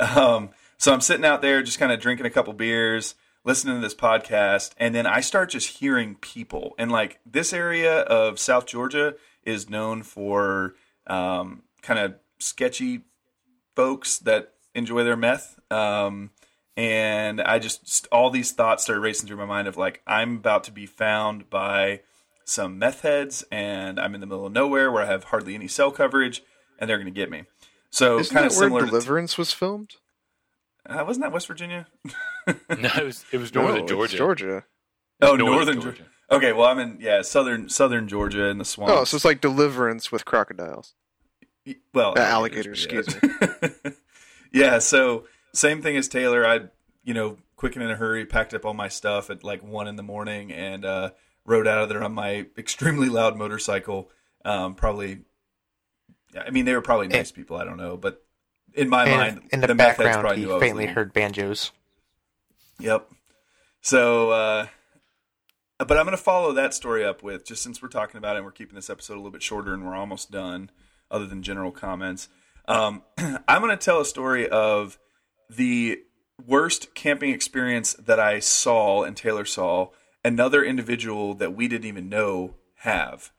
Um, 0.00 0.50
so 0.78 0.92
I'm 0.92 1.00
sitting 1.00 1.24
out 1.24 1.42
there 1.42 1.62
just 1.62 1.78
kind 1.78 1.92
of 1.92 2.00
drinking 2.00 2.26
a 2.26 2.30
couple 2.30 2.52
beers, 2.52 3.14
listening 3.44 3.76
to 3.76 3.80
this 3.80 3.94
podcast, 3.94 4.72
and 4.76 4.94
then 4.94 5.06
I 5.06 5.20
start 5.20 5.50
just 5.50 5.78
hearing 5.78 6.16
people. 6.16 6.74
And 6.78 6.90
like 6.90 7.20
this 7.24 7.52
area 7.52 8.00
of 8.00 8.38
South 8.38 8.66
Georgia 8.66 9.14
is 9.44 9.70
known 9.70 10.02
for 10.02 10.74
um, 11.06 11.62
kind 11.82 12.00
of 12.00 12.14
sketchy 12.38 13.02
folks 13.76 14.18
that 14.18 14.54
enjoy 14.74 15.04
their 15.04 15.16
meth. 15.16 15.58
Um, 15.70 16.30
and 16.76 17.40
I 17.40 17.60
just 17.60 18.08
all 18.10 18.30
these 18.30 18.52
thoughts 18.52 18.82
started 18.82 19.00
racing 19.00 19.28
through 19.28 19.36
my 19.36 19.44
mind 19.44 19.68
of 19.68 19.76
like 19.76 20.02
I'm 20.06 20.36
about 20.36 20.64
to 20.64 20.72
be 20.72 20.86
found 20.86 21.48
by 21.48 22.00
some 22.44 22.78
meth 22.78 23.00
heads, 23.02 23.44
and 23.50 23.98
I'm 23.98 24.14
in 24.14 24.20
the 24.20 24.26
middle 24.26 24.46
of 24.46 24.52
nowhere 24.52 24.90
where 24.92 25.02
I 25.02 25.06
have 25.06 25.24
hardly 25.24 25.54
any 25.54 25.68
cell 25.68 25.90
coverage, 25.90 26.42
and 26.78 26.88
they're 26.88 26.98
going 26.98 27.06
to 27.12 27.18
get 27.20 27.30
me. 27.30 27.44
So 27.90 28.18
Isn't 28.18 28.34
kind 28.34 28.46
of 28.46 28.52
that 28.52 28.58
where 28.58 28.66
similar. 28.68 28.86
Deliverance 28.86 29.38
was 29.38 29.52
filmed? 29.52 29.96
uh, 30.86 31.02
wasn't 31.06 31.24
that 31.24 31.32
West 31.32 31.46
Virginia? 31.46 31.86
No, 32.46 32.90
it 32.98 33.04
was 33.04 33.24
it 33.32 33.38
was 33.38 33.54
northern 33.54 33.80
No, 33.82 33.86
Georgia. 33.86 34.16
Georgia. 34.18 34.64
Oh, 35.22 35.28
Northern 35.34 35.46
northern 35.46 35.74
Georgia. 35.80 35.98
Georgia. 35.98 36.10
Okay, 36.30 36.52
well 36.52 36.66
I'm 36.66 36.78
in 36.78 36.98
yeah 37.00 37.22
southern 37.22 37.70
southern 37.70 38.06
Georgia 38.06 38.48
in 38.48 38.58
the 38.58 38.66
swamp. 38.66 38.92
Oh, 38.92 39.04
so 39.04 39.14
it's 39.16 39.24
like 39.24 39.40
Deliverance 39.40 40.12
with 40.12 40.26
crocodiles. 40.26 40.94
well 41.94 42.12
Uh, 42.18 42.20
alligators, 42.20 42.86
yeah. 42.90 42.98
Excuse 42.98 43.22
me. 43.22 43.92
yeah, 44.52 44.78
so 44.78 45.24
same 45.54 45.80
thing 45.80 45.96
as 45.96 46.06
Taylor. 46.08 46.46
I 46.46 46.60
you 47.02 47.14
know 47.14 47.38
quick 47.56 47.76
and 47.76 47.84
in 47.84 47.90
a 47.90 47.96
hurry 47.96 48.26
packed 48.26 48.52
up 48.52 48.66
all 48.66 48.74
my 48.74 48.88
stuff 48.88 49.30
at 49.30 49.42
like 49.42 49.62
one 49.62 49.88
in 49.88 49.96
the 49.96 50.02
morning 50.02 50.52
and 50.52 50.84
uh, 50.84 51.10
rode 51.46 51.66
out 51.66 51.82
of 51.82 51.88
there 51.88 52.02
on 52.02 52.12
my 52.12 52.46
extremely 52.56 53.08
loud 53.08 53.36
motorcycle. 53.36 54.10
Um, 54.44 54.74
probably, 54.74 55.20
I 56.38 56.50
mean 56.50 56.64
they 56.64 56.74
were 56.74 56.82
probably 56.82 57.08
nice 57.08 57.32
people. 57.32 57.56
I 57.56 57.64
don't 57.64 57.76
know, 57.76 57.96
but 57.96 58.24
in 58.74 58.88
my 58.88 59.04
mind, 59.04 59.42
in 59.52 59.60
the, 59.60 59.68
heads 59.68 59.78
background, 59.78 60.20
probably 60.20 60.38
he 60.38 60.44
knew 60.44 60.50
I 60.50 60.54
was 60.54 60.62
faintly 60.62 60.86
heard 60.86 61.12
banjos. 61.12 61.70
Yep. 62.80 63.08
So, 63.80 64.30
uh, 64.30 64.66
but 65.78 65.96
I'm 65.96 66.04
going 66.04 66.16
to 66.16 66.22
follow 66.22 66.52
that 66.52 66.74
story 66.74 67.04
up 67.04 67.22
with 67.22 67.44
just 67.44 67.62
since 67.62 67.82
we're 67.82 67.88
talking 67.88 68.18
about 68.18 68.36
it 68.36 68.38
and 68.38 68.44
we're 68.44 68.52
keeping 68.52 68.74
this 68.74 68.90
episode 68.90 69.14
a 69.14 69.16
little 69.16 69.30
bit 69.30 69.42
shorter 69.42 69.74
and 69.74 69.86
we're 69.86 69.94
almost 69.94 70.30
done, 70.30 70.70
other 71.10 71.26
than 71.26 71.42
general 71.42 71.70
comments. 71.70 72.28
Um, 72.66 73.02
I'm 73.18 73.60
going 73.60 73.70
to 73.70 73.76
tell 73.76 74.00
a 74.00 74.04
story 74.04 74.48
of 74.48 74.98
the 75.48 76.00
worst 76.44 76.94
camping 76.94 77.30
experience 77.30 77.94
that 77.94 78.18
I 78.18 78.40
saw 78.40 79.04
and 79.04 79.16
Taylor 79.16 79.44
saw 79.44 79.90
another 80.24 80.64
individual 80.64 81.34
that 81.34 81.54
we 81.54 81.68
didn't 81.68 81.86
even 81.86 82.08
know 82.08 82.54
have. 82.76 83.30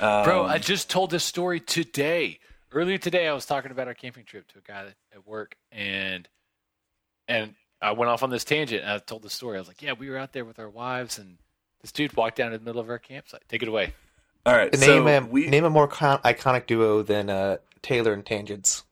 Um, 0.00 0.24
Bro, 0.24 0.44
I 0.46 0.58
just 0.58 0.90
told 0.90 1.10
this 1.10 1.24
story 1.24 1.60
today. 1.60 2.38
Earlier 2.72 2.98
today, 2.98 3.28
I 3.28 3.32
was 3.32 3.46
talking 3.46 3.70
about 3.70 3.86
our 3.86 3.94
camping 3.94 4.24
trip 4.24 4.48
to 4.48 4.58
a 4.58 4.62
guy 4.62 4.84
that- 4.84 4.96
at 5.12 5.26
work, 5.26 5.56
and 5.70 6.28
and 7.28 7.54
I 7.80 7.92
went 7.92 8.10
off 8.10 8.22
on 8.22 8.30
this 8.30 8.44
tangent. 8.44 8.82
And 8.82 8.90
I 8.90 8.98
told 8.98 9.22
the 9.22 9.30
story. 9.30 9.56
I 9.56 9.60
was 9.60 9.68
like, 9.68 9.80
"Yeah, 9.80 9.92
we 9.92 10.10
were 10.10 10.18
out 10.18 10.32
there 10.32 10.44
with 10.44 10.58
our 10.58 10.68
wives, 10.68 11.18
and 11.18 11.38
this 11.80 11.92
dude 11.92 12.14
walked 12.16 12.36
down 12.36 12.52
in 12.52 12.58
the 12.58 12.64
middle 12.64 12.80
of 12.80 12.90
our 12.90 12.98
campsite. 12.98 13.42
Take 13.48 13.62
it 13.62 13.68
away." 13.68 13.94
all 14.46 14.54
right, 14.54 14.72
Name 14.72 14.80
so 14.80 15.06
a 15.06 15.20
we 15.24 15.46
name 15.46 15.64
a 15.64 15.70
more 15.70 15.88
con- 15.88 16.18
iconic 16.18 16.66
duo 16.66 17.02
than 17.02 17.30
uh, 17.30 17.56
Taylor 17.82 18.12
and 18.12 18.26
Tangents. 18.26 18.82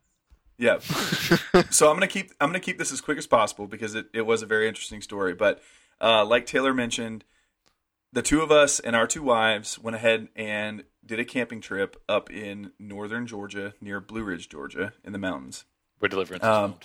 Yeah. 0.58 0.78
so 1.70 1.90
I'm 1.90 1.96
gonna 1.96 2.06
keep 2.06 2.30
I'm 2.40 2.48
gonna 2.48 2.60
keep 2.60 2.78
this 2.78 2.92
as 2.92 3.00
quick 3.00 3.18
as 3.18 3.26
possible 3.26 3.66
because 3.66 3.94
it, 3.94 4.06
it 4.14 4.22
was 4.22 4.42
a 4.42 4.46
very 4.46 4.68
interesting 4.68 5.02
story. 5.02 5.34
But 5.34 5.60
uh, 6.00 6.24
like 6.24 6.46
Taylor 6.46 6.72
mentioned, 6.72 7.24
the 8.12 8.22
two 8.22 8.40
of 8.42 8.50
us 8.50 8.78
and 8.80 8.94
our 8.94 9.06
two 9.06 9.22
wives 9.22 9.78
went 9.78 9.96
ahead 9.96 10.28
and 10.36 10.84
did 11.04 11.18
a 11.18 11.24
camping 11.24 11.60
trip 11.60 12.00
up 12.08 12.30
in 12.30 12.72
northern 12.78 13.26
Georgia 13.26 13.74
near 13.80 14.00
Blue 14.00 14.22
Ridge, 14.22 14.48
Georgia, 14.48 14.92
in 15.04 15.12
the 15.12 15.18
mountains. 15.18 15.64
Where 15.98 16.08
Deliverance 16.08 16.44
Um. 16.44 16.76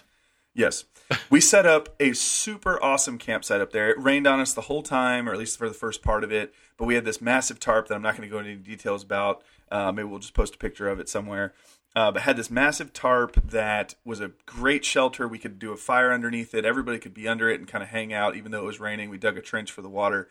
Yes. 0.54 0.86
We 1.30 1.40
set 1.40 1.68
up 1.68 1.96
a 2.00 2.14
super 2.14 2.84
awesome 2.84 3.20
campsite 3.20 3.62
up 3.62 3.72
there. 3.72 3.92
It 3.92 4.02
rained 4.02 4.26
on 4.26 4.40
us 4.40 4.54
the 4.54 4.62
whole 4.62 4.82
time, 4.82 5.30
or 5.30 5.34
at 5.34 5.38
least 5.38 5.58
for 5.58 5.68
the 5.68 5.76
first 5.76 6.02
part 6.02 6.24
of 6.24 6.32
it. 6.32 6.52
But 6.78 6.86
we 6.86 6.96
had 6.96 7.06
this 7.06 7.22
massive 7.22 7.60
tarp 7.60 7.88
that 7.88 7.94
I'm 7.94 8.02
not 8.02 8.18
going 8.18 8.28
to 8.28 8.32
go 8.32 8.40
into 8.40 8.52
any 8.52 8.60
details 8.60 9.04
about. 9.04 9.44
Uh, 9.72 9.92
maybe 9.92 10.08
we'll 10.08 10.20
just 10.20 10.34
post 10.34 10.56
a 10.56 10.58
picture 10.58 10.90
of 10.90 11.00
it 11.00 11.10
somewhere. 11.10 11.54
Uh, 11.96 12.12
but 12.12 12.24
had 12.24 12.38
this 12.38 12.50
massive 12.50 12.92
tarp 12.92 13.36
that 13.50 13.94
was 14.04 14.20
a 14.20 14.32
great 14.48 14.84
shelter. 14.84 15.28
We 15.28 15.38
could 15.38 15.60
do 15.60 15.72
a 15.72 15.78
fire 15.78 16.12
underneath 16.12 16.56
it. 16.56 16.66
Everybody 16.66 16.98
could 16.98 17.14
be 17.14 17.28
under 17.28 17.50
it 17.50 17.60
and 17.60 17.68
kind 17.68 17.84
of 17.84 17.90
hang 17.90 18.12
out, 18.12 18.36
even 18.36 18.52
though 18.52 18.64
it 18.64 18.66
was 18.66 18.80
raining. 18.80 19.12
We 19.12 19.20
dug 19.20 19.38
a 19.38 19.42
trench 19.42 19.72
for 19.72 19.84
the 19.84 19.90
water. 19.90 20.28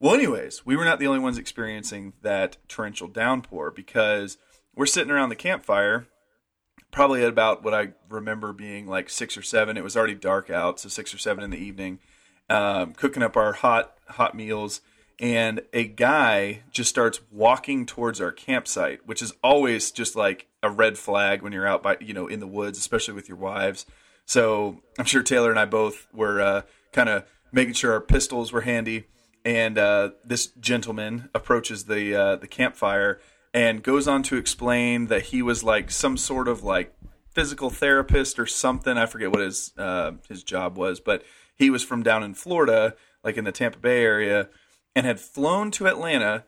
Well, 0.00 0.14
anyways, 0.14 0.64
we 0.64 0.76
were 0.76 0.84
not 0.84 1.00
the 1.00 1.08
only 1.08 1.20
ones 1.20 1.38
experiencing 1.38 2.12
that 2.22 2.56
torrential 2.68 3.08
downpour 3.08 3.72
because 3.72 4.38
we're 4.74 4.86
sitting 4.86 5.10
around 5.10 5.30
the 5.30 5.36
campfire 5.36 6.06
probably 6.90 7.22
at 7.22 7.28
about 7.28 7.62
what 7.62 7.74
I 7.74 7.92
remember 8.08 8.52
being 8.52 8.86
like 8.86 9.10
six 9.10 9.36
or 9.36 9.42
seven. 9.42 9.76
It 9.76 9.84
was 9.84 9.96
already 9.96 10.14
dark 10.14 10.50
out, 10.50 10.80
so 10.80 10.88
six 10.88 11.12
or 11.12 11.18
seven 11.18 11.44
in 11.44 11.50
the 11.50 11.58
evening, 11.58 11.98
um, 12.48 12.92
cooking 12.92 13.22
up 13.22 13.36
our 13.36 13.52
hot 13.52 13.94
hot 14.08 14.34
meals, 14.34 14.80
and 15.20 15.60
a 15.72 15.84
guy 15.84 16.62
just 16.70 16.88
starts 16.88 17.20
walking 17.30 17.84
towards 17.84 18.20
our 18.20 18.32
campsite, 18.32 19.06
which 19.06 19.22
is 19.22 19.32
always 19.42 19.90
just 19.90 20.16
like 20.16 20.46
a 20.62 20.70
red 20.70 20.96
flag 20.96 21.42
when 21.42 21.52
you're 21.52 21.66
out 21.66 21.82
by 21.82 21.96
you 22.00 22.14
know 22.14 22.26
in 22.26 22.40
the 22.40 22.46
woods, 22.46 22.78
especially 22.78 23.14
with 23.14 23.28
your 23.28 23.38
wives. 23.38 23.84
So 24.24 24.80
I'm 24.98 25.06
sure 25.06 25.22
Taylor 25.22 25.50
and 25.50 25.58
I 25.58 25.64
both 25.64 26.06
were 26.12 26.40
uh, 26.40 26.62
kind 26.92 27.08
of 27.08 27.24
making 27.52 27.74
sure 27.74 27.92
our 27.92 28.00
pistols 28.00 28.52
were 28.52 28.60
handy. 28.62 29.04
And 29.48 29.78
uh, 29.78 30.10
this 30.22 30.48
gentleman 30.60 31.30
approaches 31.34 31.84
the 31.84 32.14
uh, 32.14 32.36
the 32.36 32.46
campfire 32.46 33.18
and 33.54 33.82
goes 33.82 34.06
on 34.06 34.22
to 34.24 34.36
explain 34.36 35.06
that 35.06 35.22
he 35.22 35.40
was 35.40 35.64
like 35.64 35.90
some 35.90 36.18
sort 36.18 36.48
of 36.48 36.62
like 36.62 36.94
physical 37.34 37.70
therapist 37.70 38.38
or 38.38 38.44
something. 38.44 38.98
I 38.98 39.06
forget 39.06 39.30
what 39.30 39.40
his 39.40 39.72
uh, 39.78 40.12
his 40.28 40.44
job 40.44 40.76
was, 40.76 41.00
but 41.00 41.24
he 41.56 41.70
was 41.70 41.82
from 41.82 42.02
down 42.02 42.22
in 42.22 42.34
Florida, 42.34 42.94
like 43.24 43.38
in 43.38 43.44
the 43.44 43.50
Tampa 43.50 43.78
Bay 43.78 44.02
area, 44.02 44.50
and 44.94 45.06
had 45.06 45.18
flown 45.18 45.70
to 45.70 45.86
Atlanta, 45.86 46.44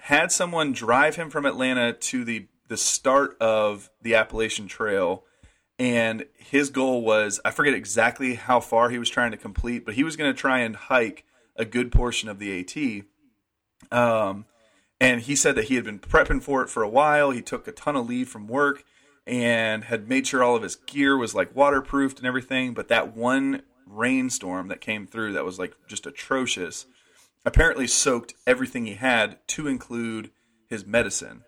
had 0.00 0.30
someone 0.30 0.74
drive 0.74 1.16
him 1.16 1.30
from 1.30 1.46
Atlanta 1.46 1.94
to 1.94 2.26
the 2.26 2.48
the 2.68 2.76
start 2.76 3.38
of 3.40 3.88
the 4.02 4.14
Appalachian 4.16 4.68
Trail, 4.68 5.24
and 5.78 6.26
his 6.36 6.68
goal 6.68 7.00
was 7.00 7.40
I 7.42 7.52
forget 7.52 7.72
exactly 7.72 8.34
how 8.34 8.60
far 8.60 8.90
he 8.90 8.98
was 8.98 9.08
trying 9.08 9.30
to 9.30 9.38
complete, 9.38 9.86
but 9.86 9.94
he 9.94 10.04
was 10.04 10.16
going 10.16 10.30
to 10.30 10.38
try 10.38 10.58
and 10.58 10.76
hike 10.76 11.24
a 11.56 11.64
good 11.64 11.92
portion 11.92 12.28
of 12.28 12.38
the 12.38 12.60
AT. 12.60 13.96
Um, 13.96 14.46
and 15.00 15.22
he 15.22 15.36
said 15.36 15.54
that 15.56 15.64
he 15.64 15.74
had 15.74 15.84
been 15.84 15.98
prepping 15.98 16.42
for 16.42 16.62
it 16.62 16.70
for 16.70 16.82
a 16.82 16.88
while. 16.88 17.30
He 17.30 17.42
took 17.42 17.68
a 17.68 17.72
ton 17.72 17.96
of 17.96 18.08
leave 18.08 18.28
from 18.28 18.46
work 18.46 18.84
and 19.26 19.84
had 19.84 20.08
made 20.08 20.26
sure 20.26 20.42
all 20.42 20.56
of 20.56 20.62
his 20.62 20.76
gear 20.76 21.16
was 21.16 21.34
like 21.34 21.54
waterproofed 21.54 22.18
and 22.18 22.26
everything. 22.26 22.74
But 22.74 22.88
that 22.88 23.16
one 23.16 23.62
rainstorm 23.86 24.68
that 24.68 24.80
came 24.80 25.06
through 25.06 25.32
that 25.34 25.44
was 25.44 25.58
like 25.58 25.74
just 25.86 26.06
atrocious 26.06 26.86
apparently 27.44 27.86
soaked 27.86 28.34
everything 28.46 28.86
he 28.86 28.94
had 28.94 29.38
to 29.48 29.68
include 29.68 30.30
his 30.68 30.86
medicine. 30.86 31.44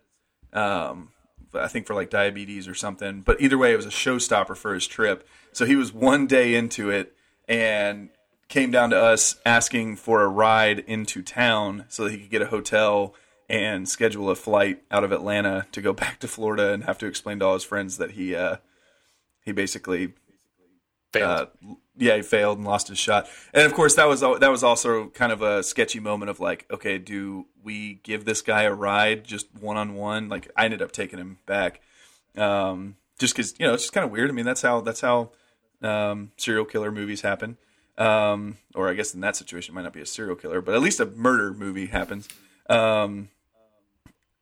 Um, 0.52 1.10
I 1.54 1.68
think 1.68 1.86
for 1.86 1.94
like 1.94 2.10
diabetes 2.10 2.68
or 2.68 2.74
something. 2.74 3.22
But 3.22 3.40
either 3.40 3.56
way, 3.56 3.72
it 3.72 3.76
was 3.76 3.86
a 3.86 3.90
showstopper 3.90 4.56
for 4.56 4.74
his 4.74 4.86
trip. 4.86 5.26
So 5.52 5.64
he 5.64 5.76
was 5.76 5.92
one 5.92 6.26
day 6.26 6.54
into 6.54 6.90
it 6.90 7.14
and 7.48 8.10
came 8.48 8.70
down 8.70 8.90
to 8.90 8.96
us 9.00 9.36
asking 9.44 9.96
for 9.96 10.22
a 10.22 10.28
ride 10.28 10.78
into 10.80 11.22
town 11.22 11.84
so 11.88 12.04
that 12.04 12.12
he 12.12 12.18
could 12.18 12.30
get 12.30 12.42
a 12.42 12.46
hotel 12.46 13.14
and 13.48 13.88
schedule 13.88 14.30
a 14.30 14.34
flight 14.34 14.82
out 14.90 15.04
of 15.04 15.12
Atlanta 15.12 15.66
to 15.72 15.80
go 15.80 15.92
back 15.94 16.20
to 16.20 16.28
Florida 16.28 16.72
and 16.72 16.84
have 16.84 16.98
to 16.98 17.06
explain 17.06 17.38
to 17.40 17.46
all 17.46 17.54
his 17.54 17.64
friends 17.64 17.98
that 17.98 18.12
he 18.12 18.34
uh, 18.34 18.56
he 19.44 19.52
basically 19.52 20.14
Failed. 21.12 21.48
uh, 21.62 21.74
yeah, 21.96 22.16
he 22.16 22.22
failed 22.22 22.58
and 22.58 22.66
lost 22.66 22.88
his 22.88 22.98
shot. 22.98 23.28
And 23.54 23.64
of 23.64 23.72
course, 23.72 23.94
that 23.94 24.06
was 24.08 24.20
that 24.20 24.50
was 24.50 24.62
also 24.62 25.08
kind 25.08 25.32
of 25.32 25.40
a 25.40 25.62
sketchy 25.62 26.00
moment 26.00 26.30
of 26.30 26.40
like, 26.40 26.66
okay, 26.70 26.98
do 26.98 27.46
we 27.62 27.94
give 28.02 28.24
this 28.24 28.42
guy 28.42 28.62
a 28.62 28.72
ride 28.72 29.24
just 29.24 29.46
one 29.54 29.76
on 29.76 29.94
one? 29.94 30.28
Like, 30.28 30.50
I 30.56 30.64
ended 30.64 30.82
up 30.82 30.92
taking 30.92 31.18
him 31.18 31.38
back, 31.46 31.80
um, 32.36 32.96
just 33.18 33.34
because 33.34 33.54
you 33.58 33.66
know 33.66 33.74
it's 33.74 33.84
just 33.84 33.92
kind 33.92 34.04
of 34.04 34.10
weird. 34.10 34.28
I 34.28 34.32
mean, 34.32 34.44
that's 34.44 34.62
how 34.62 34.80
that's 34.80 35.00
how 35.00 35.30
um, 35.80 36.32
serial 36.36 36.64
killer 36.64 36.90
movies 36.90 37.22
happen. 37.22 37.56
Um, 37.98 38.58
or 38.74 38.88
I 38.88 38.94
guess 38.94 39.14
in 39.14 39.20
that 39.20 39.36
situation, 39.36 39.72
it 39.72 39.74
might 39.74 39.82
not 39.82 39.92
be 39.92 40.02
a 40.02 40.06
serial 40.06 40.36
killer, 40.36 40.60
but 40.60 40.74
at 40.74 40.82
least 40.82 41.00
a 41.00 41.06
murder 41.06 41.54
movie 41.54 41.86
happens. 41.86 42.28
Um, 42.68 43.28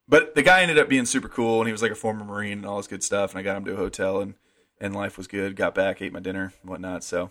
but 0.08 0.34
the 0.34 0.42
guy 0.42 0.62
ended 0.62 0.78
up 0.78 0.88
being 0.88 1.06
super 1.06 1.28
cool, 1.28 1.60
and 1.60 1.68
he 1.68 1.72
was 1.72 1.82
like 1.82 1.92
a 1.92 1.96
former 1.96 2.24
Marine 2.24 2.58
and 2.58 2.66
all 2.66 2.76
this 2.76 2.86
good 2.86 3.02
stuff. 3.02 3.30
And 3.30 3.38
I 3.38 3.42
got 3.42 3.56
him 3.56 3.64
to 3.66 3.72
a 3.72 3.76
hotel, 3.76 4.20
and 4.20 4.34
and 4.80 4.94
life 4.94 5.16
was 5.16 5.26
good. 5.26 5.56
Got 5.56 5.74
back, 5.74 6.02
ate 6.02 6.12
my 6.12 6.20
dinner, 6.20 6.52
and 6.60 6.70
whatnot. 6.70 7.04
So 7.04 7.30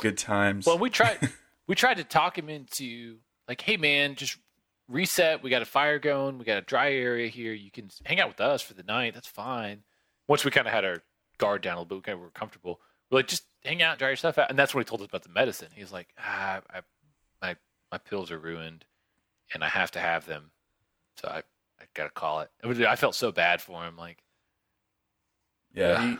good 0.00 0.18
times. 0.18 0.66
Well, 0.66 0.78
we 0.78 0.90
tried 0.90 1.18
we 1.66 1.74
tried 1.74 1.96
to 1.96 2.04
talk 2.04 2.38
him 2.38 2.48
into 2.48 3.16
like, 3.48 3.60
hey 3.60 3.76
man, 3.76 4.14
just 4.14 4.36
reset. 4.88 5.42
We 5.42 5.50
got 5.50 5.62
a 5.62 5.66
fire 5.66 5.98
going. 5.98 6.38
We 6.38 6.44
got 6.44 6.58
a 6.58 6.62
dry 6.62 6.92
area 6.92 7.28
here. 7.28 7.52
You 7.52 7.70
can 7.70 7.90
hang 8.04 8.20
out 8.20 8.28
with 8.28 8.40
us 8.40 8.62
for 8.62 8.74
the 8.74 8.82
night. 8.82 9.14
That's 9.14 9.26
fine. 9.26 9.82
Once 10.28 10.44
we 10.44 10.50
kind 10.50 10.66
of 10.66 10.72
had 10.72 10.84
our 10.84 11.02
guard 11.38 11.62
down 11.62 11.76
a 11.76 11.80
little 11.80 11.86
bit, 11.86 11.96
we 11.96 12.02
kind 12.02 12.16
of 12.16 12.20
were 12.20 12.30
comfortable. 12.30 12.80
Like, 13.14 13.28
just 13.28 13.44
hang 13.64 13.82
out, 13.82 13.98
dry 13.98 14.08
your 14.08 14.16
stuff 14.16 14.38
out. 14.38 14.50
And 14.50 14.58
that's 14.58 14.74
when 14.74 14.82
he 14.82 14.88
told 14.88 15.00
us 15.00 15.08
about 15.08 15.22
the 15.22 15.28
medicine. 15.30 15.68
He's 15.74 15.92
like, 15.92 16.08
ah, 16.18 16.60
I, 16.70 16.80
my 17.40 17.56
my 17.90 17.98
pills 17.98 18.30
are 18.30 18.38
ruined, 18.38 18.84
and 19.52 19.62
I 19.64 19.68
have 19.68 19.90
to 19.92 20.00
have 20.00 20.26
them. 20.26 20.50
So 21.16 21.28
I 21.28 21.38
I 21.80 21.84
gotta 21.94 22.10
call 22.10 22.40
it. 22.40 22.50
It 22.62 22.66
was- 22.66 22.80
I 22.80 22.96
felt 22.96 23.14
so 23.14 23.32
bad 23.32 23.60
for 23.62 23.84
him. 23.84 23.96
Like, 23.96 24.22
yeah, 25.74 26.16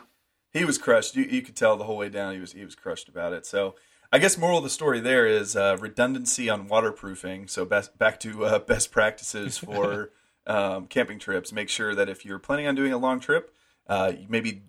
he 0.52 0.58
he 0.60 0.64
was 0.64 0.78
crushed. 0.78 1.16
You 1.16 1.24
you 1.24 1.42
could 1.42 1.56
tell 1.56 1.76
the 1.76 1.84
whole 1.84 1.96
way 1.96 2.08
down. 2.08 2.34
He 2.34 2.40
was 2.40 2.52
he 2.52 2.64
was 2.64 2.74
crushed 2.74 3.08
about 3.08 3.32
it. 3.32 3.46
So. 3.46 3.74
I 4.12 4.18
guess 4.18 4.38
moral 4.38 4.58
of 4.58 4.64
the 4.64 4.70
story 4.70 5.00
there 5.00 5.26
is 5.26 5.56
uh, 5.56 5.76
redundancy 5.80 6.48
on 6.48 6.68
waterproofing. 6.68 7.48
So 7.48 7.64
best, 7.64 7.98
back 7.98 8.20
to 8.20 8.44
uh, 8.44 8.58
best 8.64 8.92
practices 8.92 9.58
for 9.58 10.10
um, 10.46 10.86
camping 10.86 11.18
trips. 11.18 11.50
Make 11.52 11.68
sure 11.68 11.96
that 11.96 12.08
if 12.08 12.24
you're 12.24 12.38
planning 12.38 12.68
on 12.68 12.76
doing 12.76 12.92
a 12.92 12.98
long 12.98 13.18
trip, 13.18 13.52
uh, 13.88 14.12
maybe 14.28 14.62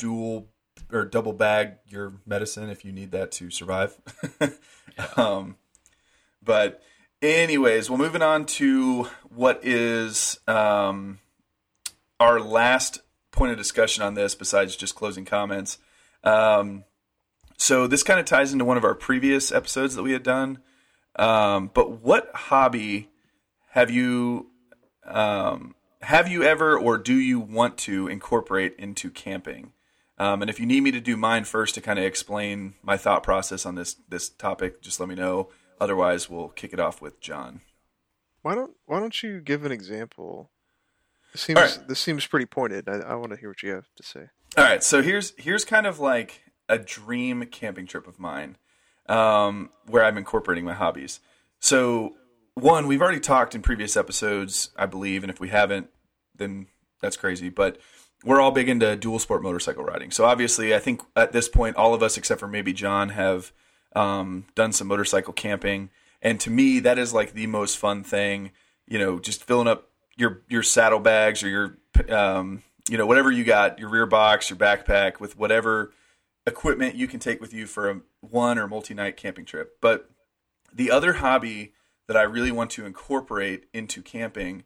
dual 0.00 0.48
or 0.92 1.04
double 1.04 1.32
bag 1.32 1.74
your 1.88 2.14
medicine 2.26 2.70
if 2.70 2.84
you 2.84 2.92
need 2.92 3.10
that 3.12 3.32
to 3.32 3.50
survive. 3.50 3.96
um, 5.16 5.56
but 6.42 6.82
anyways, 7.22 7.90
well, 7.90 7.98
moving 7.98 8.22
on 8.22 8.44
to 8.46 9.08
what 9.34 9.60
is 9.62 10.38
um, 10.46 11.18
our 12.20 12.40
last 12.40 13.00
point 13.30 13.52
of 13.52 13.58
discussion 13.58 14.02
on 14.02 14.14
this, 14.14 14.34
besides 14.34 14.76
just 14.76 14.94
closing 14.94 15.24
comments. 15.24 15.78
Um, 16.22 16.84
so 17.56 17.86
this 17.86 18.02
kind 18.02 18.20
of 18.20 18.26
ties 18.26 18.52
into 18.52 18.64
one 18.64 18.76
of 18.76 18.84
our 18.84 18.94
previous 18.94 19.52
episodes 19.52 19.94
that 19.94 20.02
we 20.02 20.12
had 20.12 20.22
done. 20.22 20.58
Um, 21.16 21.70
but 21.72 22.02
what 22.02 22.30
hobby 22.34 23.08
have 23.70 23.90
you 23.90 24.50
um, 25.04 25.74
have 26.02 26.28
you 26.28 26.42
ever 26.42 26.78
or 26.78 26.98
do 26.98 27.14
you 27.14 27.40
want 27.40 27.78
to 27.78 28.08
incorporate 28.08 28.74
into 28.78 29.10
camping? 29.10 29.72
Um, 30.18 30.42
and 30.42 30.50
if 30.50 30.60
you 30.60 30.66
need 30.66 30.82
me 30.82 30.92
to 30.92 31.00
do 31.00 31.16
mine 31.16 31.44
first 31.44 31.74
to 31.74 31.80
kind 31.80 31.98
of 31.98 32.04
explain 32.04 32.74
my 32.82 32.96
thought 32.96 33.22
process 33.22 33.66
on 33.66 33.74
this 33.74 33.96
this 34.08 34.28
topic, 34.28 34.80
just 34.82 35.00
let 35.00 35.08
me 35.08 35.14
know. 35.14 35.48
Otherwise, 35.80 36.30
we'll 36.30 36.48
kick 36.48 36.72
it 36.72 36.80
off 36.80 37.02
with 37.02 37.20
John. 37.20 37.60
Why 38.42 38.54
don't 38.54 38.76
Why 38.86 39.00
don't 39.00 39.22
you 39.22 39.40
give 39.40 39.64
an 39.64 39.72
example? 39.72 40.50
This 41.32 41.42
seems 41.42 41.58
right. 41.58 41.78
This 41.88 41.98
seems 41.98 42.26
pretty 42.26 42.46
pointed. 42.46 42.88
I, 42.88 42.98
I 42.98 43.14
want 43.16 43.32
to 43.32 43.36
hear 43.36 43.48
what 43.48 43.62
you 43.62 43.70
have 43.70 43.88
to 43.96 44.02
say. 44.02 44.28
All 44.56 44.62
right, 44.62 44.84
so 44.84 45.02
here's 45.02 45.32
here's 45.36 45.64
kind 45.64 45.86
of 45.86 45.98
like 45.98 46.42
a 46.68 46.78
dream 46.78 47.44
camping 47.46 47.86
trip 47.86 48.06
of 48.06 48.20
mine, 48.20 48.56
um, 49.08 49.70
where 49.86 50.04
I'm 50.04 50.16
incorporating 50.16 50.64
my 50.64 50.74
hobbies. 50.74 51.20
So 51.58 52.14
one, 52.54 52.86
we've 52.86 53.02
already 53.02 53.20
talked 53.20 53.54
in 53.54 53.62
previous 53.62 53.96
episodes, 53.96 54.70
I 54.76 54.86
believe, 54.86 55.24
and 55.24 55.30
if 55.30 55.40
we 55.40 55.48
haven't, 55.48 55.88
then 56.36 56.68
that's 57.00 57.16
crazy. 57.16 57.48
But 57.48 57.78
we're 58.24 58.40
all 58.40 58.50
big 58.50 58.68
into 58.68 58.96
dual 58.96 59.18
sport 59.18 59.42
motorcycle 59.42 59.84
riding. 59.84 60.10
So 60.10 60.24
obviously, 60.24 60.74
I 60.74 60.78
think 60.78 61.02
at 61.14 61.32
this 61.32 61.48
point, 61.48 61.76
all 61.76 61.94
of 61.94 62.02
us 62.02 62.16
except 62.16 62.40
for 62.40 62.48
maybe 62.48 62.72
John 62.72 63.10
have 63.10 63.52
um, 63.94 64.46
done 64.54 64.72
some 64.72 64.88
motorcycle 64.88 65.32
camping, 65.32 65.90
and 66.22 66.40
to 66.40 66.50
me, 66.50 66.80
that 66.80 66.98
is 66.98 67.12
like 67.12 67.32
the 67.32 67.46
most 67.46 67.78
fun 67.78 68.02
thing. 68.02 68.50
You 68.86 68.98
know, 68.98 69.18
just 69.18 69.44
filling 69.44 69.68
up 69.68 69.90
your 70.16 70.42
your 70.48 70.62
saddlebags 70.62 71.42
or 71.42 71.48
your 71.48 71.78
um, 72.08 72.62
you 72.88 72.98
know 72.98 73.06
whatever 73.06 73.30
you 73.30 73.44
got, 73.44 73.78
your 73.78 73.88
rear 73.88 74.06
box, 74.06 74.50
your 74.50 74.58
backpack 74.58 75.20
with 75.20 75.38
whatever 75.38 75.92
equipment 76.46 76.94
you 76.94 77.08
can 77.08 77.20
take 77.20 77.40
with 77.40 77.54
you 77.54 77.66
for 77.66 77.90
a 77.90 78.00
one 78.20 78.58
or 78.58 78.66
multi 78.66 78.94
night 78.94 79.16
camping 79.16 79.44
trip. 79.44 79.76
But 79.80 80.10
the 80.72 80.90
other 80.90 81.14
hobby 81.14 81.72
that 82.06 82.16
I 82.16 82.22
really 82.22 82.52
want 82.52 82.70
to 82.72 82.84
incorporate 82.84 83.64
into 83.72 84.02
camping 84.02 84.64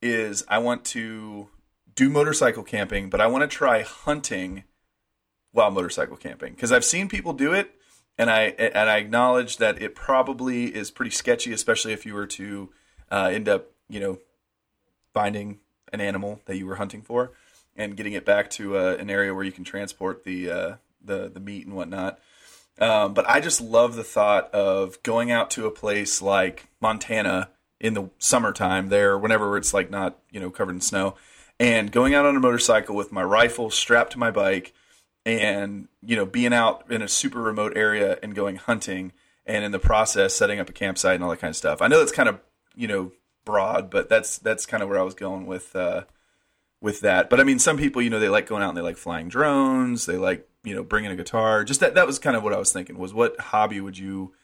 is 0.00 0.44
I 0.48 0.58
want 0.58 0.84
to 0.86 1.48
do 1.94 2.08
motorcycle 2.08 2.62
camping, 2.62 3.10
but 3.10 3.20
I 3.20 3.26
want 3.26 3.42
to 3.42 3.48
try 3.48 3.82
hunting 3.82 4.64
while 5.52 5.70
motorcycle 5.70 6.16
camping 6.16 6.54
because 6.54 6.72
I've 6.72 6.84
seen 6.84 7.08
people 7.08 7.32
do 7.32 7.52
it, 7.52 7.74
and 8.18 8.30
I 8.30 8.42
and 8.58 8.90
I 8.90 8.96
acknowledge 8.96 9.58
that 9.58 9.80
it 9.80 9.94
probably 9.94 10.74
is 10.74 10.90
pretty 10.90 11.10
sketchy, 11.10 11.52
especially 11.52 11.92
if 11.92 12.06
you 12.06 12.14
were 12.14 12.26
to 12.28 12.70
uh, 13.10 13.30
end 13.32 13.48
up, 13.48 13.70
you 13.88 14.00
know, 14.00 14.18
finding 15.12 15.58
an 15.92 16.00
animal 16.00 16.40
that 16.46 16.56
you 16.56 16.66
were 16.66 16.76
hunting 16.76 17.02
for, 17.02 17.32
and 17.76 17.96
getting 17.96 18.14
it 18.14 18.24
back 18.24 18.50
to 18.50 18.76
uh, 18.76 18.96
an 18.98 19.10
area 19.10 19.34
where 19.34 19.44
you 19.44 19.52
can 19.52 19.64
transport 19.64 20.24
the 20.24 20.50
uh, 20.50 20.74
the 21.04 21.28
the 21.28 21.40
meat 21.40 21.66
and 21.66 21.76
whatnot. 21.76 22.18
Um, 22.78 23.12
but 23.12 23.28
I 23.28 23.40
just 23.40 23.60
love 23.60 23.96
the 23.96 24.04
thought 24.04 24.52
of 24.54 25.02
going 25.02 25.30
out 25.30 25.50
to 25.52 25.66
a 25.66 25.70
place 25.70 26.22
like 26.22 26.68
Montana 26.80 27.50
in 27.78 27.94
the 27.94 28.08
summertime 28.18 28.88
there, 28.88 29.18
whenever 29.18 29.56
it's 29.56 29.74
like 29.74 29.90
not 29.90 30.18
you 30.30 30.40
know 30.40 30.50
covered 30.50 30.74
in 30.74 30.80
snow, 30.80 31.16
and 31.62 31.92
going 31.92 32.12
out 32.12 32.26
on 32.26 32.34
a 32.34 32.40
motorcycle 32.40 32.96
with 32.96 33.12
my 33.12 33.22
rifle 33.22 33.70
strapped 33.70 34.12
to 34.12 34.18
my 34.18 34.32
bike, 34.32 34.74
and 35.24 35.86
you 36.02 36.16
know 36.16 36.26
being 36.26 36.52
out 36.52 36.90
in 36.90 37.02
a 37.02 37.08
super 37.08 37.40
remote 37.40 37.76
area 37.76 38.18
and 38.20 38.34
going 38.34 38.56
hunting, 38.56 39.12
and 39.46 39.64
in 39.64 39.70
the 39.70 39.78
process 39.78 40.34
setting 40.34 40.58
up 40.58 40.68
a 40.68 40.72
campsite 40.72 41.14
and 41.14 41.22
all 41.22 41.30
that 41.30 41.38
kind 41.38 41.50
of 41.50 41.56
stuff. 41.56 41.80
I 41.80 41.86
know 41.86 42.00
that's 42.00 42.10
kind 42.10 42.28
of 42.28 42.40
you 42.74 42.88
know 42.88 43.12
broad, 43.44 43.90
but 43.90 44.08
that's 44.08 44.38
that's 44.38 44.66
kind 44.66 44.82
of 44.82 44.88
where 44.88 44.98
I 44.98 45.02
was 45.02 45.14
going 45.14 45.46
with 45.46 45.76
uh, 45.76 46.02
with 46.80 47.00
that. 47.02 47.30
But 47.30 47.38
I 47.38 47.44
mean, 47.44 47.60
some 47.60 47.76
people 47.76 48.02
you 48.02 48.10
know 48.10 48.18
they 48.18 48.28
like 48.28 48.46
going 48.46 48.64
out 48.64 48.70
and 48.70 48.76
they 48.76 48.82
like 48.82 48.96
flying 48.96 49.28
drones, 49.28 50.06
they 50.06 50.16
like 50.16 50.48
you 50.64 50.74
know 50.74 50.82
bringing 50.82 51.12
a 51.12 51.16
guitar. 51.16 51.62
Just 51.62 51.78
that 51.78 51.94
that 51.94 52.08
was 52.08 52.18
kind 52.18 52.36
of 52.36 52.42
what 52.42 52.52
I 52.52 52.58
was 52.58 52.72
thinking 52.72 52.98
was 52.98 53.14
what 53.14 53.38
hobby 53.38 53.80
would 53.80 53.96
you 53.96 54.34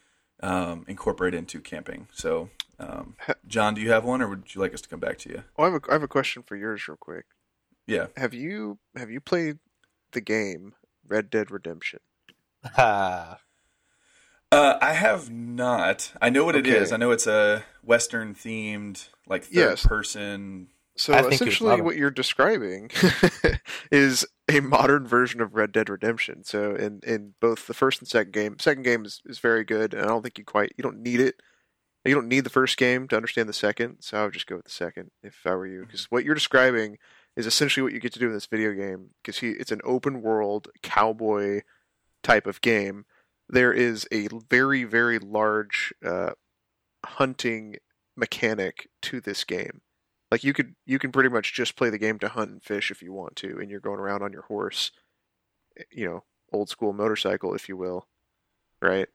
um, 0.41 0.85
incorporate 0.87 1.33
into 1.33 1.59
camping? 1.59 2.07
So. 2.13 2.49
Um, 2.79 3.15
John, 3.47 3.73
do 3.73 3.81
you 3.81 3.91
have 3.91 4.05
one, 4.05 4.21
or 4.21 4.27
would 4.29 4.55
you 4.55 4.61
like 4.61 4.73
us 4.73 4.81
to 4.81 4.89
come 4.89 4.99
back 4.99 5.17
to 5.19 5.29
you? 5.29 5.43
Well, 5.57 5.69
I 5.69 5.73
have 5.73 5.83
a, 5.83 5.89
I 5.89 5.93
have 5.93 6.03
a 6.03 6.07
question 6.07 6.43
for 6.43 6.55
yours, 6.55 6.87
real 6.87 6.97
quick. 6.97 7.25
Yeah. 7.87 8.07
Have 8.15 8.33
you 8.33 8.79
have 8.95 9.09
you 9.09 9.19
played 9.19 9.57
the 10.11 10.21
game 10.21 10.73
Red 11.07 11.29
Dead 11.29 11.51
Redemption? 11.51 11.99
Ah, 12.77 13.39
Uh, 14.51 14.79
I 14.81 14.93
have 14.93 15.29
not. 15.29 16.11
I 16.19 16.31
know 16.31 16.43
what 16.43 16.55
it 16.55 16.65
Okay. 16.65 16.75
is. 16.75 16.91
I 16.91 16.97
know 16.97 17.11
it's 17.11 17.27
a 17.27 17.63
Western 17.83 18.33
themed, 18.33 19.09
like 19.27 19.43
third 19.43 19.53
Yes. 19.55 19.85
person. 19.85 20.69
So 20.97 21.13
I 21.13 21.19
essentially, 21.27 21.81
what 21.81 21.95
you're 21.97 22.09
describing 22.09 22.89
is 23.91 24.25
a 24.51 24.59
modern 24.59 25.05
version 25.07 25.39
of 25.39 25.53
Red 25.53 25.71
Dead 25.71 25.87
Redemption. 25.87 26.43
So 26.43 26.73
in 26.75 26.99
in 27.05 27.35
both 27.39 27.67
the 27.67 27.75
first 27.75 27.99
and 27.99 28.07
second 28.07 28.33
game, 28.33 28.57
second 28.59 28.83
game 28.83 29.05
is, 29.05 29.21
is 29.25 29.37
very 29.37 29.63
good, 29.63 29.93
and 29.93 30.01
I 30.03 30.07
don't 30.07 30.23
think 30.23 30.39
you 30.39 30.43
quite 30.45 30.73
you 30.77 30.81
don't 30.81 30.99
need 31.03 31.19
it. 31.19 31.35
You 32.05 32.15
don't 32.15 32.27
need 32.27 32.45
the 32.45 32.49
first 32.49 32.77
game 32.77 33.07
to 33.09 33.15
understand 33.15 33.49
the 33.49 33.53
second, 33.53 33.97
so 33.99 34.19
I 34.19 34.23
would 34.23 34.33
just 34.33 34.47
go 34.47 34.55
with 34.55 34.65
the 34.65 34.71
second 34.71 35.11
if 35.21 35.41
I 35.45 35.51
were 35.51 35.67
you, 35.67 35.85
because 35.85 36.05
what 36.05 36.23
you're 36.23 36.35
describing 36.35 36.97
is 37.35 37.45
essentially 37.45 37.83
what 37.83 37.93
you 37.93 37.99
get 37.99 38.13
to 38.13 38.19
do 38.19 38.27
in 38.27 38.33
this 38.33 38.45
video 38.45 38.73
game. 38.73 39.09
Because 39.21 39.43
it's 39.43 39.71
an 39.71 39.81
open 39.83 40.21
world 40.21 40.69
cowboy 40.81 41.61
type 42.23 42.47
of 42.47 42.61
game. 42.61 43.05
There 43.49 43.73
is 43.73 44.07
a 44.11 44.27
very 44.49 44.85
very 44.85 45.19
large 45.19 45.93
uh, 46.05 46.31
hunting 47.05 47.77
mechanic 48.15 48.89
to 49.01 49.21
this 49.21 49.43
game 49.43 49.81
like 50.31 50.43
you 50.43 50.53
could 50.53 50.75
you 50.85 50.99
can 50.99 51.11
pretty 51.11 51.29
much 51.29 51.53
just 51.53 51.75
play 51.75 51.89
the 51.89 51.97
game 51.97 52.19
to 52.19 52.29
hunt 52.29 52.51
and 52.51 52.63
fish 52.63 52.91
if 52.91 53.01
you 53.01 53.13
want 53.13 53.35
to 53.35 53.57
and 53.59 53.69
you're 53.69 53.79
going 53.79 53.99
around 53.99 54.21
on 54.21 54.31
your 54.31 54.43
horse 54.43 54.91
eh, 55.77 55.83
you 55.91 56.05
know 56.05 56.23
old 56.51 56.69
school 56.69 56.93
motorcycle 56.93 57.53
if 57.53 57.69
you 57.69 57.77
will 57.77 58.07
right 58.81 59.09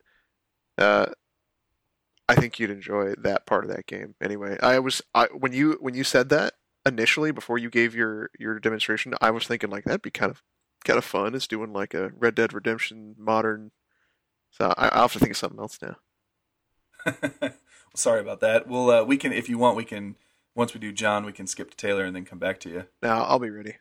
uh 0.78 1.06
i 2.28 2.34
think 2.34 2.58
you'd 2.58 2.70
enjoy 2.70 3.14
that 3.18 3.46
part 3.46 3.64
of 3.64 3.70
that 3.70 3.86
game 3.86 4.14
anyway 4.20 4.56
i 4.62 4.78
was 4.78 5.02
i 5.14 5.26
when 5.38 5.52
you 5.52 5.76
when 5.80 5.94
you 5.94 6.04
said 6.04 6.28
that 6.28 6.54
initially 6.86 7.30
before 7.32 7.58
you 7.58 7.70
gave 7.70 7.94
your 7.94 8.30
your 8.38 8.58
demonstration 8.58 9.14
i 9.20 9.30
was 9.30 9.46
thinking 9.46 9.70
like 9.70 9.84
that'd 9.84 10.02
be 10.02 10.10
kind 10.10 10.30
of 10.30 10.42
kind 10.84 10.98
of 10.98 11.04
fun 11.04 11.34
is 11.34 11.46
doing 11.46 11.72
like 11.72 11.94
a 11.94 12.10
red 12.18 12.34
dead 12.34 12.52
redemption 12.52 13.14
modern 13.18 13.70
so 14.50 14.74
I, 14.76 14.88
i'll 14.88 15.02
have 15.02 15.12
to 15.14 15.18
think 15.18 15.30
of 15.32 15.36
something 15.36 15.60
else 15.60 15.78
now 15.82 15.96
Sorry 17.94 18.20
about 18.20 18.40
that. 18.40 18.66
Well, 18.66 18.90
uh, 18.90 19.04
we 19.04 19.16
can, 19.16 19.32
if 19.32 19.48
you 19.48 19.58
want, 19.58 19.76
we 19.76 19.84
can. 19.84 20.16
Once 20.56 20.74
we 20.74 20.80
do 20.80 20.92
John, 20.92 21.24
we 21.24 21.32
can 21.32 21.46
skip 21.46 21.70
to 21.70 21.76
Taylor 21.76 22.04
and 22.04 22.14
then 22.14 22.24
come 22.24 22.38
back 22.38 22.60
to 22.60 22.70
you. 22.70 22.84
now 23.02 23.24
i'll 23.24 23.38
be 23.40 23.50
ready 23.50 23.74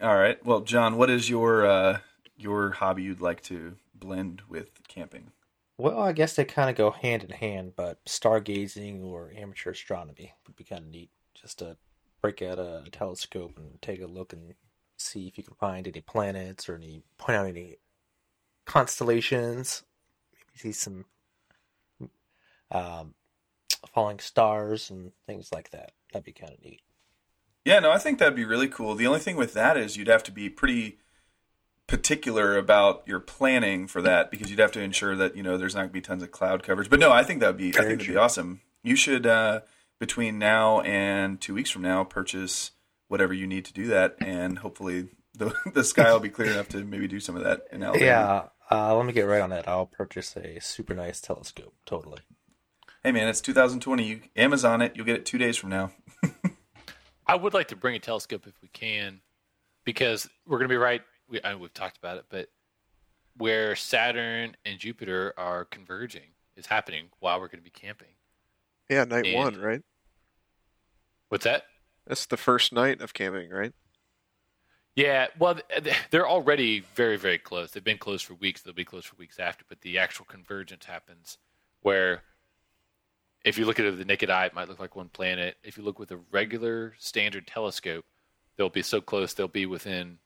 All 0.00 0.16
right. 0.16 0.44
Well, 0.44 0.60
John, 0.60 0.96
what 0.96 1.10
is 1.10 1.28
your 1.28 1.66
uh, 1.66 1.98
your 2.36 2.70
hobby 2.72 3.02
you'd 3.02 3.20
like 3.20 3.42
to 3.42 3.76
blend 3.94 4.42
with 4.48 4.86
camping? 4.88 5.32
Well, 5.76 5.98
I 5.98 6.12
guess 6.12 6.36
they 6.36 6.44
kind 6.44 6.70
of 6.70 6.76
go 6.76 6.90
hand 6.90 7.24
in 7.24 7.30
hand, 7.30 7.72
but 7.76 8.04
stargazing 8.04 9.02
or 9.04 9.32
amateur 9.36 9.70
astronomy 9.70 10.32
would 10.46 10.56
be 10.56 10.64
kind 10.64 10.84
of 10.84 10.90
neat. 10.90 11.10
Just 11.34 11.58
to 11.58 11.76
break 12.22 12.40
out 12.42 12.58
a 12.58 12.84
telescope 12.90 13.58
and 13.58 13.82
take 13.82 14.00
a 14.00 14.06
look 14.06 14.32
and 14.32 14.54
see 14.96 15.26
if 15.26 15.36
you 15.36 15.44
can 15.44 15.54
find 15.54 15.86
any 15.86 16.00
planets 16.00 16.68
or 16.68 16.76
any 16.76 17.02
point 17.18 17.36
out 17.36 17.46
any 17.46 17.76
constellations. 18.64 19.82
Maybe 20.32 20.58
see 20.58 20.72
some 20.72 21.04
um, 22.70 23.14
falling 23.92 24.20
stars 24.20 24.90
and 24.90 25.12
things 25.26 25.50
like 25.52 25.70
that. 25.70 25.92
That'd 26.12 26.24
be 26.24 26.32
kind 26.32 26.52
of 26.52 26.64
neat. 26.64 26.80
Yeah, 27.64 27.80
no, 27.80 27.90
I 27.90 27.98
think 27.98 28.18
that'd 28.18 28.36
be 28.36 28.44
really 28.44 28.68
cool. 28.68 28.94
The 28.94 29.06
only 29.06 29.20
thing 29.20 29.36
with 29.36 29.54
that 29.54 29.76
is 29.76 29.96
you'd 29.96 30.08
have 30.08 30.22
to 30.24 30.32
be 30.32 30.48
pretty 30.48 30.98
particular 31.86 32.56
about 32.56 33.02
your 33.06 33.20
planning 33.20 33.86
for 33.86 34.00
that 34.02 34.30
because 34.30 34.50
you'd 34.50 34.58
have 34.58 34.72
to 34.72 34.80
ensure 34.80 35.14
that 35.16 35.36
you 35.36 35.42
know 35.42 35.56
there's 35.56 35.74
not 35.74 35.82
going 35.82 35.90
to 35.90 35.94
be 35.94 36.00
tons 36.00 36.22
of 36.22 36.30
cloud 36.30 36.62
coverage. 36.62 36.90
But 36.90 37.00
no, 37.00 37.12
I 37.12 37.22
think 37.22 37.40
that'd 37.40 37.56
be 37.56 37.68
I 37.70 37.82
think 37.82 38.00
that'd 38.00 38.06
be 38.06 38.16
awesome. 38.16 38.60
You 38.82 38.96
should 38.96 39.26
uh, 39.26 39.60
between 39.98 40.38
now 40.38 40.80
and 40.80 41.40
two 41.40 41.54
weeks 41.54 41.70
from 41.70 41.82
now 41.82 42.04
purchase 42.04 42.72
whatever 43.08 43.34
you 43.34 43.46
need 43.46 43.64
to 43.66 43.72
do 43.72 43.86
that, 43.88 44.16
and 44.20 44.58
hopefully 44.58 45.08
the 45.34 45.54
the 45.72 45.84
sky 45.84 46.12
will 46.12 46.20
be 46.20 46.30
clear 46.30 46.50
enough 46.50 46.68
to 46.70 46.84
maybe 46.84 47.08
do 47.08 47.20
some 47.20 47.36
of 47.36 47.44
that 47.44 47.62
in 47.70 47.82
Alabama. 47.82 48.04
Yeah, 48.04 48.42
uh, 48.70 48.96
let 48.96 49.06
me 49.06 49.12
get 49.12 49.22
right 49.22 49.40
on 49.40 49.50
that. 49.50 49.68
I'll 49.68 49.86
purchase 49.86 50.36
a 50.36 50.60
super 50.60 50.94
nice 50.94 51.20
telescope. 51.20 51.74
Totally. 51.84 52.20
Hey 53.02 53.12
man, 53.12 53.28
it's 53.28 53.42
2020. 53.42 54.04
You 54.04 54.20
Amazon 54.36 54.80
it. 54.80 54.92
You'll 54.96 55.04
get 55.06 55.16
it 55.16 55.26
two 55.26 55.38
days 55.38 55.56
from 55.56 55.70
now. 55.70 55.92
I 57.26 57.34
would 57.34 57.54
like 57.54 57.68
to 57.68 57.76
bring 57.76 57.94
a 57.94 57.98
telescope 57.98 58.46
if 58.46 58.54
we 58.62 58.68
can, 58.68 59.20
because 59.84 60.28
we're 60.46 60.58
going 60.58 60.68
to 60.68 60.72
be 60.72 60.78
right. 60.78 61.02
We, 61.28 61.40
I, 61.42 61.54
we've 61.54 61.72
talked 61.72 61.98
about 61.98 62.18
it, 62.18 62.26
but 62.28 62.48
where 63.36 63.74
Saturn 63.76 64.56
and 64.64 64.78
Jupiter 64.78 65.32
are 65.36 65.64
converging 65.64 66.34
is 66.56 66.66
happening 66.66 67.06
while 67.18 67.40
we're 67.40 67.48
going 67.48 67.58
to 67.58 67.64
be 67.64 67.70
camping. 67.70 68.14
yeah 68.88 69.04
night 69.04 69.26
And- 69.26 69.34
one 69.34 69.60
right 69.60 69.82
What's 71.28 71.44
that? 71.44 71.64
That's 72.06 72.26
the 72.26 72.36
first 72.36 72.72
night 72.72 73.00
of 73.00 73.12
camping, 73.14 73.50
right? 73.50 73.72
Yeah, 74.94 75.26
well, 75.36 75.56
they're 76.10 76.28
already 76.28 76.84
very, 76.94 77.16
very 77.16 77.38
close. 77.38 77.72
They've 77.72 77.82
been 77.82 77.98
close 77.98 78.22
for 78.22 78.34
weeks. 78.34 78.62
They'll 78.62 78.74
be 78.74 78.84
close 78.84 79.04
for 79.04 79.16
weeks 79.16 79.40
after. 79.40 79.64
But 79.68 79.80
the 79.80 79.98
actual 79.98 80.26
convergence 80.26 80.84
happens 80.84 81.38
where, 81.80 82.22
if 83.44 83.58
you 83.58 83.64
look 83.64 83.80
at 83.80 83.86
it 83.86 83.90
with 83.90 83.98
the 83.98 84.04
naked 84.04 84.30
eye, 84.30 84.46
it 84.46 84.54
might 84.54 84.68
look 84.68 84.78
like 84.78 84.94
one 84.94 85.08
planet. 85.08 85.56
If 85.64 85.76
you 85.76 85.82
look 85.82 85.98
with 85.98 86.12
a 86.12 86.20
regular 86.30 86.94
standard 86.98 87.48
telescope, 87.48 88.04
they'll 88.56 88.68
be 88.68 88.82
so 88.82 89.00
close 89.00 89.34
they'll 89.34 89.48
be 89.48 89.66
within 89.66 90.18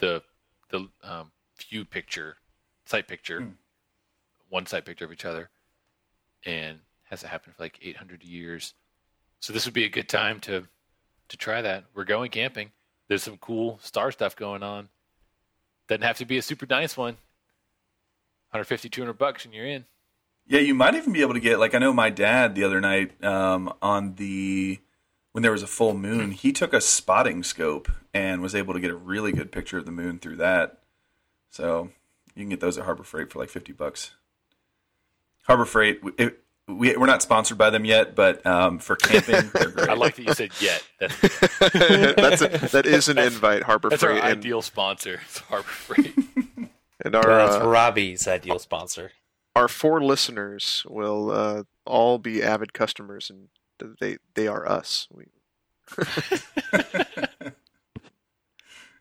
the 0.00 0.22
the 0.70 0.88
um, 1.02 1.30
view 1.58 1.84
picture, 1.84 2.36
sight 2.84 3.06
picture, 3.08 3.40
one 4.48 4.66
sight 4.66 4.84
picture 4.84 5.04
of 5.04 5.12
each 5.12 5.24
other, 5.24 5.50
and 6.44 6.80
hasn't 7.04 7.30
happened 7.30 7.54
for 7.56 7.62
like 7.62 7.78
800 7.82 8.22
years. 8.22 8.74
So 9.40 9.52
this 9.52 9.64
would 9.64 9.74
be 9.74 9.84
a 9.84 9.88
good 9.88 10.08
time 10.08 10.40
to 10.40 10.66
to 11.28 11.36
try 11.36 11.62
that. 11.62 11.84
We're 11.94 12.04
going 12.04 12.30
camping. 12.30 12.72
There's 13.08 13.22
some 13.22 13.36
cool 13.38 13.78
star 13.82 14.12
stuff 14.12 14.36
going 14.36 14.62
on. 14.62 14.88
Doesn't 15.88 16.02
have 16.02 16.18
to 16.18 16.24
be 16.24 16.38
a 16.38 16.42
super 16.42 16.66
nice 16.68 16.96
one. 16.96 17.14
150, 18.52 18.88
200 18.88 19.12
bucks 19.14 19.44
and 19.44 19.54
you're 19.54 19.66
in. 19.66 19.84
Yeah, 20.46 20.60
you 20.60 20.74
might 20.74 20.94
even 20.96 21.12
be 21.12 21.20
able 21.20 21.34
to 21.34 21.40
get 21.40 21.60
like 21.60 21.74
I 21.74 21.78
know 21.78 21.92
my 21.92 22.10
dad 22.10 22.54
the 22.54 22.64
other 22.64 22.80
night 22.80 23.22
um, 23.24 23.72
on 23.80 24.14
the 24.16 24.80
when 25.32 25.42
there 25.42 25.52
was 25.52 25.62
a 25.62 25.66
full 25.68 25.94
moon, 25.94 26.32
he 26.32 26.52
took 26.52 26.72
a 26.72 26.80
spotting 26.80 27.42
scope 27.42 27.90
and 28.12 28.42
was 28.42 28.54
able 28.54 28.74
to 28.74 28.80
get 28.80 28.90
a 28.90 28.96
really 28.96 29.32
good 29.32 29.52
picture 29.52 29.78
of 29.78 29.86
the 29.86 29.92
moon 29.92 30.18
through 30.18 30.36
that. 30.36 30.78
So 31.50 31.90
you 32.34 32.42
can 32.42 32.48
get 32.50 32.60
those 32.60 32.78
at 32.78 32.84
Harbor 32.84 33.04
Freight 33.04 33.30
for 33.30 33.38
like 33.38 33.48
fifty 33.50 33.72
bucks. 33.72 34.12
Harbor 35.44 35.64
Freight, 35.64 36.00
it, 36.18 36.40
we, 36.68 36.96
we're 36.96 37.06
not 37.06 37.22
sponsored 37.22 37.58
by 37.58 37.70
them 37.70 37.84
yet, 37.84 38.14
but 38.14 38.44
um, 38.46 38.78
for 38.78 38.94
camping, 38.96 39.50
they're 39.52 39.68
great. 39.70 39.88
I 39.88 39.94
like 39.94 40.16
that 40.16 40.22
you 40.26 40.34
said 40.34 40.50
yet. 40.60 40.82
That's, 41.00 42.40
That's 42.40 42.42
a, 42.42 42.68
that 42.72 42.86
is 42.86 43.08
an 43.08 43.18
invite, 43.18 43.62
Harbor 43.64 43.88
that's 43.88 44.02
our 44.02 44.10
Freight, 44.10 44.22
and, 44.24 44.38
ideal 44.38 44.62
sponsor. 44.62 45.20
It's 45.24 45.38
Harbor 45.48 45.64
Freight. 45.64 46.14
and 47.04 47.16
our 47.16 47.24
That's 47.24 47.56
uh, 47.56 47.66
Robbie's 47.66 48.28
ideal 48.28 48.58
sponsor. 48.58 49.12
our 49.56 49.66
four 49.66 50.00
listeners 50.02 50.84
will 50.88 51.30
uh, 51.32 51.62
all 51.86 52.18
be 52.18 52.42
avid 52.42 52.72
customers, 52.72 53.28
and 53.30 53.48
they 54.00 54.18
they 54.34 54.46
are 54.46 54.68
us. 54.68 55.08
We, 55.10 55.26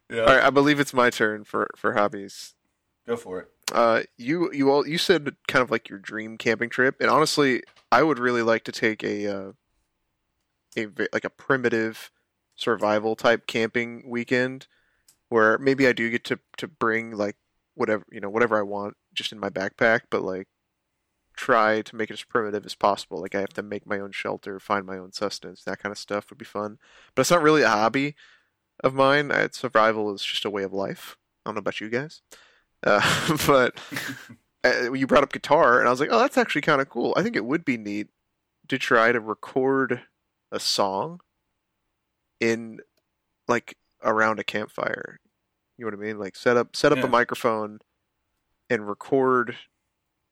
yeah, 0.09 0.21
all 0.21 0.25
right, 0.25 0.43
I 0.43 0.49
believe 0.49 0.79
it's 0.79 0.93
my 0.93 1.09
turn 1.09 1.43
for 1.43 1.69
for 1.75 1.93
hobbies. 1.93 2.55
go 3.07 3.15
for 3.15 3.41
it. 3.41 3.51
Uh, 3.71 4.03
you 4.17 4.51
you 4.51 4.71
all 4.71 4.87
you 4.87 4.97
said 4.97 5.35
kind 5.47 5.61
of 5.61 5.69
like 5.69 5.89
your 5.89 5.99
dream 5.99 6.37
camping 6.37 6.69
trip, 6.69 6.95
and 6.99 7.09
honestly, 7.09 7.63
I 7.91 8.03
would 8.03 8.19
really 8.19 8.41
like 8.41 8.63
to 8.65 8.71
take 8.71 9.03
a 9.03 9.27
uh, 9.27 9.51
a 10.77 10.87
like 11.13 11.25
a 11.25 11.29
primitive 11.29 12.11
survival 12.55 13.15
type 13.15 13.47
camping 13.47 14.03
weekend, 14.07 14.67
where 15.29 15.57
maybe 15.57 15.87
I 15.87 15.93
do 15.93 16.09
get 16.09 16.23
to 16.25 16.39
to 16.57 16.67
bring 16.67 17.11
like 17.11 17.35
whatever 17.75 18.05
you 18.11 18.19
know 18.19 18.29
whatever 18.29 18.57
I 18.57 18.63
want 18.63 18.95
just 19.13 19.31
in 19.31 19.39
my 19.39 19.49
backpack, 19.49 20.01
but 20.09 20.23
like 20.23 20.47
try 21.39 21.81
to 21.81 21.95
make 21.95 22.09
it 22.09 22.13
as 22.15 22.23
primitive 22.23 22.65
as 22.65 22.75
possible. 22.75 23.21
Like 23.21 23.33
I 23.33 23.39
have 23.39 23.53
to 23.53 23.63
make 23.63 23.87
my 23.87 23.97
own 23.97 24.11
shelter, 24.11 24.59
find 24.59 24.85
my 24.85 24.97
own 24.97 25.13
sustenance, 25.13 25.63
that 25.63 25.79
kind 25.79 25.91
of 25.91 25.97
stuff 25.97 26.29
would 26.29 26.37
be 26.37 26.43
fun. 26.43 26.77
But 27.15 27.21
it's 27.21 27.31
not 27.31 27.41
really 27.41 27.61
a 27.61 27.69
hobby 27.69 28.15
of 28.83 28.93
mine. 28.93 29.31
I, 29.31 29.47
survival 29.53 30.13
is 30.13 30.21
just 30.21 30.43
a 30.43 30.49
way 30.49 30.63
of 30.63 30.73
life. 30.73 31.17
I 31.45 31.49
don't 31.49 31.55
know 31.55 31.59
about 31.59 31.79
you 31.79 31.87
guys, 31.89 32.21
uh, 32.85 33.37
but 33.47 33.79
uh, 34.65 34.91
you 34.91 35.07
brought 35.07 35.23
up 35.23 35.31
guitar, 35.31 35.79
and 35.79 35.87
I 35.87 35.91
was 35.91 36.01
like, 36.01 36.09
oh, 36.11 36.19
that's 36.19 36.37
actually 36.37 36.61
kind 36.61 36.81
of 36.81 36.89
cool. 36.89 37.13
I 37.15 37.23
think 37.23 37.37
it 37.37 37.45
would 37.45 37.63
be 37.63 37.77
neat 37.77 38.07
to 38.67 38.77
try 38.77 39.13
to 39.13 39.21
record 39.21 40.01
a 40.51 40.59
song 40.59 41.21
in 42.41 42.79
like 43.47 43.77
around 44.03 44.39
a 44.39 44.43
campfire. 44.43 45.19
You 45.77 45.85
know 45.85 45.91
what 45.95 46.03
I 46.05 46.07
mean? 46.07 46.19
Like 46.19 46.35
set 46.35 46.57
up 46.57 46.75
set 46.75 46.91
up 46.91 46.97
Yeah. 46.97 47.05
a 47.05 47.09
microphone 47.09 47.79
and 48.69 48.87
record 48.87 49.55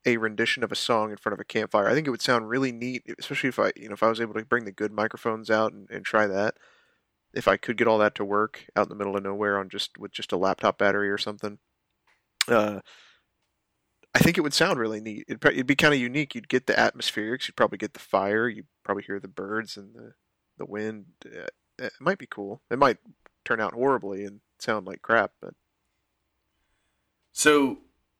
a 0.07 0.17
rendition 0.17 0.63
of 0.63 0.71
a 0.71 0.75
song 0.75 1.11
in 1.11 1.17
front 1.17 1.33
of 1.33 1.39
a 1.39 1.45
campfire. 1.45 1.87
I 1.87 1.93
think 1.93 2.07
it 2.07 2.11
would 2.11 2.21
sound 2.21 2.49
really 2.49 2.71
neat, 2.71 3.03
especially 3.19 3.49
if 3.49 3.59
I 3.59 3.71
you 3.75 3.89
know 3.89 3.93
if 3.93 4.01
I 4.03 4.09
was 4.09 4.21
able 4.21 4.33
to 4.35 4.45
bring 4.45 4.65
the 4.65 4.71
good 4.71 4.91
microphones 4.91 5.51
out 5.51 5.73
and, 5.73 5.87
and 5.91 6.05
try 6.05 6.25
that. 6.27 6.55
If 7.33 7.47
I 7.47 7.57
could 7.57 7.77
get 7.77 7.87
all 7.87 7.99
that 7.99 8.15
to 8.15 8.25
work 8.25 8.65
out 8.75 8.87
in 8.87 8.89
the 8.89 8.95
middle 8.95 9.15
of 9.17 9.23
nowhere 9.23 9.59
on 9.59 9.69
just 9.69 9.97
with 9.99 10.11
just 10.11 10.31
a 10.31 10.37
laptop 10.37 10.77
battery 10.79 11.09
or 11.09 11.17
something. 11.19 11.59
Uh 12.47 12.79
I 14.15 14.19
think 14.19 14.37
it 14.37 14.41
would 14.41 14.53
sound 14.53 14.79
really 14.79 14.99
neat. 15.01 15.25
It'd, 15.27 15.45
it'd 15.45 15.67
be 15.67 15.75
kind 15.75 15.93
of 15.93 15.99
unique. 15.99 16.33
You'd 16.33 16.49
get 16.49 16.65
the 16.65 16.73
atmospherics. 16.73 17.47
You'd 17.47 17.55
probably 17.55 17.77
get 17.77 17.93
the 17.93 17.99
fire. 17.99 18.47
You'd 18.49 18.65
probably 18.83 19.03
hear 19.03 19.19
the 19.19 19.27
birds 19.27 19.77
and 19.77 19.93
the 19.93 20.13
the 20.57 20.65
wind. 20.65 21.05
Uh, 21.25 21.47
it 21.77 21.93
might 21.99 22.17
be 22.17 22.25
cool. 22.27 22.61
It 22.71 22.79
might 22.79 22.97
turn 23.45 23.61
out 23.61 23.73
horribly 23.73 24.25
and 24.25 24.39
sound 24.59 24.87
like 24.87 25.01
crap, 25.03 25.33
but 25.41 25.53
So, 27.31 27.77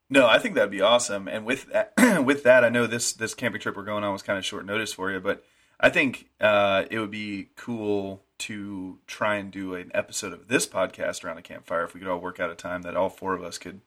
no, 0.10 0.28
I 0.28 0.40
think 0.40 0.56
that'd 0.56 0.72
be 0.72 0.82
awesome. 0.82 1.28
And 1.28 1.46
with 1.46 1.72
that, 1.72 1.94
with 2.26 2.44
that, 2.44 2.64
I 2.64 2.70
know 2.70 2.88
this 2.88 3.14
this 3.14 3.34
camping 3.34 3.62
trip 3.62 3.76
we're 3.76 3.84
going 3.84 4.04
on 4.04 4.14
was 4.14 4.22
kind 4.24 4.40
of 4.40 4.46
short 4.46 4.66
notice 4.66 4.94
for 4.94 5.12
you, 5.12 5.20
but 5.20 5.44
I 5.80 5.90
think 5.90 6.30
uh, 6.42 6.86
it 6.90 7.00
would 7.00 7.12
be 7.12 7.50
cool 7.56 8.24
to 8.40 9.00
try 9.08 9.36
and 9.36 9.52
do 9.52 9.76
an 9.76 9.92
episode 9.94 10.34
of 10.34 10.48
this 10.48 10.68
podcast 10.68 11.24
around 11.24 11.38
a 11.38 11.42
campfire 11.42 11.84
if 11.84 11.94
we 11.94 12.00
could 12.00 12.10
all 12.10 12.20
work 12.20 12.40
out 12.40 12.52
a 12.52 12.56
time 12.56 12.84
that 12.84 12.96
all 12.96 13.10
four 13.10 13.34
of 13.34 13.44
us 13.44 13.58
could 13.58 13.82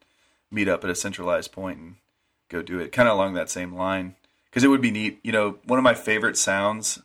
meet 0.49 0.67
up 0.67 0.83
at 0.83 0.89
a 0.89 0.95
centralized 0.95 1.51
point 1.51 1.79
and 1.79 1.95
go 2.49 2.61
do 2.61 2.79
it, 2.79 2.91
kind 2.91 3.07
of 3.07 3.15
along 3.15 3.33
that 3.33 3.49
same 3.49 3.73
line. 3.73 4.15
Because 4.45 4.63
it 4.63 4.67
would 4.67 4.81
be 4.81 4.91
neat. 4.91 5.19
You 5.23 5.31
know, 5.31 5.59
one 5.63 5.79
of 5.79 5.83
my 5.83 5.93
favorite 5.93 6.37
sounds, 6.37 7.01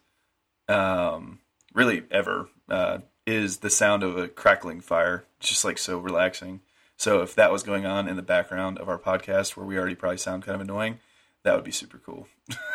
um, 0.69 1.39
really 1.73 2.03
ever, 2.11 2.49
uh, 2.69 2.99
is 3.25 3.59
the 3.59 3.71
sound 3.71 4.03
of 4.03 4.17
a 4.17 4.27
crackling 4.27 4.81
fire. 4.81 5.25
It's 5.39 5.49
just 5.49 5.65
like 5.65 5.79
so 5.79 5.99
relaxing. 5.99 6.61
So 6.97 7.23
if 7.23 7.35
that 7.35 7.53
was 7.53 7.63
going 7.63 7.85
on 7.85 8.09
in 8.09 8.17
the 8.17 8.23
background 8.23 8.79
of 8.79 8.89
our 8.89 8.99
podcast, 8.99 9.57
where 9.57 9.67
we 9.67 9.79
already 9.79 9.95
probably 9.95 10.17
sound 10.17 10.45
kind 10.45 10.55
of 10.55 10.63
annoying, 10.63 10.99
that 11.45 11.55
would 11.55 11.65
be 11.65 11.71
super 11.71 11.99
cool. 11.99 12.27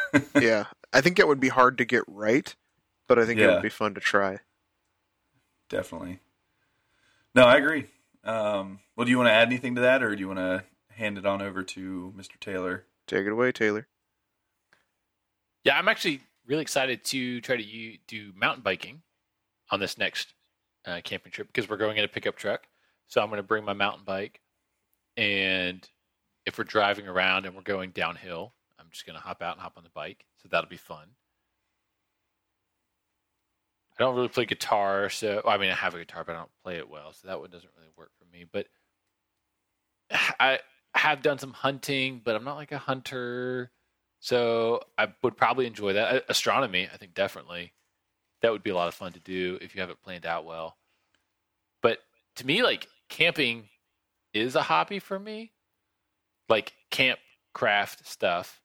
yeah, 0.39 0.65
I 0.93 1.01
think 1.01 1.19
it 1.19 1.27
would 1.27 1.39
be 1.39 1.49
hard 1.49 1.77
to 1.79 1.85
get 1.85 2.03
right, 2.07 2.55
but 3.07 3.17
I 3.17 3.25
think 3.25 3.39
it 3.39 3.47
would 3.47 3.61
be 3.61 3.69
fun 3.69 3.95
to 3.95 4.01
try. 4.01 4.39
Definitely. 5.69 6.19
No, 7.33 7.43
I 7.43 7.57
agree. 7.57 7.85
Um, 8.23 8.79
well, 8.95 9.05
do 9.05 9.11
you 9.11 9.17
want 9.17 9.29
to 9.29 9.33
add 9.33 9.47
anything 9.47 9.75
to 9.75 9.81
that, 9.81 10.03
or 10.03 10.13
do 10.15 10.19
you 10.19 10.27
want 10.27 10.39
to 10.39 10.63
hand 10.93 11.17
it 11.17 11.25
on 11.25 11.41
over 11.41 11.63
to 11.63 12.13
Mr. 12.15 12.39
Taylor? 12.39 12.85
Take 13.07 13.25
it 13.25 13.31
away, 13.31 13.51
Taylor. 13.51 13.87
Yeah, 15.63 15.77
I'm 15.77 15.87
actually 15.87 16.21
really 16.45 16.61
excited 16.61 17.03
to 17.05 17.41
try 17.41 17.55
to 17.55 17.63
u- 17.63 17.97
do 18.07 18.31
mountain 18.35 18.63
biking 18.63 19.01
on 19.69 19.79
this 19.79 19.97
next 19.97 20.33
uh, 20.85 21.01
camping 21.03 21.31
trip 21.31 21.47
because 21.47 21.69
we're 21.69 21.77
going 21.77 21.97
in 21.97 22.03
a 22.03 22.07
pickup 22.07 22.35
truck. 22.35 22.67
So 23.11 23.21
I'm 23.21 23.27
going 23.27 23.37
to 23.39 23.43
bring 23.43 23.65
my 23.65 23.73
mountain 23.73 24.05
bike, 24.05 24.39
and 25.17 25.85
if 26.45 26.57
we're 26.57 26.63
driving 26.63 27.09
around 27.09 27.45
and 27.45 27.53
we're 27.53 27.61
going 27.61 27.91
downhill, 27.91 28.53
I'm 28.79 28.85
just 28.89 29.05
going 29.05 29.17
to 29.17 29.21
hop 29.21 29.41
out 29.41 29.55
and 29.55 29.61
hop 29.61 29.73
on 29.75 29.83
the 29.83 29.89
bike. 29.89 30.25
So 30.41 30.47
that'll 30.49 30.69
be 30.69 30.77
fun. 30.77 31.07
I 33.99 34.03
don't 34.03 34.15
really 34.15 34.29
play 34.29 34.45
guitar, 34.45 35.09
so 35.09 35.41
I 35.45 35.57
mean 35.57 35.71
I 35.71 35.75
have 35.75 35.93
a 35.93 35.99
guitar, 35.99 36.23
but 36.25 36.35
I 36.35 36.39
don't 36.39 36.49
play 36.63 36.77
it 36.77 36.89
well, 36.89 37.11
so 37.11 37.27
that 37.27 37.41
one 37.41 37.49
doesn't 37.49 37.69
really 37.77 37.91
work 37.97 38.11
for 38.17 38.25
me. 38.31 38.45
But 38.49 38.67
I 40.39 40.59
have 40.95 41.21
done 41.21 41.37
some 41.37 41.51
hunting, 41.51 42.21
but 42.23 42.37
I'm 42.37 42.45
not 42.45 42.55
like 42.55 42.71
a 42.71 42.77
hunter. 42.77 43.71
So 44.21 44.83
I 44.97 45.09
would 45.21 45.35
probably 45.35 45.67
enjoy 45.67 45.93
that. 45.93 46.23
Astronomy, 46.29 46.87
I 46.91 46.95
think 46.95 47.13
definitely 47.13 47.73
that 48.41 48.53
would 48.53 48.63
be 48.63 48.69
a 48.69 48.75
lot 48.75 48.87
of 48.87 48.93
fun 48.93 49.11
to 49.11 49.19
do 49.19 49.59
if 49.61 49.75
you 49.75 49.81
have 49.81 49.89
it 49.89 50.01
planned 50.01 50.25
out 50.25 50.45
well. 50.45 50.77
But 51.81 51.99
to 52.37 52.45
me, 52.45 52.63
like 52.63 52.87
camping 53.11 53.69
is 54.33 54.55
a 54.55 54.63
hobby 54.63 54.97
for 54.99 55.19
me, 55.19 55.51
like 56.49 56.73
camp 56.89 57.19
craft 57.53 58.07
stuff, 58.07 58.59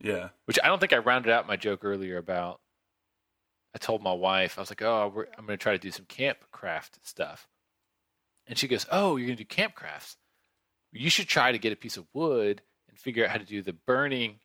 Yeah. 0.00 0.28
which 0.44 0.58
I 0.62 0.68
don't 0.68 0.78
think 0.78 0.92
I 0.92 0.98
rounded 0.98 1.32
out 1.32 1.46
my 1.48 1.56
joke 1.56 1.80
earlier 1.84 2.16
about. 2.18 2.60
I 3.74 3.78
told 3.78 4.02
my 4.02 4.12
wife 4.12 4.56
I 4.58 4.62
was 4.62 4.70
like, 4.70 4.82
"Oh, 4.82 5.12
we're, 5.14 5.26
I'm 5.36 5.44
going 5.46 5.58
to 5.58 5.62
try 5.62 5.72
to 5.72 5.78
do 5.78 5.90
some 5.90 6.04
camp 6.06 6.38
craft 6.52 6.98
stuff," 7.02 7.48
and 8.46 8.56
she 8.58 8.68
goes, 8.68 8.86
"Oh, 8.90 9.16
you're 9.16 9.26
going 9.26 9.36
to 9.36 9.42
do 9.44 9.48
camp 9.48 9.74
crafts? 9.74 10.16
You 10.92 11.10
should 11.10 11.28
try 11.28 11.52
to 11.52 11.58
get 11.58 11.72
a 11.72 11.76
piece 11.76 11.96
of 11.96 12.06
wood 12.14 12.62
and 12.88 12.98
figure 12.98 13.24
out 13.24 13.30
how 13.30 13.38
to 13.38 13.44
do 13.44 13.62
the 13.62 13.72
burning." 13.72 14.38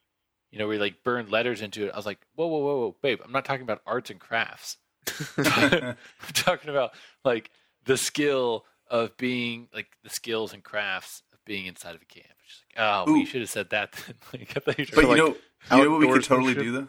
You 0.52 0.60
know, 0.60 0.66
where 0.68 0.74
you 0.76 0.82
like 0.82 1.02
burn 1.06 1.30
letters 1.30 1.62
into 1.62 1.86
it. 1.86 1.94
I 1.94 1.96
was 1.96 2.06
like, 2.06 2.20
whoa, 2.36 2.46
whoa, 2.48 2.58
whoa, 2.60 2.80
whoa, 2.80 2.96
babe, 3.02 3.22
I'm 3.24 3.32
not 3.32 3.46
talking 3.46 3.62
about 3.62 3.82
arts 3.86 4.10
and 4.10 4.20
crafts. 4.20 4.76
I'm 5.38 5.96
talking 6.34 6.70
about 6.70 6.92
like 7.24 7.50
the 7.86 7.96
skill 7.96 8.66
of 8.92 9.16
being 9.18 9.70
like 9.74 9.88
the 10.04 10.10
skills 10.10 10.54
and 10.54 10.64
crafts 10.64 11.24
of 11.34 11.40
being 11.46 11.66
inside 11.66 11.96
of 11.96 12.02
a 12.02 12.06
camp. 12.06 12.28
She's 12.46 12.62
like, 12.76 12.86
oh, 12.86 13.06
well, 13.08 13.18
you 13.18 13.26
should 13.26 13.42
have 13.42 13.50
said 13.50 13.70
that. 13.72 13.94
Then. 13.94 14.16
like, 14.34 14.54
I 14.56 14.60
thought 14.60 14.78
you 14.78 14.86
But 14.94 15.02
you 15.02 15.08
like, 15.08 15.18
know, 15.18 15.36
you 15.78 15.84
know 15.84 15.92
what 15.92 16.00
we 16.02 16.08
could 16.12 16.24
totally 16.24 16.54
do 16.54 16.72
though. 16.74 16.88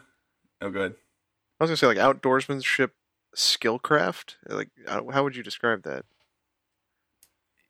Oh, 0.61 0.69
good. 0.69 0.95
I 1.59 1.63
was 1.63 1.69
gonna 1.69 1.77
say 1.77 1.87
like 1.87 1.97
outdoorsmanship, 1.97 2.91
skillcraft. 3.35 4.35
Like, 4.47 4.69
how 4.85 5.09
how 5.09 5.23
would 5.23 5.35
you 5.35 5.43
describe 5.43 5.83
that? 5.83 6.05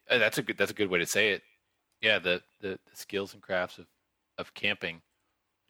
Uh, 0.10 0.18
that's 0.18 0.40
a 0.40 0.42
good. 0.42 0.58
That's 0.58 0.72
a 0.72 0.76
good 0.76 0.90
way 0.90 1.00
to 1.00 1.06
say 1.06 1.30
it. 1.30 1.44
Yeah, 2.02 2.20
the, 2.20 2.42
the 2.60 2.80
the 2.90 2.96
skills 2.96 3.34
and 3.34 3.42
crafts 3.42 3.78
of 3.78 3.86
of 4.38 4.54
camping. 4.56 5.02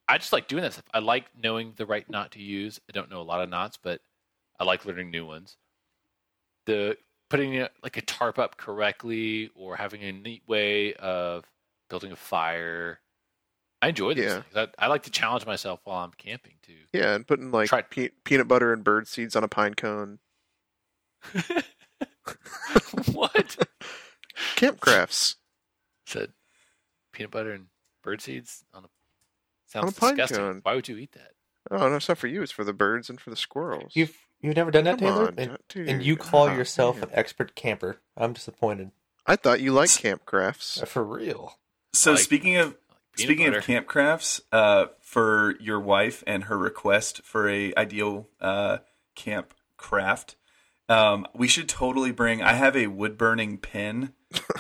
I 0.08 0.18
just 0.18 0.34
like 0.34 0.48
doing 0.48 0.64
that 0.64 0.74
stuff. 0.74 0.86
I 0.94 1.00
like 1.00 1.26
knowing 1.42 1.74
the 1.76 1.86
right 1.86 2.10
knot 2.10 2.32
to 2.32 2.40
use. 2.42 2.80
I 2.90 2.94
don't 2.94 3.10
know 3.10 3.22
a 3.22 3.24
lot 3.24 3.42
of 3.42 3.50
knots, 3.50 3.78
but 3.82 4.02
I 4.60 4.64
like 4.64 4.86
learning 4.86 5.12
new 5.12 5.26
ones. 5.26 5.58
The 6.66 6.98
putting 7.34 7.56
it, 7.56 7.72
like 7.82 7.98
a 7.98 8.02
tarp 8.02 8.38
up 8.38 8.58
correctly 8.58 9.50
or 9.56 9.76
having 9.76 10.04
a 10.04 10.12
neat 10.12 10.44
way 10.48 10.94
of 10.94 11.44
building 11.90 12.12
a 12.12 12.16
fire. 12.16 13.00
I 13.82 13.88
enjoy 13.90 14.14
these 14.14 14.26
Yeah. 14.26 14.42
things. 14.52 14.70
I, 14.80 14.86
I 14.86 14.88
like 14.88 15.02
to 15.04 15.10
challenge 15.10 15.44
myself 15.48 15.80
while 15.84 16.04
I'm 16.04 16.12
camping 16.16 16.54
too. 16.62 16.76
Yeah, 16.94 17.16
and 17.16 17.26
putting 17.26 17.50
like 17.50 17.70
Try- 17.70 17.82
pe- 17.82 18.10
peanut 18.24 18.48
butter 18.48 18.72
and 18.72 18.84
bird 18.84 19.08
seeds 19.08 19.36
on 19.36 19.44
a 19.44 19.48
pine 19.48 19.74
cone. 19.74 20.20
what? 23.14 23.58
Camp 24.56 24.80
crafts. 24.80 25.38
Said 26.06 26.34
peanut 27.14 27.32
butter 27.32 27.52
and 27.52 27.66
bird 28.04 28.22
seeds 28.22 28.64
on 28.76 28.86
a 28.86 29.78
On 29.80 29.88
a 29.88 29.92
pine 29.92 30.12
disgusting. 30.16 30.38
cone. 30.38 30.60
Why 30.62 30.76
would 30.76 30.88
you 30.88 30.98
eat 30.98 31.14
that? 31.14 31.32
Oh 31.72 31.90
no, 31.90 31.96
it's 31.96 32.08
not 32.10 32.18
for 32.20 32.28
you. 32.28 32.44
It's 32.44 32.52
for 32.52 32.64
the 32.64 32.74
birds 32.74 33.10
and 33.10 33.20
for 33.20 33.30
the 33.32 33.36
squirrels. 33.36 33.94
You've 33.96 34.18
you've 34.44 34.56
never 34.56 34.70
done 34.72 34.84
that, 34.84 35.00
Come 35.00 35.08
Taylor, 35.08 35.28
on, 35.30 35.34
and, 35.38 35.58
dude. 35.70 35.90
and 35.90 36.04
you 36.04 36.16
call 36.16 36.48
Oh, 36.50 36.54
yourself 36.54 36.98
man. 36.98 37.06
an 37.06 37.10
expert 37.14 37.56
camper. 37.56 37.98
I'm 38.16 38.34
disappointed. 38.34 38.92
I 39.26 39.36
thought 39.38 39.62
you 39.62 39.72
liked 39.72 39.98
camp 40.00 40.26
crafts. 40.26 40.82
Uh, 40.82 40.86
For 40.86 41.04
real. 41.04 41.58
So 41.94 42.12
Like- 42.12 42.20
speaking 42.22 42.58
of 42.58 42.68
Like 42.68 42.76
peanut 43.16 43.28
Speaking 43.28 43.46
butter. 43.48 43.58
of 43.60 43.66
camp 43.66 43.88
crafts, 43.88 44.42
uh, 44.52 44.86
for 45.02 45.56
your 45.60 45.80
wife 45.80 46.24
and 46.28 46.46
her 46.46 46.58
request 46.58 47.22
for 47.24 47.48
a 47.50 47.74
ideal 47.78 48.28
uh, 48.42 48.80
camp 49.16 49.54
craft, 49.78 50.36
um, 50.90 51.26
we 51.34 51.48
should 51.48 51.70
totally 51.70 52.12
bring. 52.12 52.42
I 52.42 52.54
have 52.54 52.76
a 52.76 52.88
wood 52.88 53.18
burning 53.18 53.58
pin. 53.60 54.14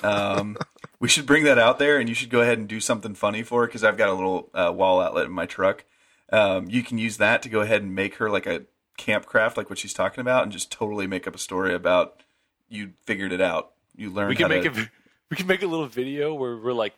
Um, 0.04 0.56
we 1.00 1.10
should 1.10 1.26
bring 1.26 1.44
that 1.46 1.58
out 1.60 1.80
there, 1.80 1.98
and 2.00 2.08
you 2.08 2.16
should 2.16 2.30
go 2.30 2.42
ahead 2.42 2.60
and 2.60 2.68
do 2.68 2.80
something 2.80 3.16
funny 3.16 3.42
for 3.44 3.64
it 3.64 3.68
because 3.68 3.84
I've 3.84 3.98
got 3.98 4.10
a 4.10 4.14
little 4.14 4.50
uh, 4.54 4.72
wall 4.74 5.02
outlet 5.02 5.26
in 5.26 5.32
my 5.32 5.46
truck. 5.48 5.84
Um, 6.32 6.68
you 6.70 6.84
can 6.84 6.98
use 6.98 7.18
that 7.18 7.42
to 7.44 7.50
go 7.50 7.62
ahead 7.62 7.82
and 7.82 7.94
make 7.96 8.16
her 8.16 8.30
like 8.30 8.46
a 8.46 8.64
camp 8.98 9.26
craft, 9.26 9.58
like 9.58 9.70
what 9.70 9.80
she's 9.80 9.94
talking 9.94 10.22
about, 10.22 10.44
and 10.44 10.52
just 10.52 10.72
totally 10.72 11.08
make 11.08 11.28
up 11.28 11.36
a 11.36 11.40
story 11.40 11.74
about 11.74 12.22
you 12.70 12.94
figured 13.06 13.32
it 13.32 13.42
out. 13.42 13.72
You 13.96 14.10
learned. 14.10 14.30
we 14.30 14.36
can 14.36 14.44
how 14.44 14.50
make 14.50 14.64
to, 14.64 14.82
a 14.82 14.90
we 15.30 15.38
can 15.38 15.48
make 15.48 15.62
a 15.64 15.68
little 15.68 15.88
video 15.88 16.34
where 16.34 16.58
we're 16.58 16.74
like 16.74 16.94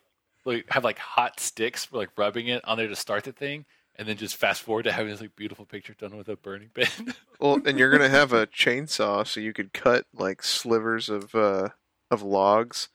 like 0.45 0.65
have 0.69 0.83
like 0.83 0.99
hot 0.99 1.39
sticks 1.39 1.91
we're 1.91 1.99
like 1.99 2.09
rubbing 2.17 2.47
it 2.47 2.63
on 2.65 2.77
there 2.77 2.87
to 2.87 2.95
start 2.95 3.23
the 3.23 3.31
thing 3.31 3.65
and 3.95 4.07
then 4.07 4.15
just 4.15 4.35
fast 4.35 4.61
forward 4.61 4.83
to 4.83 4.91
having 4.91 5.11
this 5.11 5.19
like 5.21 5.35
beautiful 5.35 5.65
picture 5.65 5.93
done 5.93 6.15
with 6.17 6.27
a 6.29 6.35
burning 6.35 6.69
pin 6.73 7.13
Well, 7.39 7.59
and 7.65 7.77
you're 7.79 7.91
gonna 7.91 8.09
have 8.09 8.31
a 8.31 8.47
chainsaw, 8.47 9.25
so 9.27 9.39
you 9.39 9.53
could 9.53 9.73
cut 9.73 10.05
like 10.13 10.43
slivers 10.43 11.09
of 11.09 11.33
uh, 11.35 11.69
of 12.11 12.21
logs 12.21 12.89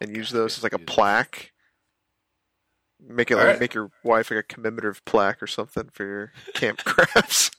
and 0.00 0.16
use 0.16 0.32
God, 0.32 0.38
those 0.38 0.58
as 0.58 0.62
like 0.62 0.72
a 0.72 0.78
have 0.78 0.86
that. 0.86 0.86
plaque. 0.86 1.52
Make 3.04 3.30
it 3.30 3.34
All 3.34 3.40
like 3.40 3.46
right. 3.48 3.60
make 3.60 3.74
your 3.74 3.90
wife 4.04 4.30
like 4.30 4.38
a 4.40 4.42
commemorative 4.44 5.04
plaque 5.04 5.42
or 5.42 5.46
something 5.46 5.88
for 5.92 6.04
your 6.06 6.32
camp 6.54 6.84
crafts. 6.84 7.50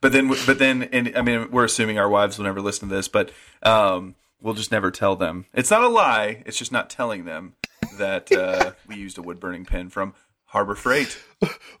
But 0.00 0.12
then, 0.12 0.28
but 0.46 0.58
then, 0.58 0.84
and 0.84 1.16
I 1.16 1.22
mean, 1.22 1.50
we're 1.50 1.64
assuming 1.64 1.98
our 1.98 2.08
wives 2.08 2.38
will 2.38 2.46
never 2.46 2.60
listen 2.60 2.88
to 2.88 2.94
this, 2.94 3.08
but 3.08 3.32
um, 3.62 4.14
we'll 4.40 4.54
just 4.54 4.72
never 4.72 4.90
tell 4.90 5.14
them. 5.14 5.46
It's 5.52 5.70
not 5.70 5.82
a 5.82 5.88
lie. 5.88 6.42
It's 6.46 6.58
just 6.58 6.72
not 6.72 6.88
telling 6.88 7.24
them 7.24 7.54
that 7.98 8.32
uh, 8.32 8.72
we 8.86 8.96
used 8.96 9.18
a 9.18 9.22
wood 9.22 9.40
burning 9.40 9.64
pin 9.66 9.90
from 9.90 10.14
Harbor 10.46 10.74
Freight. 10.74 11.18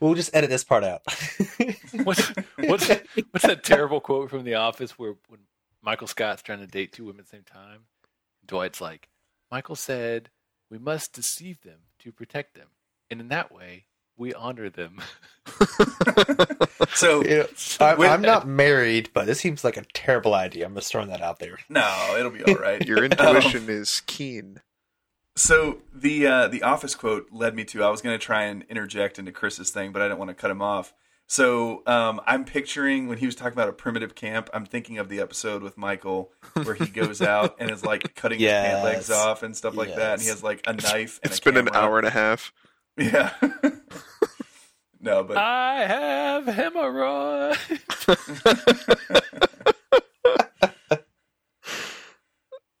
we'll 0.00 0.14
just 0.14 0.34
edit 0.34 0.50
this 0.50 0.64
part 0.64 0.84
out. 0.84 1.02
What's 2.04 2.28
what's 2.56 2.88
what's 3.30 3.46
that 3.46 3.62
terrible 3.64 4.00
quote 4.00 4.30
from 4.30 4.44
The 4.44 4.54
Office 4.54 4.98
where 4.98 5.14
when 5.28 5.40
Michael 5.82 6.06
Scott's 6.06 6.42
trying 6.42 6.60
to 6.60 6.66
date 6.66 6.92
two 6.92 7.04
women 7.04 7.20
at 7.20 7.26
the 7.26 7.36
same 7.36 7.42
time, 7.42 7.80
Dwight's 8.46 8.80
like, 8.80 9.08
Michael 9.50 9.74
said, 9.74 10.30
"We 10.70 10.78
must 10.78 11.12
deceive 11.12 11.60
them 11.62 11.80
to 11.98 12.12
protect 12.12 12.54
them, 12.54 12.68
and 13.10 13.20
in 13.20 13.28
that 13.28 13.52
way, 13.52 13.86
we 14.20 14.32
honor 14.34 14.70
them." 14.70 15.00
So 16.94 17.22
You 17.24 17.36
know, 17.38 17.46
I'm, 17.80 18.00
I'm 18.00 18.22
not 18.22 18.46
married, 18.46 19.10
but 19.12 19.26
this 19.26 19.40
seems 19.40 19.64
like 19.64 19.76
a 19.76 19.84
terrible 19.94 20.34
idea. 20.34 20.66
I'm 20.66 20.74
just 20.74 20.90
throwing 20.90 21.08
that 21.08 21.22
out 21.22 21.38
there. 21.38 21.58
no, 21.68 22.16
it'll 22.18 22.30
be 22.30 22.42
all 22.44 22.54
right. 22.60 22.84
Your 22.86 23.04
intuition 23.04 23.68
is 23.68 24.02
keen. 24.06 24.60
So 25.36 25.78
the 25.94 26.26
uh, 26.26 26.48
the 26.48 26.62
office 26.62 26.94
quote 26.94 27.28
led 27.32 27.54
me 27.54 27.64
to 27.66 27.82
I 27.84 27.90
was 27.90 28.02
going 28.02 28.18
to 28.18 28.24
try 28.24 28.44
and 28.44 28.64
interject 28.68 29.18
into 29.18 29.32
Chris's 29.32 29.70
thing, 29.70 29.92
but 29.92 30.02
I 30.02 30.06
didn't 30.06 30.18
want 30.18 30.30
to 30.30 30.34
cut 30.34 30.50
him 30.50 30.60
off. 30.60 30.92
So 31.26 31.82
um, 31.86 32.20
I'm 32.26 32.44
picturing 32.44 33.06
when 33.06 33.18
he 33.18 33.26
was 33.26 33.36
talking 33.36 33.52
about 33.52 33.68
a 33.68 33.72
primitive 33.72 34.16
camp, 34.16 34.50
I'm 34.52 34.66
thinking 34.66 34.98
of 34.98 35.08
the 35.08 35.20
episode 35.20 35.62
with 35.62 35.78
Michael 35.78 36.32
where 36.64 36.74
he 36.74 36.86
goes 36.86 37.22
out 37.22 37.54
and 37.60 37.70
is 37.70 37.84
like 37.84 38.14
cutting 38.16 38.40
his 38.40 38.50
pant 38.50 38.84
legs 38.84 39.10
off 39.10 39.42
and 39.44 39.56
stuff 39.56 39.76
like 39.76 39.94
that, 39.94 40.14
and 40.14 40.22
he 40.22 40.28
has 40.28 40.42
like 40.42 40.62
a 40.66 40.72
knife. 40.72 41.20
And 41.22 41.30
It's 41.30 41.38
a 41.38 41.42
been 41.42 41.56
an 41.56 41.68
hour 41.72 41.98
and 41.98 42.06
a 42.06 42.10
half. 42.10 42.52
Yeah. 42.98 43.32
No, 45.00 45.24
but 45.24 45.36
I 45.36 45.86
have 45.86 46.44
hemorrhoid. 46.44 47.56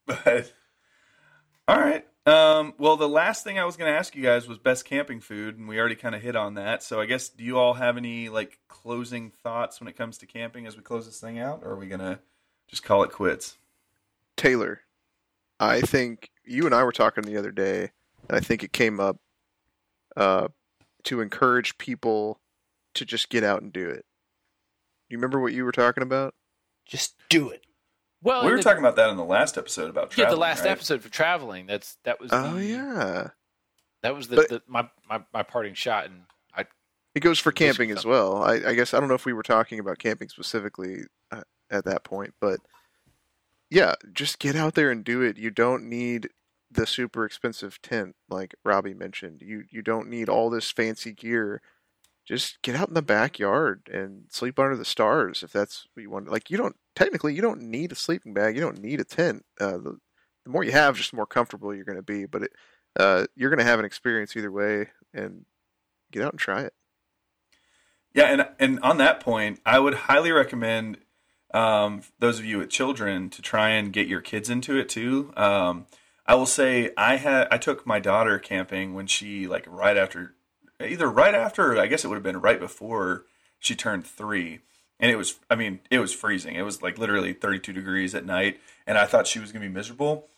but 0.06 0.52
all 1.66 1.78
right. 1.78 2.06
Um, 2.26 2.74
well, 2.78 2.96
the 2.96 3.08
last 3.08 3.44
thing 3.44 3.58
I 3.58 3.64
was 3.64 3.76
going 3.76 3.90
to 3.90 3.98
ask 3.98 4.14
you 4.14 4.22
guys 4.22 4.46
was 4.46 4.58
best 4.58 4.84
camping 4.84 5.20
food, 5.20 5.58
and 5.58 5.66
we 5.66 5.80
already 5.80 5.94
kind 5.94 6.14
of 6.14 6.20
hit 6.20 6.36
on 6.36 6.54
that. 6.54 6.82
So 6.82 7.00
I 7.00 7.06
guess 7.06 7.30
do 7.30 7.42
you 7.42 7.58
all 7.58 7.74
have 7.74 7.96
any 7.96 8.28
like 8.28 8.58
closing 8.68 9.30
thoughts 9.30 9.80
when 9.80 9.88
it 9.88 9.96
comes 9.96 10.18
to 10.18 10.26
camping 10.26 10.66
as 10.66 10.76
we 10.76 10.82
close 10.82 11.06
this 11.06 11.18
thing 11.18 11.38
out, 11.38 11.62
or 11.64 11.72
are 11.72 11.76
we 11.76 11.86
gonna 11.86 12.20
just 12.68 12.82
call 12.82 13.02
it 13.02 13.10
quits? 13.10 13.56
Taylor, 14.36 14.82
I 15.58 15.80
think 15.80 16.30
you 16.44 16.66
and 16.66 16.74
I 16.74 16.84
were 16.84 16.92
talking 16.92 17.24
the 17.24 17.38
other 17.38 17.50
day, 17.50 17.90
and 18.28 18.36
I 18.36 18.40
think 18.40 18.62
it 18.62 18.72
came 18.72 19.00
up 19.00 19.16
uh, 20.16 20.48
to 21.04 21.20
encourage 21.20 21.78
people 21.78 22.40
to 22.94 23.04
just 23.04 23.28
get 23.28 23.44
out 23.44 23.62
and 23.62 23.72
do 23.72 23.88
it. 23.88 24.04
You 25.08 25.18
remember 25.18 25.40
what 25.40 25.52
you 25.52 25.64
were 25.64 25.72
talking 25.72 26.02
about? 26.02 26.34
Just 26.86 27.14
do 27.28 27.50
it. 27.50 27.64
Well, 28.22 28.44
we 28.44 28.50
were 28.50 28.58
the- 28.58 28.62
talking 28.62 28.80
about 28.80 28.96
that 28.96 29.10
in 29.10 29.16
the 29.16 29.24
last 29.24 29.56
episode 29.56 29.90
about 29.90 30.16
yeah, 30.16 30.28
the 30.28 30.36
last 30.36 30.60
right? 30.60 30.70
episode 30.70 31.02
for 31.02 31.08
traveling. 31.08 31.66
That's 31.66 31.96
that 32.04 32.20
was. 32.20 32.30
Oh 32.32 32.54
the, 32.54 32.66
yeah, 32.66 33.28
that 34.02 34.14
was 34.14 34.28
the, 34.28 34.36
But- 34.36 34.48
the 34.48 34.62
my, 34.66 34.88
my 35.08 35.22
my 35.32 35.42
parting 35.42 35.74
shot, 35.74 36.06
and 36.06 36.22
I 36.54 36.66
it 37.14 37.20
goes 37.20 37.38
for 37.38 37.52
camping 37.52 37.90
as 37.90 38.04
well. 38.04 38.42
I, 38.42 38.54
I 38.54 38.74
guess 38.74 38.92
I 38.92 39.00
don't 39.00 39.08
know 39.08 39.14
if 39.14 39.24
we 39.24 39.32
were 39.32 39.42
talking 39.42 39.78
about 39.78 39.98
camping 39.98 40.28
specifically 40.28 41.04
uh, 41.30 41.42
at 41.70 41.84
that 41.86 42.04
point, 42.04 42.34
but 42.40 42.60
yeah, 43.70 43.94
just 44.12 44.38
get 44.38 44.56
out 44.56 44.74
there 44.74 44.90
and 44.90 45.04
do 45.04 45.22
it. 45.22 45.38
You 45.38 45.50
don't 45.50 45.88
need 45.88 46.28
the 46.70 46.86
super 46.86 47.24
expensive 47.24 47.80
tent 47.82 48.14
like 48.28 48.54
Robbie 48.64 48.94
mentioned. 48.94 49.42
You 49.42 49.64
you 49.70 49.82
don't 49.82 50.08
need 50.08 50.28
all 50.28 50.50
this 50.50 50.70
fancy 50.70 51.12
gear. 51.12 51.62
Just 52.26 52.62
get 52.62 52.76
out 52.76 52.88
in 52.88 52.94
the 52.94 53.02
backyard 53.02 53.88
and 53.92 54.24
sleep 54.30 54.58
under 54.58 54.76
the 54.76 54.84
stars 54.84 55.42
if 55.42 55.52
that's 55.52 55.86
what 55.94 56.02
you 56.02 56.10
want. 56.10 56.30
Like 56.30 56.50
you 56.50 56.56
don't 56.56 56.76
technically 56.94 57.34
you 57.34 57.42
don't 57.42 57.62
need 57.62 57.92
a 57.92 57.96
sleeping 57.96 58.34
bag. 58.34 58.54
You 58.54 58.60
don't 58.60 58.80
need 58.80 59.00
a 59.00 59.04
tent. 59.04 59.44
Uh, 59.60 59.78
the, 59.78 59.98
the 60.44 60.50
more 60.50 60.64
you 60.64 60.72
have, 60.72 60.96
just 60.96 61.10
the 61.10 61.16
more 61.16 61.26
comfortable 61.26 61.74
you're 61.74 61.84
going 61.84 61.96
to 61.96 62.02
be. 62.02 62.26
But 62.26 62.44
it, 62.44 62.52
uh, 62.98 63.26
you're 63.34 63.50
going 63.50 63.58
to 63.58 63.64
have 63.64 63.78
an 63.78 63.84
experience 63.84 64.36
either 64.36 64.50
way, 64.50 64.88
and 65.12 65.44
get 66.10 66.22
out 66.22 66.32
and 66.32 66.40
try 66.40 66.62
it. 66.62 66.74
Yeah, 68.14 68.24
and 68.24 68.48
and 68.58 68.80
on 68.80 68.98
that 68.98 69.20
point, 69.20 69.60
I 69.64 69.78
would 69.78 69.94
highly 69.94 70.32
recommend 70.32 70.98
um, 71.52 72.02
those 72.18 72.38
of 72.38 72.44
you 72.44 72.58
with 72.58 72.70
children 72.70 73.30
to 73.30 73.42
try 73.42 73.70
and 73.70 73.92
get 73.92 74.08
your 74.08 74.20
kids 74.20 74.50
into 74.50 74.78
it 74.78 74.88
too. 74.88 75.32
Um, 75.36 75.86
I 76.30 76.34
will 76.34 76.46
say 76.46 76.92
I 76.96 77.16
had 77.16 77.48
I 77.50 77.58
took 77.58 77.84
my 77.84 77.98
daughter 77.98 78.38
camping 78.38 78.94
when 78.94 79.08
she 79.08 79.48
like 79.48 79.64
right 79.66 79.96
after 79.96 80.36
either 80.80 81.10
right 81.10 81.34
after 81.34 81.76
I 81.76 81.88
guess 81.88 82.04
it 82.04 82.08
would 82.08 82.14
have 82.14 82.22
been 82.22 82.40
right 82.40 82.60
before 82.60 83.24
she 83.58 83.74
turned 83.74 84.06
three. 84.06 84.60
And 85.00 85.10
it 85.10 85.16
was 85.16 85.40
I 85.50 85.56
mean, 85.56 85.80
it 85.90 85.98
was 85.98 86.14
freezing. 86.14 86.54
It 86.54 86.62
was 86.62 86.82
like 86.82 86.98
literally 86.98 87.32
32 87.32 87.72
degrees 87.72 88.14
at 88.14 88.24
night 88.24 88.60
and 88.86 88.96
I 88.96 89.06
thought 89.06 89.26
she 89.26 89.40
was 89.40 89.50
gonna 89.50 89.66
be 89.66 89.72
miserable. 89.72 90.28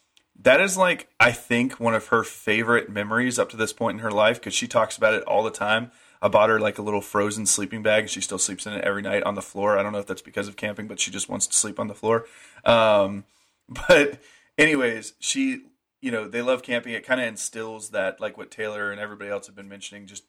That 0.40 0.62
is 0.62 0.78
like 0.78 1.09
I 1.20 1.31
think 1.31 1.78
one 1.78 1.94
of 1.94 2.06
her 2.06 2.24
favorite 2.24 2.89
memories 2.89 3.39
up 3.39 3.51
to 3.51 3.59
this 3.59 3.74
point 3.74 3.98
in 3.98 4.02
her 4.02 4.10
life 4.10 4.40
because 4.40 4.55
she 4.55 4.66
talks 4.66 4.97
about 4.97 5.12
it 5.12 5.24
all 5.24 5.43
the 5.43 5.51
time. 5.51 5.90
I 6.23 6.28
bought 6.28 6.48
her 6.48 6.59
like 6.59 6.78
a 6.78 6.82
little 6.82 7.02
frozen 7.02 7.44
sleeping 7.44 7.82
bag. 7.82 8.09
She 8.09 8.23
still 8.23 8.39
sleeps 8.39 8.64
in 8.64 8.73
it 8.73 8.82
every 8.82 9.02
night 9.02 9.24
on 9.24 9.35
the 9.35 9.43
floor. 9.43 9.77
I 9.77 9.82
don't 9.82 9.93
know 9.93 9.98
if 9.98 10.06
that's 10.06 10.23
because 10.23 10.48
of 10.48 10.56
camping, 10.56 10.86
but 10.86 11.01
she 11.01 11.10
just 11.10 11.28
wants 11.28 11.47
to 11.48 11.55
sleep 11.55 11.78
on 11.78 11.89
the 11.89 11.94
floor. 11.94 12.24
Um, 12.64 13.24
but 13.69 14.23
anyways, 14.56 15.12
she, 15.19 15.64
you 16.03 16.11
know, 16.11 16.29
they 16.29 16.43
love 16.43 16.62
camping. 16.62 16.93
It 16.93 17.07
kind 17.07 17.20
of 17.20 17.27
instills 17.27 17.91
that, 17.91 18.20
like 18.20 18.37
what 18.37 18.51
Taylor 18.51 18.91
and 18.91 19.01
everybody 19.01 19.31
else 19.31 19.47
have 19.47 19.57
been 19.57 19.69
mentioning, 19.69 20.07
just, 20.07 20.24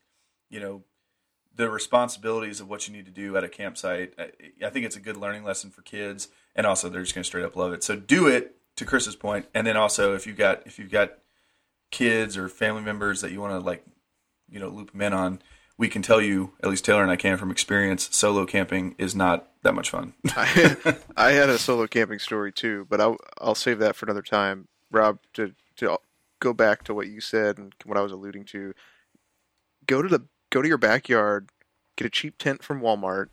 you 0.50 0.60
know, 0.60 0.84
the 1.56 1.70
responsibilities 1.70 2.62
of 2.62 2.70
what 2.70 2.88
you 2.88 2.94
need 2.94 3.06
to 3.06 3.12
do 3.12 3.36
at 3.36 3.44
a 3.44 3.50
campsite. 3.50 4.14
I, 4.18 4.32
I 4.66 4.70
think 4.70 4.86
it's 4.86 4.96
a 4.96 5.02
good 5.02 5.18
learning 5.18 5.44
lesson 5.44 5.72
for 5.72 5.82
kids, 5.82 6.30
and 6.56 6.66
also 6.66 6.90
they're 6.90 7.02
just 7.02 7.16
going 7.16 7.24
to 7.24 7.28
straight 7.28 7.44
up 7.44 7.56
love 7.56 7.74
it. 7.74 7.84
So 7.84 7.96
do 7.96 8.28
it 8.28 8.56
to 8.78 8.86
Chris's 8.86 9.16
point, 9.16 9.48
and 9.54 9.66
then 9.66 9.76
also 9.76 10.14
if 10.14 10.26
you 10.28 10.34
got 10.34 10.66
if 10.66 10.78
you've 10.78 10.92
got 10.92 11.14
kids 11.92 12.38
or 12.38 12.50
family 12.50 12.82
members 12.82 13.22
that 13.22 13.32
you 13.32 13.42
want 13.42 13.54
to 13.54 13.66
like, 13.66 13.84
you 14.50 14.60
know, 14.60 14.70
loop 14.70 14.92
them 14.92 15.02
in 15.02 15.14
on, 15.14 15.42
we 15.78 15.90
can 15.90 16.04
tell 16.04 16.22
you, 16.22 16.54
at 16.62 16.70
least 16.70 16.86
Taylor 16.86 17.02
and 17.02 17.12
I 17.12 17.16
can 17.16 17.38
from 17.38 17.52
experience, 17.52 18.10
solo 18.12 18.46
camping 18.46 18.94
is 19.00 19.16
not 19.16 19.50
that 19.64 19.74
much 19.74 19.90
fun. 19.90 20.14
I, 20.36 20.98
I 21.18 21.32
had 21.32 21.50
a 21.50 21.58
solo 21.58 21.88
camping 21.88 22.20
story 22.20 22.52
too, 22.52 22.86
but 22.90 23.02
I'll 23.02 23.18
I'll 23.40 23.56
save 23.56 23.80
that 23.80 23.96
for 23.96 24.06
another 24.06 24.22
time. 24.22 24.68
Rob, 24.92 25.18
to 25.34 25.54
to 25.78 25.98
go 26.40 26.54
back 26.54 26.84
to 26.84 26.94
what 26.94 27.08
you 27.08 27.22
said 27.22 27.58
and 27.58 27.74
what 27.86 27.98
I 27.98 28.02
was 28.02 28.12
alluding 28.12 28.46
to. 28.46 28.74
Go 29.86 30.02
to 30.02 30.10
the 30.10 30.26
go 30.50 30.62
to 30.62 30.68
your 30.68 30.78
backyard, 30.78 31.50
get 31.96 32.06
a 32.06 32.10
cheap 32.10 32.38
tent 32.38 32.64
from 32.64 32.82
Walmart. 32.82 33.28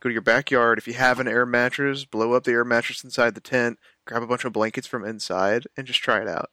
Go 0.00 0.10
to 0.10 0.12
your 0.12 0.22
backyard. 0.22 0.76
If 0.76 0.86
you 0.86 0.94
have 0.94 1.18
an 1.18 1.28
air 1.28 1.46
mattress, 1.46 2.04
blow 2.04 2.34
up 2.34 2.44
the 2.44 2.52
air 2.52 2.64
mattress 2.64 3.04
inside 3.04 3.34
the 3.34 3.40
tent. 3.40 3.78
Grab 4.06 4.22
a 4.22 4.26
bunch 4.26 4.44
of 4.44 4.52
blankets 4.52 4.86
from 4.86 5.04
inside 5.04 5.66
and 5.76 5.86
just 5.86 6.00
try 6.00 6.20
it 6.20 6.28
out. 6.28 6.50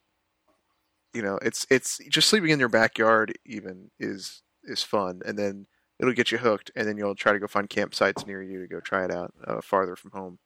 You 1.13 1.22
know, 1.22 1.38
it's 1.41 1.65
it's 1.69 1.99
just 2.09 2.30
sleeping 2.30 2.51
in 2.51 2.59
your 2.59 2.69
backyard 2.69 3.38
even 3.45 3.91
is 3.99 4.43
is 4.63 4.84
fun, 4.84 5.22
and 5.26 5.38
then 5.38 5.68
it'll 5.99 6.13
get 6.13 6.31
you 6.31 6.38
hooked, 6.38 6.72
and 6.76 6.88
then 6.88 6.97
you'll 6.97 7.15
try 7.15 7.34
to 7.34 7.39
go 7.39 7.47
find 7.47 7.69
campsites 7.69 8.26
near 8.26 8.41
you 8.41 8.61
to 8.61 8.68
go 8.68 8.80
try 8.80 9.03
it 9.03 9.11
out 9.11 9.34
uh, 9.45 9.59
farther 9.61 9.95
from 9.95 10.11
home. 10.11 10.39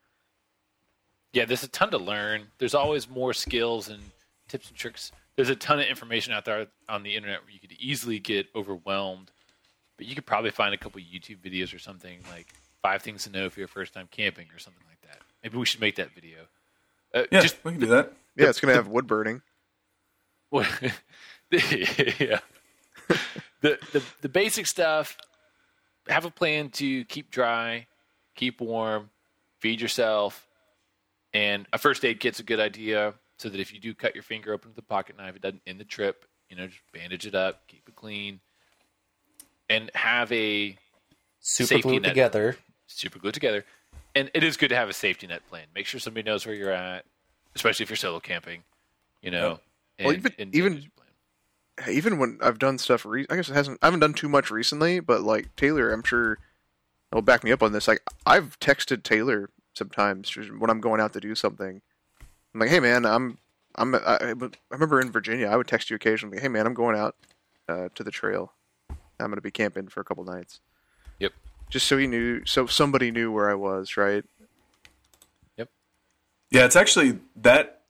Yeah, 1.33 1.45
there's 1.45 1.63
a 1.63 1.67
ton 1.67 1.91
to 1.91 1.97
learn. 1.97 2.47
There's 2.57 2.73
always 2.73 3.09
more 3.09 3.33
skills 3.33 3.89
and 3.89 4.01
tips 4.47 4.69
and 4.69 4.77
tricks. 4.77 5.11
There's 5.35 5.49
a 5.49 5.55
ton 5.55 5.79
of 5.79 5.85
information 5.85 6.33
out 6.33 6.45
there 6.45 6.67
on 6.87 7.03
the 7.03 7.15
internet 7.15 7.41
where 7.41 7.51
you 7.51 7.59
could 7.59 7.73
easily 7.73 8.19
get 8.19 8.47
overwhelmed. 8.55 9.31
But 9.97 10.07
you 10.07 10.15
could 10.15 10.25
probably 10.25 10.51
find 10.51 10.73
a 10.73 10.77
couple 10.77 10.99
YouTube 11.01 11.39
videos 11.39 11.73
or 11.73 11.79
something 11.79 12.19
like 12.31 12.47
five 12.81 13.01
things 13.01 13.23
to 13.23 13.29
know 13.29 13.49
for 13.49 13.59
your 13.59 13.67
first 13.67 13.93
time 13.93 14.07
camping 14.11 14.47
or 14.53 14.59
something 14.59 14.83
like 14.89 15.01
that. 15.09 15.21
Maybe 15.43 15.57
we 15.57 15.65
should 15.65 15.81
make 15.81 15.95
that 15.95 16.13
video. 16.13 16.39
Uh, 17.13 17.23
Yeah, 17.31 17.41
Just 17.41 17.63
we 17.63 17.71
can 17.71 17.79
do 17.79 17.87
that. 17.87 18.11
Yeah, 18.35 18.49
it's 18.49 18.59
going 18.59 18.71
to 18.71 18.75
have 18.75 18.87
wood 18.87 19.07
burning. 19.07 19.41
yeah. 20.51 22.39
the, 23.61 23.77
the 23.91 24.03
the 24.21 24.29
basic 24.29 24.67
stuff. 24.67 25.17
Have 26.07 26.25
a 26.25 26.29
plan 26.29 26.69
to 26.71 27.03
keep 27.05 27.31
dry, 27.31 27.87
keep 28.35 28.61
warm, 28.61 29.09
feed 29.59 29.81
yourself, 29.81 30.47
and 31.33 31.65
a 31.73 31.77
first 31.77 32.05
aid 32.05 32.19
kit's 32.19 32.39
a 32.39 32.43
good 32.43 32.59
idea. 32.59 33.15
So 33.37 33.49
that 33.49 33.59
if 33.59 33.73
you 33.73 33.79
do 33.79 33.93
cut 33.93 34.15
your 34.15 34.23
finger 34.23 34.53
open 34.53 34.69
with 34.71 34.77
a 34.77 34.81
pocket 34.87 35.17
knife, 35.17 35.35
it 35.35 35.41
doesn't 35.41 35.61
end 35.67 35.79
the 35.79 35.83
trip. 35.85 36.25
You 36.49 36.55
know, 36.55 36.67
just 36.67 36.79
bandage 36.93 37.25
it 37.25 37.35
up, 37.35 37.67
keep 37.67 37.87
it 37.87 37.95
clean, 37.95 38.39
and 39.69 39.91
have 39.93 40.31
a 40.31 40.77
Super 41.41 41.67
Safety 41.67 41.81
glued 41.81 42.01
net. 42.03 42.11
together. 42.11 42.57
super 42.87 43.19
glued 43.19 43.33
together. 43.33 43.65
And 44.13 44.31
it 44.33 44.43
is 44.43 44.57
good 44.57 44.69
to 44.69 44.75
have 44.75 44.87
a 44.89 44.93
safety 44.93 45.27
net 45.27 45.41
plan. 45.49 45.65
Make 45.75 45.85
sure 45.87 45.99
somebody 45.99 46.23
knows 46.23 46.45
where 46.45 46.55
you're 46.55 46.71
at, 46.71 47.03
especially 47.55 47.83
if 47.83 47.89
you're 47.89 47.97
solo 47.97 48.19
camping. 48.19 48.63
You 49.21 49.31
know, 49.31 49.59
Well, 49.99 50.13
even- 50.13 50.33
even- 50.53 50.91
even 51.89 52.17
when 52.19 52.37
I've 52.41 52.59
done 52.59 52.77
stuff, 52.77 53.05
re- 53.05 53.25
I 53.29 53.35
guess 53.35 53.49
it 53.49 53.53
hasn't. 53.53 53.79
I 53.81 53.87
haven't 53.87 53.99
done 53.99 54.13
too 54.13 54.29
much 54.29 54.49
recently, 54.49 54.99
but 55.01 55.21
like 55.21 55.53
Taylor, 55.57 55.91
I'm 55.91 56.03
sure 56.03 56.37
will 57.11 57.21
back 57.21 57.43
me 57.43 57.51
up 57.51 57.61
on 57.63 57.71
this. 57.73 57.87
Like 57.87 58.01
I've 58.25 58.57
texted 58.59 59.03
Taylor 59.03 59.49
sometimes 59.73 60.33
when 60.35 60.69
I'm 60.69 60.79
going 60.79 61.01
out 61.01 61.11
to 61.13 61.19
do 61.19 61.35
something. 61.35 61.81
I'm 62.55 62.59
like, 62.59 62.69
hey 62.69 62.79
man, 62.79 63.05
I'm 63.05 63.37
I'm 63.75 63.93
I, 63.95 64.17
I 64.21 64.33
remember 64.69 65.01
in 65.01 65.11
Virginia, 65.11 65.47
I 65.47 65.57
would 65.57 65.67
text 65.67 65.89
you 65.89 65.97
occasionally. 65.97 66.39
Hey 66.39 66.47
man, 66.47 66.65
I'm 66.65 66.73
going 66.73 66.97
out 66.97 67.17
uh, 67.67 67.89
to 67.95 68.03
the 68.03 68.11
trail. 68.11 68.53
I'm 68.89 69.27
going 69.27 69.35
to 69.35 69.41
be 69.41 69.51
camping 69.51 69.89
for 69.89 69.99
a 69.99 70.05
couple 70.05 70.23
nights. 70.23 70.61
Yep. 71.19 71.33
Just 71.69 71.85
so 71.85 71.97
he 71.97 72.07
knew, 72.07 72.45
so 72.45 72.65
somebody 72.65 73.11
knew 73.11 73.29
where 73.29 73.49
I 73.49 73.55
was, 73.55 73.97
right? 73.97 74.23
Yep. 75.57 75.69
Yeah, 76.49 76.63
it's 76.63 76.77
actually 76.77 77.19
that 77.35 77.81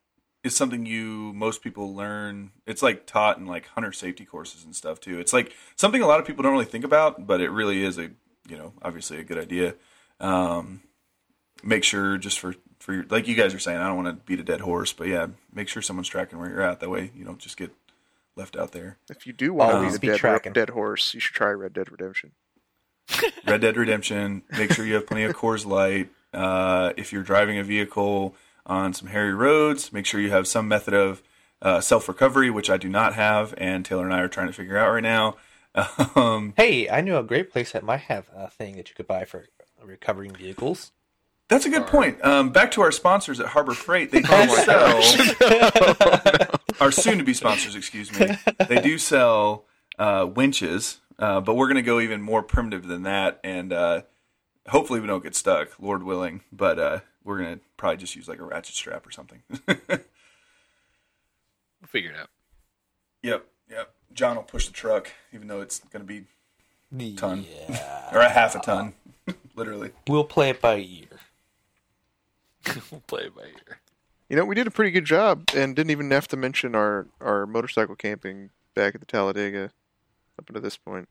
is 0.44 0.56
something 0.56 0.88
you 0.88 1.32
most 1.34 1.62
people 1.62 1.94
learn. 1.94 2.50
It's 2.66 2.82
like 2.82 3.06
taught 3.06 3.38
in 3.38 3.46
like 3.46 3.68
hunter 3.68 3.92
safety 3.92 4.26
courses 4.26 4.66
and 4.66 4.76
stuff 4.76 5.00
too. 5.00 5.20
It's 5.20 5.32
like 5.32 5.54
something 5.76 6.02
a 6.02 6.08
lot 6.08 6.20
of 6.20 6.26
people 6.26 6.42
don't 6.42 6.54
really 6.54 6.66
think 6.66 6.86
about, 6.86 7.28
but 7.28 7.40
it 7.40 7.52
really 7.52 7.84
is 7.84 8.00
a 8.00 8.10
you 8.50 8.58
know 8.58 8.74
obviously 8.82 9.20
a 9.20 9.24
good 9.24 9.38
idea. 9.38 9.76
Um, 10.20 10.82
make 11.64 11.84
sure 11.84 12.18
just 12.18 12.40
for 12.40 12.56
for 12.86 12.94
your, 12.94 13.06
like 13.10 13.28
you 13.28 13.34
guys 13.34 13.52
are 13.56 13.60
saying, 13.60 13.80
I 13.80 13.88
don't 13.88 14.04
want 14.04 14.08
to 14.20 14.26
beat 14.26 14.40
a 14.40 14.44
dead 14.44 14.62
horse, 14.62 14.94
but 14.94 15.08
yeah, 15.08 15.26
make 15.52 15.68
sure 15.68 15.82
someone's 15.82 16.08
tracking 16.08 16.38
where 16.40 16.48
you're 16.50 16.62
at. 16.62 16.80
That 16.82 16.90
way 16.92 17.10
you 17.16 17.26
don't 17.26 17.40
just 17.40 17.58
get 17.58 17.72
left 18.36 18.56
out 18.56 18.74
there. 18.74 18.98
If 19.10 19.26
you 19.26 19.34
do 19.34 19.54
want 19.54 19.72
to 19.72 19.76
Always 19.78 19.94
beat 19.94 20.02
be 20.02 20.08
a 20.10 20.12
dead, 20.12 20.20
tracking. 20.20 20.54
dead 20.54 20.70
horse, 20.70 21.14
you 21.16 21.20
should 21.20 21.34
try 21.34 21.50
Red 21.50 21.74
Dead 21.74 21.92
Redemption. 21.92 22.34
Red 23.48 23.62
Dead 23.62 23.76
Redemption. 23.76 24.44
Make 24.56 24.72
sure 24.72 24.86
you 24.86 24.94
have 24.94 25.08
plenty 25.08 25.24
of 25.24 25.36
Coors 25.36 25.66
Light. 25.66 26.10
Uh, 26.32 26.94
if 26.96 27.12
you're 27.12 27.24
driving 27.24 27.58
a 27.58 27.64
vehicle 27.64 28.36
on 28.68 28.94
some 28.94 29.08
hairy 29.08 29.34
roads, 29.34 29.92
make 29.92 30.06
sure 30.06 30.22
you 30.22 30.30
have 30.30 30.48
some 30.48 30.68
method 30.68 30.94
of 30.94 31.24
uh, 31.64 31.80
self 31.82 32.08
recovery, 32.08 32.52
which 32.52 32.70
I 32.70 32.78
do 32.78 32.88
not 32.90 33.16
have, 33.16 33.56
and 33.58 33.84
Taylor 33.84 34.04
and 34.06 34.14
I 34.14 34.20
are 34.20 34.28
trying 34.28 34.48
to 34.48 34.54
figure 34.54 34.78
out 34.78 34.92
right 34.94 35.02
now. 35.04 35.38
Um, 36.16 36.54
Hey, 36.56 36.88
I 36.90 37.02
know 37.02 37.20
a 37.20 37.24
great 37.24 37.52
place 37.52 37.72
that 37.74 37.84
might 37.84 38.02
have 38.02 38.30
a 38.34 38.50
thing 38.50 38.78
that 38.78 38.88
you 38.90 38.96
could 38.96 39.08
buy 39.08 39.26
for 39.26 39.48
recovering 39.84 40.34
vehicles. 40.34 40.92
That's 41.50 41.66
a 41.66 41.70
good 41.70 41.88
point. 41.88 42.24
Um, 42.24 42.52
back 42.52 42.72
to 42.72 42.82
our 42.82 42.92
sponsors 42.92 43.40
at 43.40 43.48
Harbor 43.48 43.74
Freight. 43.74 44.12
They 44.12 44.22
do 44.22 44.48
sell 44.50 44.98
our 46.80 46.92
soon-to-be 46.92 47.34
sponsors. 47.34 47.76
Excuse 47.76 48.18
me. 48.18 48.38
They 48.68 48.82
do 48.82 48.98
sell 48.98 49.66
uh, 50.00 50.28
winches, 50.34 51.00
uh, 51.20 51.42
but 51.42 51.56
we're 51.56 51.68
going 51.68 51.76
to 51.76 51.82
go 51.82 52.00
even 52.00 52.22
more 52.22 52.42
primitive 52.44 52.88
than 52.88 53.04
that, 53.04 53.40
and 53.44 53.72
uh, 53.72 54.02
hopefully 54.68 55.00
we 55.00 55.08
don't 55.08 55.24
get 55.24 55.36
stuck, 55.36 55.70
Lord 55.80 56.04
willing. 56.04 56.42
But 56.52 56.80
uh, 56.80 57.00
we're 57.24 57.40
going 57.40 57.56
to 57.58 57.62
probably 57.78 57.98
just 57.98 58.16
use 58.16 58.28
like 58.28 58.40
a 58.40 58.44
ratchet 58.44 58.76
strap 58.76 59.06
or 59.08 59.12
something. 59.12 59.42
We'll 61.82 61.88
figure 61.90 62.12
it 62.12 62.18
out. 62.18 62.30
Yep, 63.22 63.46
yep. 63.70 63.94
John 64.12 64.36
will 64.38 64.44
push 64.44 64.66
the 64.66 64.74
truck, 64.74 65.12
even 65.32 65.48
though 65.48 65.62
it's 65.62 65.80
going 65.80 66.02
to 66.02 66.08
be 66.08 66.26
a 66.98 67.16
Ton. 67.16 67.46
Yeah. 67.70 68.10
or 68.12 68.22
a 68.22 68.30
half 68.30 68.56
a 68.56 68.60
ton, 68.60 68.94
literally. 69.56 69.92
we'll 70.08 70.24
play 70.24 70.50
it 70.50 70.62
by 70.62 70.78
ear. 70.78 71.20
we'll 72.92 73.02
play 73.08 73.24
it 73.24 73.36
by 73.36 73.44
ear. 73.44 73.80
You 74.30 74.36
know, 74.36 74.46
we 74.46 74.56
did 74.56 74.68
a 74.68 74.72
pretty 74.72 74.92
good 74.92 75.06
job, 75.06 75.50
and 75.56 75.76
didn't 75.76 75.92
even 75.92 76.10
have 76.12 76.28
to 76.30 76.38
mention 76.38 76.76
our 76.76 77.08
our 77.22 77.46
motorcycle 77.46 77.96
camping 77.96 78.50
back 78.74 78.96
at 78.96 79.02
the 79.02 79.06
Talladega 79.06 79.72
up 80.40 80.48
until 80.48 80.62
this 80.62 80.78
point. 80.78 81.08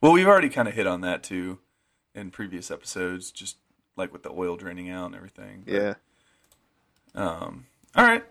Well, 0.00 0.12
we've 0.12 0.26
already 0.26 0.48
kind 0.48 0.68
of 0.68 0.74
hit 0.74 0.86
on 0.86 1.00
that 1.02 1.22
too 1.22 1.58
in 2.14 2.30
previous 2.30 2.70
episodes, 2.70 3.30
just 3.30 3.56
like 3.96 4.12
with 4.12 4.22
the 4.22 4.30
oil 4.30 4.56
draining 4.56 4.90
out 4.90 5.06
and 5.06 5.14
everything. 5.14 5.62
But, 5.64 5.74
Yeah. 5.74 5.94
Um, 7.14 7.66
all 7.94 8.04
right. 8.04 8.24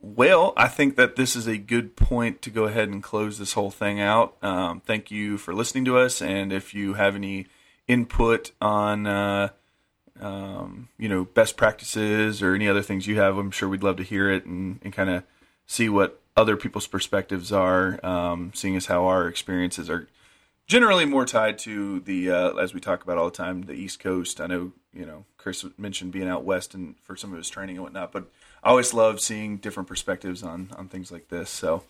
Well, 0.00 0.52
I 0.56 0.68
think 0.68 0.96
that 0.96 1.16
this 1.16 1.34
is 1.34 1.46
a 1.48 1.58
good 1.58 1.96
point 1.96 2.40
to 2.42 2.50
go 2.50 2.64
ahead 2.64 2.88
and 2.88 3.02
close 3.02 3.38
this 3.38 3.54
whole 3.54 3.70
thing 3.70 4.00
out. 4.00 4.36
Um, 4.42 4.80
thank 4.80 5.10
you 5.10 5.38
for 5.38 5.52
listening 5.52 5.84
to 5.86 5.98
us, 5.98 6.22
and 6.22 6.52
if 6.52 6.72
you 6.72 6.94
have 6.94 7.16
any 7.16 7.46
input 7.88 8.52
on, 8.60 9.06
uh, 9.06 9.48
um, 10.20 10.88
you 10.98 11.08
know, 11.08 11.24
best 11.24 11.56
practices 11.56 12.42
or 12.42 12.54
any 12.54 12.68
other 12.68 12.82
things 12.82 13.06
you 13.06 13.18
have, 13.18 13.36
I'm 13.36 13.50
sure 13.50 13.68
we'd 13.68 13.82
love 13.82 13.96
to 13.96 14.02
hear 14.02 14.30
it 14.30 14.44
and, 14.44 14.80
and 14.82 14.92
kind 14.92 15.10
of 15.10 15.24
see 15.66 15.88
what 15.88 16.20
other 16.36 16.56
people's 16.56 16.86
perspectives 16.86 17.52
are. 17.52 18.04
Um, 18.04 18.52
seeing 18.54 18.76
as 18.76 18.86
how 18.86 19.06
our 19.06 19.28
experiences 19.28 19.90
are 19.90 20.08
generally 20.66 21.04
more 21.04 21.24
tied 21.24 21.58
to 21.58 22.00
the 22.00 22.30
uh, 22.30 22.54
as 22.54 22.74
we 22.74 22.80
talk 22.80 23.02
about 23.02 23.18
all 23.18 23.26
the 23.26 23.36
time 23.36 23.62
the 23.62 23.72
east 23.72 24.00
coast. 24.00 24.40
I 24.40 24.46
know 24.46 24.72
you 24.92 25.06
know 25.06 25.24
chris 25.36 25.64
mentioned 25.76 26.12
being 26.12 26.28
out 26.28 26.44
west 26.44 26.74
and 26.74 26.96
for 27.02 27.16
some 27.16 27.32
of 27.32 27.36
his 27.38 27.48
training 27.48 27.76
and 27.76 27.84
whatnot 27.84 28.10
but 28.10 28.24
i 28.64 28.70
always 28.70 28.94
love 28.94 29.20
seeing 29.20 29.58
different 29.58 29.88
perspectives 29.88 30.42
on 30.42 30.70
on 30.76 30.88
things 30.88 31.10
like 31.10 31.28
this 31.28 31.50
so. 31.50 31.82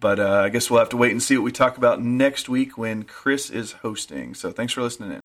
But 0.00 0.18
uh, 0.18 0.40
i 0.40 0.48
guess 0.48 0.68
we'll 0.68 0.80
have 0.80 0.88
to 0.90 0.96
wait 0.96 1.12
and 1.12 1.22
see 1.22 1.36
what 1.36 1.44
we 1.44 1.52
talk 1.52 1.76
about 1.76 2.02
next 2.02 2.48
week 2.48 2.76
when 2.76 3.04
chris 3.04 3.50
is 3.50 3.72
hosting. 3.72 4.34
So 4.34 4.50
thanks 4.50 4.72
for 4.72 4.82
listening 4.82 5.12
in 5.12 5.21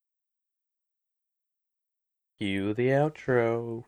Cue 2.40 2.72
the 2.76 2.90
outro. 2.90 3.84